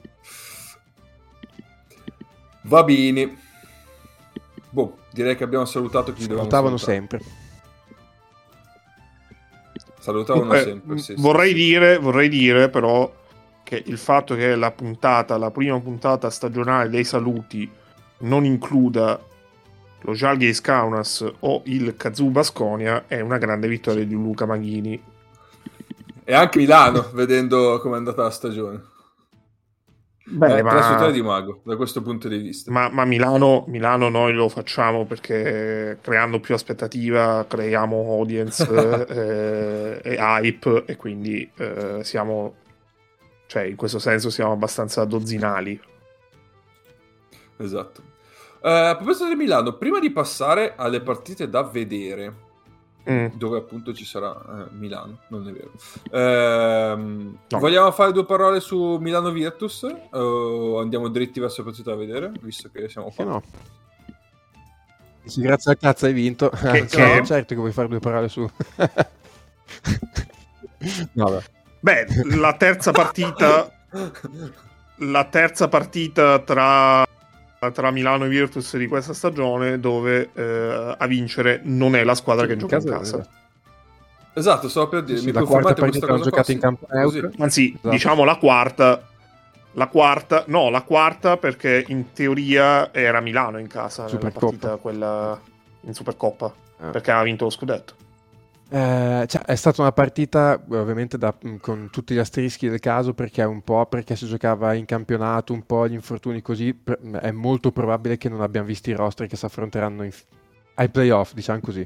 Va 2.63 2.85
bene. 2.85 3.39
Boh, 4.71 4.99
direi 5.11 5.37
che 5.37 5.45
abbiamo 5.45 5.65
salutato 5.65 6.13
chi 6.13 6.23
dovevamo 6.23 6.49
Salutavano 6.49 6.77
sempre. 6.77 7.21
Salutavano 9.99 10.55
eh, 10.55 10.63
sempre. 10.63 10.99
Sì, 10.99 11.15
vorrei, 11.17 11.51
sì, 11.51 11.55
dire, 11.55 11.99
vorrei 11.99 12.29
dire 12.29 12.71
però 12.71 13.13
che 13.71 13.85
il 13.87 13.99
fatto 13.99 14.35
che 14.35 14.57
la 14.57 14.73
puntata, 14.73 15.39
la 15.39 15.53
prima 15.53 15.79
puntata 15.79 16.29
stagionale 16.29 16.89
dei 16.89 17.05
saluti 17.05 17.71
non 18.23 18.45
includa 18.45 19.17
lo 20.01 20.13
Jalgis 20.13 20.61
Kaunas 20.61 21.25
o 21.39 21.63
il 21.67 21.95
Kazoo 21.97 22.31
Basconia 22.31 23.05
è 23.07 23.21
una 23.21 23.39
grande 23.39 23.69
vittoria 23.69 24.05
di 24.05 24.15
Luca 24.15 24.45
Maghini. 24.45 25.01
E 26.25 26.35
anche 26.35 26.59
Milano, 26.59 27.11
vedendo 27.13 27.79
come 27.81 27.95
è 27.95 27.99
andata 27.99 28.23
la 28.25 28.31
stagione. 28.31 28.83
Beh, 30.25 30.57
è 30.57 30.63
ma... 30.63 31.11
di 31.11 31.23
mago 31.23 31.61
da 31.65 31.77
questo 31.77 32.03
punto 32.03 32.27
di 32.27 32.39
vista. 32.39 32.73
Ma, 32.73 32.89
ma 32.89 33.05
Milano, 33.05 33.67
Milano, 33.69 34.09
noi 34.09 34.33
lo 34.33 34.49
facciamo 34.49 35.05
perché 35.05 35.99
creando 36.01 36.41
più 36.41 36.55
aspettativa 36.55 37.45
creiamo 37.47 38.15
audience 38.15 38.67
eh, 39.09 40.01
e 40.03 40.17
hype 40.19 40.85
e 40.87 40.97
quindi 40.97 41.49
eh, 41.57 42.01
siamo 42.03 42.55
cioè, 43.51 43.65
in 43.65 43.75
questo 43.75 43.99
senso 43.99 44.31
siamo 44.31 44.53
abbastanza 44.53 45.05
dozzinali. 45.05 45.81
Esatto. 47.57 48.01
Uh, 48.63 48.91
a 48.91 48.95
proposito 48.95 49.27
di 49.27 49.35
Milano, 49.35 49.77
prima 49.77 49.99
di 49.99 50.13
passare 50.13 50.75
alle 50.77 51.01
partite 51.01 51.51
da 51.51 51.65
vedere, 51.65 52.33
mm. 53.11 53.27
dove 53.35 53.59
appunto 53.59 53.93
ci 53.93 54.05
sarà 54.05 54.33
eh, 54.33 54.67
Milano, 54.77 55.23
non 55.31 55.49
è 55.49 55.53
vero. 55.53 55.73
Uh, 56.13 56.97
no. 57.49 57.59
Vogliamo 57.59 57.91
fare 57.91 58.13
due 58.13 58.25
parole 58.25 58.61
su 58.61 58.99
Milano 59.01 59.33
Virtus 59.33 59.85
o 60.11 60.79
andiamo 60.79 61.09
dritti 61.09 61.41
verso 61.41 61.63
le 61.63 61.71
partite 61.71 61.91
da 61.91 61.97
vedere, 61.97 62.31
visto 62.43 62.71
che 62.73 62.89
siamo 62.89 63.11
qua? 63.13 63.25
No. 63.25 63.43
Sì, 65.25 65.41
grazie 65.41 65.73
al 65.73 65.79
cazzo 65.79 66.07
hai 66.07 66.13
vinto. 66.13 66.51
Che, 66.51 66.87
che... 66.87 67.17
No, 67.17 67.25
certo 67.27 67.55
che 67.55 67.61
vuoi 67.61 67.73
fare 67.73 67.89
due 67.89 67.99
parole 67.99 68.29
su... 68.29 68.49
Vabbè. 71.15 71.59
Beh, 71.81 72.07
la 72.37 72.55
terza 72.55 72.93
partita. 72.93 73.71
la 74.97 75.25
terza 75.25 75.69
partita 75.69 76.39
tra, 76.41 77.07
tra, 77.73 77.91
Milano 77.91 78.27
e 78.27 78.29
Virtus 78.29 78.77
di 78.77 78.87
questa 78.87 79.15
stagione, 79.15 79.81
dove 79.81 80.31
eh, 80.35 80.95
a 80.97 81.07
vincere 81.07 81.61
non 81.65 81.97
è 81.97 82.05
la 82.05 82.15
squadra 82.15 82.47
che 82.47 82.53
in 82.53 82.59
gioca 82.59 82.77
in 82.77 82.85
casa. 82.85 83.27
Esatto, 84.33 84.69
stavo 84.69 84.89
per 84.89 85.05
dire. 85.05 85.19
Sì, 85.19 85.27
mi 85.27 85.33
la 85.33 85.43
quarta 85.43 85.75
partita 85.75 86.07
l'hanno 86.07 86.23
giocata 86.23 86.53
in 86.53 86.61
campo 86.61 86.87
neutro. 86.91 87.31
Anzi, 87.39 87.71
esatto. 87.71 87.89
diciamo 87.89 88.25
la 88.25 88.37
quarta. 88.37 89.05
La 89.75 89.87
quarta, 89.87 90.45
no, 90.49 90.69
la 90.69 90.83
quarta 90.83 91.37
perché 91.37 91.85
in 91.89 92.13
teoria 92.13 92.93
era 92.93 93.21
Milano 93.21 93.59
in 93.59 93.69
casa. 93.69 94.09
Supercoppa. 94.09 94.47
partita 94.47 94.77
quella 94.77 95.41
in 95.83 95.95
Supercoppa. 95.95 96.53
Eh. 96.81 96.91
Perché 96.91 97.11
aveva 97.11 97.25
vinto 97.25 97.45
lo 97.45 97.51
scudetto. 97.51 97.95
Eh, 98.73 99.25
cioè, 99.27 99.43
è 99.43 99.57
stata 99.57 99.81
una 99.81 99.91
partita 99.91 100.63
ovviamente 100.69 101.19
da, 101.19 101.35
mm, 101.45 101.57
con 101.57 101.89
tutti 101.91 102.15
gli 102.15 102.19
asterischi 102.19 102.69
del 102.69 102.79
caso 102.79 103.15
perché 103.15 103.43
un 103.43 103.63
po' 103.63 103.85
perché 103.87 104.15
si 104.15 104.27
giocava 104.27 104.75
in 104.75 104.85
campionato, 104.85 105.53
un 105.53 105.67
po' 105.67 105.89
gli 105.89 105.93
infortuni 105.95 106.41
così, 106.41 106.73
per, 106.73 107.01
è 107.01 107.33
molto 107.33 107.73
probabile 107.73 108.17
che 108.17 108.29
non 108.29 108.41
abbiamo 108.43 108.69
visto 108.69 108.89
i 108.89 108.93
roster 108.93 109.27
che 109.27 109.35
si 109.35 109.45
affronteranno 109.45 110.05
in, 110.05 110.13
ai 110.75 110.89
playoff, 110.89 111.35
diciamo 111.35 111.59
così, 111.61 111.85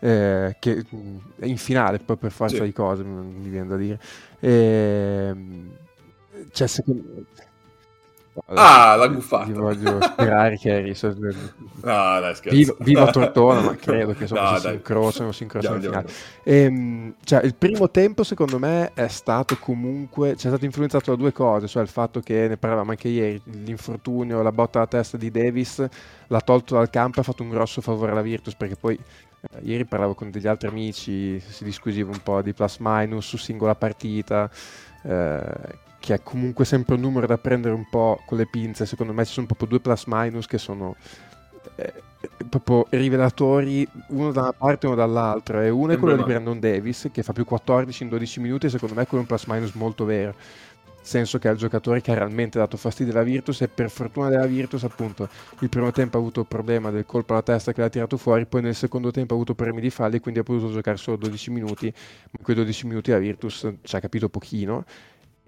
eh, 0.00 0.56
che, 0.58 0.84
mm, 0.94 1.16
in 1.44 1.56
finale 1.56 2.00
poi 2.00 2.16
per 2.18 2.32
forza 2.32 2.56
sì. 2.56 2.64
di 2.64 2.72
cose, 2.72 3.02
mi 3.02 3.48
viene 3.48 3.68
da 3.68 3.76
dire. 3.76 3.98
Eh, 4.38 5.34
cioè, 6.52 6.66
secondo, 6.66 7.24
Ah, 8.46 8.96
la 8.96 9.08
guffata. 9.08 9.50
voglio 9.52 10.00
sperare 10.00 10.58
che 10.58 10.70
eri. 10.70 10.94
Ah, 11.82 12.20
dai, 12.20 12.34
viva, 12.50 12.74
viva 12.80 13.10
Tortona, 13.10 13.60
ma 13.60 13.76
credo 13.76 14.12
che 14.12 14.22
insomma, 14.22 14.52
no, 14.52 14.58
si 14.58 14.68
incrociano, 14.68 15.32
si 15.32 15.42
incrociano 15.44 15.74
andiamo, 15.76 15.96
andiamo. 15.96 16.18
Ehm, 16.44 17.14
cioè, 17.24 17.42
il 17.44 17.54
primo 17.54 17.90
tempo, 17.90 18.24
secondo 18.24 18.58
me, 18.58 18.92
è 18.94 19.08
stato 19.08 19.56
comunque. 19.58 20.34
C'è 20.34 20.48
stato 20.48 20.64
influenzato 20.64 21.10
da 21.10 21.16
due 21.16 21.32
cose: 21.32 21.66
cioè 21.66 21.82
il 21.82 21.88
fatto 21.88 22.20
che 22.20 22.46
ne 22.48 22.56
parlavamo 22.56 22.90
anche 22.90 23.08
ieri, 23.08 23.40
l'infortunio, 23.44 24.42
la 24.42 24.52
botta 24.52 24.78
alla 24.78 24.88
testa 24.88 25.16
di 25.16 25.30
Davis 25.30 25.84
l'ha 26.26 26.40
tolto 26.40 26.74
dal 26.74 26.90
campo 26.90 27.18
e 27.18 27.20
ha 27.20 27.24
fatto 27.24 27.42
un 27.42 27.48
grosso 27.50 27.80
favore 27.80 28.12
alla 28.12 28.22
Virtus 28.22 28.54
perché 28.54 28.76
poi. 28.76 28.98
Eh, 29.38 29.60
ieri 29.62 29.84
parlavo 29.84 30.14
con 30.14 30.30
degli 30.30 30.46
altri 30.46 30.68
amici, 30.68 31.38
si 31.40 31.62
discutiva 31.62 32.10
un 32.10 32.20
po' 32.22 32.42
di 32.42 32.52
plus 32.52 32.78
minus 32.80 33.26
su 33.26 33.36
singola 33.36 33.74
partita. 33.74 34.50
Eh, 35.02 35.84
che 36.06 36.14
è 36.14 36.22
comunque 36.22 36.64
sempre 36.64 36.94
un 36.94 37.00
numero 37.00 37.26
da 37.26 37.36
prendere 37.36 37.74
un 37.74 37.88
po' 37.90 38.22
con 38.24 38.38
le 38.38 38.46
pinze. 38.46 38.86
Secondo 38.86 39.12
me 39.12 39.24
ci 39.24 39.32
sono 39.32 39.46
proprio 39.46 39.66
due 39.66 39.80
plus 39.80 40.04
minus 40.06 40.46
che 40.46 40.56
sono 40.56 40.94
eh, 41.74 41.92
proprio 42.48 42.86
rivelatori, 42.90 43.84
uno 44.10 44.30
da 44.30 44.42
una 44.42 44.52
parte 44.52 44.86
e 44.86 44.88
uno 44.88 44.98
dall'altra. 44.98 45.64
E 45.64 45.68
uno 45.68 45.94
è 45.94 45.98
quello 45.98 46.14
di 46.14 46.22
Brandon 46.22 46.60
Davis, 46.60 47.08
che 47.10 47.24
fa 47.24 47.32
più 47.32 47.44
14 47.44 48.04
in 48.04 48.08
12 48.08 48.38
minuti, 48.38 48.66
e 48.66 48.68
secondo 48.68 48.94
me 48.94 49.02
è 49.02 49.06
quello 49.08 49.22
un 49.22 49.28
plus 49.28 49.46
minus 49.46 49.72
molto 49.72 50.04
vero. 50.04 50.32
Nel 50.36 51.14
senso 51.14 51.38
che 51.38 51.48
è 51.48 51.50
il 51.52 51.58
giocatore 51.58 52.00
che 52.00 52.12
ha 52.12 52.14
realmente 52.14 52.56
dato 52.56 52.76
fastidio 52.76 53.12
alla 53.12 53.24
Virtus 53.24 53.62
e 53.62 53.68
per 53.68 53.90
fortuna 53.90 54.28
della 54.28 54.46
Virtus 54.46 54.84
appunto 54.84 55.28
il 55.58 55.68
primo 55.68 55.90
tempo 55.90 56.18
ha 56.18 56.20
avuto 56.20 56.40
il 56.40 56.46
problema 56.46 56.90
del 56.90 57.04
colpo 57.04 57.32
alla 57.32 57.42
testa 57.42 57.72
che 57.72 57.80
l'ha 57.80 57.88
tirato 57.88 58.16
fuori 58.16 58.44
poi 58.44 58.62
nel 58.62 58.74
secondo 58.74 59.12
tempo 59.12 59.34
ha 59.34 59.36
avuto 59.36 59.54
problemi 59.54 59.80
di 59.80 59.90
falli 59.90 60.18
quindi 60.18 60.40
ha 60.40 60.42
potuto 60.42 60.72
giocare 60.72 60.96
solo 60.96 61.16
12 61.16 61.52
minuti 61.52 61.86
ma 61.94 62.38
in 62.38 62.42
quei 62.42 62.56
12 62.56 62.86
minuti 62.88 63.12
la 63.12 63.18
Virtus 63.18 63.72
ci 63.82 63.94
ha 63.94 64.00
capito 64.00 64.28
pochino 64.28 64.84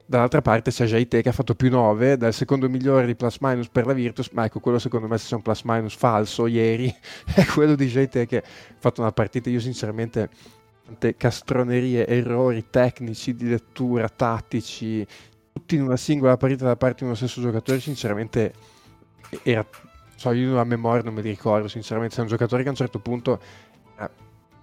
dall'altra 0.09 0.40
parte 0.40 0.70
c'è 0.70 0.86
Jaite 0.86 1.20
che 1.20 1.28
ha 1.28 1.32
fatto 1.32 1.55
più 1.55 1.68
9 1.68 2.16
dal 2.16 2.32
secondo 2.32 2.66
migliore 2.70 3.05
di 3.05 3.14
plus 3.14 3.36
minus 3.40 3.68
per 3.68 3.85
la 3.85 3.93
Virtus 3.93 4.30
ma 4.30 4.47
ecco 4.47 4.59
quello 4.59 4.78
secondo 4.78 5.06
me 5.06 5.18
se 5.18 5.28
c'è 5.28 5.35
un 5.35 5.43
plus 5.43 5.60
minus 5.64 5.94
falso 5.94 6.47
ieri 6.47 6.89
è 7.35 7.44
quello 7.44 7.74
di 7.74 7.86
Jaite 7.89 8.24
che 8.24 8.39
ha 8.39 8.43
fatto 8.78 9.02
una 9.02 9.12
partita. 9.12 9.51
Io 9.51 9.60
sinceramente 9.60 10.30
tante 10.82 11.14
castronerie 11.14 12.06
errori 12.06 12.70
tecnici 12.70 13.35
di 13.35 13.51
lettura 13.51 14.09
tattici 14.09 15.06
tutti 15.52 15.74
in 15.74 15.82
una 15.82 15.98
singola 15.98 16.39
partita 16.39 16.64
da 16.64 16.76
parte 16.76 17.01
di 17.01 17.05
uno 17.05 17.14
stesso 17.14 17.43
giocatore 17.43 17.78
sinceramente 17.78 18.55
era 19.43 19.66
so 20.14 20.32
io 20.32 20.59
a 20.59 20.64
memoria 20.64 21.02
non 21.02 21.12
me 21.12 21.20
li 21.20 21.28
ricordo 21.28 21.68
sinceramente 21.68 22.14
c'è 22.14 22.22
un 22.22 22.28
giocatore 22.28 22.62
che 22.62 22.68
a 22.68 22.70
un 22.70 22.78
certo 22.78 22.98
punto 22.98 23.39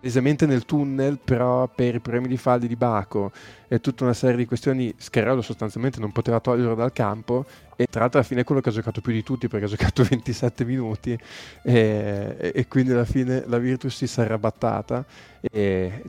esattamente 0.06 0.46
nel 0.46 0.66
tunnel, 0.66 1.18
però 1.24 1.68
per 1.68 1.96
i 1.96 2.00
problemi 2.00 2.28
di 2.28 2.38
falli 2.38 2.68
di 2.68 2.76
Baco 2.76 3.32
e 3.68 3.82
tutta 3.82 4.04
una 4.04 4.14
serie 4.14 4.38
di 4.38 4.46
questioni, 4.46 4.94
Scarello 4.96 5.42
sostanzialmente 5.42 6.00
non 6.00 6.12
poteva 6.12 6.40
toglierlo 6.40 6.76
dal 6.76 6.94
campo 6.94 7.46
e 7.76 7.88
tra 7.88 8.02
l'altro 8.02 8.20
alla 8.20 8.28
fine 8.28 8.42
è 8.42 8.44
quello 8.44 8.62
che 8.62 8.70
ha 8.70 8.72
giocato 8.72 9.02
più 9.02 9.12
di 9.12 9.24
tutti 9.24 9.48
perché 9.48 9.66
ha 9.66 9.70
giocato 9.70 10.04
27 10.08 10.64
minuti 10.64 11.18
e, 11.64 12.52
e 12.54 12.68
quindi 12.68 12.92
alla 12.92 13.04
fine 13.04 13.44
la 13.48 13.58
Virtus 13.58 13.96
si 13.96 14.06
sarà 14.06 14.28
arrabattata 14.28 15.04
e, 15.42 16.04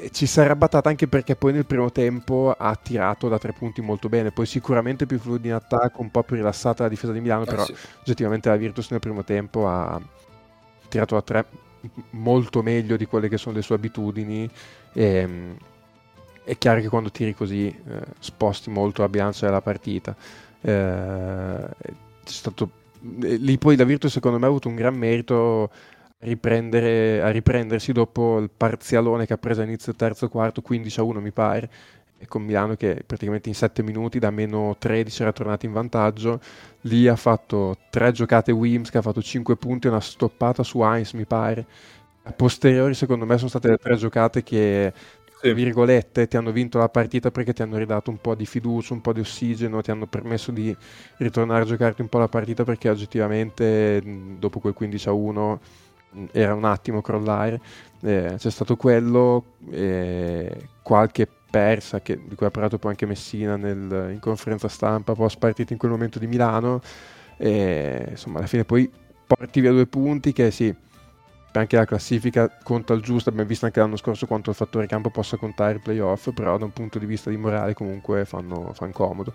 e 0.00 0.10
ci 0.10 0.24
sarà 0.24 0.46
arrabattata 0.46 0.88
anche 0.88 1.06
perché 1.06 1.36
poi 1.36 1.52
nel 1.52 1.66
primo 1.66 1.92
tempo 1.92 2.54
ha 2.56 2.74
tirato 2.76 3.28
da 3.28 3.38
tre 3.38 3.52
punti 3.52 3.82
molto 3.82 4.08
bene, 4.08 4.32
poi 4.32 4.46
sicuramente 4.46 5.04
più 5.04 5.18
fluidi 5.18 5.48
in 5.48 5.54
attacco, 5.54 6.00
un 6.00 6.10
po' 6.10 6.22
più 6.22 6.36
rilassata 6.36 6.84
la 6.84 6.88
difesa 6.88 7.12
di 7.12 7.20
Milano, 7.20 7.42
eh, 7.42 7.46
però 7.46 7.64
sì. 7.64 7.74
oggettivamente 8.00 8.48
la 8.48 8.56
Virtus 8.56 8.90
nel 8.90 9.00
primo 9.00 9.22
tempo 9.22 9.68
ha 9.68 10.00
tirato 10.88 11.14
da 11.14 11.22
tre 11.22 11.44
molto 12.10 12.62
meglio 12.62 12.96
di 12.96 13.06
quelle 13.06 13.28
che 13.28 13.38
sono 13.38 13.56
le 13.56 13.62
sue 13.62 13.76
abitudini. 13.76 14.48
E, 14.92 15.04
ehm, 15.04 15.56
è 16.44 16.58
chiaro 16.58 16.80
che 16.80 16.88
quando 16.88 17.10
tiri 17.10 17.34
così 17.34 17.66
eh, 17.66 18.00
sposti 18.18 18.70
molto 18.70 19.02
la 19.02 19.08
bilancia 19.08 19.46
della 19.46 19.62
partita. 19.62 20.14
Eh, 20.60 21.68
stato, 22.24 22.70
eh, 23.22 23.36
lì 23.36 23.58
poi 23.58 23.76
la 23.76 23.84
Virtus 23.84 24.12
secondo 24.12 24.38
me 24.38 24.44
ha 24.44 24.48
avuto 24.48 24.68
un 24.68 24.74
gran 24.74 24.94
merito 24.94 25.64
a, 25.64 25.70
riprendere, 26.20 27.22
a 27.22 27.30
riprendersi 27.30 27.92
dopo 27.92 28.38
il 28.38 28.50
parzialone 28.54 29.26
che 29.26 29.32
ha 29.32 29.38
preso 29.38 29.62
all'inizio 29.62 29.92
del 29.92 30.00
terzo 30.00 30.28
quarto, 30.28 30.60
15 30.62 31.00
a 31.00 31.02
1 31.02 31.20
mi 31.20 31.32
pare, 31.32 31.70
e 32.24 32.26
con 32.26 32.42
Milano 32.42 32.74
che 32.74 33.02
praticamente 33.06 33.48
in 33.48 33.54
7 33.54 33.82
minuti 33.82 34.18
da 34.18 34.30
meno 34.30 34.76
13 34.78 35.22
era 35.22 35.32
tornato 35.32 35.66
in 35.66 35.72
vantaggio. 35.72 36.40
Lì 36.82 37.06
ha 37.08 37.16
fatto 37.16 37.76
tre 37.90 38.12
giocate 38.12 38.52
Wims 38.52 38.90
che 38.90 38.98
ha 38.98 39.02
fatto 39.02 39.22
5 39.22 39.56
punti 39.56 39.86
e 39.86 39.90
una 39.90 40.00
stoppata 40.00 40.62
su 40.62 40.82
Heinz 40.82 41.12
mi 41.12 41.24
pare. 41.26 41.66
A 42.24 42.32
posteriori 42.32 42.94
secondo 42.94 43.26
me 43.26 43.36
sono 43.36 43.48
state 43.48 43.68
le 43.68 43.76
tre 43.76 43.96
giocate 43.96 44.42
che 44.42 44.92
virgolette 45.42 46.26
ti 46.26 46.38
hanno 46.38 46.52
vinto 46.52 46.78
la 46.78 46.88
partita 46.88 47.30
perché 47.30 47.52
ti 47.52 47.60
hanno 47.60 47.76
ridato 47.76 48.10
un 48.10 48.16
po' 48.16 48.34
di 48.34 48.46
fiducia 48.46 48.94
un 48.94 49.02
po' 49.02 49.12
di 49.12 49.20
ossigeno 49.20 49.82
ti 49.82 49.90
hanno 49.90 50.06
permesso 50.06 50.50
di 50.52 50.74
ritornare 51.18 51.64
a 51.64 51.66
giocarti 51.66 52.00
un 52.00 52.08
po' 52.08 52.16
la 52.16 52.28
partita 52.28 52.64
perché 52.64 52.88
oggettivamente 52.88 54.02
dopo 54.38 54.58
quel 54.60 54.72
15 54.72 55.08
a 55.08 55.12
1 55.12 55.60
era 56.32 56.54
un 56.54 56.64
attimo 56.64 57.00
crollare. 57.00 57.60
Eh, 58.02 58.34
c'è 58.36 58.50
stato 58.50 58.76
quello 58.76 59.44
eh, 59.70 60.68
qualche 60.82 61.28
persa, 61.54 62.00
che, 62.00 62.18
di 62.20 62.34
cui 62.34 62.46
ha 62.46 62.50
parlato 62.50 62.78
poi 62.78 62.90
anche 62.90 63.06
Messina 63.06 63.56
nel, 63.56 64.10
in 64.10 64.18
conferenza 64.18 64.66
stampa 64.66 65.14
post 65.14 65.38
partita 65.38 65.72
in 65.72 65.78
quel 65.78 65.92
momento 65.92 66.18
di 66.18 66.26
Milano. 66.26 66.80
E, 67.36 68.06
insomma, 68.10 68.38
alla 68.38 68.48
fine 68.48 68.64
poi 68.64 68.90
porti 69.24 69.60
via 69.60 69.70
due 69.70 69.86
punti 69.86 70.32
che 70.32 70.50
sì, 70.50 70.74
anche 71.52 71.76
la 71.76 71.84
classifica 71.84 72.50
conta 72.60 72.92
il 72.94 73.02
giusto, 73.02 73.28
abbiamo 73.28 73.48
visto 73.48 73.66
anche 73.66 73.78
l'anno 73.78 73.96
scorso 73.96 74.26
quanto 74.26 74.50
il 74.50 74.56
fattore 74.56 74.88
campo 74.88 75.10
possa 75.10 75.36
contare 75.36 75.74
il 75.74 75.80
playoff, 75.80 76.32
però 76.32 76.58
da 76.58 76.64
un 76.64 76.72
punto 76.72 76.98
di 76.98 77.06
vista 77.06 77.30
di 77.30 77.36
morale 77.36 77.72
comunque 77.74 78.24
fanno, 78.24 78.72
fanno 78.74 78.92
comodo. 78.92 79.34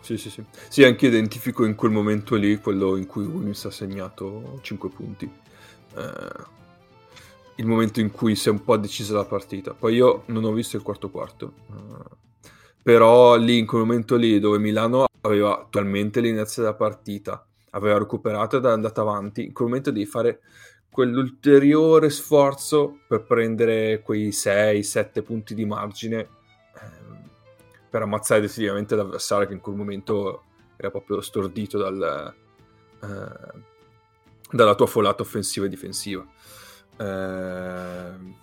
Sì, 0.00 0.16
sì, 0.18 0.30
sì. 0.30 0.42
Sì, 0.68 0.84
anche 0.84 1.06
identifico 1.06 1.64
in 1.66 1.74
quel 1.74 1.90
momento 1.90 2.34
lì 2.36 2.58
quello 2.58 2.96
in 2.96 3.06
cui 3.06 3.24
Williams 3.24 3.64
ha 3.66 3.70
segnato 3.70 4.58
5 4.62 4.88
punti. 4.90 5.30
Eh, 5.96 6.62
il 7.56 7.66
momento 7.66 8.00
in 8.00 8.10
cui 8.10 8.34
si 8.34 8.48
è 8.48 8.50
un 8.50 8.64
po' 8.64 8.76
decisa 8.76 9.14
la 9.14 9.24
partita. 9.24 9.74
Poi 9.74 9.94
io 9.94 10.22
non 10.26 10.44
ho 10.44 10.52
visto 10.52 10.76
il 10.76 10.82
quarto 10.82 11.10
quarto, 11.10 11.52
uh, 11.68 12.48
però 12.82 13.36
lì 13.36 13.58
in 13.58 13.66
quel 13.66 13.82
momento 13.82 14.16
lì 14.16 14.38
dove 14.38 14.58
Milano 14.58 15.06
aveva 15.20 15.60
attualmente 15.60 16.20
l'inizio 16.20 16.62
della 16.62 16.74
partita, 16.74 17.46
aveva 17.70 17.98
recuperato 17.98 18.56
ed 18.56 18.64
è 18.64 18.70
andata 18.70 19.00
avanti, 19.00 19.44
in 19.44 19.52
quel 19.52 19.68
momento 19.68 19.90
devi 19.90 20.06
fare 20.06 20.40
quell'ulteriore 20.90 22.08
sforzo 22.08 23.00
per 23.08 23.24
prendere 23.24 24.00
quei 24.00 24.28
6-7 24.28 25.22
punti 25.24 25.54
di 25.54 25.64
margine 25.64 26.28
ehm, 26.80 27.30
per 27.90 28.02
ammazzare 28.02 28.42
definitivamente 28.42 28.94
l'avversario 28.94 29.48
che 29.48 29.54
in 29.54 29.60
quel 29.60 29.74
momento 29.74 30.44
era 30.76 30.90
proprio 30.90 31.20
stordito 31.20 31.78
dal, 31.78 32.34
eh, 33.02 33.58
dalla 34.50 34.74
tua 34.74 34.86
folata 34.86 35.22
offensiva 35.22 35.66
e 35.66 35.68
difensiva. 35.68 36.24
Ehm, 36.96 38.34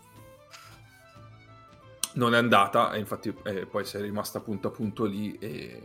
non 2.14 2.34
è 2.34 2.38
andata 2.38 2.92
e 2.92 3.00
infatti 3.00 3.34
eh, 3.44 3.66
poi 3.66 3.86
si 3.86 3.98
è 3.98 4.02
rimasta 4.02 4.42
punto 4.42 4.68
a 4.68 4.72
punto 4.72 5.06
lì 5.06 5.38
e 5.38 5.82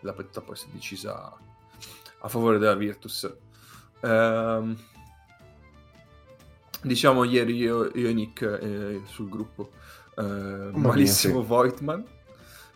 la 0.00 0.12
partita 0.12 0.40
poi 0.40 0.56
si 0.56 0.66
è 0.66 0.72
decisa 0.72 1.30
a 2.20 2.28
favore 2.28 2.58
della 2.58 2.74
Virtus. 2.74 3.30
Eh, 4.00 4.74
diciamo 6.82 7.24
ieri 7.24 7.56
io, 7.56 7.90
io 7.94 8.08
e 8.08 8.12
Nick 8.12 8.42
eh, 8.42 9.02
sul 9.04 9.28
gruppo 9.28 9.70
eh, 10.16 10.70
malissimo. 10.72 11.42
Voigtman 11.42 12.04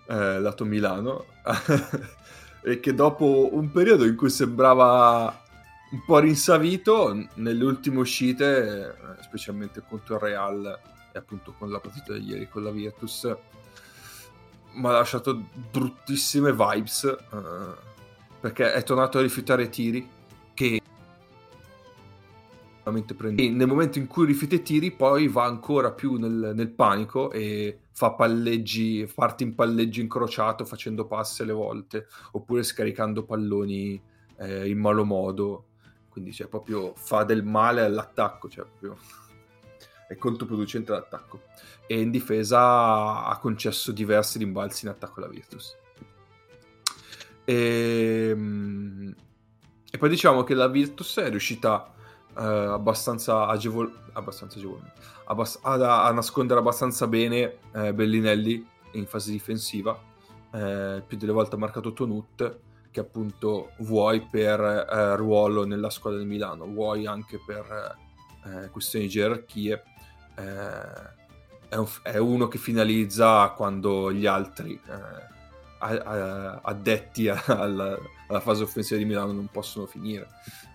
eh, 0.08 0.40
lato 0.40 0.64
Milano 0.64 1.26
e 2.62 2.80
che 2.80 2.94
dopo 2.94 3.50
un 3.52 3.70
periodo 3.70 4.04
in 4.04 4.16
cui 4.16 4.30
sembrava 4.30 5.41
un 5.92 6.04
po' 6.04 6.18
rinsavito 6.18 7.28
nelle 7.34 7.64
ultime 7.64 7.98
uscite, 7.98 8.88
eh, 8.88 9.22
specialmente 9.22 9.82
contro 9.86 10.14
il 10.14 10.20
Real 10.20 10.80
e 11.12 11.18
appunto 11.18 11.54
con 11.58 11.70
la 11.70 11.80
partita 11.80 12.14
di 12.14 12.24
ieri 12.24 12.48
con 12.48 12.62
la 12.62 12.70
Virtus, 12.70 13.36
mi 14.74 14.86
ha 14.86 14.92
lasciato 14.92 15.48
bruttissime 15.70 16.52
vibes 16.52 17.04
eh, 17.04 17.90
perché 18.40 18.72
è 18.72 18.82
tornato 18.82 19.18
a 19.18 19.22
rifiutare 19.22 19.68
tiri 19.68 20.08
che 20.54 20.80
prende. 23.14 23.50
nel 23.50 23.66
momento 23.66 23.98
in 23.98 24.06
cui 24.06 24.24
rifiuta 24.24 24.54
i 24.54 24.62
tiri 24.62 24.90
poi 24.92 25.28
va 25.28 25.44
ancora 25.44 25.92
più 25.92 26.14
nel, 26.14 26.52
nel 26.54 26.70
panico 26.70 27.30
e 27.30 27.80
fa 27.92 28.12
palleggi, 28.12 29.06
parti 29.14 29.42
in 29.42 29.54
palleggio 29.54 30.00
incrociato 30.00 30.64
facendo 30.64 31.06
passe 31.06 31.42
alle 31.42 31.52
volte 31.52 32.06
oppure 32.32 32.62
scaricando 32.62 33.24
palloni 33.24 34.00
eh, 34.38 34.68
in 34.68 34.78
malo 34.78 35.04
modo 35.04 35.66
quindi 36.12 36.32
cioè, 36.32 36.46
proprio 36.46 36.92
fa 36.94 37.24
del 37.24 37.42
male 37.42 37.82
all'attacco, 37.82 38.48
cioè 38.48 38.64
proprio 38.64 38.96
è 40.06 40.16
controproducente 40.16 40.92
all'attacco. 40.92 41.42
E 41.86 42.00
in 42.00 42.10
difesa 42.10 43.24
ha 43.24 43.38
concesso 43.38 43.90
diversi 43.90 44.38
rimbalzi 44.38 44.84
in 44.84 44.92
attacco 44.92 45.18
alla 45.18 45.28
Virtus. 45.28 45.76
E, 47.44 48.28
ehm, 48.30 49.14
e 49.90 49.98
poi 49.98 50.08
diciamo 50.08 50.44
che 50.44 50.54
la 50.54 50.68
Virtus 50.68 51.18
è 51.18 51.28
riuscita 51.28 51.92
eh, 52.36 52.42
abbastanza, 52.42 53.46
agevol- 53.46 53.92
abbastanza 54.12 54.58
agevolmente 54.58 55.00
abbass- 55.32 55.58
a, 55.62 56.04
a, 56.04 56.12
nascondere 56.12 56.60
abbastanza 56.60 57.06
bene 57.06 57.58
eh, 57.72 57.92
Bellinelli 57.92 58.66
in 58.92 59.06
fase 59.06 59.32
difensiva. 59.32 59.98
Eh, 60.52 61.02
più 61.06 61.16
delle 61.16 61.32
volte 61.32 61.54
ha 61.56 61.58
marcato 61.58 61.92
Tonut 61.92 62.58
che 62.92 63.00
appunto 63.00 63.72
vuoi 63.78 64.20
per 64.20 64.60
eh, 64.60 65.16
ruolo 65.16 65.64
nella 65.64 65.90
squadra 65.90 66.20
di 66.20 66.26
Milano, 66.26 66.66
vuoi 66.66 67.06
anche 67.06 67.40
per 67.44 67.96
eh, 68.44 68.68
questioni 68.68 69.06
di 69.06 69.10
gerarchie, 69.10 69.82
eh, 70.36 71.20
è, 71.68 71.76
un, 71.76 71.88
è, 72.02 72.18
uno 72.18 72.46
che 72.46 72.58
finalizza 72.58 73.48
quando 73.56 74.12
gli 74.12 74.26
altri 74.26 74.78
eh, 74.86 75.30
addetti 75.82 77.28
alla, 77.28 77.98
alla, 78.28 78.40
fase 78.40 78.62
offensiva 78.62 78.98
di 78.98 79.06
Milano 79.06 79.32
non 79.32 79.48
possono 79.50 79.86
finire. 79.86 80.28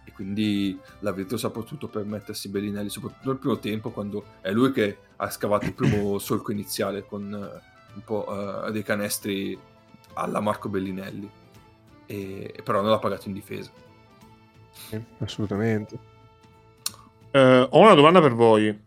E 0.04 0.12
quindi 0.12 0.78
la 1.00 1.12
Virtus 1.12 1.44
ha 1.44 1.50
potuto 1.50 1.88
permettersi 1.88 2.50
Bellinelli, 2.50 2.90
soprattutto 2.90 3.30
nel 3.30 3.38
primo 3.38 3.60
tempo, 3.60 3.92
quando 3.92 4.24
è 4.42 4.52
lui 4.52 4.72
che 4.72 4.98
ha 5.18 5.30
scavato 5.30 5.66
il 5.66 5.74
primo 5.74 6.18
solco 6.20 6.52
iniziale 6.52 7.06
con 7.06 7.24
uh, 7.32 7.96
un 7.96 8.04
po' 8.04 8.26
uh, 8.28 8.72
dei 8.72 8.84
canestri 8.84 9.58
alla 10.14 10.40
Marco 10.40 10.68
Bellinelli. 10.68 11.30
E, 12.08 12.54
però 12.64 12.82
non 12.82 12.90
l'ha 12.90 13.00
pagato 13.00 13.28
in 13.28 13.34
difesa. 13.34 13.70
Assolutamente. 15.20 15.98
Uh, 17.32 17.68
ho 17.70 17.80
una 17.80 17.94
domanda 17.94 18.20
per 18.22 18.34
voi. 18.34 18.86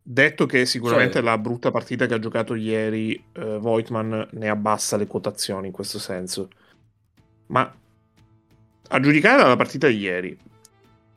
Detto 0.00 0.46
che 0.46 0.64
sicuramente 0.64 1.18
sì. 1.18 1.24
la 1.24 1.36
brutta 1.36 1.70
partita 1.70 2.06
che 2.06 2.14
ha 2.14 2.18
giocato 2.18 2.54
ieri, 2.54 3.22
uh, 3.36 3.58
Voigtman 3.58 4.28
ne 4.30 4.48
abbassa 4.48 4.96
le 4.96 5.06
quotazioni 5.06 5.66
in 5.66 5.72
questo 5.72 5.98
senso. 5.98 6.48
Ma 7.46 7.74
a 8.90 9.00
giudicare 9.00 9.42
dalla 9.42 9.56
partita 9.56 9.88
di 9.88 9.98
ieri, 9.98 10.38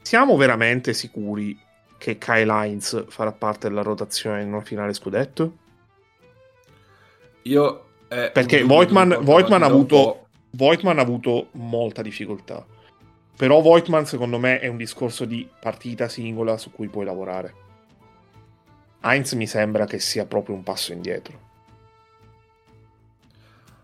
siamo 0.02 0.36
veramente 0.36 0.94
sicuri 0.94 1.58
che 1.98 2.18
Kyle 2.18 2.52
Heinz 2.52 3.06
farà 3.10 3.32
parte 3.32 3.68
della 3.68 3.84
rotazione 3.84 4.42
in 4.42 4.48
una 4.48 4.62
finale 4.62 4.94
scudetto? 4.94 5.58
Io... 7.44 7.86
Eh, 8.08 8.32
Perché 8.34 8.64
Voigtman, 8.64 9.20
Voigtman, 9.22 9.64
ha 9.64 9.68
avuto, 9.68 10.21
Voigtman 10.52 11.00
ha 11.00 11.02
avuto 11.02 11.50
molta 11.54 12.02
difficoltà. 12.02 12.66
Però 13.36 13.62
Voigtman 13.62 14.06
secondo 14.06 14.38
me 14.38 14.60
è 14.60 14.68
un 14.68 14.78
discorso 14.78 15.26
di 15.26 15.50
partita 15.60 16.08
singola 16.08 16.58
su 16.58 16.72
cui 16.72 16.90
puoi 16.90 17.06
lavorare. 17.06 17.56
Heinz 19.02 19.34
mi 19.34 19.48
sembra 19.48 19.86
che 19.86 20.00
sia 20.00 20.26
proprio 20.26 20.56
un 20.56 20.64
passo 20.64 20.94
indietro. 20.94 21.50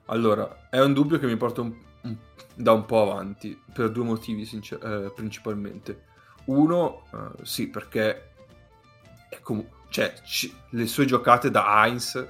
Allora, 0.05 0.67
è 0.69 0.79
un 0.79 0.93
dubbio 0.93 1.17
che 1.17 1.25
mi 1.25 1.35
porta 1.37 1.61
un, 1.61 1.75
un, 2.03 2.15
da 2.53 2.71
un 2.71 2.85
po' 2.85 3.01
avanti, 3.01 3.59
per 3.73 3.91
due 3.91 4.03
motivi 4.03 4.45
sincer- 4.45 4.83
eh, 4.83 5.11
principalmente. 5.13 6.03
Uno, 6.45 7.03
eh, 7.11 7.43
sì, 7.43 7.67
perché 7.67 8.33
com- 9.41 9.67
cioè, 9.89 10.13
c- 10.23 10.53
le 10.69 10.85
sue 10.85 11.05
giocate 11.05 11.49
da 11.49 11.83
Heinz 11.83 12.25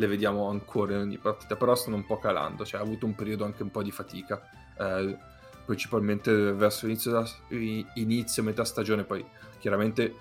le 0.00 0.06
vediamo 0.06 0.48
ancora 0.48 0.94
in 0.94 1.00
ogni 1.00 1.18
partita, 1.18 1.56
però 1.56 1.74
stanno 1.74 1.96
un 1.96 2.06
po' 2.06 2.18
calando, 2.18 2.64
cioè 2.64 2.80
ha 2.80 2.82
avuto 2.82 3.04
un 3.04 3.14
periodo 3.14 3.44
anche 3.44 3.62
un 3.62 3.70
po' 3.70 3.82
di 3.82 3.90
fatica, 3.90 4.40
eh, 4.78 5.16
principalmente 5.66 6.32
verso 6.54 6.86
inizio, 6.86 7.22
inizio, 7.94 8.42
metà 8.42 8.64
stagione, 8.64 9.04
poi 9.04 9.24
chiaramente 9.58 10.16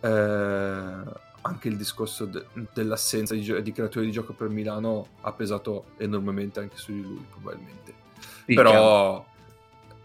eh, 0.00 1.02
anche 1.42 1.68
il 1.68 1.76
discorso 1.76 2.24
de- 2.26 2.44
dell'assenza 2.74 3.34
di, 3.34 3.62
di, 3.62 3.72
creatori 3.72 4.06
di 4.06 4.12
gioco 4.12 4.32
per 4.32 4.48
Milano 4.48 5.06
ha 5.20 5.32
pesato 5.32 5.92
enormemente 5.98 6.58
anche 6.58 6.76
su 6.76 6.92
di 6.92 7.02
lui 7.02 7.24
probabilmente. 7.30 7.94
Sì, 8.46 8.54
Però 8.54 9.24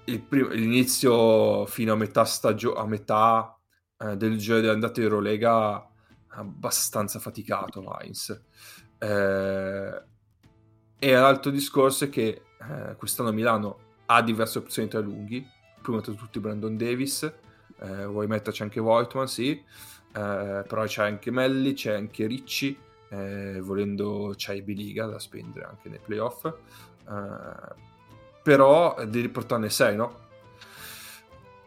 prim- 0.06 0.52
l'inizio 0.52 1.66
fino 1.66 1.94
a 1.94 1.96
metà 1.96 2.24
stagione, 2.26 2.80
a 2.80 2.86
metà 2.86 3.60
eh, 3.98 4.16
del 4.16 4.38
giro 4.38 4.62
dell'andata 4.62 5.00
di 5.00 5.08
Eurolega 5.08 5.90
abbastanza 6.36 7.20
faticato 7.20 7.82
Heinz. 8.00 8.42
Eh, 8.98 10.02
e 10.98 11.12
l'altro 11.12 11.52
discorso 11.52 12.06
è 12.06 12.10
che 12.10 12.42
eh, 12.60 12.96
quest'anno 12.96 13.32
Milano 13.32 13.80
ha 14.08 14.22
diverse 14.22 14.58
opzioni 14.60 14.88
tra 14.88 15.00
lunghi, 15.00 15.46
prima 15.82 16.02
tra 16.02 16.14
tutti 16.14 16.40
Brandon 16.40 16.78
Davis, 16.78 17.32
eh, 17.80 18.06
vuoi 18.06 18.28
metterci 18.28 18.64
anche 18.64 18.80
Voigtman, 18.80 19.28
sì, 19.28 19.52
eh, 19.52 20.64
però 20.68 20.84
c'è 20.86 21.04
anche 21.04 21.32
Melli, 21.32 21.74
c'è 21.74 21.94
anche 21.94 22.26
Ricci, 22.26 22.78
eh, 23.10 23.60
volendo 23.62 24.34
c'è 24.36 24.62
Biliga 24.62 25.06
da 25.06 25.20
spendere 25.20 25.66
anche 25.66 25.90
nei 25.90 26.00
playoff, 26.00 26.46
eh, 26.46 27.84
però 28.42 28.96
devi 29.06 29.30
portarne 29.30 29.70
6, 29.70 29.96
no? 29.96 30.24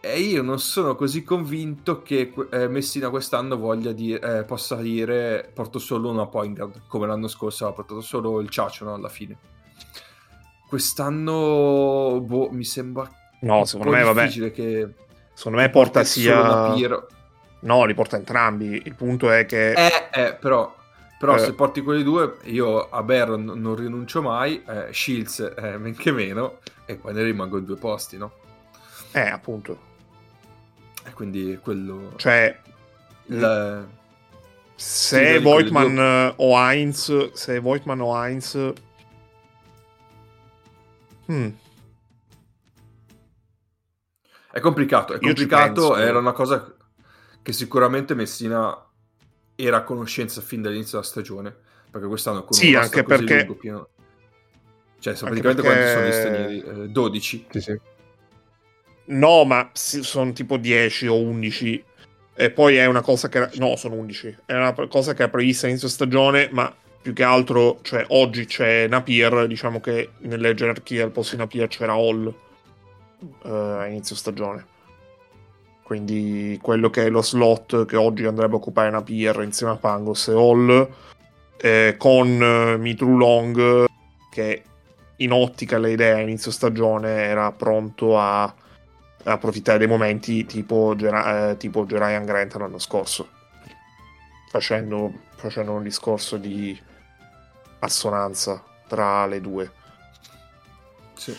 E 0.00 0.20
io 0.20 0.42
non 0.42 0.60
sono 0.60 0.94
così 0.94 1.24
convinto 1.24 2.02
che 2.02 2.32
eh, 2.50 2.68
Messina 2.68 3.10
quest'anno 3.10 3.56
voglia 3.56 3.90
dire, 3.92 4.38
eh, 4.38 4.44
possa 4.44 4.76
dire 4.76 5.50
porto 5.52 5.80
solo 5.80 6.10
una 6.10 6.26
point 6.26 6.56
guard, 6.56 6.82
come 6.86 7.06
l'anno 7.06 7.26
scorso 7.26 7.66
ha 7.66 7.72
portato 7.72 8.00
solo 8.00 8.40
il 8.40 8.48
Ciaccio 8.48 8.84
no, 8.84 8.94
alla 8.94 9.08
fine. 9.08 9.36
Quest'anno 10.68 12.20
boh, 12.20 12.50
mi 12.50 12.64
sembra 12.64 13.10
no, 13.40 13.64
secondo 13.64 13.92
me, 13.92 14.02
vabbè. 14.02 14.52
che 14.52 14.88
secondo 15.34 15.58
me 15.58 15.70
porta 15.70 16.04
sia 16.04 16.74
No, 17.60 17.84
li 17.84 17.94
porta 17.94 18.16
entrambi. 18.16 18.82
Il 18.84 18.94
punto 18.94 19.30
è 19.30 19.46
che. 19.46 19.72
Eh, 19.72 20.08
eh 20.12 20.34
però. 20.34 20.76
Però 21.18 21.34
eh. 21.34 21.38
se 21.40 21.52
porti 21.52 21.80
quelli 21.80 22.04
due, 22.04 22.36
io 22.44 22.88
a 22.88 23.02
Baron 23.02 23.42
non 23.56 23.74
rinuncio 23.74 24.22
mai, 24.22 24.62
eh, 24.64 24.92
Shields 24.92 25.52
eh, 25.56 25.76
men 25.76 25.96
che 25.96 26.12
meno, 26.12 26.58
e 26.86 26.94
poi 26.94 27.12
ne 27.12 27.24
rimango 27.24 27.58
in 27.58 27.64
due 27.64 27.74
posti, 27.74 28.16
no? 28.16 28.30
Eh, 29.10 29.28
appunto. 29.28 29.87
E 31.08 31.12
quindi 31.12 31.58
quello... 31.62 32.12
Cioè... 32.16 32.60
Il... 33.26 33.88
Se 34.74 35.40
Voigtman 35.40 35.94
due... 35.94 36.34
o 36.36 36.56
Heinz, 36.56 37.32
se 37.32 37.58
Voigtman 37.58 38.00
o 38.00 38.14
Heinz... 38.14 38.72
Hmm. 41.26 41.48
È 44.50 44.60
complicato, 44.60 45.12
è 45.12 45.18
complicato, 45.18 45.96
era 45.96 46.18
una 46.18 46.32
cosa 46.32 46.74
che 47.42 47.52
sicuramente 47.52 48.14
Messina 48.14 48.86
era 49.54 49.78
a 49.78 49.82
conoscenza 49.82 50.40
fin 50.40 50.62
dall'inizio 50.62 50.98
della 50.98 51.10
stagione, 51.10 51.54
perché 51.90 52.06
quest'anno 52.06 52.44
con 52.44 52.56
sì, 52.56 52.74
anche 52.74 53.02
perché... 53.02 53.38
lungo 53.38 53.54
pieno... 53.56 53.88
Cioè, 55.00 55.14
praticamente 55.14 55.62
perché... 55.62 55.62
quanti 55.62 55.90
sono 55.90 56.06
gli 56.06 56.12
stranieri? 56.12 56.84
Eh, 56.84 56.88
12? 56.88 57.46
Sì, 57.50 57.60
sì. 57.60 57.80
No, 59.08 59.44
ma 59.44 59.70
sono 59.72 60.32
tipo 60.32 60.56
10 60.56 61.06
o 61.06 61.16
11. 61.16 61.84
E 62.34 62.50
poi 62.50 62.76
è 62.76 62.86
una 62.86 63.00
cosa 63.00 63.28
che... 63.28 63.48
No, 63.54 63.76
sono 63.76 63.94
11. 63.96 64.36
È 64.46 64.54
una 64.54 64.72
cosa 64.88 65.14
che 65.14 65.24
è 65.24 65.28
prevista 65.28 65.66
inizio 65.66 65.88
stagione, 65.88 66.48
ma 66.52 66.74
più 67.00 67.12
che 67.12 67.22
altro, 67.22 67.78
cioè, 67.82 68.04
oggi 68.08 68.44
c'è 68.46 68.86
Napier, 68.86 69.46
diciamo 69.46 69.80
che 69.80 70.10
nelle 70.20 70.54
gerarchie 70.54 71.02
al 71.02 71.10
posto 71.10 71.34
di 71.34 71.42
Napier 71.42 71.68
c'era 71.68 71.92
Hall 71.92 72.32
uh, 73.42 73.48
a 73.48 73.86
inizio 73.86 74.14
stagione 74.14 74.76
quindi 75.88 76.58
quello 76.60 76.90
che 76.90 77.06
è 77.06 77.08
lo 77.08 77.22
slot 77.22 77.86
che 77.86 77.96
oggi 77.96 78.26
andrebbe 78.26 78.52
a 78.52 78.56
occupare 78.58 78.90
Napier 78.90 79.40
insieme 79.40 79.72
a 79.72 79.76
Pangos 79.76 80.28
e 80.28 80.32
Hall, 80.32 80.88
eh, 81.56 81.94
con 81.96 82.26
eh, 82.28 82.76
Mitru 82.76 83.16
Long 83.16 83.86
che 84.30 84.62
in 85.16 85.32
ottica 85.32 85.78
le 85.78 85.92
idee 85.92 86.12
a 86.12 86.20
inizio 86.20 86.50
stagione 86.50 87.22
era 87.22 87.50
pronto 87.52 88.18
a, 88.18 88.54
approfittare 89.24 89.78
dei 89.78 89.86
momenti 89.86 90.44
tipo, 90.46 90.96
eh, 90.96 91.56
tipo 91.58 91.84
Jerian 91.84 92.24
Grant 92.24 92.54
l'anno 92.54 92.78
scorso, 92.78 93.28
facendo, 94.50 95.12
facendo 95.36 95.72
un 95.72 95.82
discorso 95.82 96.36
di 96.36 96.78
assonanza 97.80 98.64
tra 98.86 99.26
le 99.26 99.40
due. 99.40 99.72
Sì. 101.14 101.36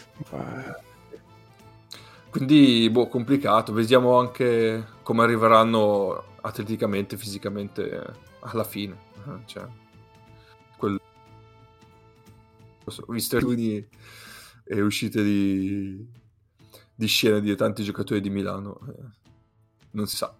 Quindi, 2.30 2.90
boh, 2.92 3.08
complicato. 3.08 3.74
Vediamo 3.74 4.20
anche 4.20 4.86
come 5.02 5.24
arriveranno 5.24 6.36
atleticamente, 6.42 7.18
fisicamente 7.18 8.02
alla 8.42 8.64
fine. 8.64 8.98
Eh, 9.16 9.40
cioè, 9.46 9.66
quel... 10.78 11.00
Visto 13.08 13.38
alcuni 13.38 13.88
e 14.64 14.82
uscite 14.82 15.24
di, 15.24 16.08
di 17.00 17.08
scena 17.08 17.40
di 17.40 17.56
tanti 17.56 17.82
giocatori 17.82 18.20
di 18.20 18.30
Milano, 18.30 18.78
eh, 18.90 19.04
non 19.92 20.06
si 20.06 20.18
sa. 20.18 20.36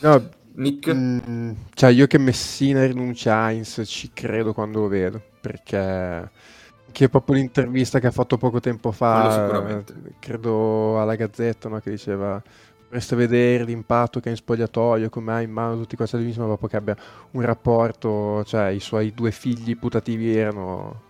No, 0.00 0.28
Nick? 0.54 0.92
Mm, 0.92 1.52
cioè, 1.74 1.90
io 1.90 2.08
che 2.08 2.18
Messina 2.18 2.84
rinuncia 2.84 3.36
a 3.36 3.52
Heinz 3.52 3.82
ci 3.84 4.10
credo 4.12 4.52
quando 4.52 4.80
lo 4.80 4.88
vedo, 4.88 5.22
perché 5.40 6.28
che 6.90 7.08
proprio 7.08 7.36
l'intervista 7.36 8.00
che 8.00 8.08
ha 8.08 8.10
fatto 8.10 8.36
poco 8.36 8.58
tempo 8.58 8.90
fa, 8.90 9.84
credo 10.18 11.00
alla 11.00 11.14
Gazzetta, 11.14 11.68
no? 11.68 11.78
che 11.78 11.90
diceva 11.90 12.42
vorreste 12.88 13.14
vedere 13.14 13.62
l'impatto 13.62 14.18
che 14.18 14.28
ha 14.28 14.32
in 14.32 14.38
spogliatoio, 14.38 15.08
come 15.08 15.34
ha 15.34 15.40
in 15.40 15.52
mano 15.52 15.76
tutti 15.76 15.94
questi 15.94 16.16
ma 16.16 16.46
proprio 16.46 16.68
che 16.68 16.76
abbia 16.76 16.96
un 17.32 17.42
rapporto, 17.42 18.42
cioè 18.44 18.68
i 18.68 18.80
suoi 18.80 19.12
due 19.14 19.30
figli 19.30 19.76
putativi 19.76 20.36
erano 20.36 21.02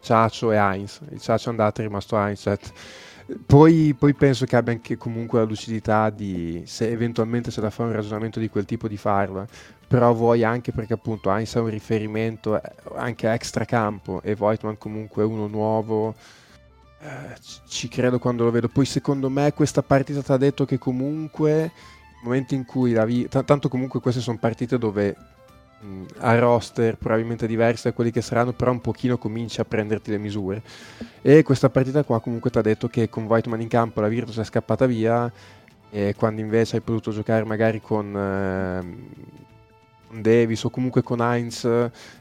Ciaccio 0.00 0.52
e 0.52 0.56
Heinz, 0.56 1.00
il 1.10 1.20
Ciaccio 1.20 1.48
è 1.48 1.50
andato 1.50 1.80
è 1.80 1.84
rimasto 1.84 2.16
Heinz, 2.16 2.42
cioè, 2.42 2.58
poi, 3.46 3.94
poi, 3.96 4.14
penso 4.14 4.44
che 4.44 4.56
abbia 4.56 4.72
anche 4.72 4.96
comunque 4.96 5.38
la 5.38 5.44
lucidità 5.44 6.10
di, 6.10 6.62
se 6.66 6.90
eventualmente 6.90 7.50
c'è 7.50 7.60
da 7.60 7.70
fare 7.70 7.90
un 7.90 7.94
ragionamento 7.94 8.40
di 8.40 8.48
quel 8.48 8.64
tipo, 8.64 8.88
di 8.88 8.96
farlo. 8.96 9.46
Però 9.86 10.12
vuoi 10.14 10.42
anche 10.42 10.72
perché 10.72 10.94
appunto 10.94 11.30
Heinz 11.30 11.54
è 11.54 11.60
un 11.60 11.68
riferimento 11.68 12.60
eh, 12.60 12.72
anche 12.96 13.28
a 13.28 13.34
extracampo 13.34 14.22
e 14.22 14.34
Voigtman 14.34 14.78
comunque 14.78 15.22
uno 15.22 15.46
nuovo. 15.46 16.14
Eh, 17.00 17.36
ci 17.68 17.88
credo 17.88 18.18
quando 18.18 18.44
lo 18.44 18.50
vedo. 18.50 18.68
Poi 18.68 18.84
secondo 18.86 19.28
me 19.28 19.52
questa 19.52 19.82
partita 19.82 20.22
ti 20.22 20.32
ha 20.32 20.36
detto 20.36 20.64
che 20.64 20.78
comunque 20.78 21.50
nel 21.52 21.70
momento 22.22 22.54
in 22.54 22.64
cui 22.64 22.92
la 22.92 23.04
vi... 23.04 23.28
T- 23.28 23.44
tanto 23.44 23.68
comunque 23.68 24.00
queste 24.00 24.20
sono 24.20 24.38
partite 24.38 24.78
dove 24.78 25.14
a 26.18 26.38
roster 26.38 26.96
probabilmente 26.96 27.46
diversi 27.46 27.84
da 27.84 27.92
quelli 27.92 28.10
che 28.10 28.22
saranno, 28.22 28.52
però 28.52 28.70
un 28.70 28.80
pochino 28.80 29.18
cominci 29.18 29.60
a 29.60 29.64
prenderti 29.64 30.10
le 30.10 30.18
misure. 30.18 30.62
E 31.20 31.42
questa 31.42 31.70
partita 31.70 32.04
qua 32.04 32.20
comunque 32.20 32.50
ti 32.50 32.58
ha 32.58 32.62
detto 32.62 32.88
che 32.88 33.08
con 33.08 33.24
Whiteman 33.24 33.60
in 33.60 33.68
campo 33.68 34.00
la 34.00 34.08
Virtus 34.08 34.38
è 34.38 34.44
scappata 34.44 34.86
via 34.86 35.30
e 35.90 36.14
quando 36.16 36.40
invece 36.40 36.76
hai 36.76 36.82
potuto 36.82 37.10
giocare 37.10 37.44
magari 37.44 37.80
con, 37.80 38.16
eh, 38.16 39.40
Davis 40.20 40.64
o 40.64 40.70
comunque 40.70 41.02
con 41.02 41.20
Heinz 41.20 41.64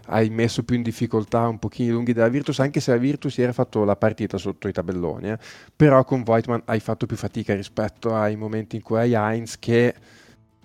hai 0.06 0.30
messo 0.30 0.64
più 0.64 0.76
in 0.76 0.82
difficoltà 0.82 1.48
un 1.48 1.60
pochino 1.60 1.90
i 1.90 1.94
lunghi 1.94 2.14
della 2.14 2.30
Virtus, 2.30 2.60
anche 2.60 2.80
se 2.80 2.92
la 2.92 2.98
Virtus 2.98 3.38
era 3.38 3.54
fatto 3.54 3.84
la 3.84 3.96
partita 3.96 4.38
sotto 4.38 4.68
i 4.68 4.72
tabelloni, 4.72 5.32
eh. 5.32 5.38
però 5.76 6.04
con 6.04 6.24
Voigtman 6.24 6.62
hai 6.66 6.80
fatto 6.80 7.06
più 7.06 7.18
fatica 7.18 7.54
rispetto 7.54 8.16
ai 8.16 8.36
momenti 8.36 8.78
in 8.78 8.82
cui 8.82 8.98
hai 8.98 9.14
Heinz 9.14 9.60
che 9.60 9.94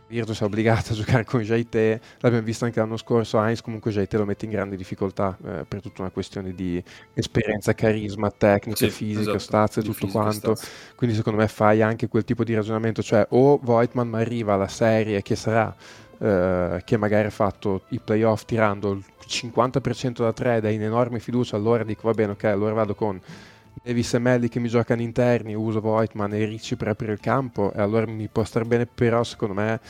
Virtus 0.09 0.41
è 0.41 0.45
obbligata 0.45 0.93
a 0.93 0.97
giocare 0.97 1.25
con 1.25 1.41
Jaite, 1.41 2.01
l'abbiamo 2.21 2.45
visto 2.45 2.65
anche 2.65 2.79
l'anno 2.79 2.97
scorso, 2.97 3.43
Heinz 3.43 3.61
comunque 3.61 3.91
Jaite 3.91 4.17
lo 4.17 4.25
mette 4.25 4.45
in 4.45 4.53
grande 4.53 4.77
difficoltà 4.77 5.37
eh, 5.45 5.65
per 5.67 5.81
tutta 5.81 6.03
una 6.03 6.11
questione 6.11 6.55
di 6.55 6.83
esperienza, 7.15 7.75
carisma, 7.75 8.31
tecnica, 8.31 8.77
sì, 8.77 8.91
fisica, 8.91 9.21
esatto. 9.21 9.39
stazze, 9.39 9.81
tutto 9.83 9.95
fisica, 9.95 10.21
quanto, 10.21 10.55
stazze. 10.55 10.71
quindi 10.95 11.17
secondo 11.17 11.41
me 11.41 11.49
fai 11.49 11.83
anche 11.83 12.09
quel 12.09 12.25
tipo 12.25 12.45
di 12.45 12.55
ragionamento, 12.55 13.03
cioè 13.03 13.27
o 13.31 13.59
Voigtman 13.61 14.15
arriva 14.15 14.55
alla 14.55 14.69
serie 14.69 15.23
che 15.23 15.35
sarà 15.35 15.75
eh, 16.19 16.83
che 16.85 16.97
magari 16.97 17.27
ha 17.27 17.31
fatto 17.31 17.83
i 17.89 18.01
playoff 18.01 18.45
tirando 18.45 18.93
il 18.93 19.05
50% 19.27 20.23
da 20.23 20.33
3 20.33 20.57
ed 20.57 20.65
è 20.65 20.71
in 20.71 20.83
enorme 20.83 21.19
fiducia, 21.19 21.57
allora 21.57 21.85
dico 21.85 22.03
va 22.09 22.15
bene, 22.15 22.33
ok, 22.33 22.45
allora 22.45 22.75
vado 22.75 22.95
con 22.95 23.21
Davis 23.83 24.15
e 24.15 24.19
Melli 24.19 24.49
che 24.49 24.59
mi 24.59 24.69
giocano 24.69 25.03
interni, 25.03 25.55
uso 25.55 25.81
Voigtman 25.81 26.33
e 26.35 26.45
Ricci 26.45 26.77
per 26.77 26.89
aprire 26.89 27.13
il 27.13 27.21
campo 27.21 27.73
e 27.73 27.81
allora 27.81 28.07
mi 28.07 28.29
può 28.29 28.45
stare 28.45 28.65
bene, 28.65 28.87
però 28.87 29.23
secondo 29.23 29.55
me 29.55 29.81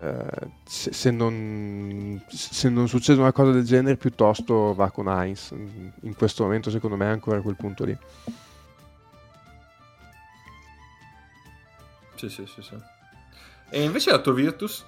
eh, 0.00 0.48
se, 0.64 0.92
se, 0.92 1.10
non, 1.10 2.22
se, 2.28 2.68
non, 2.68 2.88
succede 2.88 3.20
una 3.20 3.32
cosa 3.32 3.52
del 3.52 3.64
genere 3.64 3.96
piuttosto 3.96 4.74
va 4.74 4.90
con 4.90 5.08
Heinz, 5.08 5.50
in 5.50 6.14
questo 6.16 6.42
momento 6.44 6.70
secondo 6.70 6.96
me 6.96 7.06
è 7.06 7.10
ancora 7.10 7.38
a 7.38 7.42
quel 7.42 7.56
punto 7.56 7.84
lì. 7.84 7.96
Sì, 12.16 12.28
sì, 12.28 12.46
sì, 12.46 12.62
sì. 12.62 12.76
E 13.70 13.82
invece 13.82 14.10
la 14.10 14.20
tua 14.20 14.32
Virtus 14.32 14.84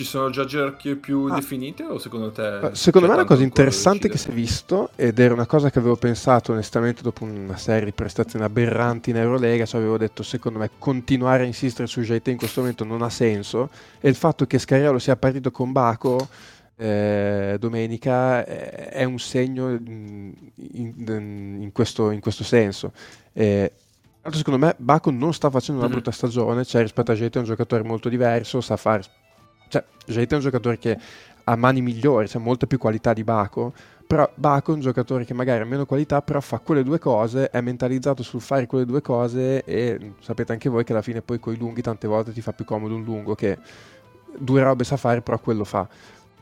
ci 0.00 0.06
sono 0.06 0.30
già 0.30 0.46
gerarchie 0.46 0.96
più 0.96 1.26
ah. 1.30 1.34
definite 1.34 1.82
o 1.84 1.98
secondo 1.98 2.30
te? 2.30 2.70
Secondo 2.72 3.06
me 3.06 3.12
è 3.12 3.16
una 3.18 3.26
cosa 3.26 3.42
interessante 3.42 4.08
che 4.08 4.16
si 4.16 4.30
è 4.30 4.32
visto 4.32 4.90
ed 4.96 5.18
era 5.18 5.34
una 5.34 5.44
cosa 5.44 5.70
che 5.70 5.78
avevo 5.78 5.96
pensato 5.96 6.52
onestamente 6.52 7.02
dopo 7.02 7.24
una 7.24 7.58
serie 7.58 7.84
di 7.84 7.92
prestazioni 7.92 8.42
aberranti 8.42 9.10
in 9.10 9.16
Eurolega, 9.16 9.66
cioè 9.66 9.78
avevo 9.78 9.98
detto 9.98 10.22
secondo 10.22 10.58
me 10.58 10.70
continuare 10.78 11.42
a 11.42 11.46
insistere 11.46 11.86
su 11.86 12.00
JT 12.00 12.28
in 12.28 12.38
questo 12.38 12.60
momento 12.60 12.84
non 12.84 13.02
ha 13.02 13.10
senso 13.10 13.68
e 14.00 14.08
il 14.08 14.14
fatto 14.14 14.46
che 14.46 14.58
Scariolo 14.58 14.98
sia 14.98 15.16
partito 15.16 15.50
con 15.50 15.70
Baco 15.70 16.28
eh, 16.76 17.56
domenica 17.60 18.42
eh, 18.46 18.88
è 18.88 19.04
un 19.04 19.18
segno 19.18 19.68
in, 19.68 20.32
in, 20.54 21.58
in, 21.60 21.72
questo, 21.72 22.10
in 22.10 22.20
questo, 22.20 22.42
senso. 22.42 22.92
Eh, 23.34 23.70
secondo 24.30 24.64
me 24.64 24.74
Baco 24.78 25.10
non 25.10 25.34
sta 25.34 25.50
facendo 25.50 25.82
una 25.82 25.90
mm-hmm. 25.90 26.00
brutta 26.00 26.16
stagione, 26.16 26.64
cioè 26.64 26.80
rispetto 26.80 27.12
a 27.12 27.14
JT 27.14 27.34
è 27.34 27.38
un 27.38 27.44
giocatore 27.44 27.82
molto 27.82 28.08
diverso, 28.08 28.62
sa 28.62 28.78
fare 28.78 29.02
cioè, 29.70 29.84
Jaita 30.06 30.34
è 30.34 30.36
un 30.38 30.42
giocatore 30.42 30.78
che 30.78 30.98
ha 31.44 31.56
mani 31.56 31.80
migliori, 31.80 32.26
c'è 32.26 32.32
cioè 32.32 32.42
molta 32.42 32.66
più 32.66 32.76
qualità 32.76 33.12
di 33.12 33.24
Baco, 33.24 33.72
però 34.06 34.28
Baco 34.34 34.72
è 34.72 34.74
un 34.74 34.80
giocatore 34.80 35.24
che 35.24 35.34
magari 35.34 35.62
ha 35.62 35.64
meno 35.64 35.86
qualità, 35.86 36.20
però 36.20 36.40
fa 36.40 36.58
quelle 36.58 36.82
due 36.82 36.98
cose, 36.98 37.48
è 37.48 37.60
mentalizzato 37.60 38.22
sul 38.22 38.40
fare 38.40 38.66
quelle 38.66 38.84
due 38.84 39.00
cose 39.00 39.62
e 39.64 40.14
sapete 40.20 40.52
anche 40.52 40.68
voi 40.68 40.84
che 40.84 40.92
alla 40.92 41.02
fine 41.02 41.22
poi 41.22 41.38
con 41.38 41.52
i 41.52 41.56
lunghi 41.56 41.80
tante 41.80 42.08
volte 42.08 42.32
ti 42.32 42.40
fa 42.40 42.52
più 42.52 42.64
comodo 42.64 42.94
un 42.94 43.04
lungo 43.04 43.34
che 43.34 43.58
due 44.36 44.62
robe 44.62 44.84
sa 44.84 44.96
fare, 44.96 45.22
però 45.22 45.38
quello 45.38 45.64
fa. 45.64 45.88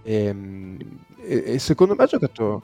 E, 0.03 0.25
ehm, 0.25 0.79
e, 1.21 1.43
e 1.55 1.59
secondo 1.59 1.95
me 1.95 2.05
ha 2.05 2.07
giocato... 2.07 2.63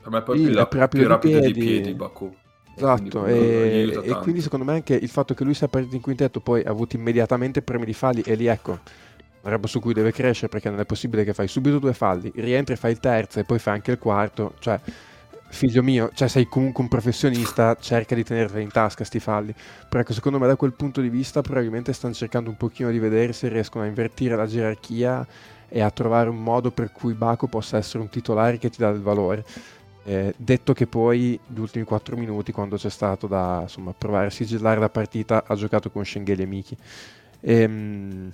Per 0.00 0.10
me 0.10 0.22
poi 0.22 0.40
più, 0.40 0.50
la, 0.50 0.66
più 0.66 0.78
rapido, 0.78 1.02
più 1.02 1.12
rapido 1.12 1.40
di 1.40 1.52
piedi, 1.52 1.60
piedi 1.60 1.94
Baku. 1.94 2.34
Esatto, 2.76 3.20
quindi 3.20 3.92
e, 3.92 4.00
e, 4.02 4.14
quindi 4.16 4.40
secondo 4.40 4.64
me 4.64 4.72
anche 4.72 4.94
il 4.94 5.08
fatto 5.08 5.32
che 5.32 5.44
lui 5.44 5.54
sia 5.54 5.68
partito 5.68 5.94
in 5.94 6.00
quintetto 6.00 6.40
poi 6.40 6.62
ha 6.64 6.70
avuto 6.70 6.96
immediatamente 6.96 7.62
premi 7.62 7.84
di 7.84 7.92
falli 7.92 8.20
e 8.22 8.34
lì 8.34 8.46
ecco 8.46 8.80
una 9.44 9.52
roba 9.52 9.66
su 9.66 9.78
cui 9.78 9.92
deve 9.92 10.10
crescere 10.10 10.48
perché 10.48 10.70
non 10.70 10.80
è 10.80 10.86
possibile 10.86 11.22
che 11.22 11.34
fai 11.34 11.48
subito 11.48 11.78
due 11.78 11.92
falli, 11.92 12.32
rientri, 12.34 12.76
fai 12.76 12.92
il 12.92 12.98
terzo 12.98 13.40
e 13.40 13.44
poi 13.44 13.58
fai 13.58 13.74
anche 13.74 13.90
il 13.92 13.98
quarto, 13.98 14.54
cioè 14.58 14.80
figlio 15.48 15.82
mio, 15.82 16.10
cioè 16.14 16.28
sei 16.28 16.48
comunque 16.48 16.82
un 16.82 16.88
professionista, 16.88 17.76
cerca 17.78 18.14
di 18.14 18.24
tenerli 18.24 18.62
in 18.62 18.70
tasca 18.70 19.04
sti 19.04 19.20
falli. 19.20 19.54
Però 19.88 20.00
ecco, 20.02 20.12
secondo 20.14 20.38
me 20.38 20.46
da 20.46 20.56
quel 20.56 20.72
punto 20.72 21.00
di 21.00 21.08
vista 21.10 21.42
probabilmente 21.42 21.92
stanno 21.92 22.14
cercando 22.14 22.50
un 22.50 22.56
pochino 22.56 22.90
di 22.90 22.98
vedere 22.98 23.32
se 23.32 23.48
riescono 23.48 23.84
a 23.84 23.86
invertire 23.86 24.34
la 24.34 24.46
gerarchia 24.46 25.26
e 25.68 25.80
a 25.80 25.90
trovare 25.90 26.28
un 26.30 26.42
modo 26.42 26.70
per 26.70 26.90
cui 26.90 27.14
Baco 27.14 27.46
possa 27.46 27.76
essere 27.76 28.02
un 28.02 28.08
titolare 28.08 28.58
che 28.58 28.70
ti 28.70 28.78
dà 28.78 28.90
del 28.90 29.02
valore. 29.02 29.44
Eh, 30.06 30.34
detto 30.36 30.72
che 30.74 30.86
poi 30.86 31.38
gli 31.46 31.58
ultimi 31.58 31.84
4 31.84 32.16
minuti, 32.16 32.50
quando 32.52 32.76
c'è 32.76 32.90
stato 32.90 33.26
da 33.26 33.60
insomma, 33.62 33.92
provare 33.96 34.26
a 34.26 34.30
sigillare 34.30 34.80
la 34.80 34.88
partita, 34.90 35.44
ha 35.46 35.54
giocato 35.54 35.90
con 35.90 36.04
Schengeli 36.04 36.42
e 36.42 36.46
Miki. 36.46 36.76
Ehm, 37.40 38.32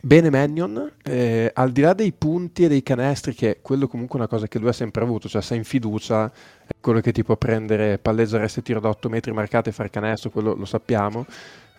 Bene 0.00 0.30
Mannion, 0.30 0.92
eh, 1.02 1.50
al 1.52 1.72
di 1.72 1.80
là 1.80 1.92
dei 1.92 2.12
punti 2.12 2.62
e 2.62 2.68
dei 2.68 2.84
canestri, 2.84 3.34
che 3.34 3.58
quello 3.60 3.88
comunque 3.88 4.14
è 4.14 4.22
una 4.22 4.28
cosa 4.28 4.46
che 4.46 4.60
lui 4.60 4.68
ha 4.68 4.72
sempre 4.72 5.02
avuto, 5.02 5.28
cioè 5.28 5.42
sei 5.42 5.58
in 5.58 5.64
fiducia, 5.64 6.30
è 6.64 6.74
quello 6.80 7.00
che 7.00 7.10
ti 7.10 7.24
può 7.24 7.36
prendere 7.36 7.98
palleggiare 7.98 8.44
e 8.44 8.62
tiro 8.62 8.78
da 8.78 8.90
8 8.90 9.08
metri 9.08 9.32
marcate 9.32 9.70
e 9.70 9.72
fare 9.72 9.90
canestro, 9.90 10.30
quello 10.30 10.54
lo 10.54 10.66
sappiamo. 10.66 11.26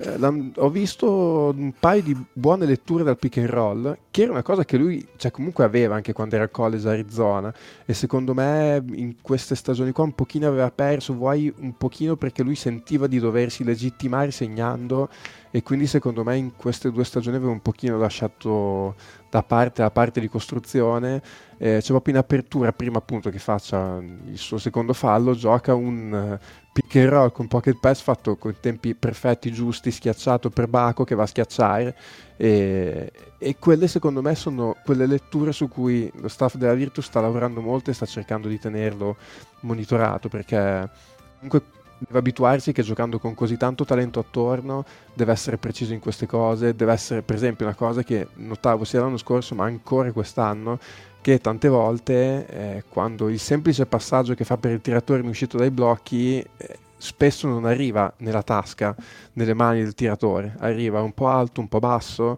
Eh, 0.02 0.52
ho 0.56 0.70
visto 0.70 1.54
un 1.54 1.74
paio 1.78 2.02
di 2.02 2.26
buone 2.32 2.66
letture 2.66 3.04
dal 3.04 3.18
pick 3.18 3.38
and 3.38 3.50
roll, 3.50 3.98
che 4.12 4.22
era 4.22 4.32
una 4.32 4.44
cosa 4.44 4.64
che 4.64 4.78
lui 4.78 5.06
cioè, 5.18 5.30
comunque 5.30 5.66
aveva 5.66 5.96
anche 5.96 6.14
quando 6.14 6.36
era 6.36 6.46
al 6.46 6.52
college 6.52 6.88
Arizona 6.88 7.54
e 7.86 7.94
secondo 7.94 8.34
me 8.34 8.82
in 8.94 9.16
queste 9.22 9.56
stagioni 9.56 9.92
qua 9.92 10.06
un 10.06 10.16
pochino 10.16 10.48
aveva 10.48 10.72
perso, 10.72 11.14
vuoi 11.14 11.54
un 11.58 11.76
pochino 11.76 12.16
perché 12.16 12.44
lui 12.44 12.56
sentiva 12.56 13.08
di 13.08 13.20
doversi 13.20 13.66
legittimare 13.66 14.32
segnando 14.32 15.10
e 15.52 15.64
quindi 15.64 15.86
secondo 15.86 16.24
me 16.24 16.38
in 16.38 16.56
queste 16.56 16.92
due 16.92 17.04
stagioni 17.04 17.36
aveva 17.36 17.52
un 17.52 17.62
pochino 17.62 17.98
lasciato 18.10 18.96
da 19.30 19.44
parte 19.44 19.82
la 19.82 19.92
parte 19.92 20.20
di 20.20 20.28
costruzione 20.28 21.22
eh, 21.58 21.78
c'è 21.80 21.88
proprio 21.88 22.14
in 22.14 22.20
apertura 22.20 22.72
prima 22.72 22.98
appunto 22.98 23.30
che 23.30 23.40
faccia 23.40 23.98
il 24.26 24.38
suo 24.38 24.58
secondo 24.58 24.94
fallo 24.94 25.36
gioca 25.36 25.76
un 25.76 26.40
uh, 26.40 26.68
pick 26.72 26.96
and 26.96 27.10
roll 27.10 27.32
con 27.32 27.48
pocket 27.48 27.78
pass 27.80 28.02
fatto 28.02 28.38
con 28.38 28.56
tempi 28.60 28.96
perfetti 28.96 29.52
giusti 29.52 29.92
schiacciato 29.92 30.50
per 30.50 30.68
Baco 30.68 31.04
che 31.04 31.16
va 31.16 31.24
a 31.24 31.28
schiacciare. 31.28 31.96
E, 32.38 33.12
e 33.38 33.56
quelle 33.58 33.88
secondo 33.88 34.22
me 34.22 34.36
sono 34.36 34.78
quelle 34.86 35.06
letture 35.06 35.52
su 35.52 35.68
cui 35.68 36.10
lo 36.16 36.28
staff 36.30 36.56
della 36.56 36.74
Virtus 36.74 37.06
sta 37.06 37.20
lavorando 37.20 37.62
molto 37.62 37.90
e 37.90 37.94
sta 37.94 38.06
cercando 38.06 38.48
di 38.48 38.60
tenerlo 38.60 39.18
monitorato 39.62 40.30
perché 40.30 40.90
comunque 41.36 41.64
deve 42.00 42.20
abituarsi 42.20 42.72
che 42.72 42.82
giocando 42.82 43.20
con 43.20 43.36
così 43.36 43.58
tanto 43.58 43.86
talento 43.86 44.20
attorno 44.20 44.86
deve 45.14 45.32
essere 45.34 45.58
preciso 45.58 45.94
in 45.94 46.00
queste 46.00 46.26
cose, 46.26 46.76
deve 46.76 46.94
essere 46.94 47.22
per 47.22 47.36
esempio 47.36 47.66
una 47.66 47.76
cosa 47.76 48.04
che 48.04 48.28
notavo 48.36 48.86
sia 48.86 49.02
l'anno 49.02 49.18
scorso 49.18 49.54
ma 49.54 49.66
ancora 49.66 50.12
quest'anno, 50.12 50.80
che 51.22 51.40
tante 51.40 51.68
volte 51.68 52.48
eh, 52.48 52.84
quando 52.88 53.28
il 53.30 53.40
semplice 53.40 53.86
passaggio 53.86 54.34
che 54.34 54.46
fa 54.46 54.58
per 54.58 54.72
il 54.72 54.82
tiratore 54.82 55.22
in 55.22 55.28
uscita 55.28 55.58
dai 55.58 55.70
blocchi 55.72 56.40
eh, 56.40 56.78
spesso 56.98 57.48
non 57.48 57.66
arriva 57.66 58.12
nella 58.18 58.44
tasca, 58.44 58.96
nelle 59.34 59.54
mani 59.54 59.82
del 59.82 59.94
tiratore, 59.94 60.56
arriva 60.60 61.02
un 61.02 61.14
po' 61.14 61.28
alto, 61.28 61.62
un 61.62 61.68
po' 61.68 61.80
basso 61.80 62.38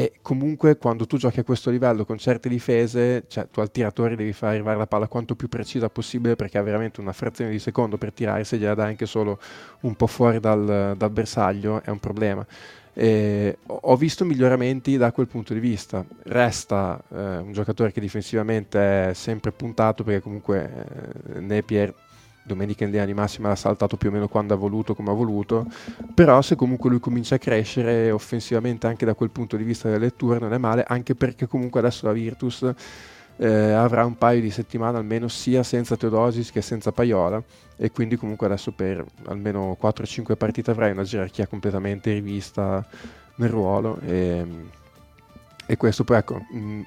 e 0.00 0.12
comunque 0.22 0.78
quando 0.78 1.06
tu 1.06 1.18
giochi 1.18 1.40
a 1.40 1.44
questo 1.44 1.68
livello 1.68 2.06
con 2.06 2.16
certe 2.16 2.48
difese, 2.48 3.24
cioè 3.28 3.48
tu 3.50 3.60
al 3.60 3.70
tiratore 3.70 4.16
devi 4.16 4.32
far 4.32 4.54
arrivare 4.54 4.78
la 4.78 4.86
palla 4.86 5.08
quanto 5.08 5.34
più 5.34 5.46
precisa 5.46 5.90
possibile 5.90 6.36
perché 6.36 6.56
ha 6.56 6.62
veramente 6.62 7.02
una 7.02 7.12
frazione 7.12 7.50
di 7.50 7.58
secondo 7.58 7.98
per 7.98 8.10
tirare, 8.10 8.44
se 8.44 8.56
gliela 8.56 8.72
dai 8.72 8.88
anche 8.88 9.04
solo 9.04 9.38
un 9.80 9.94
po' 9.96 10.06
fuori 10.06 10.40
dal, 10.40 10.94
dal 10.96 11.10
bersaglio 11.10 11.82
è 11.82 11.90
un 11.90 11.98
problema. 11.98 12.46
E 12.94 13.58
ho 13.66 13.94
visto 13.96 14.24
miglioramenti 14.24 14.96
da 14.96 15.12
quel 15.12 15.26
punto 15.26 15.52
di 15.52 15.60
vista. 15.60 16.02
Resta 16.22 16.98
eh, 17.12 17.36
un 17.36 17.52
giocatore 17.52 17.92
che 17.92 18.00
difensivamente 18.00 19.10
è 19.10 19.12
sempre 19.12 19.52
puntato 19.52 20.02
perché 20.02 20.22
comunque 20.22 20.70
eh, 21.34 21.40
Napier 21.40 21.92
domenica 22.52 22.84
in 22.84 22.90
linea 22.90 23.06
di 23.06 23.14
massima 23.14 23.48
l'ha 23.48 23.56
saltato 23.56 23.96
più 23.96 24.08
o 24.08 24.12
meno 24.12 24.28
quando 24.28 24.54
ha 24.54 24.56
voluto, 24.56 24.94
come 24.94 25.10
ha 25.10 25.14
voluto, 25.14 25.66
però 26.14 26.42
se 26.42 26.56
comunque 26.56 26.90
lui 26.90 27.00
comincia 27.00 27.36
a 27.36 27.38
crescere 27.38 28.10
offensivamente 28.10 28.86
anche 28.86 29.04
da 29.04 29.14
quel 29.14 29.30
punto 29.30 29.56
di 29.56 29.64
vista 29.64 29.88
delle 29.88 30.00
letture 30.00 30.38
non 30.38 30.52
è 30.52 30.58
male, 30.58 30.84
anche 30.86 31.14
perché 31.14 31.46
comunque 31.46 31.80
adesso 31.80 32.06
la 32.06 32.12
Virtus 32.12 32.74
eh, 33.36 33.72
avrà 33.72 34.04
un 34.04 34.16
paio 34.18 34.40
di 34.40 34.50
settimane 34.50 34.98
almeno 34.98 35.28
sia 35.28 35.62
senza 35.62 35.96
Teodosis 35.96 36.50
che 36.50 36.60
senza 36.60 36.92
Paiola 36.92 37.42
e 37.76 37.90
quindi 37.90 38.16
comunque 38.16 38.46
adesso 38.46 38.70
per 38.72 39.02
almeno 39.26 39.76
4-5 39.80 40.36
partite 40.36 40.70
avrai 40.70 40.90
una 40.90 41.04
gerarchia 41.04 41.46
completamente 41.46 42.12
rivista 42.12 42.86
nel 43.36 43.48
ruolo 43.48 43.98
e, 44.00 44.44
e 45.64 45.76
questo 45.78 46.04
poi 46.04 46.18
ecco 46.18 46.42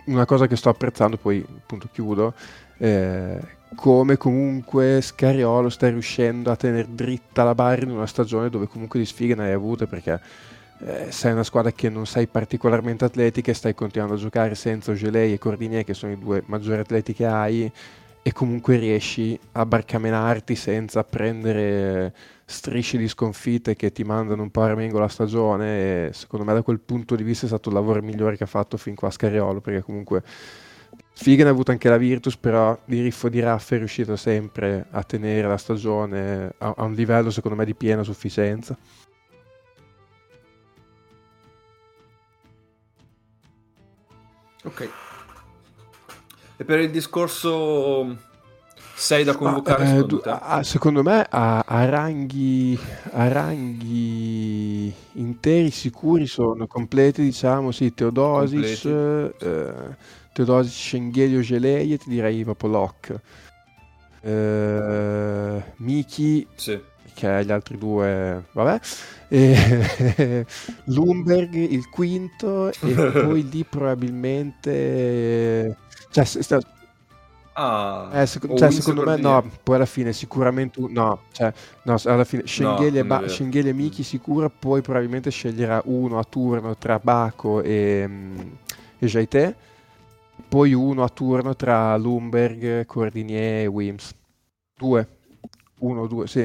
una 0.05 0.25
cosa 0.25 0.45
che 0.45 0.55
sto 0.55 0.69
apprezzando 0.69 1.17
poi 1.17 1.43
appunto 1.43 1.89
chiudo 1.91 2.35
eh, 2.77 3.39
come 3.75 4.17
comunque 4.17 5.01
Scariolo 5.01 5.69
sta 5.69 5.89
riuscendo 5.89 6.51
a 6.51 6.55
tenere 6.55 6.87
dritta 6.89 7.43
la 7.43 7.55
barra 7.55 7.83
in 7.83 7.91
una 7.91 8.07
stagione 8.07 8.49
dove 8.49 8.67
comunque 8.67 8.99
di 8.99 9.05
sfighe 9.05 9.35
ne 9.35 9.45
hai 9.45 9.51
avute 9.53 9.87
perché 9.87 10.19
eh, 10.79 11.11
sei 11.11 11.31
una 11.31 11.43
squadra 11.43 11.71
che 11.71 11.89
non 11.89 12.05
sei 12.05 12.27
particolarmente 12.27 13.05
atletica 13.05 13.51
e 13.51 13.53
stai 13.53 13.73
continuando 13.73 14.15
a 14.15 14.17
giocare 14.17 14.55
senza 14.55 14.91
Ogelei 14.91 15.33
e 15.33 15.37
Cordinier 15.37 15.83
che 15.83 15.93
sono 15.93 16.11
i 16.11 16.19
due 16.19 16.43
maggiori 16.47 16.79
atleti 16.79 17.13
che 17.13 17.25
hai 17.25 17.71
e 18.25 18.31
comunque 18.31 18.77
riesci 18.77 19.37
a 19.53 19.65
barcamenarti 19.65 20.55
senza 20.55 21.03
prendere 21.03 22.13
strisce 22.45 22.97
di 22.97 23.07
sconfitte 23.07 23.75
che 23.75 23.91
ti 23.91 24.03
mandano 24.03 24.41
un 24.41 24.49
po' 24.49 24.61
a 24.61 24.67
remengo 24.67 24.99
la 24.99 25.07
stagione 25.07 26.07
e 26.07 26.13
secondo 26.13 26.45
me 26.45 26.53
da 26.53 26.61
quel 26.61 26.79
punto 26.79 27.15
di 27.15 27.23
vista 27.23 27.45
è 27.45 27.49
stato 27.49 27.69
il 27.69 27.75
lavoro 27.75 28.01
migliore 28.01 28.37
che 28.37 28.43
ha 28.43 28.47
fatto 28.47 28.77
fin 28.77 28.95
qua 28.95 29.09
Scariolo 29.09 29.59
perché 29.59 29.81
comunque 29.81 30.23
Figa 31.15 31.43
ne 31.43 31.49
ha 31.49 31.51
avuto 31.51 31.71
anche 31.71 31.89
la 31.89 31.97
Virtus 31.97 32.37
però 32.37 32.77
di 32.85 33.01
Riffo 33.01 33.29
di 33.29 33.39
Raffa 33.39 33.75
è 33.75 33.77
riuscito 33.77 34.15
sempre 34.15 34.87
a 34.91 35.03
tenere 35.03 35.47
la 35.47 35.57
stagione 35.57 36.53
a, 36.57 36.73
a 36.75 36.83
un 36.83 36.93
livello 36.93 37.29
secondo 37.29 37.57
me 37.57 37.65
di 37.65 37.75
piena 37.75 38.03
sufficienza. 38.03 38.77
Ok. 44.63 44.89
E 46.55 46.63
per 46.63 46.79
il 46.79 46.91
discorso 46.91 48.31
6 48.95 49.23
da 49.23 49.35
convocare, 49.35 49.83
Ma, 49.83 49.89
eh, 49.89 49.95
secondo, 49.95 50.21
a, 50.23 50.63
secondo 50.63 51.03
me 51.03 51.27
a, 51.29 51.59
a, 51.59 51.85
ranghi, 51.85 52.79
a, 53.11 53.27
ranghi, 53.27 54.93
interi 55.13 55.71
sicuri 55.71 56.25
sono 56.25 56.67
completi, 56.67 57.21
diciamo, 57.21 57.71
sì, 57.71 57.93
Teodosis, 57.93 58.85
eh, 58.85 59.97
Teodosis, 60.33 60.73
Schengelio, 60.73 61.41
Geleie, 61.41 61.97
ti 61.97 62.09
direi 62.09 62.43
proprio 62.43 62.69
Locke. 62.69 63.21
Eh, 64.21 65.63
Miki, 65.77 66.47
sì. 66.55 66.79
che 67.13 67.45
gli 67.45 67.51
altri 67.51 67.77
due, 67.77 68.45
vabbè, 68.51 68.79
e, 69.27 70.45
Lumberg 70.85 71.53
il 71.55 71.89
quinto 71.89 72.69
e 72.71 72.93
poi 72.93 73.49
lì 73.49 73.63
probabilmente... 73.69 75.77
Cioè, 76.09 76.23
sta, 76.25 76.59
Ah, 77.55 78.09
eh, 78.11 78.25
sec- 78.25 78.51
cioè, 78.55 78.71
secondo 78.71 79.03
me 79.03 79.15
no, 79.17 79.47
poi 79.61 79.75
alla 79.75 79.85
fine 79.85 80.11
sicuramente 80.11 80.81
no, 80.89 81.21
cioè, 81.31 81.53
no 81.83 81.97
alla 82.05 82.23
fine 82.23 82.47
Schengheli, 82.47 82.97
no, 82.97 82.99
e, 82.99 83.05
ba- 83.05 83.23
e 83.23 83.73
Miki 83.73 84.01
sicura, 84.01 84.49
poi 84.49 84.81
probabilmente 84.81 85.29
sceglierà 85.29 85.79
uno 85.85 86.17
a 86.17 86.23
turno 86.23 86.75
tra 86.77 86.97
Baco 86.97 87.61
e, 87.61 88.05
mm, 88.07 88.39
e 88.97 89.05
Jaite, 89.05 89.55
poi 90.53 90.71
uno 90.73 91.01
a 91.01 91.09
turno 91.09 91.55
tra 91.55 91.97
Lumberg, 91.97 92.85
Cordinier 92.85 93.63
e 93.63 93.65
Wims. 93.65 94.13
Due, 94.77 95.07
uno 95.79 96.05
due, 96.05 96.27
sì, 96.27 96.41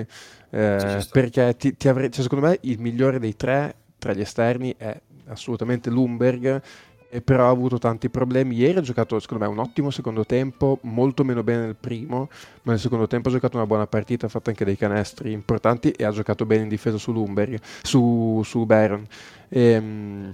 eh, 0.48 1.06
perché 1.12 1.54
ti, 1.58 1.76
ti 1.76 1.88
avrei, 1.88 2.10
cioè, 2.10 2.22
secondo 2.22 2.46
me 2.46 2.58
il 2.62 2.80
migliore 2.80 3.18
dei 3.18 3.36
tre 3.36 3.74
tra 3.98 4.14
gli 4.14 4.22
esterni 4.22 4.74
è 4.78 4.98
assolutamente 5.26 5.90
Lumberg 5.90 6.62
e 7.10 7.20
però 7.20 7.48
ha 7.48 7.50
avuto 7.50 7.76
tanti 7.76 8.08
problemi. 8.08 8.56
Ieri 8.56 8.78
ha 8.78 8.80
giocato, 8.80 9.20
secondo 9.20 9.44
me, 9.44 9.50
un 9.50 9.58
ottimo 9.58 9.90
secondo 9.90 10.24
tempo, 10.24 10.78
molto 10.84 11.22
meno 11.22 11.42
bene 11.42 11.66
nel 11.66 11.76
primo, 11.78 12.30
ma 12.62 12.72
nel 12.72 12.80
secondo 12.80 13.06
tempo 13.06 13.28
ha 13.28 13.32
giocato 13.32 13.58
una 13.58 13.66
buona 13.66 13.86
partita, 13.86 14.24
ha 14.24 14.30
fatto 14.30 14.48
anche 14.48 14.64
dei 14.64 14.78
canestri 14.78 15.32
importanti 15.32 15.90
e 15.90 16.06
ha 16.06 16.10
giocato 16.12 16.46
bene 16.46 16.62
in 16.62 16.70
difesa 16.70 16.96
su 16.96 17.12
Lumberg, 17.12 17.60
su, 17.82 18.40
su 18.42 18.64
Baron. 18.64 19.06
E, 19.50 19.60
ehm, 19.60 20.32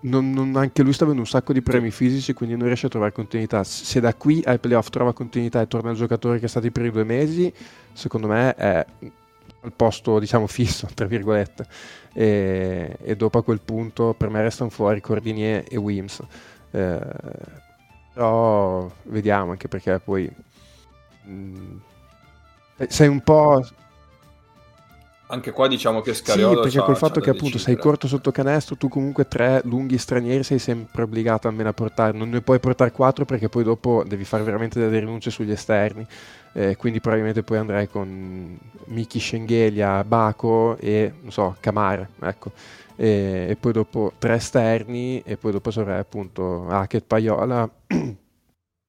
non, 0.00 0.30
non, 0.30 0.56
anche 0.56 0.82
lui 0.82 0.92
sta 0.92 1.04
avendo 1.04 1.22
un 1.22 1.26
sacco 1.26 1.52
di 1.52 1.62
premi 1.62 1.90
fisici, 1.90 2.32
quindi 2.32 2.56
non 2.56 2.66
riesce 2.66 2.86
a 2.86 2.88
trovare 2.88 3.12
continuità. 3.12 3.64
Se 3.64 4.00
da 4.00 4.14
qui 4.14 4.42
ai 4.44 4.58
playoff 4.58 4.88
trova 4.88 5.12
continuità 5.12 5.60
e 5.60 5.68
torna 5.68 5.90
il 5.90 5.96
giocatore 5.96 6.38
che 6.38 6.46
è 6.46 6.48
stato 6.48 6.66
i 6.66 6.70
primi 6.70 6.90
due 6.90 7.04
mesi, 7.04 7.52
secondo 7.92 8.28
me 8.28 8.54
è 8.54 8.86
al 9.60 9.72
posto 9.72 10.18
diciamo 10.18 10.46
fisso, 10.46 10.88
tra 10.94 11.06
virgolette. 11.06 11.66
E, 12.12 12.96
e, 13.02 13.16
dopo 13.16 13.38
a 13.38 13.42
quel 13.42 13.60
punto 13.60 14.14
per 14.16 14.30
me 14.30 14.40
restano 14.40 14.70
fuori 14.70 15.02
Cordinier 15.02 15.64
e 15.68 15.76
Wims 15.76 16.22
eh, 16.70 17.00
però 18.12 18.90
vediamo 19.04 19.50
anche 19.52 19.68
perché 19.68 19.98
poi 19.98 20.30
mh, 21.24 21.30
mm, 21.30 21.76
sei 22.88 23.08
un 23.08 23.20
po' 23.20 23.62
anche 25.28 25.50
qua 25.50 25.66
diciamo 25.66 26.00
che 26.00 26.14
Scariolo 26.14 26.62
sì, 26.62 26.76
perché 26.76 26.86
col 26.86 26.96
fatto 26.96 27.20
che 27.20 27.30
appunto 27.30 27.58
sei 27.58 27.76
corto 27.76 28.06
sotto 28.06 28.30
canestro 28.30 28.76
tu 28.76 28.88
comunque 28.88 29.26
tre 29.26 29.60
lunghi 29.64 29.98
stranieri 29.98 30.44
sei 30.44 30.60
sempre 30.60 31.02
obbligato 31.02 31.48
almeno 31.48 31.70
a 31.70 31.72
portare. 31.72 32.16
Non 32.16 32.28
ne 32.28 32.40
puoi 32.42 32.60
portare 32.60 32.92
quattro 32.92 33.24
perché 33.24 33.48
poi 33.48 33.64
dopo 33.64 34.04
devi 34.06 34.24
fare 34.24 34.44
veramente 34.44 34.78
delle 34.78 35.00
rinunce 35.00 35.30
sugli 35.30 35.50
esterni. 35.50 36.06
Eh, 36.52 36.76
quindi 36.76 37.00
probabilmente 37.00 37.42
poi 37.42 37.58
andrei 37.58 37.88
con 37.88 38.58
Miki 38.86 39.18
Schengelia, 39.18 40.04
Baco 40.04 40.76
e 40.78 41.12
non 41.20 41.32
so, 41.32 41.56
Camara 41.60 42.08
ecco. 42.22 42.52
E, 42.94 43.46
e, 43.50 43.56
poi 43.56 43.72
dopo 43.72 44.12
tre 44.18 44.34
esterni 44.34 45.20
e 45.22 45.36
poi 45.36 45.52
dopo 45.52 45.70
sarai 45.70 45.98
appunto 45.98 46.66
Hackett, 46.68 47.04
Paiola 47.06 47.68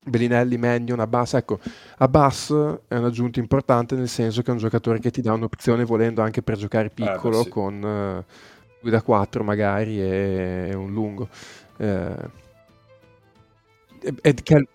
Bellinelli, 0.07 0.57
Mannion, 0.57 0.99
Abbas, 0.99 1.33
ecco, 1.33 1.59
Abbas 1.97 2.53
è 2.87 2.95
un'aggiunta 2.95 3.39
importante 3.39 3.95
nel 3.95 4.07
senso 4.07 4.41
che 4.41 4.49
è 4.49 4.53
un 4.53 4.59
giocatore 4.59 4.99
che 4.99 5.11
ti 5.11 5.21
dà 5.21 5.33
un'opzione 5.33 5.83
volendo 5.83 6.21
anche 6.21 6.41
per 6.41 6.57
giocare 6.57 6.89
piccolo 6.89 7.41
eh, 7.41 7.43
sì. 7.43 7.49
con 7.49 8.25
uh, 8.81 8.89
da 8.89 9.01
4 9.01 9.43
magari 9.43 10.01
e, 10.01 10.69
e 10.71 10.75
un 10.75 10.91
lungo. 10.91 11.27
Eh, 11.77 12.45
ed, 14.21 14.43
che... 14.43 14.67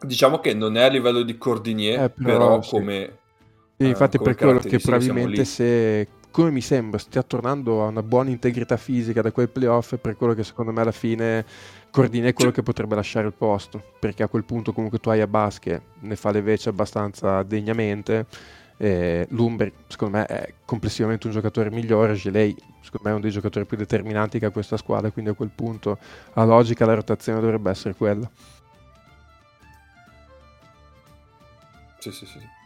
Diciamo 0.00 0.38
che 0.38 0.54
non 0.54 0.76
è 0.76 0.82
a 0.82 0.88
livello 0.88 1.22
di 1.22 1.36
Cordinier, 1.38 2.04
eh, 2.04 2.10
però, 2.10 2.38
però 2.38 2.62
sì. 2.62 2.70
come... 2.70 3.16
Sì, 3.76 3.86
infatti 3.86 4.16
uh, 4.16 4.22
per 4.22 4.34
quello 4.34 4.58
che 4.58 4.78
probabilmente 4.78 5.44
se 5.44 6.08
come 6.30 6.50
mi 6.50 6.60
sembra 6.60 6.98
stia 6.98 7.22
tornando 7.22 7.82
a 7.82 7.86
una 7.86 8.02
buona 8.02 8.30
integrità 8.30 8.76
fisica 8.76 9.22
da 9.22 9.32
quei 9.32 9.48
playoff 9.48 9.96
per 9.96 10.16
quello 10.16 10.34
che 10.34 10.44
secondo 10.44 10.72
me 10.72 10.82
alla 10.82 10.92
fine 10.92 11.44
Cordini 11.90 12.28
è 12.28 12.32
quello 12.32 12.50
che 12.50 12.62
potrebbe 12.62 12.94
lasciare 12.94 13.26
il 13.26 13.32
posto 13.32 13.82
perché 13.98 14.22
a 14.22 14.28
quel 14.28 14.44
punto 14.44 14.72
comunque 14.72 14.98
tu 14.98 15.10
hai 15.10 15.20
Abbas 15.20 15.58
che 15.58 15.80
ne 16.00 16.16
fa 16.16 16.30
le 16.30 16.42
veci 16.42 16.68
abbastanza 16.68 17.42
degnamente 17.42 18.26
eh, 18.76 19.26
Lumber 19.30 19.72
secondo 19.88 20.18
me 20.18 20.26
è 20.26 20.54
complessivamente 20.64 21.26
un 21.26 21.32
giocatore 21.32 21.70
migliore 21.70 22.14
Gelei 22.14 22.54
secondo 22.80 23.00
me 23.02 23.10
è 23.10 23.12
uno 23.12 23.20
dei 23.20 23.30
giocatori 23.30 23.64
più 23.64 23.76
determinanti 23.76 24.38
che 24.38 24.46
ha 24.46 24.50
questa 24.50 24.76
squadra 24.76 25.10
quindi 25.10 25.30
a 25.30 25.34
quel 25.34 25.50
punto 25.54 25.98
a 26.34 26.44
logica 26.44 26.86
la 26.86 26.94
rotazione 26.94 27.40
dovrebbe 27.40 27.70
essere 27.70 27.94
quella 27.94 28.30
sì 31.98 32.12
sì 32.12 32.26
sì 32.26 32.56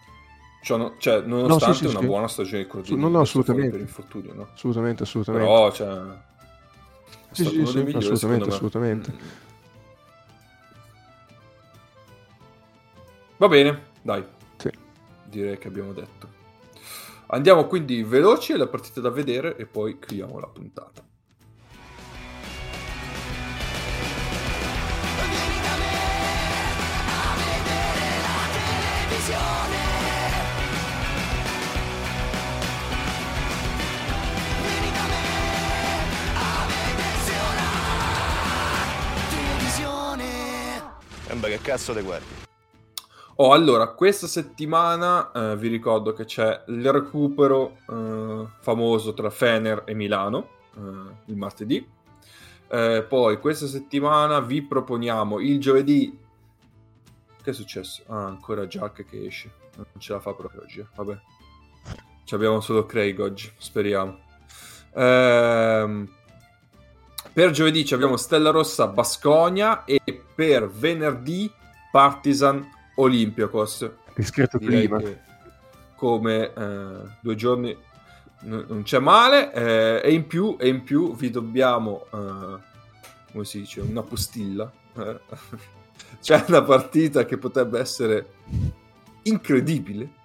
cioè, 0.62 0.78
no, 0.78 0.94
cioè, 0.98 1.22
nonostante 1.22 1.66
no, 1.66 1.72
sì, 1.74 1.84
sì, 1.86 1.90
una 1.90 2.00
sì. 2.00 2.06
buona 2.06 2.28
stagione 2.28 2.62
di 2.62 2.68
Cordini 2.68 3.00
no, 3.00 3.08
no, 3.08 3.20
assolutamente. 3.20 3.70
per 3.70 3.80
infortunio, 3.80 4.32
no? 4.32 4.48
Assolutamente, 4.54 5.02
assolutamente. 5.02 5.44
Però, 5.44 5.72
cioè, 5.72 6.16
sì, 7.32 7.44
sì, 7.44 7.66
sì, 7.66 7.82
migliori, 7.82 7.96
assolutamente, 7.96 8.48
assolutamente. 8.48 9.12
Va 13.36 13.48
bene, 13.48 13.82
dai. 14.02 14.24
Sì. 14.56 14.70
Direi 15.24 15.58
che 15.58 15.68
abbiamo 15.68 15.92
detto. 15.92 16.28
Andiamo 17.26 17.66
quindi 17.66 18.02
veloci 18.02 18.52
alla 18.52 18.68
partita 18.68 19.00
da 19.00 19.10
vedere 19.10 19.56
e 19.56 19.66
poi 19.66 19.98
chiudiamo 19.98 20.38
la 20.38 20.46
puntata. 20.46 21.02
Vieni 25.16 25.60
da 25.62 25.76
me 25.78 25.94
a 27.08 27.34
vedere 27.36 28.20
la 28.20 28.46
televisione. 29.08 29.61
Sembra 41.32 41.48
che 41.48 41.62
cazzo 41.62 41.94
te 41.94 42.02
guardi. 42.02 42.26
Oh, 43.36 43.54
allora, 43.54 43.88
questa 43.94 44.26
settimana 44.26 45.32
eh, 45.32 45.56
vi 45.56 45.68
ricordo 45.68 46.12
che 46.12 46.26
c'è 46.26 46.64
il 46.66 46.92
recupero 46.92 47.78
eh, 47.88 48.46
famoso 48.60 49.14
tra 49.14 49.30
Fener 49.30 49.84
e 49.86 49.94
Milano, 49.94 50.48
eh, 50.76 51.30
il 51.32 51.36
martedì. 51.38 51.88
Eh, 52.68 53.06
poi 53.08 53.40
questa 53.40 53.66
settimana 53.66 54.40
vi 54.40 54.60
proponiamo 54.60 55.40
il 55.40 55.58
giovedì... 55.58 56.14
Che 57.42 57.50
è 57.50 57.54
successo? 57.54 58.02
Ah, 58.08 58.26
ancora 58.26 58.66
Jack 58.66 59.06
che 59.06 59.24
esce. 59.24 59.50
Non 59.76 59.86
ce 59.96 60.12
la 60.12 60.20
fa 60.20 60.34
proprio 60.34 60.60
oggi. 60.60 60.86
Vabbè. 60.94 61.18
Ci 62.24 62.34
abbiamo 62.34 62.60
solo 62.60 62.84
Craig 62.84 63.18
oggi, 63.18 63.50
speriamo. 63.56 64.18
Ehm 64.96 66.20
per 67.32 67.50
giovedì 67.50 67.86
abbiamo 67.92 68.16
Stella 68.16 68.50
Rossa 68.50 68.86
Basconia 68.88 69.84
e 69.84 70.00
per 70.34 70.68
venerdì 70.68 71.50
Partizan 71.90 72.68
Olympiakos. 72.96 73.90
Discreto 74.14 74.58
prima. 74.58 75.00
Come 75.96 76.52
eh, 76.52 76.96
due 77.20 77.34
giorni 77.34 77.76
n- 78.42 78.64
non 78.68 78.82
c'è 78.82 78.98
male 78.98 79.52
eh, 79.52 80.08
e, 80.08 80.12
in 80.12 80.26
più, 80.26 80.56
e 80.58 80.68
in 80.68 80.82
più 80.82 81.14
vi 81.14 81.30
dobbiamo, 81.30 82.06
eh, 82.12 82.58
come 83.32 83.44
si 83.44 83.60
dice, 83.60 83.80
una 83.80 84.02
postilla. 84.02 84.70
Eh. 84.96 85.20
c'è 86.20 86.44
una 86.48 86.62
partita 86.62 87.24
che 87.24 87.38
potrebbe 87.38 87.78
essere 87.78 88.26
incredibile. 89.22 90.20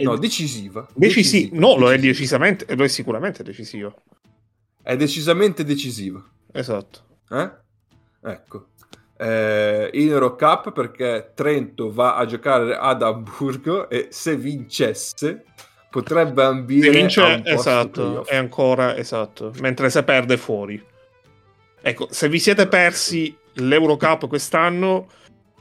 No, 0.00 0.16
decisiva. 0.16 0.86
Decisiva. 0.94 1.58
No, 1.58 1.76
lo 1.76 1.90
è 1.90 1.98
decisamente, 1.98 2.74
lo 2.74 2.84
è 2.84 2.88
sicuramente 2.88 3.42
decisivo. 3.42 3.94
È 4.80 4.96
decisamente 4.96 5.64
decisiva. 5.64 6.22
Esatto. 6.58 7.00
Eh? 7.30 7.50
Ecco. 8.30 8.66
eh, 9.16 9.90
in 9.92 10.08
Eurocup 10.08 10.72
perché 10.72 11.32
Trento 11.34 11.92
va 11.92 12.16
a 12.16 12.26
giocare 12.26 12.76
ad 12.76 13.02
Amburgo 13.02 13.88
e 13.88 14.08
se 14.10 14.36
vincesse 14.36 15.44
potrebbe 15.90 16.42
ambire 16.42 16.92
Se 16.92 16.98
vince, 16.98 17.20
a 17.20 17.26
un 17.26 17.42
posto 17.42 17.58
esatto, 17.58 18.26
è 18.26 18.36
ancora 18.36 18.96
esatto. 18.96 19.52
Mentre 19.60 19.88
se 19.90 20.02
perde 20.02 20.36
fuori. 20.36 20.84
Ecco, 21.80 22.08
se 22.10 22.28
vi 22.28 22.38
siete 22.38 22.66
persi 22.66 23.34
l'Eurocup 23.54 24.26
quest'anno, 24.26 25.06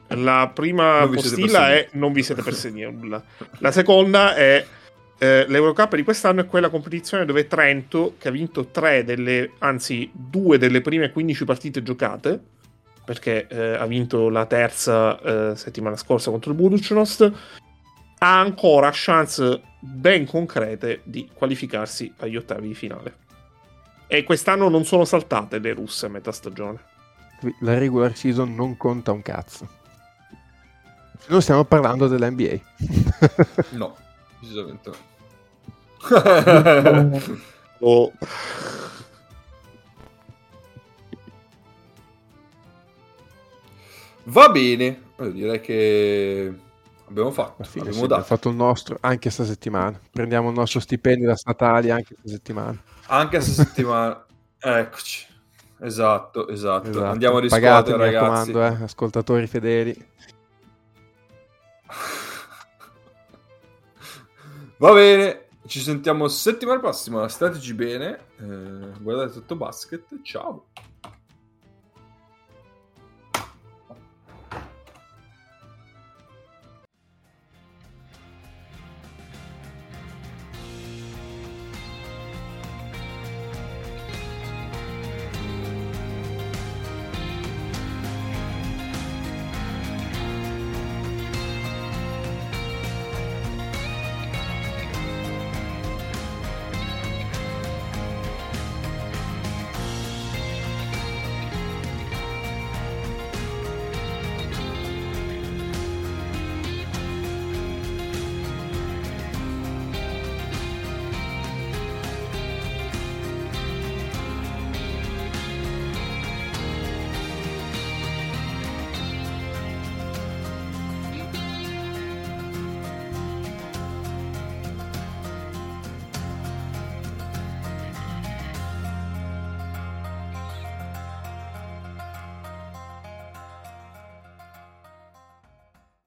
la 0.09 0.49
prima 0.53 1.07
postilla 1.11 1.73
è 1.73 1.89
non 1.93 2.11
vi 2.11 2.23
siete 2.23 2.41
persi 2.41 2.71
nulla. 2.81 3.23
La 3.59 3.71
seconda 3.71 4.35
è 4.35 4.65
eh, 5.19 5.45
l'Eurocup 5.47 5.95
di 5.95 6.03
quest'anno 6.03 6.41
è 6.41 6.45
quella 6.45 6.69
competizione 6.69 7.25
dove 7.25 7.47
Trento, 7.47 8.15
che 8.19 8.27
ha 8.27 8.31
vinto 8.31 8.67
tre 8.67 9.03
delle, 9.03 9.51
anzi 9.59 10.09
due 10.13 10.57
delle 10.57 10.81
prime 10.81 11.11
15 11.11 11.43
partite 11.43 11.81
giocate, 11.81 12.39
perché 13.03 13.47
eh, 13.47 13.73
ha 13.73 13.85
vinto 13.85 14.29
la 14.29 14.45
terza 14.45 15.19
eh, 15.19 15.55
settimana 15.55 15.95
scorsa 15.95 16.29
contro 16.29 16.51
il 16.51 16.57
Buducnost, 16.57 17.31
ha 18.19 18.39
ancora 18.39 18.89
chance 18.93 19.61
ben 19.79 20.25
concrete 20.25 21.01
di 21.03 21.29
qualificarsi 21.33 22.13
agli 22.17 22.35
ottavi 22.35 22.67
di 22.67 22.75
finale. 22.75 23.15
E 24.07 24.23
quest'anno 24.23 24.69
non 24.69 24.85
sono 24.85 25.03
saltate 25.03 25.59
le 25.59 25.73
russe 25.73 26.05
a 26.05 26.09
metà 26.09 26.31
stagione. 26.31 26.79
La 27.61 27.77
regular 27.77 28.15
season 28.15 28.53
non 28.53 28.77
conta 28.77 29.11
un 29.11 29.21
cazzo. 29.21 29.67
Non 31.27 31.41
stiamo 31.41 31.65
parlando 31.65 32.07
dell'NBA. 32.07 32.59
No, 33.71 33.95
decisamente 34.39 34.89
no. 34.89 34.95
Oh, 37.79 38.11
Va 44.25 44.49
bene, 44.49 45.03
direi 45.31 45.61
che 45.61 46.53
abbiamo 47.07 47.31
fatto, 47.31 47.63
fine 47.63 47.85
abbiamo 47.85 48.01
sì, 48.01 48.07
dato. 48.07 48.23
fatto 48.23 48.49
il 48.49 48.55
nostro 48.55 48.97
anche 48.99 49.29
sta 49.29 49.45
settimana. 49.45 49.97
Prendiamo 50.11 50.49
il 50.49 50.55
nostro 50.55 50.79
stipendio 50.81 51.27
da 51.29 51.35
statali 51.37 51.89
anche 51.91 52.15
questa 52.15 52.31
settimana. 52.31 52.77
Anche 53.07 53.37
questa 53.37 53.63
settimana. 53.63 54.25
Eccoci. 54.59 55.25
Esatto, 55.79 56.47
esatto, 56.49 56.89
Esatto. 56.89 57.05
Andiamo 57.05 57.37
a 57.37 57.47
Pagate, 57.47 57.91
riscuotere, 57.91 57.97
mi 57.97 58.03
ragazzi. 58.15 58.51
raccomando, 58.51 58.81
eh, 58.81 58.83
ascoltatori 58.83 59.47
fedeli. 59.47 60.05
Va 64.79 64.93
bene, 64.93 65.47
ci 65.65 65.79
sentiamo 65.79 66.27
settimana 66.27 66.79
prossima. 66.79 67.27
Stateci 67.27 67.73
bene, 67.73 68.19
eh, 68.39 68.91
guardate 68.99 69.33
tutto 69.33 69.55
basket. 69.55 70.21
Ciao. 70.21 70.65